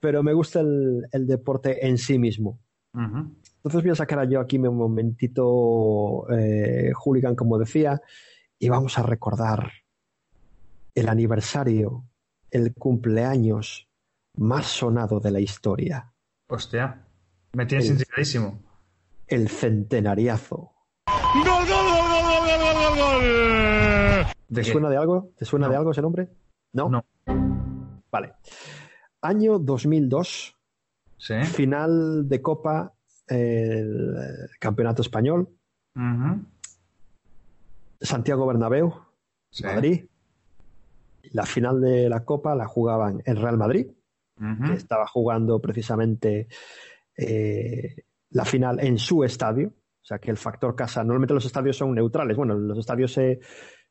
pero 0.00 0.22
me 0.22 0.32
gusta 0.32 0.60
el, 0.60 1.06
el 1.12 1.26
deporte 1.26 1.86
en 1.86 1.98
sí 1.98 2.18
mismo. 2.18 2.58
Ujú. 2.94 3.34
Entonces 3.56 3.82
voy 3.82 3.90
a 3.90 3.94
sacar 3.94 4.28
yo 4.28 4.40
aquí 4.40 4.58
mi 4.58 4.68
momentito 4.68 6.26
eh, 6.30 6.92
hooligan, 6.94 7.34
como 7.34 7.58
decía, 7.58 8.00
y 8.58 8.68
vamos 8.68 8.98
a 8.98 9.02
recordar 9.02 9.70
el 10.98 11.08
aniversario, 11.08 12.04
el 12.50 12.74
cumpleaños 12.74 13.88
más 14.36 14.66
sonado 14.66 15.20
de 15.20 15.30
la 15.30 15.40
historia, 15.40 16.12
Hostia. 16.48 17.04
Me 17.52 17.66
tienes 17.66 17.86
El- 17.86 17.92
intrigadísimo. 17.98 18.58
el 19.26 19.48
centenariazo. 19.48 20.72
¿De 24.48 24.62
¿Te 24.62 24.64
suena 24.64 24.88
de 24.88 24.96
algo? 24.96 25.30
¿Te 25.36 25.44
suena 25.44 25.66
No. 25.66 25.70
de 25.72 25.76
algo 25.76 25.90
ese 25.90 26.00
nombre? 26.02 26.28
¿No? 26.72 26.88
No. 26.88 27.04
Vale. 28.10 28.32
Año 29.20 29.58
2002, 29.58 30.56
Sí. 31.18 31.34
final 31.44 32.28
de 32.28 32.40
Copa, 32.40 32.94
el 33.26 34.16
Campeonato 34.58 35.02
Español, 35.02 35.48
Ujú. 35.94 36.44
Santiago 38.00 38.46
Bernabéu, 38.46 38.94
Sí. 39.50 39.64
Madrid. 39.64 40.04
La 41.32 41.44
final 41.44 41.80
de 41.80 42.08
la 42.08 42.24
Copa 42.24 42.54
la 42.54 42.66
jugaban 42.66 43.22
el 43.24 43.36
Real 43.36 43.56
Madrid, 43.56 43.86
que 44.38 44.74
estaba 44.74 45.06
jugando 45.06 45.60
precisamente 45.60 46.48
eh, 47.16 48.04
la 48.30 48.44
final 48.44 48.78
en 48.80 48.98
su 48.98 49.24
estadio. 49.24 49.68
O 49.68 50.06
sea 50.08 50.18
que 50.18 50.30
el 50.30 50.36
factor 50.36 50.74
casa, 50.74 51.02
normalmente 51.02 51.34
los 51.34 51.44
estadios 51.44 51.76
son 51.76 51.94
neutrales. 51.94 52.36
Bueno, 52.36 52.54
los 52.54 52.78
estadios 52.78 53.12
se, 53.12 53.40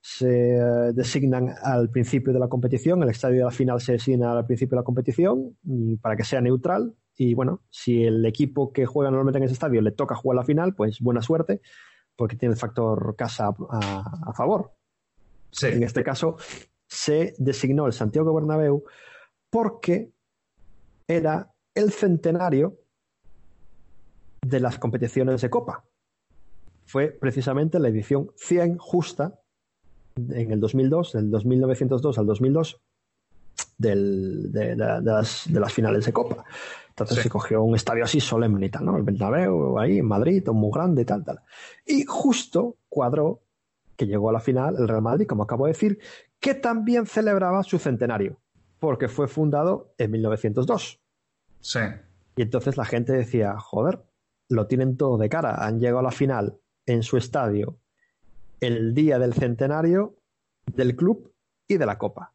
se 0.01 0.55
eh, 0.57 0.93
designan 0.93 1.53
al 1.61 1.89
principio 1.89 2.33
de 2.33 2.39
la 2.39 2.47
competición, 2.47 3.03
el 3.03 3.09
estadio 3.09 3.39
de 3.39 3.43
la 3.43 3.51
final 3.51 3.81
se 3.81 3.91
designa 3.93 4.31
al 4.31 4.45
principio 4.45 4.75
de 4.75 4.81
la 4.81 4.85
competición 4.85 5.57
y 5.63 5.97
para 5.97 6.15
que 6.15 6.23
sea 6.23 6.41
neutral. 6.41 6.95
Y 7.15 7.33
bueno, 7.33 7.61
si 7.69 8.03
el 8.03 8.25
equipo 8.25 8.71
que 8.71 8.85
juega 8.85 9.11
normalmente 9.11 9.39
en 9.39 9.43
ese 9.43 9.53
estadio 9.53 9.81
le 9.81 9.91
toca 9.91 10.15
jugar 10.15 10.38
la 10.38 10.43
final, 10.43 10.73
pues 10.75 11.01
buena 11.01 11.21
suerte, 11.21 11.61
porque 12.15 12.35
tiene 12.35 12.53
el 12.53 12.59
factor 12.59 13.15
casa 13.15 13.49
a, 13.69 14.29
a 14.29 14.33
favor. 14.33 14.71
Sí. 15.51 15.67
En 15.67 15.83
este 15.83 16.03
caso, 16.03 16.38
se 16.88 17.35
designó 17.38 17.85
el 17.88 17.93
Santiago 17.93 18.33
Bernabéu 18.33 18.83
porque 19.49 20.11
era 21.07 21.51
el 21.75 21.91
centenario 21.91 22.77
de 24.45 24.59
las 24.59 24.79
competiciones 24.79 25.41
de 25.41 25.49
Copa. 25.49 25.83
Fue 26.85 27.07
precisamente 27.09 27.79
la 27.79 27.89
edición 27.89 28.31
100 28.38 28.77
justa 28.77 29.39
en 30.15 30.51
el 30.51 30.59
2002, 30.59 31.13
del 31.13 31.29
1902 31.45 32.17
al 32.17 32.25
2002, 32.25 32.81
del- 33.77 34.51
de, 34.51 34.75
de- 34.75 35.01
de 35.01 35.11
las, 35.11 35.51
de 35.51 35.59
las 35.59 35.73
finales 35.73 36.05
de 36.05 36.13
Copa. 36.13 36.43
Entonces 36.89 37.17
Sí. 37.17 37.23
se 37.23 37.29
cogió 37.29 37.61
un 37.61 37.75
estadio 37.75 38.03
así 38.05 38.19
solemne 38.19 38.65
y 38.65 38.69
tal, 38.69 38.85
¿no? 38.85 38.97
El 38.97 39.03
Bernabéu, 39.03 39.77
ahí 39.77 39.99
en 39.99 40.05
Madrid, 40.07 40.47
muy 40.47 40.71
grande 40.73 41.03
y 41.03 41.05
tal, 41.05 41.23
tal. 41.23 41.41
Y 41.85 42.03
justo 42.05 42.77
cuadró 42.89 43.41
que 43.97 44.07
llegó 44.07 44.29
a 44.29 44.33
la 44.33 44.39
final 44.39 44.75
el 44.77 44.87
Real 44.87 45.01
Madrid, 45.01 45.27
como 45.27 45.43
acabo 45.43 45.65
de 45.65 45.73
decir, 45.73 45.99
que 46.39 46.53
también 46.53 47.05
celebraba 47.05 47.63
su 47.63 47.79
centenario, 47.79 48.39
porque 48.79 49.07
fue 49.09 49.27
fundado 49.27 49.93
en 49.97 50.11
1902. 50.11 51.01
Sí. 51.59 51.79
Y 52.35 52.41
entonces 52.43 52.77
la 52.77 52.85
gente 52.85 53.11
decía, 53.11 53.57
joder, 53.59 54.03
lo 54.47 54.67
tienen 54.67 54.95
todo 54.95 55.17
de 55.17 55.27
cara, 55.27 55.65
han 55.65 55.79
llegado 55.79 55.99
a 55.99 56.03
la 56.03 56.11
final 56.11 56.59
en 56.85 57.03
su 57.03 57.17
estadio 57.17 57.79
el 58.61 58.93
día 58.93 59.19
del 59.19 59.33
centenario 59.33 60.15
del 60.65 60.95
club 60.95 61.33
y 61.67 61.77
de 61.77 61.85
la 61.85 61.97
copa. 61.97 62.33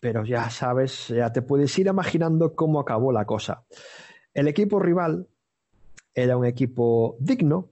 Pero 0.00 0.24
ya 0.24 0.48
sabes, 0.50 1.08
ya 1.08 1.32
te 1.32 1.42
puedes 1.42 1.76
ir 1.78 1.86
imaginando 1.86 2.54
cómo 2.54 2.80
acabó 2.80 3.12
la 3.12 3.24
cosa. 3.24 3.64
El 4.34 4.48
equipo 4.48 4.80
rival 4.80 5.28
era 6.14 6.36
un 6.36 6.44
equipo 6.44 7.16
digno, 7.20 7.71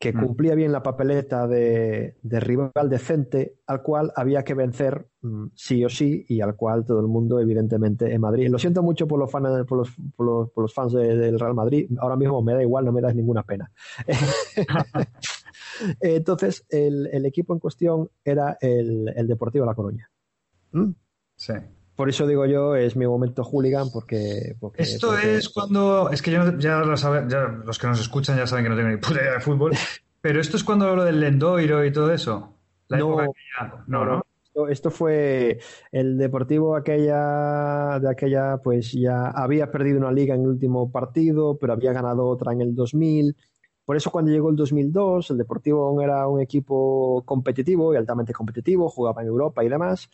que 0.00 0.14
Mm. 0.14 0.20
cumplía 0.26 0.54
bien 0.54 0.72
la 0.72 0.82
papeleta 0.82 1.46
de, 1.46 2.16
de 2.22 2.40
rival 2.40 2.88
decente, 2.88 3.56
al 3.66 3.82
cual 3.82 4.10
había 4.16 4.42
que 4.44 4.54
vencer 4.54 5.06
mm, 5.20 5.48
sí 5.54 5.84
o 5.84 5.90
sí, 5.90 6.24
y 6.26 6.40
al 6.40 6.56
cual 6.56 6.86
todo 6.86 7.00
el 7.00 7.06
mundo, 7.06 7.38
evidentemente, 7.38 8.10
en 8.10 8.20
Madrid. 8.22 8.48
Lo 8.48 8.58
siento 8.58 8.82
mucho 8.82 9.06
por 9.06 9.18
los, 9.18 9.30
fan- 9.30 9.66
por 9.66 9.76
los, 9.78 9.90
por 10.16 10.26
los- 10.26 10.50
por 10.52 10.62
los 10.64 10.72
fans 10.72 10.94
de- 10.94 11.16
del 11.18 11.38
Real 11.38 11.52
Madrid, 11.54 11.90
ahora 12.00 12.16
mismo 12.16 12.40
me 12.42 12.54
da 12.54 12.62
igual, 12.62 12.86
no 12.86 12.92
me 12.92 13.02
das 13.02 13.14
ninguna 13.14 13.42
pena. 13.42 13.70
Entonces, 16.00 16.64
el, 16.70 17.08
el 17.12 17.26
equipo 17.26 17.52
en 17.52 17.60
cuestión 17.60 18.08
era 18.24 18.56
el, 18.60 19.12
el 19.14 19.26
Deportivo 19.26 19.66
La 19.66 19.74
Coruña. 19.74 20.10
¿Mm? 20.72 20.92
Sí. 21.36 21.52
Por 22.00 22.08
eso 22.08 22.26
digo 22.26 22.46
yo, 22.46 22.76
es 22.76 22.96
mi 22.96 23.06
momento 23.06 23.44
hooligan, 23.44 23.90
porque... 23.92 24.56
porque- 24.58 24.84
Esto 24.84 25.08
porque- 25.08 25.36
es 25.36 25.50
cuando. 25.50 26.08
Es 26.08 26.22
que 26.22 26.30
yo 26.30 26.56
ya, 26.58 26.78
lo 26.78 26.96
sabe- 26.96 27.26
ya 27.28 27.40
los 27.62 27.78
que 27.78 27.88
nos 27.88 28.00
escuchan 28.00 28.38
ya 28.38 28.46
saben 28.46 28.64
que 28.64 28.70
no 28.70 28.76
tengo 28.76 28.88
ni 28.88 28.96
puta 28.96 29.20
idea 29.20 29.32
de 29.34 29.40
fútbol. 29.40 29.72
Pero 30.22 30.40
esto 30.40 30.56
es 30.56 30.64
cuando 30.64 30.96
lo 30.96 31.04
del 31.04 31.20
Lendoiro 31.20 31.84
y 31.84 31.92
todo 31.92 32.10
eso. 32.10 32.54
La 32.88 32.96
No, 32.96 33.08
época 33.08 33.24
aquella- 33.24 33.84
no, 33.86 34.04
no. 34.06 34.22
Esto, 34.42 34.68
esto 34.68 34.90
fue 34.90 35.58
el 35.92 36.16
Deportivo 36.16 36.74
aquella 36.74 37.98
de 38.00 38.08
aquella, 38.08 38.56
pues 38.64 38.92
ya 38.92 39.26
había 39.26 39.70
perdido 39.70 39.98
una 39.98 40.10
liga 40.10 40.34
en 40.34 40.40
el 40.40 40.48
último 40.48 40.90
partido, 40.90 41.58
pero 41.58 41.74
había 41.74 41.92
ganado 41.92 42.26
otra 42.28 42.54
en 42.54 42.62
el 42.62 42.74
2000. 42.74 43.36
Por 43.84 43.98
eso 43.98 44.10
cuando 44.10 44.30
llegó 44.30 44.48
el 44.48 44.56
2002, 44.56 45.32
el 45.32 45.36
Deportivo 45.36 45.84
aún 45.86 46.00
era 46.00 46.26
un 46.28 46.40
equipo 46.40 47.22
competitivo 47.26 47.92
y 47.92 47.98
altamente 47.98 48.32
competitivo, 48.32 48.88
jugaba 48.88 49.20
en 49.20 49.28
Europa 49.28 49.62
y 49.62 49.68
demás, 49.68 50.08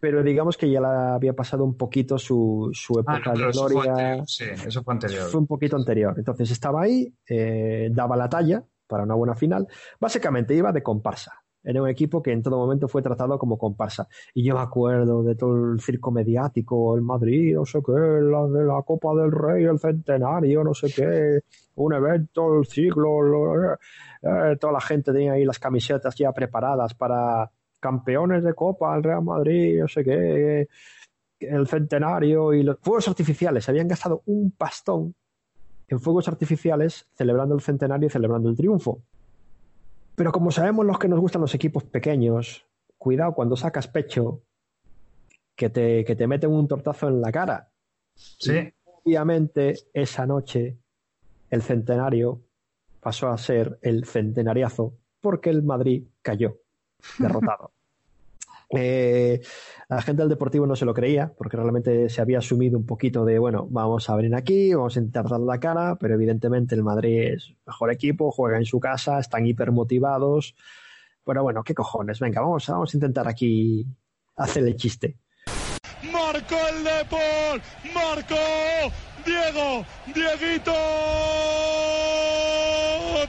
Pero 0.00 0.22
digamos 0.22 0.56
que 0.56 0.70
ya 0.70 0.80
la 0.80 1.14
había 1.14 1.32
pasado 1.34 1.64
un 1.64 1.76
poquito 1.76 2.18
su, 2.18 2.70
su 2.72 2.98
Ah, 2.98 3.16
época 3.16 3.34
no, 3.34 3.44
de 3.44 3.50
eso 3.50 3.68
fue 3.68 3.82
gloria. 3.82 3.92
anterior. 3.92 4.26
Sí, 4.28 4.44
eso 4.66 4.82
fue 4.82 4.94
anterior. 4.94 5.22
Fue 5.30 5.40
un 5.40 5.46
poquito 5.46 5.76
anterior. 5.76 6.14
Entonces 6.18 6.50
estaba 6.50 6.82
ahí, 6.82 7.12
eh, 7.28 7.88
daba 7.92 8.16
la 8.16 8.28
talla 8.28 8.62
para 8.86 9.02
una 9.04 9.14
buena 9.14 9.34
final. 9.34 9.66
Básicamente 9.98 10.54
iba 10.54 10.70
de 10.72 10.82
comparsa. 10.82 11.32
Era 11.64 11.82
un 11.82 11.88
equipo 11.88 12.22
que 12.22 12.30
en 12.32 12.42
todo 12.42 12.56
momento 12.56 12.86
fue 12.88 13.02
tratado 13.02 13.36
como 13.38 13.58
comparsa. 13.58 14.06
Y 14.32 14.44
yo 14.44 14.54
me 14.54 14.60
acuerdo 14.60 15.22
de 15.24 15.34
todo 15.34 15.72
el 15.72 15.80
circo 15.80 16.10
mediático, 16.12 16.94
el 16.94 17.02
Madrid, 17.02 17.54
no 17.56 17.64
sé 17.66 17.80
qué, 17.84 17.92
la 17.92 18.46
de 18.46 18.64
la 18.64 18.80
Copa 18.86 19.12
del 19.14 19.32
Rey, 19.32 19.64
el 19.64 19.78
centenario, 19.78 20.62
no 20.62 20.72
sé 20.72 20.92
qué, 20.94 21.40
un 21.74 21.92
evento, 21.94 22.58
el 22.60 22.66
siglo, 22.66 23.20
lo- 23.22 23.72
eh, 23.74 24.56
toda 24.58 24.72
la 24.74 24.80
gente 24.80 25.12
tenía 25.12 25.32
ahí 25.32 25.44
las 25.44 25.58
camisetas 25.58 26.14
ya 26.14 26.32
preparadas 26.32 26.94
para 26.94 27.50
campeones 27.80 28.42
de 28.44 28.54
Copa, 28.54 28.96
el 28.96 29.02
Real 29.02 29.22
Madrid, 29.22 29.80
no 29.80 29.88
sé 29.88 30.04
qué. 30.04 30.68
el 31.40 31.66
centenario 31.68 32.52
y 32.52 32.62
los 32.62 32.78
fuegos 32.80 33.08
artificiales. 33.08 33.64
Se 33.64 33.70
habían 33.70 33.88
gastado 33.88 34.22
un 34.26 34.50
pastón 34.50 35.14
en 35.88 36.00
fuegos 36.00 36.28
artificiales 36.28 37.08
celebrando 37.14 37.54
el 37.54 37.60
centenario 37.60 38.08
y 38.08 38.10
celebrando 38.10 38.48
el 38.48 38.56
triunfo. 38.56 39.02
Pero 40.14 40.32
como 40.32 40.50
sabemos 40.50 40.84
los 40.84 40.98
que 40.98 41.08
nos 41.08 41.20
gustan 41.20 41.42
los 41.42 41.54
equipos 41.54 41.84
pequeños, 41.84 42.66
cuidado 42.98 43.34
cuando 43.34 43.56
sacas 43.56 43.86
pecho, 43.86 44.42
que 45.54 45.70
te, 45.70 46.04
que 46.04 46.16
te 46.16 46.26
meten 46.26 46.50
un 46.50 46.68
tortazo 46.68 47.08
en 47.08 47.20
la 47.20 47.32
cara. 47.32 47.70
Sí. 48.14 48.52
Y, 48.52 48.72
obviamente, 49.04 49.74
esa 49.92 50.26
noche, 50.26 50.78
el 51.50 51.62
centenario 51.62 52.42
pasó 53.00 53.28
a 53.28 53.38
ser 53.38 53.78
el 53.82 54.04
centenariazo 54.04 54.94
porque 55.20 55.50
el 55.50 55.62
Madrid 55.62 56.04
cayó 56.22 56.58
derrotado. 57.18 57.72
Eh, 58.70 59.40
la 59.88 60.02
gente 60.02 60.20
del 60.20 60.28
Deportivo 60.28 60.66
no 60.66 60.76
se 60.76 60.84
lo 60.84 60.92
creía, 60.92 61.32
porque 61.38 61.56
realmente 61.56 62.10
se 62.10 62.20
había 62.20 62.38
asumido 62.38 62.76
un 62.76 62.84
poquito 62.84 63.24
de, 63.24 63.38
bueno, 63.38 63.66
vamos 63.70 64.10
a 64.10 64.16
venir 64.16 64.34
aquí, 64.34 64.74
vamos 64.74 64.94
a 64.94 65.00
intentar 65.00 65.26
dar 65.26 65.40
la 65.40 65.58
cara, 65.58 65.96
pero 65.98 66.12
evidentemente 66.12 66.74
el 66.74 66.82
Madrid 66.82 67.32
es 67.32 67.54
mejor 67.66 67.90
equipo, 67.90 68.30
juega 68.30 68.58
en 68.58 68.66
su 68.66 68.78
casa, 68.78 69.18
están 69.18 69.46
hipermotivados. 69.46 70.54
Pero 71.24 71.42
bueno, 71.42 71.64
¿qué 71.64 71.74
cojones? 71.74 72.20
Venga, 72.20 72.42
vamos, 72.42 72.66
vamos 72.68 72.92
a 72.92 72.96
intentar 72.96 73.26
aquí 73.26 73.86
hacer 74.36 74.64
el 74.64 74.76
chiste. 74.76 75.16
Marcó 76.12 76.56
el 76.68 76.84
Depor, 76.84 77.60
marcó 77.94 78.36
Diego, 79.24 79.84
Dieguito 80.14 80.72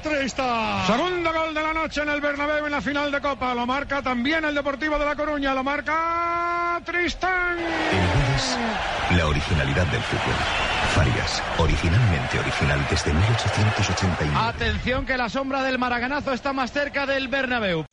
Trista. 0.03 0.85
Segundo 0.85 1.33
gol 1.33 1.48
noche 1.81 2.01
en 2.01 2.09
el 2.09 2.19
Bernabéu 2.19 2.65
en 2.65 2.71
la 2.71 2.81
final 2.81 3.09
de 3.09 3.21
Copa. 3.21 3.55
Lo 3.55 3.65
marca 3.65 4.01
también 4.01 4.43
el 4.43 4.53
Deportivo 4.53 4.99
de 4.99 5.05
La 5.05 5.15
Coruña. 5.15 5.53
Lo 5.53 5.63
marca 5.63 6.81
Tristán. 6.85 7.57
El 7.57 9.17
la 9.17 9.27
originalidad 9.27 9.85
del 9.87 10.01
fútbol. 10.01 10.35
Farias, 10.93 11.41
originalmente 11.57 12.37
original 12.37 12.79
desde 12.89 13.13
1881. 13.13 14.39
Atención 14.39 15.05
que 15.05 15.15
la 15.15 15.29
sombra 15.29 15.63
del 15.63 15.79
maraganazo 15.79 16.33
está 16.33 16.51
más 16.51 16.71
cerca 16.73 17.05
del 17.05 17.29
Bernabéu. 17.29 17.85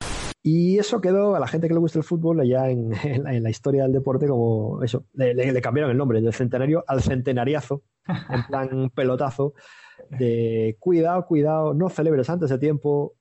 Y 0.42 0.78
eso 0.78 1.00
quedó 1.00 1.36
a 1.36 1.40
la 1.40 1.46
gente 1.46 1.68
que 1.68 1.74
le 1.74 1.80
gusta 1.80 1.98
el 1.98 2.04
fútbol 2.04 2.44
ya 2.46 2.68
en, 2.68 2.92
en, 3.04 3.22
la, 3.22 3.34
en 3.34 3.42
la, 3.42 3.50
historia 3.50 3.84
del 3.84 3.92
deporte 3.92 4.26
como 4.26 4.82
eso. 4.82 5.04
Le, 5.14 5.32
le, 5.32 5.52
le, 5.52 5.60
cambiaron 5.60 5.92
el 5.92 5.96
nombre 5.96 6.20
del 6.20 6.32
centenario 6.32 6.84
al 6.88 7.02
centenariazo, 7.02 7.82
en 8.06 8.46
plan 8.46 8.90
pelotazo, 8.90 9.54
de 10.10 10.76
cuidado, 10.80 11.24
cuidado, 11.26 11.72
no 11.74 11.88
celebres 11.88 12.28
antes 12.30 12.50
de 12.50 12.58
tiempo. 12.58 13.14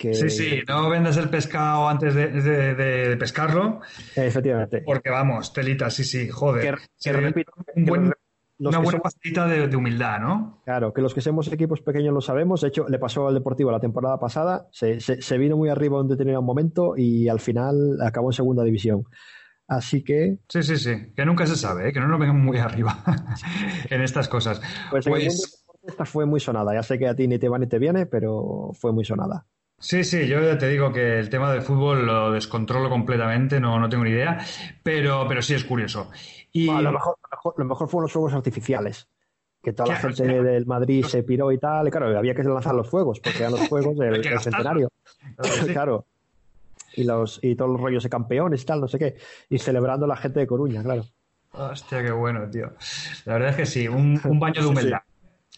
Que... 0.00 0.14
Sí, 0.14 0.30
sí, 0.30 0.62
no 0.66 0.88
vendas 0.88 1.18
el 1.18 1.28
pescado 1.28 1.86
antes 1.86 2.14
de, 2.14 2.28
de, 2.28 2.74
de 2.74 3.16
pescarlo. 3.18 3.82
Efectivamente. 4.16 4.82
Porque 4.86 5.10
vamos, 5.10 5.52
telita, 5.52 5.90
sí, 5.90 6.04
sí, 6.04 6.26
joder. 6.26 6.76
Que, 6.76 6.82
que 7.02 7.12
repito, 7.12 7.52
un 7.76 7.84
buen, 7.84 8.12
una 8.60 8.78
buena 8.78 8.92
somos, 8.92 9.02
pastita 9.02 9.46
de, 9.46 9.68
de, 9.68 9.76
humildad, 9.76 10.20
¿no? 10.20 10.62
Claro, 10.64 10.94
que 10.94 11.02
los 11.02 11.12
que 11.12 11.20
somos 11.20 11.52
equipos 11.52 11.82
pequeños 11.82 12.14
lo 12.14 12.22
sabemos. 12.22 12.62
De 12.62 12.68
hecho, 12.68 12.88
le 12.88 12.98
pasó 12.98 13.28
al 13.28 13.34
Deportivo 13.34 13.70
la 13.70 13.78
temporada 13.78 14.18
pasada. 14.18 14.68
Se, 14.72 15.00
se, 15.00 15.20
se 15.20 15.36
vino 15.36 15.58
muy 15.58 15.68
arriba 15.68 16.00
un 16.00 16.08
determinado 16.08 16.40
momento 16.40 16.94
y 16.96 17.28
al 17.28 17.40
final 17.40 17.98
acabó 18.02 18.30
en 18.30 18.32
segunda 18.32 18.64
división. 18.64 19.04
Así 19.68 20.02
que. 20.02 20.38
Sí, 20.48 20.62
sí, 20.62 20.78
sí. 20.78 21.12
Que 21.14 21.26
nunca 21.26 21.46
se 21.46 21.56
sabe, 21.56 21.90
¿eh? 21.90 21.92
que 21.92 22.00
no 22.00 22.08
nos 22.08 22.18
vengan 22.18 22.40
muy 22.40 22.56
arriba 22.56 23.04
en 23.90 24.00
estas 24.00 24.30
cosas. 24.30 24.62
Pues, 24.90 25.04
pues... 25.06 25.62
esta 25.86 26.06
fue 26.06 26.24
muy 26.24 26.40
sonada. 26.40 26.72
Ya 26.72 26.82
sé 26.82 26.98
que 26.98 27.06
a 27.06 27.14
ti 27.14 27.28
ni 27.28 27.38
te 27.38 27.50
va 27.50 27.58
ni 27.58 27.66
te 27.66 27.78
viene, 27.78 28.06
pero 28.06 28.70
fue 28.72 28.94
muy 28.94 29.04
sonada. 29.04 29.46
Sí, 29.80 30.04
sí, 30.04 30.28
yo 30.28 30.42
ya 30.42 30.58
te 30.58 30.68
digo 30.68 30.92
que 30.92 31.18
el 31.18 31.30
tema 31.30 31.50
del 31.50 31.62
fútbol 31.62 32.04
lo 32.04 32.30
descontrolo 32.30 32.90
completamente, 32.90 33.58
no, 33.58 33.80
no 33.80 33.88
tengo 33.88 34.04
ni 34.04 34.10
idea, 34.10 34.38
pero, 34.82 35.26
pero 35.26 35.40
sí 35.40 35.54
es 35.54 35.64
curioso. 35.64 36.10
Y... 36.52 36.66
Bueno, 36.66 36.82
lo, 36.82 36.92
mejor, 36.92 37.16
lo, 37.22 37.28
mejor, 37.30 37.54
lo, 37.56 37.64
mejor, 37.64 37.88
fueron 37.88 38.02
los 38.02 38.12
fuegos 38.12 38.34
artificiales. 38.34 39.08
Que 39.62 39.72
toda 39.72 39.86
claro, 39.86 40.02
la 40.02 40.08
gente 40.08 40.24
claro. 40.24 40.42
del 40.42 40.66
Madrid 40.66 41.04
se 41.06 41.22
piró 41.22 41.50
y 41.50 41.58
tal. 41.58 41.88
Y 41.88 41.90
claro, 41.90 42.16
había 42.18 42.34
que 42.34 42.42
lanzar 42.42 42.74
los 42.74 42.88
fuegos, 42.90 43.20
porque 43.20 43.38
eran 43.38 43.52
los 43.52 43.68
fuegos 43.68 43.96
del, 43.98 44.22
centenario. 44.40 44.90
claro. 45.72 46.04
Y, 46.94 47.04
los, 47.04 47.40
y 47.42 47.54
todos 47.56 47.70
los 47.70 47.80
rollos 47.80 48.02
de 48.02 48.10
campeones 48.10 48.62
y 48.62 48.66
tal, 48.66 48.82
no 48.82 48.88
sé 48.88 48.98
qué. 48.98 49.16
Y 49.48 49.58
celebrando 49.58 50.06
la 50.06 50.16
gente 50.16 50.40
de 50.40 50.46
Coruña, 50.46 50.82
claro. 50.82 51.04
Hostia, 51.52 52.02
qué 52.02 52.10
bueno, 52.10 52.48
tío. 52.50 52.72
La 53.24 53.34
verdad 53.34 53.50
es 53.50 53.56
que 53.56 53.66
sí, 53.66 53.88
un, 53.88 54.20
un 54.24 54.38
baño 54.38 54.60
de 54.60 54.68
humildad. 54.68 55.00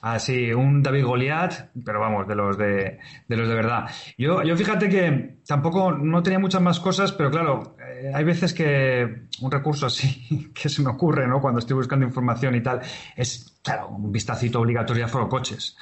Sí, 0.02 0.08
sí. 0.10 0.46
Así, 0.46 0.50
ah, 0.50 0.56
un 0.56 0.82
David 0.82 1.04
Goliat, 1.04 1.70
pero 1.84 2.00
vamos, 2.00 2.26
de 2.26 2.34
los 2.34 2.58
de, 2.58 2.98
de 3.28 3.36
los 3.36 3.48
de 3.48 3.54
verdad. 3.54 3.88
Yo, 4.18 4.42
yo 4.42 4.56
fíjate 4.56 4.88
que 4.88 5.38
tampoco 5.46 5.92
no 5.92 6.22
tenía 6.22 6.40
muchas 6.40 6.60
más 6.60 6.80
cosas, 6.80 7.12
pero 7.12 7.30
claro, 7.30 7.76
eh, 7.78 8.10
hay 8.12 8.24
veces 8.24 8.52
que 8.52 9.28
un 9.40 9.50
recurso 9.50 9.86
así 9.86 10.50
que 10.54 10.68
se 10.68 10.82
me 10.82 10.90
ocurre, 10.90 11.28
¿no? 11.28 11.40
Cuando 11.40 11.60
estoy 11.60 11.76
buscando 11.76 12.04
información 12.04 12.54
y 12.56 12.62
tal, 12.62 12.80
es, 13.16 13.60
claro, 13.62 13.90
un 13.90 14.10
vistacito 14.10 14.60
obligatorio 14.60 15.04
a 15.04 15.08
Foro 15.08 15.28
Coches. 15.28 15.76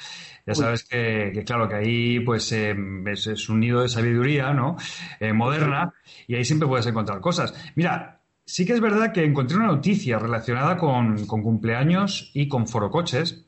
Ya 0.45 0.55
sabes 0.55 0.83
que, 0.83 1.31
que, 1.33 1.43
claro, 1.43 1.67
que 1.67 1.75
ahí 1.75 2.19
pues 2.19 2.51
eh, 2.51 2.75
es, 3.07 3.27
es, 3.27 3.49
un 3.49 3.59
nido 3.59 3.81
de 3.81 3.89
sabiduría, 3.89 4.53
¿no? 4.53 4.75
Eh, 5.19 5.33
moderna, 5.33 5.93
y 6.27 6.35
ahí 6.35 6.45
siempre 6.45 6.67
puedes 6.67 6.85
encontrar 6.87 7.21
cosas. 7.21 7.53
Mira, 7.75 8.21
sí 8.45 8.65
que 8.65 8.73
es 8.73 8.81
verdad 8.81 9.13
que 9.13 9.23
encontré 9.23 9.57
una 9.57 9.67
noticia 9.67 10.19
relacionada 10.19 10.77
con, 10.77 11.25
con 11.25 11.41
cumpleaños 11.41 12.31
y 12.33 12.47
con 12.47 12.67
Foro 12.67 12.89
Coches 12.89 13.47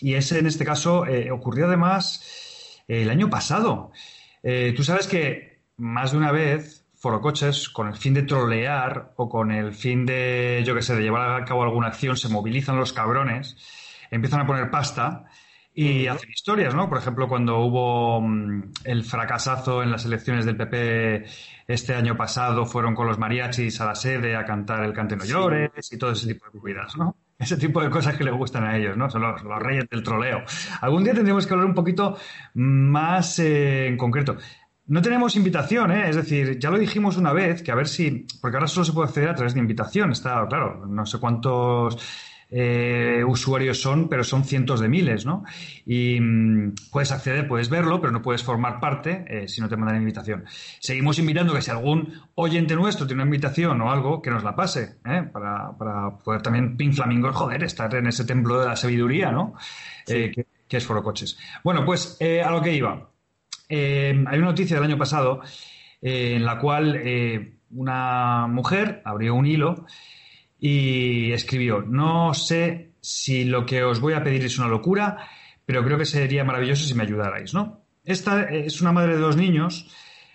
y 0.00 0.14
ese, 0.14 0.38
en 0.38 0.46
este 0.46 0.64
caso, 0.64 1.06
eh, 1.06 1.30
ocurrió 1.30 1.66
además 1.66 2.82
eh, 2.88 3.02
el 3.02 3.10
año 3.10 3.28
pasado. 3.28 3.92
Eh, 4.42 4.72
tú 4.76 4.82
sabes 4.82 5.06
que 5.06 5.60
más 5.76 6.12
de 6.12 6.18
una 6.18 6.32
vez 6.32 6.86
Forocoches, 6.94 7.68
con 7.70 7.88
el 7.88 7.96
fin 7.96 8.12
de 8.12 8.22
trolear 8.22 9.14
o 9.16 9.28
con 9.28 9.50
el 9.50 9.72
fin 9.72 10.04
de, 10.04 10.62
yo 10.66 10.74
qué 10.74 10.82
sé, 10.82 10.94
de 10.94 11.02
llevar 11.02 11.40
a 11.40 11.44
cabo 11.44 11.62
alguna 11.62 11.88
acción, 11.88 12.16
se 12.16 12.28
movilizan 12.28 12.76
los 12.76 12.92
cabrones, 12.92 13.56
empiezan 14.10 14.40
a 14.40 14.46
poner 14.46 14.70
pasta 14.70 15.24
y 15.72 16.06
hacen 16.08 16.30
historias, 16.30 16.74
¿no? 16.74 16.88
Por 16.88 16.98
ejemplo, 16.98 17.28
cuando 17.28 17.60
hubo 17.60 18.20
mm, 18.20 18.72
el 18.84 19.04
fracasazo 19.04 19.82
en 19.82 19.90
las 19.90 20.04
elecciones 20.04 20.44
del 20.44 20.56
PP 20.56 21.24
este 21.68 21.94
año 21.94 22.16
pasado, 22.16 22.66
fueron 22.66 22.94
con 22.94 23.06
los 23.06 23.18
mariachis 23.18 23.80
a 23.80 23.86
la 23.86 23.94
sede 23.94 24.36
a 24.36 24.44
cantar 24.44 24.84
el 24.84 24.92
Cante 24.92 25.16
no 25.16 25.24
llores 25.24 25.70
sí. 25.80 25.94
y 25.94 25.98
todo 25.98 26.10
ese 26.12 26.26
tipo 26.26 26.46
de 26.52 26.58
cuidas, 26.58 26.96
¿no? 26.96 27.16
Ese 27.40 27.56
tipo 27.56 27.82
de 27.82 27.88
cosas 27.90 28.16
que 28.16 28.22
les 28.22 28.34
gustan 28.34 28.64
a 28.64 28.76
ellos, 28.76 28.96
¿no? 28.96 29.08
Son 29.10 29.22
los, 29.22 29.42
reyes 29.60 29.88
del 29.90 30.02
troleo. 30.02 30.42
Algún 30.82 31.02
día 31.02 31.14
tendremos 31.14 31.46
que 31.46 31.54
hablar 31.54 31.66
un 31.66 31.74
poquito 31.74 32.18
más 32.54 33.38
eh, 33.38 33.86
en 33.86 33.96
concreto. 33.96 34.36
No 34.86 35.00
tenemos 35.00 35.36
invitación, 35.36 35.90
¿eh? 35.90 36.10
es 36.10 36.16
decir, 36.16 36.58
ya 36.58 36.70
lo 36.70 36.78
dijimos 36.78 37.16
una 37.16 37.32
vez, 37.32 37.62
que 37.62 37.70
a 37.70 37.74
ver 37.74 37.88
si, 37.88 38.26
porque 38.42 38.56
ahora 38.56 38.66
solo 38.66 38.84
se 38.84 38.92
puede 38.92 39.08
acceder 39.08 39.30
a 39.30 39.34
través 39.34 39.54
de 39.54 39.60
invitación, 39.60 40.10
está 40.10 40.46
claro, 40.48 40.84
no 40.86 41.06
sé 41.06 41.18
cuántos 41.18 41.96
eh, 42.52 43.22
usuarios 43.24 43.80
son, 43.80 44.08
pero 44.08 44.24
son 44.24 44.44
cientos 44.44 44.80
de 44.80 44.88
miles, 44.88 45.24
¿no? 45.24 45.44
Y 45.86 46.18
mmm, 46.20 46.74
puedes 46.90 47.12
acceder, 47.12 47.46
puedes 47.46 47.70
verlo, 47.70 48.00
pero 48.00 48.12
no 48.12 48.22
puedes 48.22 48.42
formar 48.42 48.80
parte 48.80 49.24
eh, 49.28 49.48
si 49.48 49.60
no 49.60 49.68
te 49.68 49.76
mandan 49.76 49.98
invitación. 49.98 50.44
Seguimos 50.80 51.18
invitando 51.20 51.54
que 51.54 51.62
si 51.62 51.70
algún 51.70 52.12
oyente 52.34 52.74
nuestro 52.74 53.06
tiene 53.06 53.22
una 53.22 53.28
invitación 53.28 53.80
o 53.80 53.90
algo, 53.90 54.20
que 54.20 54.30
nos 54.30 54.42
la 54.42 54.56
pase, 54.56 54.96
¿eh? 55.04 55.22
para, 55.32 55.76
para, 55.78 56.18
poder 56.18 56.42
también 56.42 56.76
Pink 56.76 56.94
Flamingo, 56.94 57.32
joder, 57.32 57.62
estar 57.62 57.94
en 57.94 58.08
ese 58.08 58.24
templo 58.24 58.58
de 58.58 58.66
la 58.66 58.76
sabiduría, 58.76 59.30
¿no? 59.30 59.54
Sí. 60.06 60.14
Eh, 60.14 60.32
que, 60.34 60.46
que, 60.66 60.76
es 60.76 60.84
Foro 60.84 61.04
Coches. 61.04 61.38
Bueno, 61.62 61.84
pues 61.84 62.18
a 62.20 62.50
lo 62.50 62.62
que 62.62 62.74
iba. 62.74 63.10
hay 63.68 64.12
una 64.12 64.38
noticia 64.38 64.76
del 64.76 64.86
año 64.86 64.98
pasado 64.98 65.40
en 66.02 66.44
la 66.44 66.58
cual 66.58 67.00
una 67.70 68.46
mujer 68.48 69.02
abrió 69.04 69.34
un 69.34 69.46
hilo 69.46 69.86
y 70.60 71.32
escribió, 71.32 71.82
no 71.82 72.34
sé 72.34 72.92
si 73.00 73.44
lo 73.44 73.64
que 73.64 73.82
os 73.82 74.00
voy 74.00 74.12
a 74.12 74.22
pedir 74.22 74.44
es 74.44 74.58
una 74.58 74.68
locura, 74.68 75.26
pero 75.64 75.82
creo 75.84 75.96
que 75.96 76.04
sería 76.04 76.44
maravilloso 76.44 76.84
si 76.84 76.94
me 76.94 77.04
ayudarais, 77.04 77.54
¿no? 77.54 77.80
Esta 78.04 78.42
es 78.42 78.80
una 78.80 78.92
madre 78.92 79.14
de 79.14 79.20
dos 79.20 79.36
niños, 79.36 79.88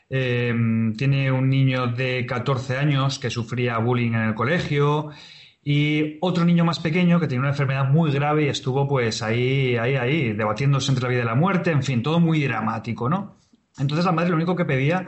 eh, 0.10 0.54
tiene 0.98 1.32
un 1.32 1.50
niño 1.50 1.88
de 1.88 2.26
14 2.26 2.78
años 2.78 3.20
que 3.20 3.30
sufría 3.30 3.78
bullying 3.78 4.14
en 4.14 4.22
el 4.22 4.36
colegio 4.36 5.10
y 5.64 6.18
otro 6.22 6.46
niño 6.46 6.64
más 6.64 6.80
pequeño 6.80 7.20
que 7.20 7.28
tenía 7.28 7.42
una 7.42 7.50
enfermedad 7.50 7.90
muy 7.90 8.12
grave 8.12 8.46
y 8.46 8.50
estuvo 8.50 8.88
pues 8.88 9.22
ahí, 9.24 9.78
ahí, 9.78 9.96
ahí, 9.96 10.34
debatiéndose 10.34 10.92
entre 10.92 11.04
la 11.04 11.10
vida 11.10 11.22
y 11.24 11.26
la 11.26 11.36
muerte, 11.36 11.72
en 11.72 11.84
fin, 11.84 12.04
todo 12.04 12.20
muy 12.20 12.44
dramático, 12.44 13.10
¿no? 13.10 13.38
Entonces 13.78 14.06
la 14.06 14.12
madre 14.12 14.30
lo 14.30 14.36
único 14.38 14.56
que 14.56 14.66
pedía 14.66 15.08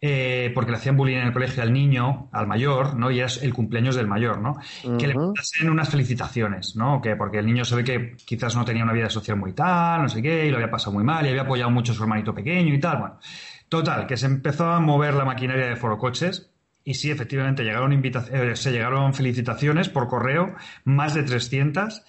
eh, 0.00 0.52
porque 0.54 0.70
le 0.70 0.76
hacían 0.76 0.96
bullying 0.96 1.16
en 1.16 1.26
el 1.26 1.32
colegio 1.32 1.62
al 1.62 1.72
niño, 1.72 2.28
al 2.32 2.46
mayor, 2.46 2.96
¿no? 2.96 3.10
Y 3.10 3.18
era 3.18 3.28
el 3.42 3.52
cumpleaños 3.52 3.96
del 3.96 4.06
mayor, 4.06 4.40
¿no? 4.40 4.52
Uh 4.52 4.92
-huh. 4.92 4.96
Que 4.96 5.08
le 5.08 5.14
mandasen 5.14 5.70
unas 5.70 5.88
felicitaciones, 5.88 6.76
¿no? 6.76 7.00
Que 7.00 7.16
porque 7.16 7.38
el 7.38 7.46
niño 7.46 7.64
se 7.64 7.74
ve 7.74 7.84
que 7.84 8.16
quizás 8.24 8.54
no 8.54 8.64
tenía 8.64 8.84
una 8.84 8.92
vida 8.92 9.10
social 9.10 9.36
muy 9.36 9.52
tal, 9.52 10.02
no 10.02 10.08
sé 10.08 10.22
qué, 10.22 10.46
y 10.46 10.50
lo 10.50 10.56
había 10.56 10.70
pasado 10.70 10.92
muy 10.92 11.04
mal, 11.04 11.26
y 11.26 11.30
había 11.30 11.42
apoyado 11.42 11.70
mucho 11.70 11.92
a 11.92 11.94
su 11.94 12.02
hermanito 12.02 12.34
pequeño 12.34 12.72
y 12.74 12.80
tal, 12.80 12.98
bueno. 12.98 13.18
Total, 13.68 14.06
que 14.06 14.16
se 14.16 14.26
empezó 14.26 14.70
a 14.70 14.80
mover 14.80 15.14
la 15.14 15.24
maquinaria 15.24 15.66
de 15.66 15.76
forocoches 15.76 16.50
y 16.88 16.94
sí, 16.94 17.10
efectivamente, 17.10 17.64
llegaron 17.64 17.92
eh, 17.92 18.56
se 18.56 18.72
llegaron 18.72 19.12
felicitaciones 19.12 19.90
por 19.90 20.08
correo, 20.08 20.54
más 20.84 21.12
de 21.12 21.22
300 21.22 22.02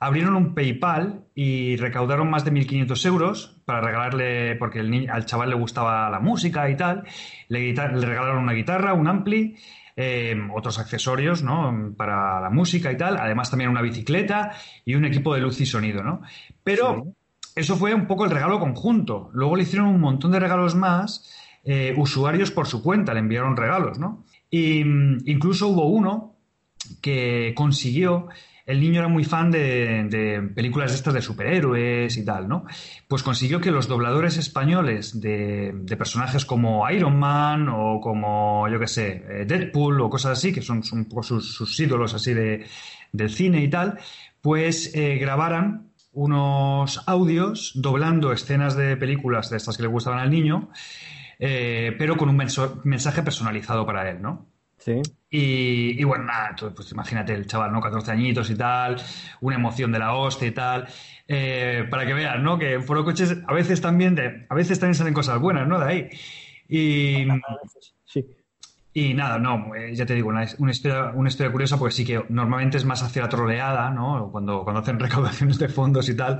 abrieron 0.00 0.36
un 0.36 0.54
PayPal 0.54 1.24
y 1.34 1.76
recaudaron 1.76 2.30
más 2.30 2.44
de 2.44 2.52
1.500 2.52 3.06
euros 3.06 3.60
para 3.64 3.80
regalarle, 3.80 4.56
porque 4.56 4.80
el 4.80 4.90
niño, 4.90 5.12
al 5.12 5.26
chaval 5.26 5.50
le 5.50 5.56
gustaba 5.56 6.08
la 6.10 6.20
música 6.20 6.70
y 6.70 6.76
tal, 6.76 7.04
le, 7.48 7.72
le 7.72 8.06
regalaron 8.06 8.44
una 8.44 8.52
guitarra, 8.52 8.92
un 8.94 9.08
ampli, 9.08 9.56
eh, 9.96 10.36
otros 10.54 10.78
accesorios, 10.78 11.42
¿no? 11.42 11.92
Para 11.96 12.40
la 12.40 12.50
música 12.50 12.92
y 12.92 12.96
tal, 12.96 13.16
además 13.16 13.50
también 13.50 13.70
una 13.70 13.82
bicicleta 13.82 14.52
y 14.84 14.94
un 14.94 15.04
equipo 15.04 15.34
de 15.34 15.40
luz 15.40 15.60
y 15.60 15.66
sonido, 15.66 16.04
¿no? 16.04 16.22
Pero 16.62 17.14
eso 17.56 17.76
fue 17.76 17.92
un 17.92 18.06
poco 18.06 18.24
el 18.24 18.30
regalo 18.30 18.60
conjunto. 18.60 19.30
Luego 19.32 19.56
le 19.56 19.64
hicieron 19.64 19.88
un 19.88 20.00
montón 20.00 20.30
de 20.30 20.38
regalos 20.38 20.76
más, 20.76 21.28
eh, 21.64 21.94
usuarios 21.96 22.52
por 22.52 22.68
su 22.68 22.80
cuenta 22.80 23.12
le 23.12 23.20
enviaron 23.20 23.56
regalos, 23.56 23.98
¿no? 23.98 24.24
Y 24.48 24.84
mm, 24.84 25.18
incluso 25.26 25.66
hubo 25.66 25.86
uno 25.86 26.36
que 27.02 27.52
consiguió 27.56 28.28
el 28.68 28.80
niño 28.80 29.00
era 29.00 29.08
muy 29.08 29.24
fan 29.24 29.50
de, 29.50 30.50
películas 30.54 30.92
estas 30.92 31.14
de 31.14 31.22
superhéroes 31.22 32.18
y 32.18 32.24
tal, 32.24 32.48
¿no? 32.48 32.66
Pues 33.08 33.22
consiguió 33.22 33.62
que 33.62 33.70
los 33.70 33.88
dobladores 33.88 34.36
españoles 34.36 35.18
de, 35.22 35.74
personajes 35.96 36.44
como 36.44 36.88
Iron 36.90 37.18
Man 37.18 37.70
o 37.70 37.98
como, 37.98 38.68
yo 38.68 38.78
qué 38.78 38.86
sé, 38.86 39.24
eh, 39.26 39.44
Deadpool 39.46 40.02
o 40.02 40.10
cosas 40.10 40.32
así, 40.38 40.52
que 40.52 40.60
son, 40.60 40.82
un 40.92 41.06
poco 41.06 41.22
sus, 41.22 41.80
ídolos 41.80 42.12
así 42.12 42.34
de, 42.34 42.66
del 43.10 43.30
cine 43.30 43.62
y 43.62 43.70
tal, 43.70 43.98
pues 44.42 44.94
eh, 44.94 45.16
grabaran 45.16 45.90
unos 46.12 47.02
audios 47.06 47.72
doblando 47.74 48.32
escenas 48.32 48.76
de 48.76 48.98
películas 48.98 49.48
de 49.48 49.56
estas 49.56 49.78
que 49.78 49.84
le 49.84 49.88
gustaban 49.88 50.18
al 50.18 50.30
niño, 50.30 50.68
eh, 51.38 51.94
pero 51.98 52.18
con 52.18 52.28
un 52.28 52.36
mensaje 52.36 53.22
personalizado 53.22 53.86
para 53.86 54.10
él, 54.10 54.20
¿no? 54.20 54.47
Sí. 54.78 55.02
Y, 55.30 56.02
bueno, 56.04 56.24
nada, 56.24 56.56
pues 56.74 56.90
imagínate 56.92 57.34
el 57.34 57.46
chaval, 57.46 57.72
¿no? 57.72 57.80
14 57.80 58.10
añitos 58.10 58.48
y 58.50 58.56
tal, 58.56 58.96
una 59.40 59.56
emoción 59.56 59.92
de 59.92 59.98
la 59.98 60.14
hostia 60.14 60.48
y 60.48 60.52
tal. 60.52 60.88
Eh, 61.26 61.86
para 61.90 62.06
que 62.06 62.14
vean, 62.14 62.42
¿no? 62.42 62.58
Que 62.58 62.74
en 62.74 62.84
Foro 62.84 63.04
Coches 63.04 63.36
a 63.46 63.52
veces 63.52 63.80
también, 63.80 64.14
de, 64.14 64.46
a 64.48 64.54
veces 64.54 64.78
también 64.80 64.94
salen 64.94 65.14
cosas 65.14 65.38
buenas, 65.40 65.68
¿no? 65.68 65.78
De 65.78 65.86
ahí. 65.86 66.10
Y. 66.68 67.26
Y 68.94 69.14
nada, 69.14 69.38
no, 69.38 69.74
eh, 69.74 69.94
ya 69.94 70.06
te 70.06 70.14
digo, 70.14 70.28
una, 70.28 70.46
una, 70.58 70.70
historia, 70.70 71.12
una 71.14 71.28
historia 71.28 71.52
curiosa 71.52 71.78
porque 71.78 71.94
sí 71.94 72.04
que 72.04 72.24
normalmente 72.30 72.78
es 72.78 72.84
más 72.84 73.02
hacia 73.02 73.22
la 73.22 73.28
troleada, 73.28 73.90
¿no? 73.90 74.30
Cuando, 74.32 74.64
cuando 74.64 74.80
hacen 74.80 74.98
recaudaciones 75.00 75.58
de 75.58 75.68
fondos 75.68 76.08
y 76.08 76.16
tal, 76.16 76.38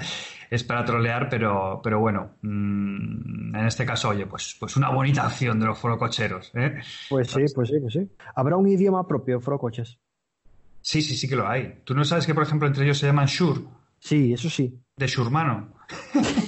es 0.50 0.64
para 0.64 0.84
trolear, 0.84 1.28
pero, 1.28 1.80
pero 1.84 2.00
bueno, 2.00 2.30
mm, 2.42 3.54
en 3.54 3.66
este 3.66 3.84
caso, 3.84 4.08
oye, 4.08 4.26
pues, 4.26 4.56
pues 4.58 4.76
una 4.76 4.88
bonita 4.90 5.26
acción 5.26 5.60
de 5.60 5.66
los 5.66 5.78
forococheros, 5.78 6.50
¿eh? 6.54 6.80
Pues 7.10 7.30
sí, 7.30 7.44
pues 7.54 7.68
sí, 7.68 7.78
pues 7.80 7.92
sí. 7.92 8.08
¿Habrá 8.34 8.56
un 8.56 8.66
idioma 8.66 9.06
propio, 9.06 9.40
forocoches? 9.40 9.98
Sí, 10.80 11.02
sí, 11.02 11.16
sí 11.16 11.28
que 11.28 11.36
lo 11.36 11.46
hay. 11.46 11.80
¿Tú 11.84 11.94
no 11.94 12.04
sabes 12.04 12.26
que, 12.26 12.34
por 12.34 12.44
ejemplo, 12.44 12.66
entre 12.66 12.84
ellos 12.84 12.98
se 12.98 13.06
llaman 13.06 13.26
Shur? 13.26 13.62
Sí, 13.98 14.32
eso 14.32 14.48
sí. 14.48 14.80
De 14.96 15.06
Shurmano. 15.06 15.74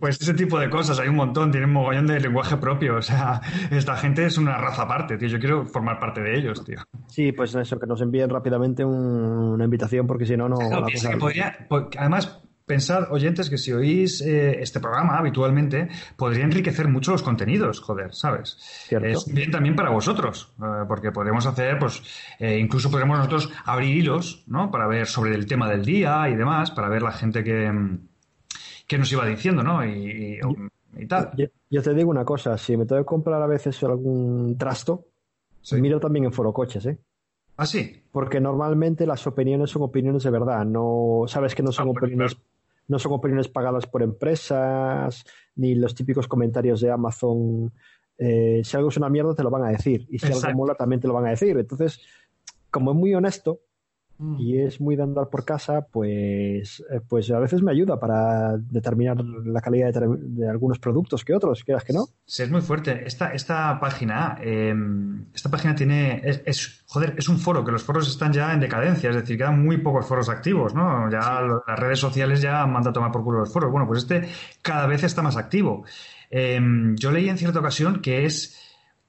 Pues 0.00 0.20
ese 0.20 0.34
tipo 0.34 0.58
de 0.58 0.68
cosas, 0.68 0.98
hay 0.98 1.08
un 1.08 1.16
montón, 1.16 1.50
tienen 1.50 1.70
un 1.70 1.74
mogollón 1.74 2.06
de 2.06 2.20
lenguaje 2.20 2.56
propio. 2.56 2.96
O 2.96 3.02
sea, 3.02 3.40
esta 3.70 3.96
gente 3.96 4.26
es 4.26 4.38
una 4.38 4.56
raza 4.58 4.82
aparte, 4.82 5.16
tío. 5.16 5.28
Yo 5.28 5.38
quiero 5.38 5.66
formar 5.66 5.98
parte 5.98 6.20
de 6.20 6.38
ellos, 6.38 6.64
tío. 6.64 6.78
Sí, 7.08 7.32
pues 7.32 7.54
eso, 7.54 7.78
que 7.78 7.86
nos 7.86 8.00
envíen 8.00 8.30
rápidamente 8.30 8.84
una 8.84 9.64
invitación, 9.64 10.06
porque 10.06 10.26
si 10.26 10.36
no, 10.36 10.48
no. 10.48 10.58
además, 11.98 12.44
pensad, 12.66 13.12
oyentes, 13.12 13.50
que 13.50 13.58
si 13.58 13.72
oís 13.72 14.20
eh, 14.22 14.60
este 14.60 14.80
programa 14.80 15.18
habitualmente, 15.18 15.88
podría 16.16 16.44
enriquecer 16.44 16.88
mucho 16.88 17.12
los 17.12 17.22
contenidos, 17.22 17.80
joder, 17.80 18.14
¿sabes? 18.14 18.86
Es 18.90 19.32
bien 19.32 19.50
también 19.50 19.76
para 19.76 19.90
vosotros, 19.90 20.52
eh, 20.58 20.84
porque 20.88 21.12
podemos 21.12 21.46
hacer, 21.46 21.78
pues, 21.78 22.02
eh, 22.38 22.58
incluso 22.58 22.90
podremos 22.90 23.18
nosotros 23.18 23.50
abrir 23.64 23.96
hilos, 23.96 24.44
¿no? 24.46 24.70
Para 24.70 24.86
ver 24.86 25.06
sobre 25.06 25.34
el 25.34 25.46
tema 25.46 25.68
del 25.68 25.84
día 25.84 26.28
y 26.28 26.36
demás, 26.36 26.70
para 26.70 26.88
ver 26.88 27.02
la 27.02 27.12
gente 27.12 27.44
que 27.44 27.70
que 28.86 28.98
nos 28.98 29.10
iba 29.12 29.26
diciendo, 29.26 29.62
¿no? 29.62 29.84
Y, 29.84 30.38
tal. 31.08 31.32
Yo, 31.70 31.82
te 31.82 31.94
digo 31.94 32.10
una 32.10 32.24
cosa, 32.24 32.56
si 32.56 32.76
me 32.76 32.86
tengo 32.86 33.02
que 33.02 33.06
comprar 33.06 33.42
a 33.42 33.46
veces 33.46 33.82
algún 33.82 34.56
trasto, 34.58 35.06
miro 35.72 35.98
también 35.98 36.26
en 36.26 36.32
Foro 36.32 36.52
Coches, 36.52 36.86
¿eh? 36.86 36.98
Ah, 37.56 37.66
sí. 37.66 38.02
Porque 38.10 38.40
normalmente 38.40 39.06
las 39.06 39.26
opiniones 39.26 39.70
son 39.70 39.82
opiniones 39.82 40.22
de 40.22 40.30
verdad, 40.30 40.64
no 40.64 41.24
sabes 41.26 41.54
que 41.54 41.62
no 41.62 41.72
son 41.72 41.88
ah, 41.88 41.90
opiniones 41.90 42.36
no 42.86 42.98
son 42.98 43.12
opiniones 43.12 43.48
pagadas 43.48 43.86
por 43.86 44.02
empresas 44.02 45.24
ni 45.56 45.74
los 45.74 45.94
típicos 45.94 46.28
comentarios 46.28 46.80
de 46.80 46.90
Amazon. 46.90 47.72
Eh, 48.18 48.62
si 48.64 48.76
algo 48.76 48.90
es 48.90 48.96
una 48.96 49.08
mierda 49.08 49.34
te 49.34 49.42
lo 49.42 49.50
van 49.50 49.64
a 49.64 49.70
decir 49.70 50.06
y 50.10 50.18
si 50.18 50.26
algo 50.26 50.54
mola 50.54 50.74
también 50.74 51.00
te 51.00 51.08
lo 51.08 51.14
van 51.14 51.26
a 51.26 51.30
decir. 51.30 51.56
Entonces, 51.56 52.00
como 52.70 52.92
es 52.92 52.96
muy 52.96 53.14
honesto, 53.14 53.60
Mm. 54.16 54.36
y 54.38 54.58
es 54.60 54.80
muy 54.80 54.94
de 54.94 55.02
andar 55.02 55.28
por 55.28 55.44
casa, 55.44 55.86
pues, 55.90 56.84
eh, 56.88 57.00
pues 57.08 57.30
a 57.32 57.40
veces 57.40 57.62
me 57.62 57.72
ayuda 57.72 57.98
para 57.98 58.56
determinar 58.56 59.16
la 59.24 59.60
calidad 59.60 59.92
de, 59.92 60.48
algunos 60.48 60.78
productos 60.78 61.24
que 61.24 61.34
otros, 61.34 61.64
quieras 61.64 61.82
que 61.82 61.92
no. 61.92 62.06
Sí, 62.24 62.44
es 62.44 62.50
muy 62.50 62.60
fuerte. 62.60 63.02
Esta, 63.06 63.32
esta 63.32 63.80
página, 63.80 64.38
em, 64.40 65.26
esta 65.34 65.50
página 65.50 65.74
tiene, 65.74 66.22
es, 66.24 66.84
joder, 66.86 67.14
es 67.18 67.28
un 67.28 67.38
foro, 67.38 67.64
que 67.64 67.72
los 67.72 67.82
foros 67.82 68.08
están 68.08 68.32
ya 68.32 68.52
en 68.52 68.60
decadencia, 68.60 69.10
es 69.10 69.16
decir, 69.16 69.36
quedan 69.36 69.64
muy 69.64 69.78
pocos 69.78 70.06
foros 70.06 70.28
activos, 70.28 70.74
¿no? 70.74 71.10
Ya 71.10 71.40
las 71.66 71.78
redes 71.78 71.98
sociales 71.98 72.40
ya 72.40 72.62
han 72.62 72.72
mandado 72.72 72.90
a 72.90 72.94
tomar 72.94 73.10
por 73.10 73.24
culo 73.24 73.40
los 73.40 73.52
foros. 73.52 73.70
Bueno, 73.72 73.86
pues 73.86 74.00
este 74.00 74.28
cada 74.62 74.86
vez 74.86 75.02
está 75.02 75.22
más 75.22 75.36
activo. 75.36 75.84
Em, 76.30 76.94
yo 76.96 77.10
leí 77.10 77.28
en 77.28 77.38
cierta 77.38 77.58
ocasión 77.58 78.00
que 78.00 78.24
es 78.26 78.60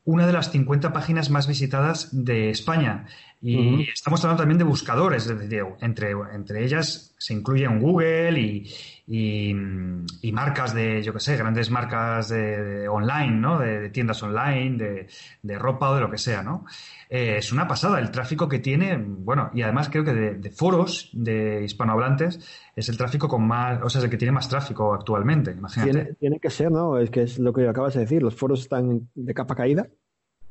una 0.05 0.27
de 0.27 0.33
las 0.33 0.51
50 0.51 0.93
páginas 0.93 1.29
más 1.29 1.47
visitadas 1.47 2.09
de 2.11 2.49
España. 2.51 3.07
Y 3.41 3.87
estamos 3.89 4.23
hablando 4.23 4.41
también 4.41 4.57
de 4.57 4.63
buscadores, 4.63 5.27
es 5.27 5.37
decir, 5.37 5.63
entre, 5.81 6.11
entre 6.33 6.63
ellas 6.63 7.13
se 7.17 7.33
incluyen 7.33 7.79
Google 7.79 8.39
y, 8.39 8.67
y, 9.07 10.31
marcas 10.31 10.73
de, 10.73 11.03
yo 11.03 11.13
qué 11.13 11.19
sé, 11.19 11.37
grandes 11.37 11.69
marcas 11.69 12.29
de, 12.29 12.87
online, 12.87 13.31
¿no? 13.33 13.59
De, 13.59 13.89
tiendas 13.89 14.21
online, 14.23 15.07
de, 15.43 15.59
ropa 15.59 15.91
o 15.91 15.95
de 15.95 16.01
lo 16.01 16.09
que 16.09 16.17
sea, 16.17 16.41
¿no? 16.41 16.65
Eh, 17.09 17.35
es 17.37 17.51
una 17.51 17.67
pasada 17.67 17.99
el 17.99 18.09
tráfico 18.09 18.49
que 18.49 18.59
tiene, 18.59 18.97
bueno, 18.97 19.51
y 19.53 19.61
además 19.61 19.89
creo 19.89 20.03
que 20.03 20.13
de, 20.13 20.49
foros 20.49 21.09
de 21.13 21.63
hispanohablantes 21.63 22.39
es 22.75 22.89
el 22.89 22.97
tráfico 22.97 23.27
con 23.27 23.45
más, 23.45 23.79
o 23.83 23.89
sea, 23.89 23.99
es 23.99 24.05
el 24.05 24.11
que 24.11 24.17
tiene 24.17 24.31
más 24.31 24.49
tráfico 24.49 24.93
actualmente, 24.93 25.51
imagínate. 25.51 25.91
Tiene, 25.91 26.13
tiene 26.15 26.39
que 26.39 26.49
ser, 26.49 26.71
¿no? 26.71 26.97
Es 26.97 27.09
que 27.11 27.23
es 27.23 27.37
lo 27.37 27.53
que 27.53 27.67
acabas 27.67 27.93
de 27.93 28.01
decir, 28.01 28.23
los 28.23 28.35
foros 28.35 28.61
están 28.61 29.09
de 29.13 29.33
capa 29.33 29.55
caída. 29.55 29.87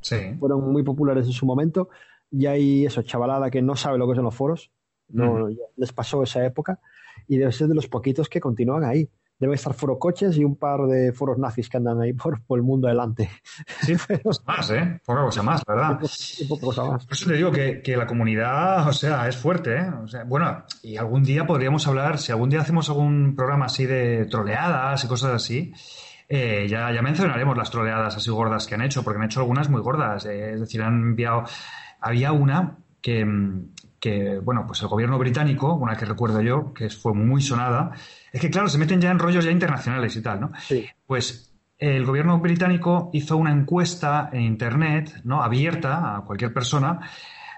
Sí. 0.00 0.16
Fueron 0.38 0.70
muy 0.70 0.82
populares 0.82 1.26
en 1.26 1.32
su 1.32 1.46
momento 1.46 1.88
y 2.30 2.46
hay 2.46 2.86
eso, 2.86 3.02
chavalada 3.02 3.50
que 3.50 3.62
no 3.62 3.76
sabe 3.76 3.98
lo 3.98 4.08
que 4.08 4.14
son 4.14 4.24
los 4.24 4.34
foros, 4.34 4.70
no, 5.08 5.48
les 5.76 5.92
pasó 5.92 6.22
esa 6.22 6.44
época 6.44 6.80
y 7.28 7.38
debe 7.38 7.52
ser 7.52 7.68
de 7.68 7.74
los 7.74 7.88
poquitos 7.88 8.28
que 8.28 8.40
continúan 8.40 8.84
ahí. 8.84 9.08
Debe 9.38 9.56
estar 9.56 9.74
foro 9.74 9.98
coches 9.98 10.36
y 10.36 10.44
un 10.44 10.56
par 10.56 10.82
de 10.86 11.12
foros 11.12 11.38
nazis 11.38 11.68
que 11.68 11.76
andan 11.76 12.00
ahí 12.00 12.12
por, 12.12 12.40
el 12.50 12.62
mundo 12.62 12.86
adelante. 12.86 13.28
Sí, 13.82 13.94
más, 14.46 14.70
¿eh? 14.70 15.00
Poca 15.04 15.22
cosa 15.22 15.42
más, 15.42 15.62
¿verdad? 15.66 15.98
Poca 16.48 16.64
cosa 16.64 16.84
más. 16.84 17.04
Por 17.04 17.14
eso 17.14 17.26
te 17.26 17.34
digo 17.34 17.50
que, 17.50 17.96
la 17.96 18.06
comunidad, 18.06 18.88
o 18.88 18.92
sea, 18.92 19.28
es 19.28 19.36
fuerte, 19.36 19.76
¿eh? 19.76 19.90
O 20.02 20.06
sea, 20.06 20.22
bueno, 20.24 20.64
y 20.82 20.96
algún 20.96 21.24
día 21.24 21.46
podríamos 21.46 21.86
hablar, 21.88 22.18
si 22.18 22.30
algún 22.30 22.48
día 22.48 22.60
hacemos 22.60 22.88
algún 22.88 23.34
programa 23.34 23.66
así 23.66 23.86
de 23.86 24.26
troleadas 24.26 25.04
y 25.04 25.08
cosas 25.08 25.32
así, 25.34 25.72
eh, 26.28 26.66
ya, 26.68 26.92
ya 26.92 27.02
mencionaremos 27.02 27.56
las 27.56 27.70
troleadas 27.70 28.16
así 28.16 28.30
gordas 28.30 28.66
que 28.66 28.76
han 28.76 28.82
hecho, 28.82 29.02
porque 29.02 29.18
han 29.18 29.26
hecho 29.26 29.40
algunas 29.40 29.68
muy 29.68 29.80
gordas. 29.80 30.26
Eh, 30.26 30.52
es 30.54 30.60
decir, 30.60 30.80
han 30.80 30.94
enviado 30.94 31.44
había 32.04 32.32
una 32.32 32.76
que, 33.00 33.26
que, 33.98 34.38
bueno, 34.38 34.64
pues 34.66 34.82
el 34.82 34.88
gobierno 34.88 35.18
británico, 35.18 35.74
una 35.74 35.96
que 35.96 36.04
recuerdo 36.04 36.42
yo, 36.42 36.72
que 36.74 36.90
fue 36.90 37.14
muy 37.14 37.40
sonada, 37.40 37.92
es 38.30 38.40
que 38.40 38.50
claro, 38.50 38.68
se 38.68 38.78
meten 38.78 39.00
ya 39.00 39.10
en 39.10 39.18
rollos 39.18 39.44
ya 39.44 39.50
internacionales 39.50 40.14
y 40.14 40.22
tal, 40.22 40.40
¿no? 40.40 40.52
Sí. 40.60 40.86
Pues 41.06 41.52
el 41.78 42.04
gobierno 42.04 42.38
británico 42.38 43.10
hizo 43.12 43.36
una 43.36 43.52
encuesta 43.52 44.28
en 44.32 44.42
internet, 44.42 45.22
¿no? 45.24 45.42
Abierta 45.42 46.16
a 46.16 46.20
cualquier 46.20 46.52
persona, 46.52 47.00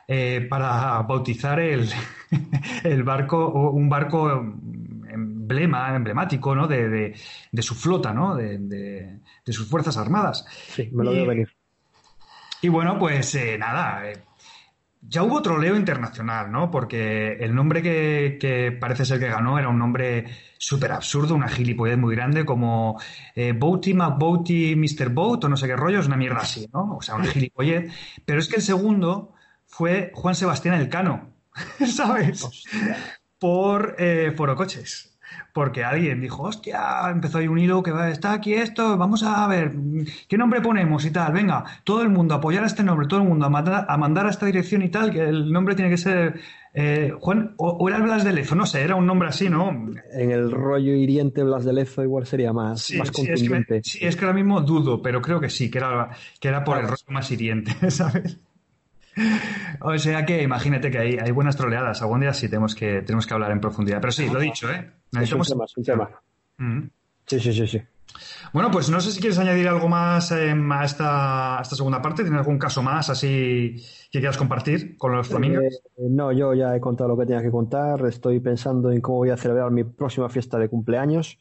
eh, 0.08 0.46
para 0.48 1.02
bautizar 1.02 1.58
el, 1.58 1.90
el 2.84 3.02
barco, 3.02 3.70
un 3.70 3.88
barco 3.88 4.30
emblema, 5.08 5.94
emblemático, 5.96 6.54
¿no? 6.54 6.68
De, 6.68 7.14
de, 7.50 7.62
su 7.62 7.74
flota, 7.74 8.12
¿no? 8.12 8.36
De, 8.36 8.58
de, 8.58 9.52
sus 9.52 9.68
fuerzas 9.68 9.96
armadas. 9.96 10.46
Sí, 10.68 10.88
me 10.92 11.04
lo 11.04 11.12
debo 11.12 11.26
venir. 11.26 11.48
Y 12.62 12.68
bueno, 12.68 12.98
pues 12.98 13.34
eh, 13.34 13.56
nada, 13.58 14.08
eh, 14.08 14.22
ya 15.08 15.22
hubo 15.22 15.42
troleo 15.42 15.76
internacional, 15.76 16.50
¿no? 16.50 16.70
Porque 16.70 17.34
el 17.40 17.54
nombre 17.54 17.82
que, 17.82 18.76
parece 18.80 19.04
ser 19.04 19.18
que 19.18 19.28
ganó 19.28 19.58
era 19.58 19.68
un 19.68 19.78
nombre 19.78 20.26
súper 20.58 20.92
absurdo, 20.92 21.34
una 21.34 21.48
gilipollez 21.48 21.98
muy 21.98 22.14
grande, 22.14 22.44
como 22.44 23.00
eh, 23.34 23.52
Boaty 23.52 23.94
McBoaty 23.94 24.74
Mr. 24.76 25.10
Boat 25.10 25.44
o 25.44 25.48
no 25.48 25.56
sé 25.56 25.66
qué 25.66 25.76
rollo, 25.76 26.00
es 26.00 26.06
una 26.06 26.16
mierda 26.16 26.40
así, 26.40 26.68
¿no? 26.72 26.96
O 26.96 27.02
sea, 27.02 27.14
una 27.14 27.26
gilipollez. 27.26 27.92
Pero 28.24 28.40
es 28.40 28.48
que 28.48 28.56
el 28.56 28.62
segundo 28.62 29.34
fue 29.66 30.10
Juan 30.14 30.34
Sebastián 30.34 30.74
Elcano, 30.74 31.30
¿sabes? 31.86 32.46
Por 33.38 33.96
eh, 33.98 34.32
Forocoches 34.36 35.15
porque 35.56 35.82
alguien 35.82 36.20
dijo, 36.20 36.42
hostia, 36.42 37.08
empezó 37.10 37.38
ahí 37.38 37.48
un 37.48 37.58
hilo 37.58 37.82
que 37.82 37.90
va, 37.90 38.10
está 38.10 38.34
aquí 38.34 38.52
esto, 38.52 38.98
vamos 38.98 39.22
a 39.22 39.48
ver, 39.48 39.72
¿qué 40.28 40.36
nombre 40.36 40.60
ponemos 40.60 41.02
y 41.06 41.10
tal? 41.10 41.32
Venga, 41.32 41.64
todo 41.82 42.02
el 42.02 42.10
mundo 42.10 42.34
a 42.34 42.36
apoyar 42.36 42.62
a 42.62 42.66
este 42.66 42.82
nombre, 42.82 43.06
todo 43.08 43.20
el 43.20 43.26
mundo 43.26 43.46
a 43.46 43.48
mandar 43.48 43.86
a, 43.88 43.96
mandar 43.96 44.26
a 44.26 44.28
esta 44.28 44.44
dirección 44.44 44.82
y 44.82 44.90
tal, 44.90 45.10
que 45.10 45.22
el 45.22 45.50
nombre 45.50 45.74
tiene 45.74 45.90
que 45.90 45.96
ser 45.96 46.40
eh, 46.74 47.14
Juan, 47.18 47.54
o, 47.56 47.88
era 47.88 48.00
Blas 48.00 48.22
de 48.22 48.34
Lezo, 48.34 48.54
no 48.54 48.66
sé, 48.66 48.82
era 48.82 48.96
un 48.96 49.06
nombre 49.06 49.30
así, 49.30 49.48
¿no? 49.48 49.70
En 50.12 50.30
el 50.30 50.50
rollo 50.50 50.92
hiriente 50.92 51.42
Blas 51.42 51.64
de 51.64 51.72
Lezo 51.72 52.02
igual 52.02 52.26
sería 52.26 52.52
más, 52.52 52.92
más 52.98 53.10
contundente. 53.10 53.80
Sí 53.82 54.04
es, 54.04 54.14
que, 54.14 54.26
ahora 54.26 54.36
mismo 54.36 54.60
dudo, 54.60 55.00
pero 55.00 55.22
creo 55.22 55.40
que 55.40 55.48
sí, 55.48 55.70
que 55.70 55.78
era, 55.78 56.10
que 56.38 56.48
era 56.48 56.64
por 56.64 56.76
el 56.76 56.82
rollo 56.82 57.02
más 57.08 57.30
hiriente, 57.30 57.72
¿sabes? 57.90 58.38
O 59.80 59.96
sea 59.98 60.24
que 60.24 60.42
imagínate 60.42 60.90
que 60.90 60.98
hay, 60.98 61.16
hay 61.18 61.30
buenas 61.30 61.56
troleadas. 61.56 62.02
Algún 62.02 62.20
día 62.20 62.32
sí 62.32 62.48
tenemos 62.48 62.74
que, 62.74 63.02
tenemos 63.02 63.26
que 63.26 63.34
hablar 63.34 63.50
en 63.50 63.60
profundidad. 63.60 64.00
Pero 64.00 64.12
sí, 64.12 64.28
lo 64.28 64.38
dicho, 64.38 64.70
¿eh? 64.70 64.90
Es 65.20 65.32
un 65.32 65.42
tema, 65.42 65.64
es 65.64 65.76
un 65.76 65.84
tema. 65.84 66.10
Mm. 66.58 66.82
Sí, 67.26 67.40
sí, 67.40 67.52
sí, 67.52 67.66
sí. 67.66 67.82
Bueno, 68.52 68.70
pues 68.70 68.88
no 68.88 69.00
sé 69.00 69.10
si 69.10 69.20
quieres 69.20 69.38
añadir 69.38 69.68
algo 69.68 69.88
más 69.88 70.30
em, 70.32 70.70
a, 70.72 70.84
esta, 70.84 71.58
a 71.58 71.62
esta 71.62 71.76
segunda 71.76 72.00
parte. 72.00 72.22
¿Tienes 72.22 72.38
algún 72.38 72.58
caso 72.58 72.82
más 72.82 73.10
así 73.10 73.76
que 74.10 74.18
quieras 74.18 74.36
compartir 74.36 74.96
con 74.96 75.12
los 75.12 75.28
flamingos? 75.28 75.64
Eh, 75.64 76.06
no, 76.08 76.32
yo 76.32 76.54
ya 76.54 76.74
he 76.74 76.80
contado 76.80 77.08
lo 77.10 77.18
que 77.18 77.26
tenía 77.26 77.42
que 77.42 77.50
contar. 77.50 78.04
Estoy 78.06 78.40
pensando 78.40 78.90
en 78.90 79.00
cómo 79.00 79.18
voy 79.18 79.30
a 79.30 79.36
celebrar 79.36 79.70
mi 79.70 79.84
próxima 79.84 80.28
fiesta 80.28 80.58
de 80.58 80.68
cumpleaños, 80.68 81.38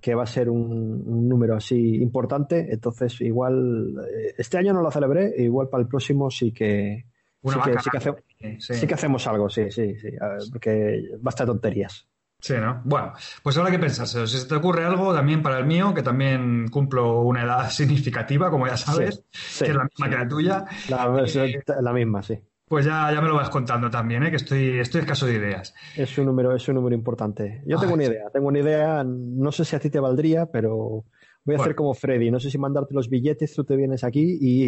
que 0.00 0.14
va 0.14 0.22
a 0.22 0.26
ser 0.26 0.48
un, 0.48 1.02
un 1.06 1.28
número 1.28 1.56
así 1.56 1.96
importante. 1.96 2.68
Entonces, 2.72 3.20
igual, 3.20 3.94
eh, 4.10 4.34
este 4.38 4.58
año 4.58 4.72
no 4.72 4.82
lo 4.82 4.90
celebré, 4.90 5.34
igual 5.38 5.68
para 5.68 5.82
el 5.82 5.88
próximo 5.88 6.30
sí 6.30 6.52
que, 6.52 7.04
sí 7.44 7.58
que, 7.64 7.78
sí 7.80 7.90
que 7.90 7.96
hace- 7.98 8.14
Sí. 8.58 8.74
sí 8.74 8.86
que 8.86 8.94
hacemos 8.94 9.26
algo, 9.26 9.50
sí, 9.50 9.70
sí, 9.70 9.94
sí. 9.98 10.10
ver, 10.12 10.38
porque 10.50 11.02
basta 11.20 11.44
de 11.44 11.48
tonterías. 11.48 12.06
Sí, 12.42 12.54
¿no? 12.58 12.80
Bueno, 12.86 13.12
pues 13.42 13.58
habrá 13.58 13.70
que 13.70 13.78
pensárselo. 13.78 14.26
Si 14.26 14.38
se 14.38 14.48
te 14.48 14.54
ocurre 14.54 14.86
algo, 14.86 15.12
también 15.12 15.42
para 15.42 15.58
el 15.58 15.66
mío, 15.66 15.92
que 15.92 16.02
también 16.02 16.68
cumplo 16.68 17.20
una 17.20 17.42
edad 17.44 17.68
significativa, 17.70 18.50
como 18.50 18.66
ya 18.66 18.78
sabes, 18.78 19.24
que 19.58 19.66
es 19.66 19.74
la 19.76 19.84
misma 19.84 20.08
que 20.08 20.16
la 20.16 20.26
tuya, 20.28 20.64
La, 20.88 21.22
es 21.22 21.36
la 21.82 21.92
misma, 21.92 22.22
sí. 22.22 22.38
Pues 22.70 22.86
ya, 22.86 23.10
ya 23.12 23.20
me 23.20 23.26
lo 23.26 23.34
vas 23.34 23.50
contando 23.50 23.90
también, 23.90 24.22
¿eh? 24.22 24.30
que 24.30 24.36
estoy, 24.36 24.78
estoy 24.78 25.00
escaso 25.00 25.26
de 25.26 25.34
ideas. 25.34 25.74
Es 25.96 26.16
un 26.18 26.26
número, 26.26 26.54
es 26.54 26.68
un 26.68 26.76
número 26.76 26.94
importante. 26.94 27.64
Yo 27.66 27.76
tengo 27.80 27.94
una 27.94 28.04
idea, 28.04 28.30
tengo 28.32 28.46
una 28.46 28.60
idea, 28.60 29.02
no 29.04 29.50
sé 29.50 29.64
si 29.64 29.74
a 29.74 29.80
ti 29.80 29.90
te 29.90 29.98
valdría, 29.98 30.46
pero 30.46 31.04
voy 31.44 31.54
a 31.54 31.58
hacer 31.62 31.74
como 31.74 31.94
Freddy. 31.94 32.30
No 32.30 32.38
sé 32.38 32.48
si 32.48 32.58
mandarte 32.58 32.94
los 32.94 33.08
billetes, 33.10 33.52
tú 33.56 33.64
te 33.64 33.74
vienes 33.74 34.04
aquí 34.04 34.38
y, 34.40 34.64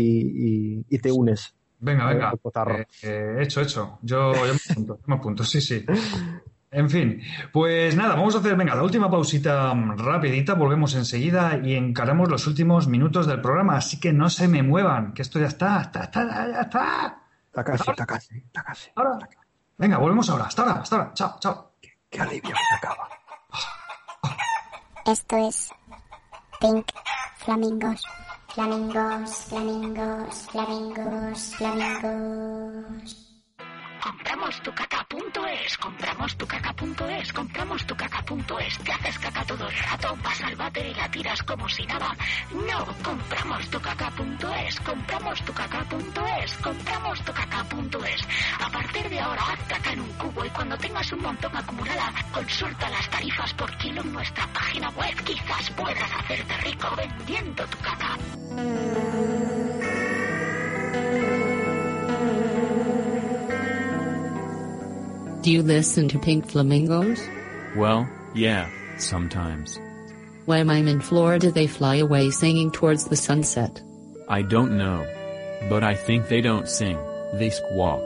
y- 0.79 0.85
y 0.91 0.99
te 0.99 1.13
unes. 1.13 1.55
Venga, 1.79 2.07
venga. 2.07 2.31
Eh, 2.81 2.87
eh, 3.05 3.37
hecho, 3.41 3.61
hecho. 3.61 3.99
Yo, 4.03 4.33
yo 4.35 4.53
me 4.53 4.59
apunto, 4.73 4.99
me 5.07 5.15
apunto, 5.15 5.45
sí, 5.45 5.61
sí. 5.61 5.87
En 6.73 6.91
fin, 6.91 7.21
pues 7.53 7.95
nada, 7.95 8.17
vamos 8.17 8.35
a 8.35 8.39
hacer, 8.39 8.57
venga, 8.57 8.75
la 8.75 8.83
última 8.83 9.09
pausita 9.09 9.73
mm, 9.75 9.99
rapidita, 9.99 10.55
volvemos 10.55 10.97
enseguida 10.97 11.61
y 11.63 11.75
encaramos 11.75 12.29
los 12.29 12.49
últimos 12.49 12.89
minutos 12.89 13.29
del 13.29 13.41
programa, 13.41 13.77
así 13.77 14.01
que 14.01 14.13
no 14.13 14.29
se 14.29 14.49
me 14.49 14.65
muevan, 14.65 15.13
que 15.13 15.23
esto 15.23 15.39
ya 15.39 15.47
está, 15.47 15.83
está, 15.83 16.05
está, 16.05 16.51
ya 16.51 16.61
está. 16.63 17.22
Está 17.53 17.65
casi, 17.65 17.91
está 17.91 18.07
casi, 18.07 18.39
está 18.39 18.63
casi. 18.65 18.91
Ahora. 18.95 19.19
Venga, 19.77 19.99
volvemos 19.99 20.31
ahora, 20.31 20.47
hasta 20.47 20.63
ahora, 20.63 20.81
hasta 20.81 20.97
ahora, 20.97 21.13
chao, 21.13 21.37
chao. 21.39 21.73
Qué 22.09 22.19
alivio, 22.19 22.57
se 22.57 22.75
acaba. 22.77 23.09
Esto 25.05 25.37
es 25.37 25.71
Pink 26.61 26.87
Flamingos. 27.37 28.03
Flamingos, 28.55 29.45
flamingos, 29.49 30.49
flamingos, 30.51 31.57
flamingos. 31.57 33.22
Compramostucaca.es, 34.03 35.79
compramostucaca.es, 35.79 37.33
compramostucaca.es. 37.33 38.79
Te 38.79 38.93
haces 38.93 39.19
caca 39.21 39.45
todo 39.45 39.69
el 39.69 39.79
rato, 39.79 40.19
vas 40.25 40.41
al 40.41 40.57
váter 40.57 40.87
y 40.87 40.95
la 40.95 41.09
tiras 41.09 41.41
como 41.45 41.69
si 41.69 41.87
nada. 41.87 42.17
No, 42.51 42.85
compramostucaca.es, 43.01 44.81
compramostucaca.es, 44.81 46.53
compramostucaca.es. 46.57 48.29
A 48.59 48.71
partir 48.71 49.09
de 49.09 49.21
ahora, 49.21 49.43
haz 49.53 49.61
caca 49.69 49.93
en 49.93 50.01
un 50.01 50.13
cubo 50.15 50.45
y 50.45 50.51
cuando 50.51 50.77
tengas 50.79 51.13
un 51.13 51.23
montón 51.23 51.57
acumulada, 51.57 52.13
consulta 52.33 52.91
las 52.91 53.09
tarifas 53.09 53.55
por 53.55 53.71
kilo 53.77 54.01
en 54.03 54.13
nuestra 54.13 54.49
página 54.49 54.91
web. 54.91 55.15
Quizás 55.23 55.71
puedas 55.71 56.11
hacerte 56.13 56.57
rico 56.57 56.89
vendiendo 56.97 57.65
tu 57.67 57.79
caca. 57.79 58.19
Do 65.43 65.51
you 65.51 65.63
listen 65.63 66.07
to 66.11 66.21
Pink 66.21 66.49
Flamingos? 66.49 67.21
Well, 67.75 68.09
yeah, 68.33 68.71
sometimes. 68.97 69.77
When 70.47 70.71
I'm 70.71 70.87
in 70.87 71.01
Florida, 71.01 71.51
they 71.51 71.67
fly 71.67 71.97
away 71.97 72.31
singing 72.31 72.71
towards 72.71 73.07
the 73.07 73.17
sunset. 73.17 73.83
I 74.29 74.43
don't 74.43 74.79
know. 74.79 75.05
But 75.69 75.83
I 75.83 75.97
think 75.97 76.29
they 76.29 76.43
don't 76.43 76.69
sing, 76.69 76.97
they 77.35 77.51
squawk. 77.51 78.03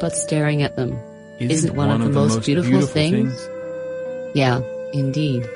But 0.00 0.16
staring 0.16 0.62
at 0.62 0.74
them 0.74 0.98
Isn't 1.38 1.50
isn't 1.52 1.76
one, 1.76 1.90
of, 1.90 2.00
the, 2.00 2.10
most, 2.10 2.44
beautiful, 2.44 2.70
beautiful 2.70 2.92
things? 2.92 3.48
Yeah, 4.34 4.60
indeed. 4.92 5.48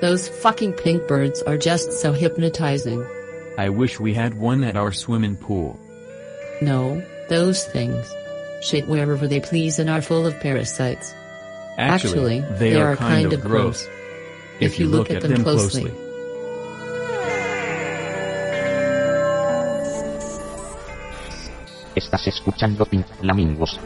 Those 0.00 0.28
fucking 0.28 0.72
pink 0.72 1.06
birds 1.06 1.40
are 1.42 1.56
just 1.56 1.92
so 1.92 2.12
hypnotizing. 2.12 3.06
I 3.58 3.68
wish 3.68 4.00
we 4.00 4.12
had 4.12 4.38
one 4.38 4.64
at 4.64 4.76
our 4.76 4.90
swimming 4.90 5.36
pool. 5.36 5.78
No, 6.60 7.00
those 7.28 7.64
things 7.64 8.12
shit 8.62 8.86
wherever 8.86 9.28
they 9.28 9.40
please 9.40 9.78
and 9.78 9.90
are 9.90 10.00
full 10.00 10.26
of 10.26 10.38
parasites. 10.40 11.14
Actually, 11.76 12.40
they, 12.58 12.80
are, 12.80 12.96
kind, 12.96 13.32
of 13.32 13.40
gross. 13.40 13.88
if 14.60 14.78
you 14.78 14.86
look 14.86 15.10
at 15.10 15.22
them 15.22 15.42
closely. 15.42 15.90
Estás 21.94 22.26
escuchando 22.26 22.86
Pink 22.86 23.06
Flamingos. 23.20 23.78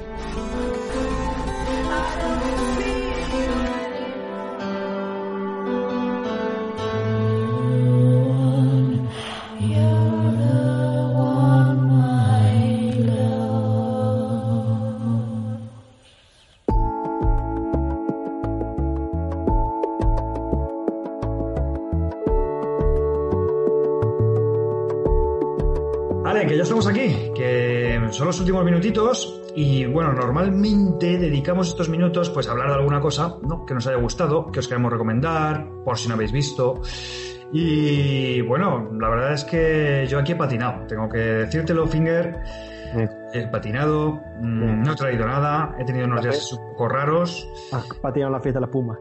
Estamos 26.66 26.88
aquí, 26.88 27.30
que 27.32 28.08
son 28.10 28.26
los 28.26 28.40
últimos 28.40 28.64
minutitos 28.64 29.40
y 29.54 29.86
bueno, 29.86 30.12
normalmente 30.12 31.16
dedicamos 31.16 31.68
estos 31.68 31.88
minutos 31.88 32.28
pues 32.30 32.48
a 32.48 32.50
hablar 32.50 32.70
de 32.70 32.74
alguna 32.74 33.00
cosa 33.00 33.36
¿no? 33.42 33.64
que 33.64 33.72
nos 33.72 33.86
haya 33.86 33.98
gustado, 33.98 34.50
que 34.50 34.58
os 34.58 34.66
queremos 34.66 34.90
recomendar, 34.90 35.64
por 35.84 35.96
si 35.96 36.08
no 36.08 36.14
habéis 36.14 36.32
visto. 36.32 36.82
Y 37.52 38.40
bueno, 38.40 38.90
la 38.98 39.08
verdad 39.08 39.34
es 39.34 39.44
que 39.44 40.06
yo 40.08 40.18
aquí 40.18 40.32
he 40.32 40.36
patinado, 40.36 40.88
tengo 40.88 41.08
que 41.08 41.18
decírtelo, 41.18 41.86
Finger. 41.86 42.36
He 43.32 43.46
patinado, 43.46 44.20
mm, 44.40 44.82
no 44.82 44.92
he 44.92 44.96
traído 44.96 45.24
nada, 45.24 45.76
he 45.78 45.84
tenido 45.84 46.06
unos 46.06 46.22
días 46.22 46.52
un 46.52 46.70
poco 46.70 46.88
raros. 46.88 47.48
Ah, 47.72 47.84
patinado 48.02 48.30
en 48.30 48.32
la 48.32 48.40
fiesta 48.40 48.58
de 48.58 48.66
la 48.66 48.70
Puma. 48.72 48.98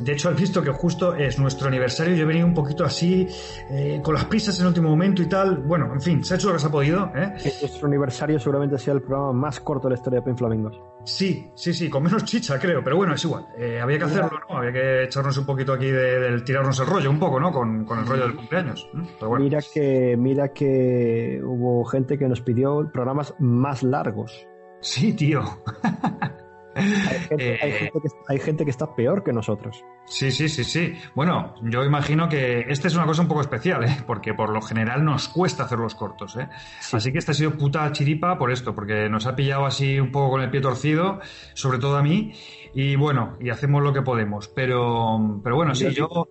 De 0.00 0.12
hecho, 0.12 0.28
has 0.28 0.36
visto 0.40 0.62
que 0.62 0.70
justo 0.70 1.14
es 1.14 1.38
nuestro 1.38 1.68
aniversario. 1.68 2.14
Yo 2.14 2.22
he 2.22 2.26
venido 2.26 2.46
un 2.46 2.54
poquito 2.54 2.84
así, 2.84 3.26
eh, 3.70 4.00
con 4.02 4.14
las 4.14 4.24
prisas 4.26 4.56
en 4.58 4.62
el 4.62 4.68
último 4.68 4.88
momento 4.90 5.22
y 5.22 5.26
tal. 5.28 5.58
Bueno, 5.58 5.92
en 5.92 6.00
fin, 6.00 6.22
se 6.22 6.34
ha 6.34 6.36
hecho 6.36 6.48
lo 6.48 6.54
que 6.54 6.60
se 6.60 6.66
ha 6.66 6.70
podido. 6.70 7.10
¿eh? 7.16 7.34
Nuestro 7.60 7.88
aniversario 7.88 8.38
seguramente 8.38 8.78
sea 8.78 8.94
el 8.94 9.02
programa 9.02 9.32
más 9.32 9.58
corto 9.60 9.88
de 9.88 9.94
la 9.94 9.98
historia 9.98 10.20
de 10.20 10.26
Pink 10.26 10.38
Flamingos. 10.38 10.80
Sí, 11.04 11.50
sí, 11.54 11.72
sí, 11.74 11.88
con 11.90 12.02
menos 12.04 12.24
chicha, 12.24 12.58
creo. 12.58 12.82
Pero 12.84 12.96
bueno, 12.96 13.14
es 13.14 13.24
igual. 13.24 13.46
Eh, 13.58 13.80
había 13.80 13.98
que 13.98 14.04
hacerlo, 14.04 14.38
¿no? 14.48 14.58
Había 14.58 14.72
que 14.72 15.02
echarnos 15.04 15.36
un 15.38 15.46
poquito 15.46 15.72
aquí 15.72 15.86
de- 15.86 16.20
del 16.20 16.44
tirarnos 16.44 16.78
el 16.80 16.86
rollo, 16.86 17.10
un 17.10 17.18
poco, 17.18 17.40
¿no? 17.40 17.50
Con, 17.50 17.84
con 17.84 17.98
el 17.98 18.06
rollo 18.06 18.22
del 18.24 18.36
cumpleaños. 18.36 18.88
¿no? 18.92 19.04
Pero 19.18 19.28
bueno. 19.30 19.44
Mira 19.44 19.58
que, 19.74 20.16
mira 20.16 20.52
que 20.52 21.40
hubo 21.44 21.84
gente 21.86 22.18
que 22.18 22.28
nos 22.28 22.40
pidió 22.40 22.88
programas 22.92 23.34
más 23.40 23.82
largos. 23.82 24.46
Sí, 24.80 25.12
tío. 25.14 25.42
Hay 26.74 26.84
gente, 27.20 27.58
hay 27.62 27.70
Eh, 27.70 27.90
gente 27.92 28.00
que, 28.00 28.08
hay 28.28 28.38
gente 28.38 28.64
que 28.64 28.70
está 28.70 28.94
peor 28.94 29.24
que 29.24 29.32
nosotros. 29.32 29.84
Sí, 30.06 30.30
sí, 30.30 30.48
sí, 30.48 30.64
sí. 30.64 30.94
Bueno, 31.14 31.54
yo 31.62 31.84
imagino 31.84 32.28
que 32.28 32.60
esta 32.68 32.88
es 32.88 32.94
una 32.94 33.04
cosa 33.04 33.22
un 33.22 33.28
poco 33.28 33.40
especial, 33.40 33.84
¿eh? 33.84 33.96
Porque 34.06 34.34
por 34.34 34.50
lo 34.50 34.62
general 34.62 35.04
nos 35.04 35.28
cuesta 35.28 35.64
hacer 35.64 35.78
los 35.78 35.94
cortos, 35.94 36.36
¿eh? 36.36 36.48
Así 36.92 37.12
que 37.12 37.18
esta 37.18 37.32
ha 37.32 37.34
sido 37.34 37.52
puta 37.52 37.90
chiripa 37.92 38.38
por 38.38 38.50
esto, 38.50 38.74
porque 38.74 39.08
nos 39.08 39.26
ha 39.26 39.36
pillado 39.36 39.66
así 39.66 39.98
un 39.98 40.10
poco 40.10 40.30
con 40.30 40.42
el 40.42 40.50
pie 40.50 40.60
torcido, 40.60 41.20
sobre 41.54 41.78
todo 41.78 41.96
a 41.96 42.02
mí, 42.02 42.32
y 42.74 42.96
bueno, 42.96 43.36
y 43.40 43.50
hacemos 43.50 43.82
lo 43.82 43.92
que 43.92 44.02
podemos. 44.02 44.48
Pero, 44.48 45.40
pero 45.42 45.56
bueno, 45.56 45.74
sí, 45.74 45.90
yo... 45.90 46.28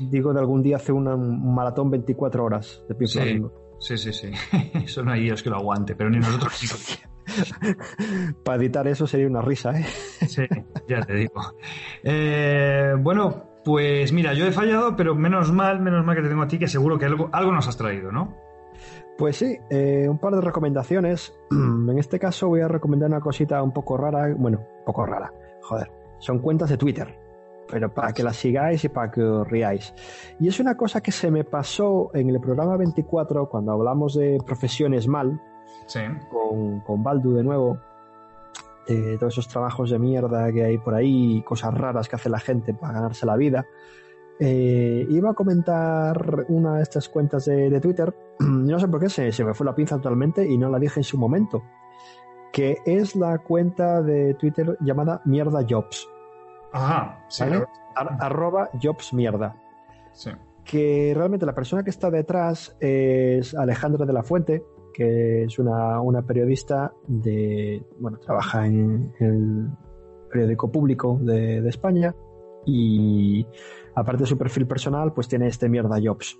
digo 0.00 0.32
de 0.32 0.40
algún 0.40 0.62
día 0.62 0.76
hacer 0.76 0.94
un 0.94 1.54
maratón 1.54 1.90
24 1.90 2.44
horas 2.44 2.82
de 2.88 2.94
Pink 2.94 3.10
Sí, 3.10 3.40
sí, 3.78 3.96
sí, 3.96 4.12
sí. 4.12 4.30
Eso 4.84 5.02
no 5.02 5.12
hay 5.12 5.22
Dios 5.22 5.42
que 5.42 5.50
lo 5.50 5.56
aguante, 5.56 5.94
pero 5.94 6.10
ni 6.10 6.18
nosotros 6.18 6.52
Para 8.44 8.58
editar 8.62 8.86
eso 8.88 9.06
sería 9.06 9.26
una 9.26 9.42
risa, 9.42 9.78
¿eh? 9.78 9.84
Sí, 10.26 10.42
ya 10.88 11.00
te 11.02 11.14
digo. 11.14 11.40
Eh, 12.02 12.94
bueno, 12.98 13.44
pues 13.64 14.12
mira, 14.12 14.34
yo 14.34 14.46
he 14.46 14.52
fallado, 14.52 14.96
pero 14.96 15.14
menos 15.14 15.52
mal, 15.52 15.80
menos 15.80 16.04
mal 16.04 16.16
que 16.16 16.22
te 16.22 16.28
tengo 16.28 16.42
a 16.42 16.48
ti, 16.48 16.58
que 16.58 16.68
seguro 16.68 16.98
que 16.98 17.06
algo, 17.06 17.28
algo 17.32 17.52
nos 17.52 17.68
has 17.68 17.76
traído, 17.76 18.10
¿no? 18.12 18.36
Pues 19.18 19.36
sí, 19.36 19.58
eh, 19.68 20.06
un 20.08 20.18
par 20.18 20.34
de 20.34 20.40
recomendaciones. 20.40 21.34
En 21.50 21.98
este 21.98 22.18
caso 22.18 22.48
voy 22.48 22.60
a 22.60 22.68
recomendar 22.68 23.10
una 23.10 23.20
cosita 23.20 23.62
un 23.62 23.72
poco 23.72 23.96
rara, 23.96 24.32
bueno, 24.36 24.58
un 24.58 24.84
poco 24.84 25.04
rara, 25.04 25.32
joder, 25.60 25.90
son 26.18 26.38
cuentas 26.38 26.70
de 26.70 26.76
Twitter, 26.76 27.18
pero 27.68 27.92
para 27.92 28.12
que 28.12 28.22
las 28.22 28.36
sigáis 28.36 28.84
y 28.84 28.88
para 28.88 29.10
que 29.10 29.22
os 29.22 29.48
riáis. 29.48 29.92
Y 30.38 30.46
es 30.46 30.60
una 30.60 30.76
cosa 30.76 31.02
que 31.02 31.10
se 31.10 31.30
me 31.32 31.42
pasó 31.42 32.10
en 32.14 32.30
el 32.30 32.40
programa 32.40 32.76
24 32.76 33.48
cuando 33.48 33.72
hablamos 33.72 34.14
de 34.14 34.38
profesiones 34.46 35.08
mal, 35.08 35.40
Sí. 35.90 36.00
con, 36.30 36.80
con 36.80 37.02
Baldu 37.02 37.32
de 37.34 37.42
nuevo, 37.42 37.78
de 38.86 39.18
todos 39.18 39.34
esos 39.34 39.48
trabajos 39.48 39.90
de 39.90 39.98
mierda 39.98 40.52
que 40.52 40.64
hay 40.64 40.78
por 40.78 40.94
ahí, 40.94 41.42
cosas 41.42 41.74
raras 41.74 42.08
que 42.08 42.16
hace 42.16 42.28
la 42.30 42.38
gente 42.40 42.74
para 42.74 42.92
ganarse 42.94 43.26
la 43.26 43.36
vida. 43.36 43.66
Eh, 44.38 45.06
iba 45.10 45.30
a 45.30 45.34
comentar 45.34 46.46
una 46.48 46.76
de 46.76 46.82
estas 46.82 47.08
cuentas 47.08 47.44
de, 47.44 47.68
de 47.70 47.80
Twitter, 47.80 48.14
no 48.38 48.78
sé 48.78 48.88
por 48.88 49.00
qué 49.00 49.08
se, 49.08 49.32
se 49.32 49.44
me 49.44 49.52
fue 49.54 49.66
la 49.66 49.74
pinza 49.74 49.96
totalmente 49.96 50.48
y 50.48 50.56
no 50.56 50.70
la 50.70 50.78
dije 50.78 51.00
en 51.00 51.04
su 51.04 51.18
momento, 51.18 51.62
que 52.52 52.78
es 52.86 53.14
la 53.16 53.38
cuenta 53.38 54.00
de 54.02 54.34
Twitter 54.34 54.76
llamada 54.80 55.20
Mierda 55.24 55.64
Jobs. 55.68 56.08
Ajá, 56.72 57.24
sí. 57.28 57.42
¿vale? 57.44 57.58
lo- 57.58 57.68
Ar- 57.96 58.16
arroba 58.20 58.70
Jobs 58.82 59.12
Mierda. 59.12 59.54
sí. 60.12 60.30
que 60.64 61.12
realmente 61.16 61.44
la 61.46 61.54
persona 61.54 61.82
que 61.82 61.90
está 61.90 62.10
detrás 62.10 62.76
es 62.80 63.54
Alejandra 63.54 64.06
de 64.06 64.12
la 64.12 64.22
Fuente, 64.22 64.62
que 64.92 65.44
es 65.44 65.58
una, 65.58 66.00
una 66.00 66.22
periodista 66.22 66.92
de, 67.06 67.82
bueno, 67.98 68.18
trabaja 68.18 68.66
en 68.66 69.12
el 69.20 69.68
periódico 70.30 70.70
público 70.70 71.18
de, 71.20 71.60
de 71.60 71.68
España 71.68 72.14
y 72.66 73.46
aparte 73.94 74.24
de 74.24 74.28
su 74.28 74.38
perfil 74.38 74.66
personal, 74.66 75.12
pues 75.12 75.28
tiene 75.28 75.46
este 75.48 75.68
mierda 75.68 75.98
jobs. 76.02 76.38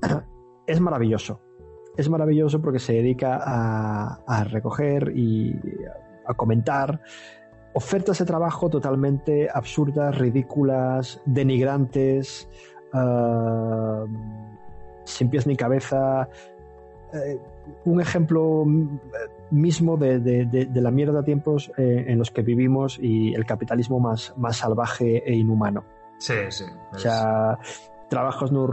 Es 0.64 0.80
maravilloso. 0.80 1.40
Es 1.96 2.08
maravilloso 2.08 2.62
porque 2.62 2.78
se 2.78 2.92
dedica 2.92 3.36
a, 3.44 4.22
a 4.26 4.44
recoger 4.44 5.12
y 5.14 5.58
a 6.24 6.34
comentar 6.34 7.00
ofertas 7.74 8.18
de 8.18 8.24
trabajo 8.24 8.68
totalmente 8.68 9.48
absurdas, 9.52 10.16
ridículas, 10.16 11.20
denigrantes, 11.26 12.48
ah, 12.92 14.04
sin 15.04 15.30
pies 15.30 15.46
ni 15.46 15.56
cabeza. 15.56 16.28
Eh, 17.12 17.38
un 17.84 18.00
ejemplo 18.00 18.64
mm, 18.64 18.98
mismo 19.50 19.96
de, 19.96 20.18
de- 20.18 20.46
de- 20.46 20.64
de 20.66 20.80
la 20.80 20.90
mierda 20.90 21.18
de 21.18 21.24
tiempos 21.24 21.70
eh, 21.76 22.04
en 22.08 22.18
los 22.18 22.30
que 22.30 22.42
vivimos 22.42 22.98
y 23.00 23.34
el 23.34 23.44
capitalismo 23.44 24.00
más, 24.00 24.32
más 24.36 24.56
salvaje 24.56 25.22
e 25.30 25.34
inhumano. 25.34 25.84
Sí, 26.18 26.34
sí. 26.48 26.64
O 26.94 26.98
sea, 26.98 27.58
trabajos 28.08 28.50
no 28.52 28.66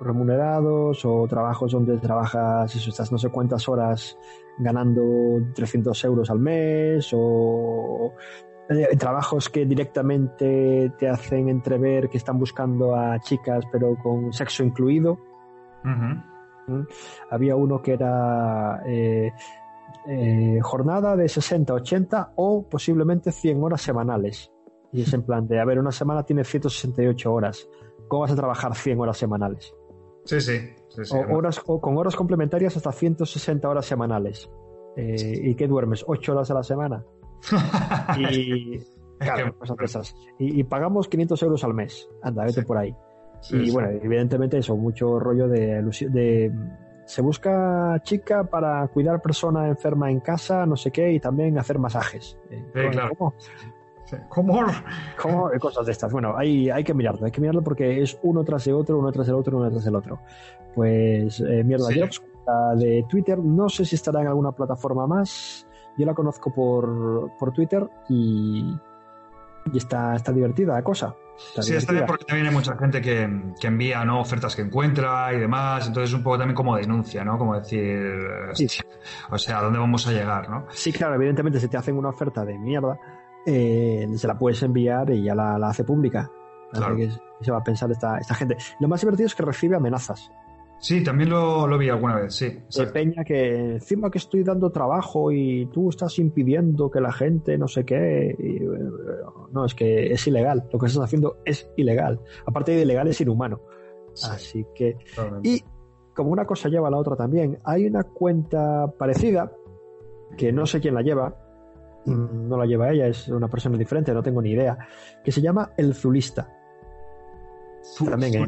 remunerados 0.00 1.04
o 1.04 1.26
trabajos 1.28 1.72
donde 1.72 1.98
trabajas 1.98 2.74
eso, 2.74 2.90
estás 2.90 3.10
no 3.12 3.18
sé 3.18 3.28
cuántas 3.30 3.68
horas 3.68 4.16
ganando 4.58 5.02
300 5.54 6.02
euros 6.04 6.30
al 6.30 6.38
mes 6.38 7.10
o 7.14 8.12
eh, 8.68 8.96
trabajos 8.96 9.48
que 9.48 9.64
directamente 9.66 10.92
te 10.98 11.08
hacen 11.08 11.48
entrever 11.48 12.08
que 12.08 12.18
están 12.18 12.38
buscando 12.38 12.94
a 12.94 13.18
chicas 13.20 13.64
pero 13.72 13.96
con 14.02 14.32
sexo 14.32 14.62
incluido. 14.62 15.18
Ujú. 15.84 16.22
¿Mm? 16.70 16.86
Había 17.30 17.56
uno 17.56 17.82
que 17.82 17.92
era 17.92 18.82
eh, 18.86 19.32
eh, 20.06 20.58
jornada 20.62 21.16
de 21.16 21.28
60, 21.28 21.74
80 21.74 22.32
o 22.36 22.66
posiblemente 22.68 23.32
100 23.32 23.62
horas 23.62 23.82
semanales. 23.82 24.50
Y 24.92 25.02
es 25.02 25.12
en 25.12 25.22
plan 25.22 25.46
de, 25.46 25.60
a 25.60 25.64
ver, 25.64 25.78
una 25.78 25.92
semana 25.92 26.24
tiene 26.24 26.44
168 26.44 27.32
horas. 27.32 27.68
¿Cómo 28.08 28.22
vas 28.22 28.32
a 28.32 28.36
trabajar 28.36 28.74
100 28.74 29.00
horas 29.00 29.18
semanales? 29.18 29.74
Sí, 30.24 30.40
sí. 30.40 30.58
sí, 30.88 31.04
sí. 31.04 31.16
O, 31.16 31.36
horas, 31.36 31.60
o 31.66 31.80
con 31.80 31.96
horas 31.96 32.16
complementarias 32.16 32.76
hasta 32.76 32.92
160 32.92 33.68
horas 33.68 33.86
semanales. 33.86 34.50
Eh, 34.96 35.40
¿Y 35.44 35.54
qué 35.54 35.68
duermes? 35.68 36.04
¿8 36.06 36.28
horas 36.30 36.50
a 36.50 36.54
la 36.54 36.62
semana? 36.62 37.04
y, 38.18 38.78
claro, 39.18 39.56
cosas 39.58 39.76
de 39.76 39.84
esas. 39.84 40.14
Y, 40.38 40.60
y 40.60 40.64
pagamos 40.64 41.08
500 41.08 41.42
euros 41.42 41.64
al 41.64 41.74
mes. 41.74 42.08
Anda, 42.22 42.44
vete 42.44 42.62
por 42.62 42.78
ahí. 42.78 42.94
Sí, 43.40 43.56
y 43.56 43.66
sí. 43.66 43.72
bueno, 43.72 43.88
evidentemente 43.90 44.58
eso, 44.58 44.76
mucho 44.76 45.18
rollo 45.18 45.48
de, 45.48 45.82
de 45.82 46.52
se 47.10 47.22
busca 47.22 48.00
chica 48.04 48.44
para 48.44 48.86
cuidar 48.86 49.20
persona 49.20 49.66
enferma 49.66 50.10
en 50.10 50.20
casa, 50.20 50.64
no 50.64 50.76
sé 50.76 50.92
qué, 50.92 51.12
y 51.12 51.18
también 51.18 51.58
hacer 51.58 51.78
masajes. 51.78 52.38
Eh, 52.50 52.90
claro. 52.92 53.10
¿cómo? 53.16 53.34
¿Cómo? 54.28 54.66
¿Cómo? 55.20 55.50
Cosas 55.58 55.86
de 55.86 55.92
estas. 55.92 56.12
Bueno, 56.12 56.36
hay, 56.36 56.70
hay 56.70 56.84
que 56.84 56.94
mirarlo, 56.94 57.26
hay 57.26 57.32
que 57.32 57.40
mirarlo 57.40 57.62
porque 57.62 58.00
es 58.00 58.18
uno 58.22 58.44
tras 58.44 58.64
de 58.64 58.72
otro, 58.72 58.98
uno 58.98 59.10
tras 59.10 59.26
del 59.26 59.36
otro, 59.36 59.58
uno 59.58 59.70
tras 59.70 59.84
del 59.84 59.96
otro. 59.96 60.20
Pues 60.74 61.40
eh, 61.40 61.64
Mierda 61.64 61.88
Sí. 61.88 62.00
Jobs, 62.00 62.22
la 62.46 62.74
de 62.76 63.04
Twitter, 63.08 63.38
no 63.38 63.68
sé 63.68 63.84
si 63.84 63.96
estará 63.96 64.20
en 64.20 64.28
alguna 64.28 64.52
plataforma 64.52 65.06
más. 65.06 65.66
Yo 65.96 66.06
la 66.06 66.14
conozco 66.14 66.52
por, 66.54 67.32
por 67.38 67.52
Twitter 67.52 67.88
y, 68.08 68.72
y 69.72 69.78
está, 69.78 70.16
está 70.16 70.32
divertida 70.32 70.74
la 70.74 70.82
cosa. 70.82 71.14
Está 71.36 71.62
Sí, 71.62 71.74
está 71.74 71.92
bien 71.92 72.04
porque 72.06 72.24
también 72.24 72.48
hay 72.48 72.54
mucha 72.54 72.76
gente 72.76 73.00
que, 73.00 73.52
que 73.58 73.66
envía 73.66 74.04
¿no? 74.04 74.20
ofertas 74.20 74.54
que 74.54 74.62
encuentra 74.62 75.32
y 75.32 75.38
demás, 75.38 75.86
entonces 75.86 76.14
un 76.14 76.22
poco 76.22 76.38
también 76.38 76.54
como 76.54 76.76
denuncia, 76.76 77.24
¿no? 77.24 77.38
Como 77.38 77.58
decir, 77.58 77.98
hostia, 78.50 78.84
o 79.30 79.38
sea, 79.38 79.58
¿a 79.58 79.62
dónde 79.62 79.78
vamos 79.78 80.06
a 80.06 80.12
llegar, 80.12 80.50
no? 80.50 80.66
Sí, 80.70 80.92
claro, 80.92 81.14
evidentemente 81.14 81.58
si 81.58 81.68
te 81.68 81.78
hacen 81.78 81.96
una 81.96 82.10
oferta 82.10 82.44
de 82.44 82.58
mierda, 82.58 82.98
eh, 83.46 84.06
se 84.16 84.26
la 84.26 84.36
puedes 84.36 84.62
enviar 84.62 85.10
y 85.10 85.22
ya 85.24 85.34
la, 85.34 85.58
la 85.58 85.68
hace 85.70 85.84
pública. 85.84 86.30
Claro. 86.72 86.96
que 86.96 87.08
¿qué 87.08 87.44
se 87.44 87.50
va 87.50 87.58
a 87.58 87.64
pensar 87.64 87.90
esta, 87.90 88.18
esta 88.18 88.34
gente. 88.34 88.56
Lo 88.78 88.88
más 88.88 89.00
divertido 89.00 89.26
es 89.26 89.34
que 89.34 89.42
recibe 89.42 89.76
amenazas. 89.76 90.30
Sí, 90.80 91.04
también 91.04 91.28
lo, 91.28 91.66
lo 91.66 91.76
vi 91.76 91.90
alguna 91.90 92.16
vez, 92.16 92.34
sí. 92.34 92.46
De 92.74 92.86
Peña 92.86 93.22
que 93.22 93.72
encima 93.74 94.10
que 94.10 94.16
estoy 94.18 94.42
dando 94.42 94.70
trabajo 94.70 95.30
y 95.30 95.66
tú 95.66 95.90
estás 95.90 96.18
impidiendo 96.18 96.90
que 96.90 97.00
la 97.00 97.12
gente 97.12 97.58
no 97.58 97.68
sé 97.68 97.84
qué. 97.84 98.34
y, 98.38 98.56
eh, 98.64 98.68
no, 99.52 99.66
es 99.66 99.74
que 99.74 100.10
es 100.12 100.26
ilegal. 100.26 100.66
Lo 100.72 100.78
que 100.78 100.86
estás 100.86 101.04
haciendo 101.04 101.36
es 101.44 101.70
ilegal. 101.76 102.18
Aparte 102.46 102.72
de 102.72 102.82
ilegal, 102.82 103.08
es 103.08 103.20
inhumano. 103.20 103.60
Así 104.32 104.64
que. 104.74 104.96
Y 105.42 105.62
como 106.14 106.30
una 106.30 106.46
cosa 106.46 106.68
lleva 106.70 106.88
a 106.88 106.90
la 106.90 106.96
otra 106.96 107.14
también, 107.14 107.58
hay 107.64 107.86
una 107.86 108.02
cuenta 108.04 108.86
parecida 108.98 109.52
que 110.36 110.50
no 110.52 110.64
sé 110.64 110.80
quién 110.80 110.94
la 110.94 111.02
lleva. 111.02 111.36
mm, 112.06 112.48
No 112.48 112.56
la 112.56 112.64
lleva 112.64 112.90
ella, 112.90 113.06
es 113.06 113.28
una 113.28 113.48
persona 113.48 113.76
diferente, 113.76 114.14
no 114.14 114.22
tengo 114.22 114.40
ni 114.40 114.52
idea. 114.52 114.78
Que 115.22 115.30
se 115.30 115.42
llama 115.42 115.72
El 115.76 115.94
Zulista. 115.94 116.48
También 118.12 118.32
en- 118.34 118.40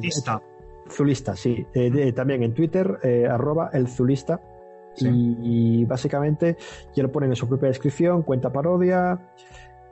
Zulista. 0.91 1.35
Sí. 1.37 1.67
Eh, 1.75 1.91
de- 1.91 2.13
también 2.13 2.43
en 2.43 2.55
Twitter, 2.55 2.99
eh, 3.03 3.27
arroba 3.29 3.71
el 3.73 3.89
Zulista. 3.89 4.41
Y, 4.99 5.81
y 5.81 5.85
básicamente 5.87 6.57
ya 6.95 7.03
lo 7.03 7.11
ponen 7.11 7.31
en 7.31 7.37
su 7.37 7.49
propia 7.49 7.69
descripción, 7.69 8.23
cuenta 8.23 8.53
parodia. 8.53 9.19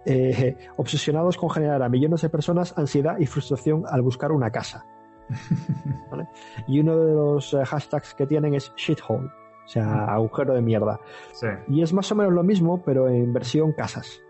eh, 0.07 0.57
obsesionados 0.77 1.37
con 1.37 1.51
generar 1.51 1.83
a 1.83 1.89
millones 1.91 2.23
de 2.23 2.29
personas 2.31 2.77
ansiedad 2.79 3.19
y 3.19 3.27
frustración 3.27 3.85
al 3.89 4.01
buscar 4.03 4.33
una 4.33 4.51
casa. 4.51 4.85
¿Vale? 6.11 6.27
Y 6.67 6.81
uno 6.81 6.97
de 6.99 7.13
los 7.15 7.53
eh, 7.55 7.65
hashtags 7.65 8.15
que 8.15 8.27
tienen 8.27 8.55
es 8.55 8.73
shithole, 8.77 9.27
o 9.65 9.69
sea, 9.69 10.05
agujero 10.07 10.55
de 10.55 10.63
mierda. 10.63 10.99
Sí. 11.33 11.47
Y 11.69 11.83
es 11.83 11.93
más 11.93 12.11
o 12.13 12.15
menos 12.15 12.33
lo 12.33 12.43
mismo, 12.43 12.83
pero 12.83 13.09
en 13.09 13.33
versión 13.33 13.73
casas. 13.73 14.21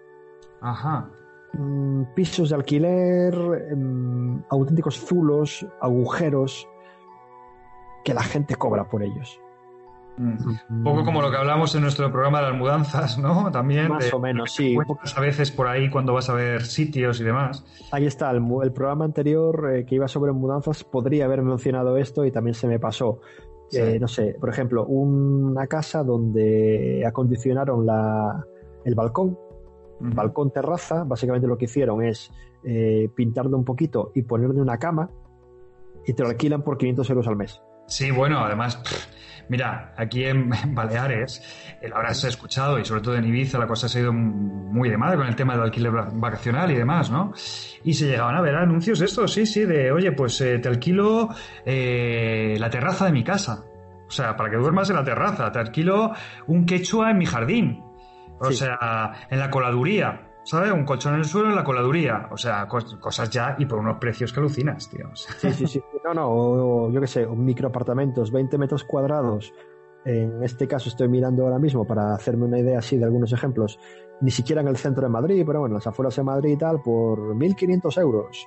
Ajá. 0.60 1.08
Mm, 1.52 2.04
pisos 2.14 2.50
de 2.50 2.54
alquiler, 2.54 3.34
em, 3.70 4.42
auténticos 4.50 5.00
zulos, 5.00 5.66
agujeros, 5.80 6.68
que 8.04 8.14
la 8.14 8.22
gente 8.22 8.54
cobra 8.54 8.88
por 8.88 9.02
ellos. 9.02 9.40
Un 10.18 10.84
poco 10.84 11.02
como 11.04 11.22
lo 11.22 11.30
que 11.30 11.38
hablamos 11.38 11.74
en 11.74 11.82
nuestro 11.82 12.12
programa 12.12 12.40
de 12.42 12.50
las 12.50 12.58
mudanzas, 12.58 13.18
¿no? 13.18 13.50
También. 13.50 13.88
Más 13.88 14.04
de- 14.04 14.10
o 14.12 14.20
menos, 14.20 14.52
sí. 14.52 14.76
a 15.16 15.20
veces 15.20 15.50
por 15.50 15.66
ahí 15.66 15.88
cuando 15.88 16.12
vas 16.12 16.28
a 16.28 16.34
ver 16.34 16.62
sitios 16.66 17.20
y 17.20 17.24
demás. 17.24 17.64
Ahí 17.90 18.04
está, 18.06 18.30
el, 18.30 18.42
programa 18.72 19.06
anterior 19.06 19.72
eh, 19.72 19.86
que 19.86 19.94
iba 19.94 20.08
sobre 20.08 20.32
mudanzas 20.32 20.84
podría 20.84 21.24
haber 21.24 21.42
mencionado 21.42 21.96
esto 21.96 22.26
y 22.26 22.30
también 22.30 22.54
se 22.54 22.68
me 22.68 22.78
pasó. 22.78 23.20
Sí. 23.68 23.78
Eh, 23.80 23.98
no 23.98 24.08
sé, 24.08 24.36
por 24.38 24.50
ejemplo, 24.50 24.84
una 24.84 25.66
casa 25.66 26.02
donde 26.02 27.04
acondicionaron 27.06 27.86
la, 27.86 28.44
el 28.84 28.94
balcón, 28.94 29.38
balcón 30.00 30.50
terraza, 30.52 31.04
básicamente 31.04 31.46
lo 31.46 31.56
que 31.58 31.66
hicieron 31.66 32.02
es 32.02 32.30
eh, 32.64 33.08
pintarlo 33.14 33.56
un 33.56 33.64
poquito 33.64 34.12
y 34.14 34.22
ponerle 34.22 34.60
una 34.60 34.78
cama 34.78 35.10
y 36.06 36.14
te 36.14 36.22
lo 36.22 36.30
alquilan 36.30 36.62
por 36.62 36.78
500 36.78 37.08
euros 37.10 37.26
al 37.28 37.36
mes. 37.36 37.60
Sí, 37.86 38.10
bueno, 38.12 38.38
además, 38.38 38.76
pff, 38.76 39.06
mira, 39.48 39.92
aquí 39.96 40.24
en, 40.24 40.50
en 40.62 40.74
Baleares, 40.76 41.42
eh, 41.82 41.88
lo 41.88 41.96
habrás 41.96 42.22
escuchado 42.24 42.78
y 42.78 42.84
sobre 42.84 43.00
todo 43.00 43.16
en 43.16 43.24
Ibiza 43.24 43.58
la 43.58 43.66
cosa 43.66 43.88
se 43.88 43.98
ha 43.98 44.02
ido 44.02 44.12
muy 44.12 44.88
de 44.88 44.96
madre 44.96 45.16
con 45.16 45.26
el 45.26 45.34
tema 45.34 45.54
del 45.54 45.62
alquiler 45.64 45.94
va- 45.94 46.08
vacacional 46.12 46.70
y 46.70 46.76
demás, 46.76 47.10
¿no? 47.10 47.32
Y 47.82 47.94
se 47.94 48.06
llegaban 48.06 48.36
a 48.36 48.40
ver 48.40 48.54
anuncios 48.54 49.00
estos, 49.00 49.32
sí, 49.32 49.44
sí, 49.44 49.64
de, 49.64 49.90
oye, 49.90 50.12
pues 50.12 50.40
eh, 50.40 50.60
te 50.60 50.68
alquilo 50.68 51.28
eh, 51.66 52.56
la 52.58 52.70
terraza 52.70 53.06
de 53.06 53.12
mi 53.12 53.24
casa. 53.24 53.64
O 54.06 54.10
sea, 54.12 54.36
para 54.36 54.50
que 54.50 54.56
duermas 54.56 54.88
en 54.90 54.96
la 54.96 55.04
terraza, 55.04 55.50
te 55.52 55.58
alquilo 55.58 56.12
un 56.46 56.64
quechua 56.66 57.10
en 57.10 57.18
mi 57.18 57.26
jardín. 57.26 57.82
O 58.40 58.46
Sí. 58.46 58.56
sea, 58.56 59.12
en 59.28 59.38
la 59.38 59.50
coladuría. 59.50 60.26
¿Sabes? 60.42 60.72
Un 60.72 60.84
colchón 60.86 61.12
en 61.14 61.18
el 61.20 61.24
suelo 61.26 61.50
en 61.50 61.54
la 61.56 61.62
coladuría. 61.64 62.28
O 62.32 62.36
sea, 62.38 62.66
cos- 62.66 62.98
cosas 62.98 63.28
ya 63.30 63.56
y 63.58 63.66
por 63.66 63.78
unos 63.78 63.98
precios 63.98 64.32
que 64.32 64.40
alucinas, 64.40 64.88
tío. 64.88 65.10
Sí, 65.14 65.52
sí, 65.52 65.66
sí. 65.66 65.82
No, 66.02 66.14
no, 66.14 66.26
o, 66.28 66.86
o 66.86 66.90
yo 66.90 67.00
qué 67.00 67.06
sé, 67.06 67.26
microapartamentos, 67.26 68.32
20 68.32 68.56
metros 68.58 68.84
cuadrados. 68.84 69.52
En 70.06 70.42
este 70.42 70.66
caso 70.66 70.88
estoy 70.88 71.08
mirando 71.08 71.44
ahora 71.44 71.58
mismo 71.58 71.86
para 71.86 72.14
hacerme 72.14 72.46
una 72.46 72.58
idea 72.58 72.78
así 72.78 72.96
de 72.96 73.04
algunos 73.04 73.32
ejemplos. 73.34 73.78
Ni 74.22 74.30
siquiera 74.30 74.62
en 74.62 74.68
el 74.68 74.78
centro 74.78 75.02
de 75.02 75.10
Madrid, 75.10 75.42
pero 75.46 75.60
bueno, 75.60 75.74
en 75.74 75.78
las 75.78 75.86
afueras 75.86 76.16
de 76.16 76.22
Madrid 76.22 76.52
y 76.52 76.56
tal, 76.56 76.80
por 76.80 77.18
1.500 77.36 77.98
euros. 78.00 78.46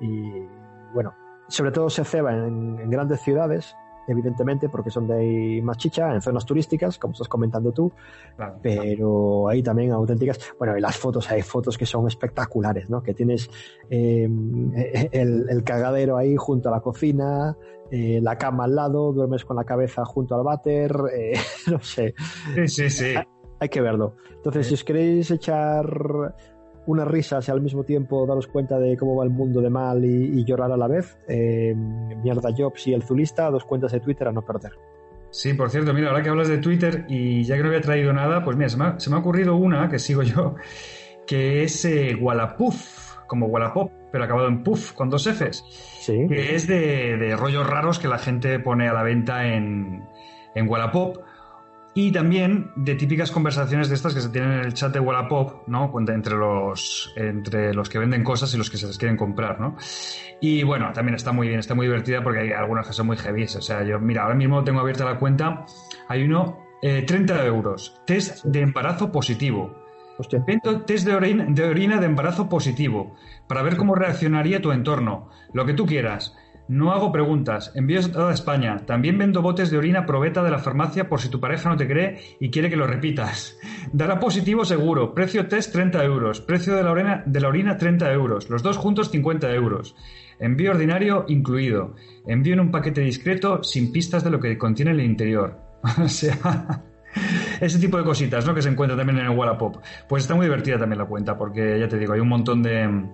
Y 0.00 0.46
bueno, 0.94 1.12
sobre 1.48 1.72
todo 1.72 1.90
se 1.90 2.04
ceba 2.04 2.32
en, 2.32 2.78
en 2.80 2.90
grandes 2.90 3.20
ciudades, 3.20 3.76
evidentemente, 4.08 4.68
porque 4.68 4.90
son 4.90 5.06
de 5.06 5.14
ahí 5.14 5.62
más 5.62 5.76
chicha, 5.78 6.14
en 6.14 6.20
zonas 6.22 6.44
turísticas, 6.44 6.98
como 6.98 7.12
estás 7.12 7.28
comentando 7.28 7.72
tú, 7.72 7.92
Claro. 8.36 8.56
pero 8.62 9.48
hay 9.48 9.62
también 9.62 9.92
auténticas. 9.92 10.38
Bueno, 10.58 10.76
y 10.76 10.80
las 10.80 10.96
fotos, 10.96 11.30
hay 11.30 11.42
fotos 11.42 11.78
que 11.78 11.86
son 11.86 12.06
espectaculares, 12.06 12.90
¿no? 12.90 13.02
Que 13.02 13.14
tienes 13.14 13.50
eh, 13.90 14.28
el, 15.12 15.46
el 15.48 15.64
cagadero 15.64 16.16
ahí 16.16 16.36
junto 16.36 16.68
a 16.68 16.72
la 16.72 16.80
cocina, 16.80 17.56
eh, 17.90 18.20
la 18.22 18.36
cama 18.38 18.64
al 18.64 18.74
lado, 18.74 19.12
duermes 19.12 19.44
con 19.44 19.56
la 19.56 19.64
cabeza 19.64 20.04
junto 20.04 20.34
al 20.34 20.42
váter, 20.42 20.94
eh, 21.14 21.34
no 21.70 21.78
sé. 21.80 22.14
Sí, 22.54 22.68
sí, 22.68 22.90
sí. 22.90 23.04
Hay, 23.16 23.24
hay 23.60 23.68
que 23.68 23.80
verlo. 23.80 24.16
Entonces, 24.36 24.66
si 24.66 24.74
os 24.74 24.84
queréis 24.84 25.30
echar 25.30 26.34
unas 26.86 27.08
risas 27.08 27.48
y 27.48 27.50
al 27.50 27.60
mismo 27.60 27.84
tiempo 27.84 28.26
daros 28.26 28.46
cuenta 28.46 28.78
de 28.78 28.96
cómo 28.96 29.16
va 29.16 29.24
el 29.24 29.30
mundo 29.30 29.60
de 29.60 29.70
mal 29.70 30.04
y, 30.04 30.40
y 30.40 30.44
llorar 30.44 30.72
a 30.72 30.76
la 30.76 30.86
vez, 30.86 31.18
eh, 31.28 31.74
Mierda 31.74 32.50
Jobs 32.56 32.86
y 32.86 32.94
El 32.94 33.02
Zulista, 33.02 33.50
dos 33.50 33.64
cuentas 33.64 33.92
de 33.92 34.00
Twitter 34.00 34.28
a 34.28 34.32
no 34.32 34.42
perder. 34.42 34.72
Sí, 35.30 35.54
por 35.54 35.68
cierto, 35.70 35.92
mira, 35.92 36.10
ahora 36.10 36.22
que 36.22 36.28
hablas 36.28 36.48
de 36.48 36.58
Twitter 36.58 37.06
y 37.08 37.42
ya 37.42 37.56
que 37.56 37.62
no 37.62 37.68
había 37.68 37.80
traído 37.80 38.12
nada, 38.12 38.44
pues 38.44 38.56
mira, 38.56 38.68
se 38.68 38.76
me 38.76 38.84
ha, 38.84 39.00
se 39.00 39.10
me 39.10 39.16
ha 39.16 39.18
ocurrido 39.18 39.56
una 39.56 39.88
que 39.88 39.98
sigo 39.98 40.22
yo, 40.22 40.54
que 41.26 41.64
es 41.64 41.84
eh, 41.84 42.16
Wallapuf, 42.20 43.16
como 43.26 43.46
Wallapop, 43.46 43.90
pero 44.12 44.22
acabado 44.22 44.46
en 44.46 44.62
Puff, 44.62 44.92
con 44.92 45.10
dos 45.10 45.26
Fs. 45.26 45.64
Sí. 46.00 46.26
Que 46.28 46.54
es 46.54 46.68
de, 46.68 47.16
de 47.16 47.34
rollos 47.34 47.68
raros 47.68 47.98
que 47.98 48.06
la 48.06 48.18
gente 48.18 48.60
pone 48.60 48.88
a 48.88 48.92
la 48.92 49.02
venta 49.02 49.48
en, 49.48 50.04
en 50.54 50.68
Wallapop. 50.68 51.18
Y 51.96 52.10
también 52.10 52.72
de 52.74 52.96
típicas 52.96 53.30
conversaciones 53.30 53.88
de 53.88 53.94
estas 53.94 54.14
que 54.14 54.20
se 54.20 54.28
tienen 54.28 54.52
en 54.52 54.64
el 54.64 54.74
chat 54.74 54.92
de 54.92 54.98
Wallapop, 54.98 55.68
¿no? 55.68 55.92
Entre 56.08 56.34
los, 56.34 57.12
entre 57.14 57.72
los 57.72 57.88
que 57.88 58.00
venden 58.00 58.24
cosas 58.24 58.52
y 58.52 58.58
los 58.58 58.68
que 58.68 58.76
se 58.76 58.86
las 58.86 58.98
quieren 58.98 59.16
comprar, 59.16 59.60
¿no? 59.60 59.76
Y 60.40 60.64
bueno, 60.64 60.92
también 60.92 61.14
está 61.14 61.30
muy 61.30 61.46
bien, 61.46 61.60
está 61.60 61.76
muy 61.76 61.86
divertida 61.86 62.22
porque 62.22 62.40
hay 62.40 62.50
algunas 62.50 62.88
que 62.88 62.92
son 62.92 63.06
muy 63.06 63.16
heavy. 63.16 63.44
O 63.44 63.62
sea, 63.62 63.84
yo, 63.84 64.00
mira, 64.00 64.24
ahora 64.24 64.34
mismo 64.34 64.64
tengo 64.64 64.80
abierta 64.80 65.04
la 65.04 65.20
cuenta. 65.20 65.66
Hay 66.08 66.24
uno, 66.24 66.58
eh, 66.82 67.02
30 67.02 67.46
euros. 67.46 68.00
Test 68.06 68.44
de 68.44 68.60
embarazo 68.60 69.12
positivo. 69.12 69.72
Test 70.86 71.06
de 71.06 71.14
orina, 71.14 71.46
de 71.48 71.64
orina 71.64 72.00
de 72.00 72.06
embarazo 72.06 72.48
positivo. 72.48 73.14
Para 73.46 73.62
ver 73.62 73.76
cómo 73.76 73.94
reaccionaría 73.94 74.60
tu 74.60 74.72
entorno. 74.72 75.30
Lo 75.52 75.64
que 75.64 75.74
tú 75.74 75.86
quieras. 75.86 76.36
No 76.66 76.92
hago 76.92 77.12
preguntas. 77.12 77.72
Envíos 77.74 78.06
a 78.06 78.12
toda 78.12 78.32
España. 78.32 78.78
También 78.86 79.18
vendo 79.18 79.42
botes 79.42 79.70
de 79.70 79.76
orina 79.76 80.06
probeta 80.06 80.42
de 80.42 80.50
la 80.50 80.58
farmacia 80.58 81.08
por 81.08 81.20
si 81.20 81.28
tu 81.28 81.40
pareja 81.40 81.68
no 81.68 81.76
te 81.76 81.86
cree 81.86 82.20
y 82.40 82.50
quiere 82.50 82.70
que 82.70 82.76
lo 82.76 82.86
repitas. 82.86 83.58
Dará 83.92 84.18
positivo 84.18 84.64
seguro. 84.64 85.14
Precio 85.14 85.46
test 85.46 85.72
30 85.72 86.02
euros. 86.04 86.40
Precio 86.40 86.74
de 86.74 86.82
la 86.82 86.90
orina, 86.90 87.22
de 87.26 87.40
la 87.40 87.48
orina 87.48 87.76
30 87.76 88.12
euros. 88.12 88.48
Los 88.48 88.62
dos 88.62 88.78
juntos 88.78 89.10
50 89.10 89.52
euros. 89.52 89.94
Envío 90.38 90.70
ordinario 90.70 91.26
incluido. 91.28 91.94
Envío 92.26 92.54
en 92.54 92.60
un 92.60 92.70
paquete 92.70 93.02
discreto 93.02 93.62
sin 93.62 93.92
pistas 93.92 94.24
de 94.24 94.30
lo 94.30 94.40
que 94.40 94.56
contiene 94.56 94.92
el 94.92 95.00
interior. 95.00 95.60
o 96.02 96.08
sea... 96.08 96.82
Ese 97.60 97.78
tipo 97.78 97.96
de 97.96 98.04
cositas, 98.04 98.46
¿no? 98.46 98.54
Que 98.54 98.62
se 98.62 98.68
encuentra 98.68 98.96
también 98.96 99.18
en 99.18 99.26
el 99.26 99.38
Wallapop. 99.38 99.76
Pues 100.08 100.24
está 100.24 100.34
muy 100.34 100.46
divertida 100.46 100.78
también 100.78 100.98
la 100.98 101.06
cuenta, 101.06 101.36
porque 101.36 101.78
ya 101.78 101.88
te 101.88 101.98
digo, 101.98 102.12
hay 102.12 102.20
un 102.20 102.28
montón 102.28 102.62
de. 102.62 103.04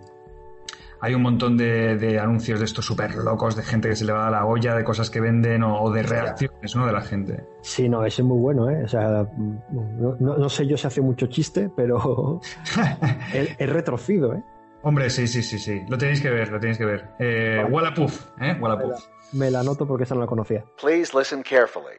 Hay 1.03 1.15
un 1.15 1.23
montón 1.23 1.57
de, 1.57 1.97
de 1.97 2.19
anuncios 2.19 2.59
de 2.59 2.67
estos 2.67 2.85
súper 2.85 3.15
locos, 3.15 3.57
de 3.57 3.63
gente 3.63 3.89
que 3.89 3.97
se 3.97 4.05
le 4.05 4.13
va 4.13 4.27
a 4.29 4.31
la 4.31 4.45
olla, 4.45 4.75
de 4.75 4.85
cosas 4.85 5.09
que 5.11 5.21
venden 5.21 5.63
o, 5.63 5.83
o 5.83 5.91
de 5.91 6.03
reacciones, 6.03 6.77
¿no? 6.77 6.87
De 6.87 6.93
la 6.93 7.01
gente. 7.01 7.45
Sí, 7.63 7.89
no, 7.89 8.05
ese 8.05 8.23
es 8.23 8.27
muy 8.29 8.39
bueno, 8.39 8.69
¿eh? 8.69 8.85
O 8.85 8.89
sea, 8.89 9.27
no, 9.39 10.17
no- 10.21 10.37
no 10.37 10.49
sé 10.49 10.67
yo 10.67 10.77
si 10.77 10.87
hace 10.87 11.01
mucho 11.01 11.27
chiste, 11.27 11.71
pero 11.75 12.41
es, 13.35 13.57
es 13.59 13.69
retrocido, 13.71 14.35
¿eh? 14.35 14.43
Hombre, 14.83 15.11
sí, 15.11 15.27
sí, 15.27 15.43
sí, 15.43 15.59
sí. 15.59 15.83
Lo 15.89 15.99
tenéis 15.99 16.21
que 16.23 16.31
ver, 16.31 16.51
lo 16.51 16.59
tenéis 16.59 16.79
que 16.79 16.87
ver. 16.87 17.09
Eh, 17.19 17.65
Wallapop, 17.71 18.11
¿eh? 18.41 18.57
Wallapop. 18.61 18.93
Me 19.33 19.51
la 19.51 19.61
anoto 19.61 19.87
porque 19.87 20.05
esa 20.05 20.15
no 20.15 20.23
la 20.23 20.27
conocía. 20.27 20.65
Please 20.81 21.17
listen 21.17 21.43
carefully. 21.43 21.97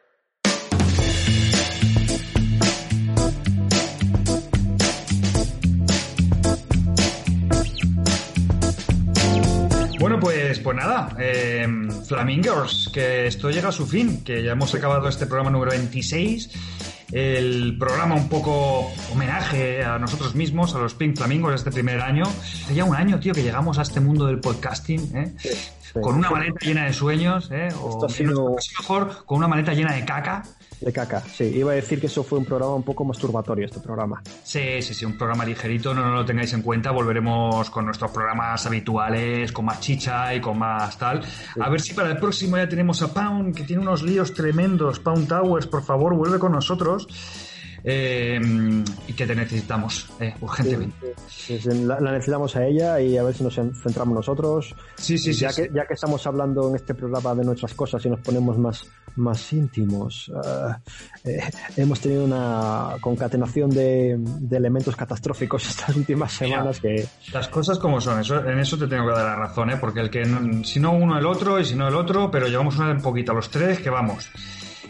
Nada, 10.82 11.16
eh, 11.18 11.66
Flamingers, 12.08 12.90
que 12.92 13.26
esto 13.26 13.50
llega 13.50 13.68
a 13.68 13.72
su 13.72 13.86
fin, 13.86 14.24
que 14.24 14.42
ya 14.42 14.52
hemos 14.52 14.74
acabado 14.74 15.08
este 15.08 15.26
programa 15.26 15.50
número 15.50 15.70
26, 15.70 16.50
el 17.12 17.76
programa 17.78 18.14
un 18.14 18.28
poco 18.28 18.90
homenaje 19.12 19.84
a 19.84 19.98
nosotros 19.98 20.34
mismos, 20.34 20.74
a 20.74 20.78
los 20.78 20.94
Pink 20.94 21.16
Flamingos 21.16 21.50
de 21.50 21.56
este 21.56 21.70
primer 21.70 22.00
año. 22.00 22.24
Hace 22.24 22.74
ya 22.74 22.84
un 22.84 22.96
año, 22.96 23.20
tío, 23.20 23.32
que 23.32 23.42
llegamos 23.42 23.78
a 23.78 23.82
este 23.82 24.00
mundo 24.00 24.26
del 24.26 24.40
podcasting, 24.40 25.16
¿eh? 25.16 25.34
con 26.00 26.14
una 26.16 26.30
maleta 26.30 26.58
llena 26.66 26.84
de 26.86 26.92
sueños, 26.94 27.50
¿eh? 27.52 27.68
o 27.80 28.08
sido- 28.08 28.56
mejor, 28.78 29.24
con 29.26 29.38
una 29.38 29.48
maleta 29.48 29.74
llena 29.74 29.92
de 29.92 30.04
caca. 30.04 30.42
De 30.84 30.92
caca, 30.92 31.20
sí. 31.20 31.44
Iba 31.44 31.72
a 31.72 31.74
decir 31.76 32.00
que 32.00 32.06
eso 32.08 32.24
fue 32.24 32.38
un 32.38 32.44
programa 32.44 32.74
un 32.74 32.82
poco 32.82 33.04
masturbatorio, 33.04 33.66
este 33.66 33.78
programa. 33.80 34.20
Sí, 34.42 34.82
sí, 34.82 34.94
sí, 34.94 35.04
un 35.04 35.16
programa 35.16 35.44
ligerito, 35.44 35.94
no, 35.94 36.02
no 36.04 36.12
lo 36.14 36.24
tengáis 36.24 36.52
en 36.54 36.62
cuenta. 36.62 36.90
Volveremos 36.90 37.70
con 37.70 37.84
nuestros 37.84 38.10
programas 38.10 38.66
habituales, 38.66 39.52
con 39.52 39.64
más 39.66 39.80
chicha 39.80 40.34
y 40.34 40.40
con 40.40 40.58
más 40.58 40.98
tal. 40.98 41.20
A 41.60 41.68
ver 41.70 41.80
si 41.80 41.94
para 41.94 42.10
el 42.10 42.16
próximo 42.18 42.56
ya 42.56 42.68
tenemos 42.68 43.00
a 43.02 43.12
Pound, 43.14 43.54
que 43.54 43.62
tiene 43.62 43.82
unos 43.82 44.02
líos 44.02 44.34
tremendos. 44.34 44.98
Pound 44.98 45.28
Towers, 45.28 45.66
por 45.68 45.82
favor, 45.84 46.14
vuelve 46.16 46.38
con 46.40 46.52
nosotros. 46.52 47.06
Eh, 47.84 48.40
y 49.08 49.12
que 49.12 49.26
te 49.26 49.34
necesitamos, 49.34 50.08
eh, 50.20 50.34
urgentemente. 50.40 51.14
Sí, 51.26 51.58
sí, 51.58 51.68
la, 51.84 51.98
la 52.00 52.12
necesitamos 52.12 52.54
a 52.54 52.64
ella 52.64 53.00
y 53.00 53.18
a 53.18 53.24
ver 53.24 53.34
si 53.34 53.42
nos 53.42 53.58
en- 53.58 53.74
centramos 53.74 54.14
nosotros. 54.14 54.74
Sí, 54.96 55.18
sí, 55.18 55.34
sí, 55.34 55.40
ya. 55.40 55.52
Que, 55.52 55.68
ya 55.74 55.84
que 55.86 55.94
estamos 55.94 56.24
hablando 56.28 56.68
en 56.70 56.76
este 56.76 56.94
programa 56.94 57.34
de 57.34 57.44
nuestras 57.44 57.74
cosas 57.74 58.04
y 58.06 58.08
nos 58.10 58.20
ponemos 58.20 58.56
más, 58.56 58.86
más 59.16 59.52
íntimos, 59.52 60.30
ah, 60.44 60.78
eh, 61.24 61.40
hemos 61.76 62.00
tenido 62.00 62.24
una 62.24 62.96
concatenación 63.00 63.70
de, 63.70 64.16
de 64.18 64.56
elementos 64.56 64.96
catastróficos 64.96 65.66
estas 65.68 65.94
últimas 65.96 66.32
semanas 66.32 66.80
que... 66.80 67.06
Las 67.32 67.48
cosas 67.48 67.78
como 67.78 68.00
son, 68.00 68.20
eso, 68.20 68.44
en 68.48 68.58
eso 68.58 68.76
te 68.78 68.86
tengo 68.86 69.06
que 69.06 69.12
dar 69.12 69.24
la 69.24 69.36
razón, 69.36 69.70
¿eh? 69.70 69.76
porque 69.80 70.00
el 70.00 70.10
que 70.10 70.24
no- 70.24 70.64
si 70.64 70.80
no 70.80 70.92
uno 70.92 71.18
el 71.18 71.26
otro 71.26 71.60
y 71.60 71.64
si 71.64 71.74
no 71.74 71.88
el 71.88 71.94
otro, 71.94 72.30
pero 72.30 72.46
llevamos 72.48 72.76
una 72.78 72.96
poquito 72.98 73.32
a 73.32 73.34
los 73.34 73.50
tres 73.50 73.80
que 73.80 73.90
vamos. 73.90 74.30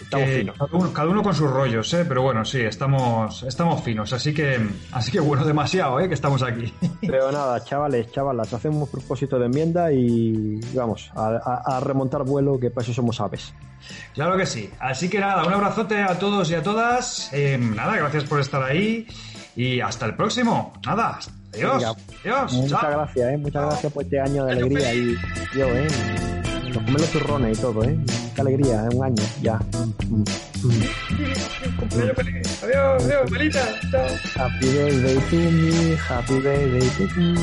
Estamos 0.03 0.27
Que 0.29 0.39
finos. 0.39 0.57
cada, 0.59 0.70
uno, 0.77 0.93
cada 0.93 1.09
uno 1.09 1.23
con 1.23 1.35
sus 1.35 1.51
rollos, 1.51 1.93
¿eh? 1.95 2.05
pero 2.07 2.23
bueno, 2.23 2.45
sí, 2.45 2.61
estamos, 2.61 3.43
estamos 3.45 3.83
finos, 3.83 4.12
así 4.12 4.33
que, 4.35 4.59
así 4.93 5.11
que 5.11 5.20
bueno, 5.20 5.45
demasiado, 5.45 5.99
¿eh? 6.01 6.09
que 6.09 6.15
estamos 6.15 6.43
aquí. 6.43 6.73
Pero 7.01 7.31
nada, 7.33 7.62
chavales, 7.65 8.11
chavalas, 8.12 8.53
hacemos 8.53 8.89
propósito 8.89 9.39
de 9.39 9.47
enmienda 9.47 9.93
y 9.93 10.61
vamos, 10.74 11.11
a, 11.15 11.29
a- 11.45 11.77
a 11.77 11.81
remontar 11.81 12.23
vuelo, 12.24 12.59
que 12.61 12.70
para 12.70 12.85
eso 12.85 12.93
somos 12.95 13.20
aves. 13.20 13.53
Claro 14.15 14.37
que 14.37 14.47
sí. 14.47 14.70
Así 14.79 15.09
que 15.09 15.19
nada, 15.19 15.45
un 15.45 15.53
abrazote 15.53 16.01
a 16.03 16.19
todos 16.19 16.51
y 16.51 16.55
a 16.55 16.62
todas. 16.62 17.31
Eh, 17.33 17.59
nada, 17.59 17.97
gracias 17.97 18.24
por 18.24 18.41
estar 18.41 18.62
ahí 18.62 19.07
y 19.57 19.81
hasta 19.81 20.07
el 20.07 20.15
próximo. 20.15 20.73
Nada, 20.87 21.19
adiós. 21.53 21.79
Venga, 21.79 21.95
adiós. 22.23 22.53
Muchas 22.53 22.81
chao. 22.81 22.91
gracias, 22.93 23.33
¿eh? 23.33 23.37
Muchas 23.39 23.62
gracias 23.66 23.93
por 23.93 24.03
este 24.05 24.20
año 24.20 24.45
de 24.45 24.53
alegría 24.53 24.95
y 24.95 25.16
yo, 25.57 25.66
¿eh? 25.66 25.89
Nos 26.73 26.85
comemos 26.85 27.01
los 27.03 27.11
turrones 27.11 27.59
y 27.59 27.61
todo, 27.61 27.85
¿eh? 27.85 27.99
Qué 28.35 28.40
alegría, 28.40 28.85
¿eh? 28.85 28.94
Un 28.94 29.05
año, 29.05 29.23
ya. 29.43 29.59
Mm, 29.59 30.15
mm, 30.15 30.24
mm. 30.62 30.82
Adiós, 32.62 33.05
adiós, 33.05 33.31
Melita. 33.31 33.62
Chao. 33.90 34.07
Happy 34.36 34.66
birthday 34.73 35.20
to 35.28 35.36
me, 35.36 35.97
happy 35.97 36.40
birthday 36.40 36.89
to 36.97 37.20
me. 37.20 37.35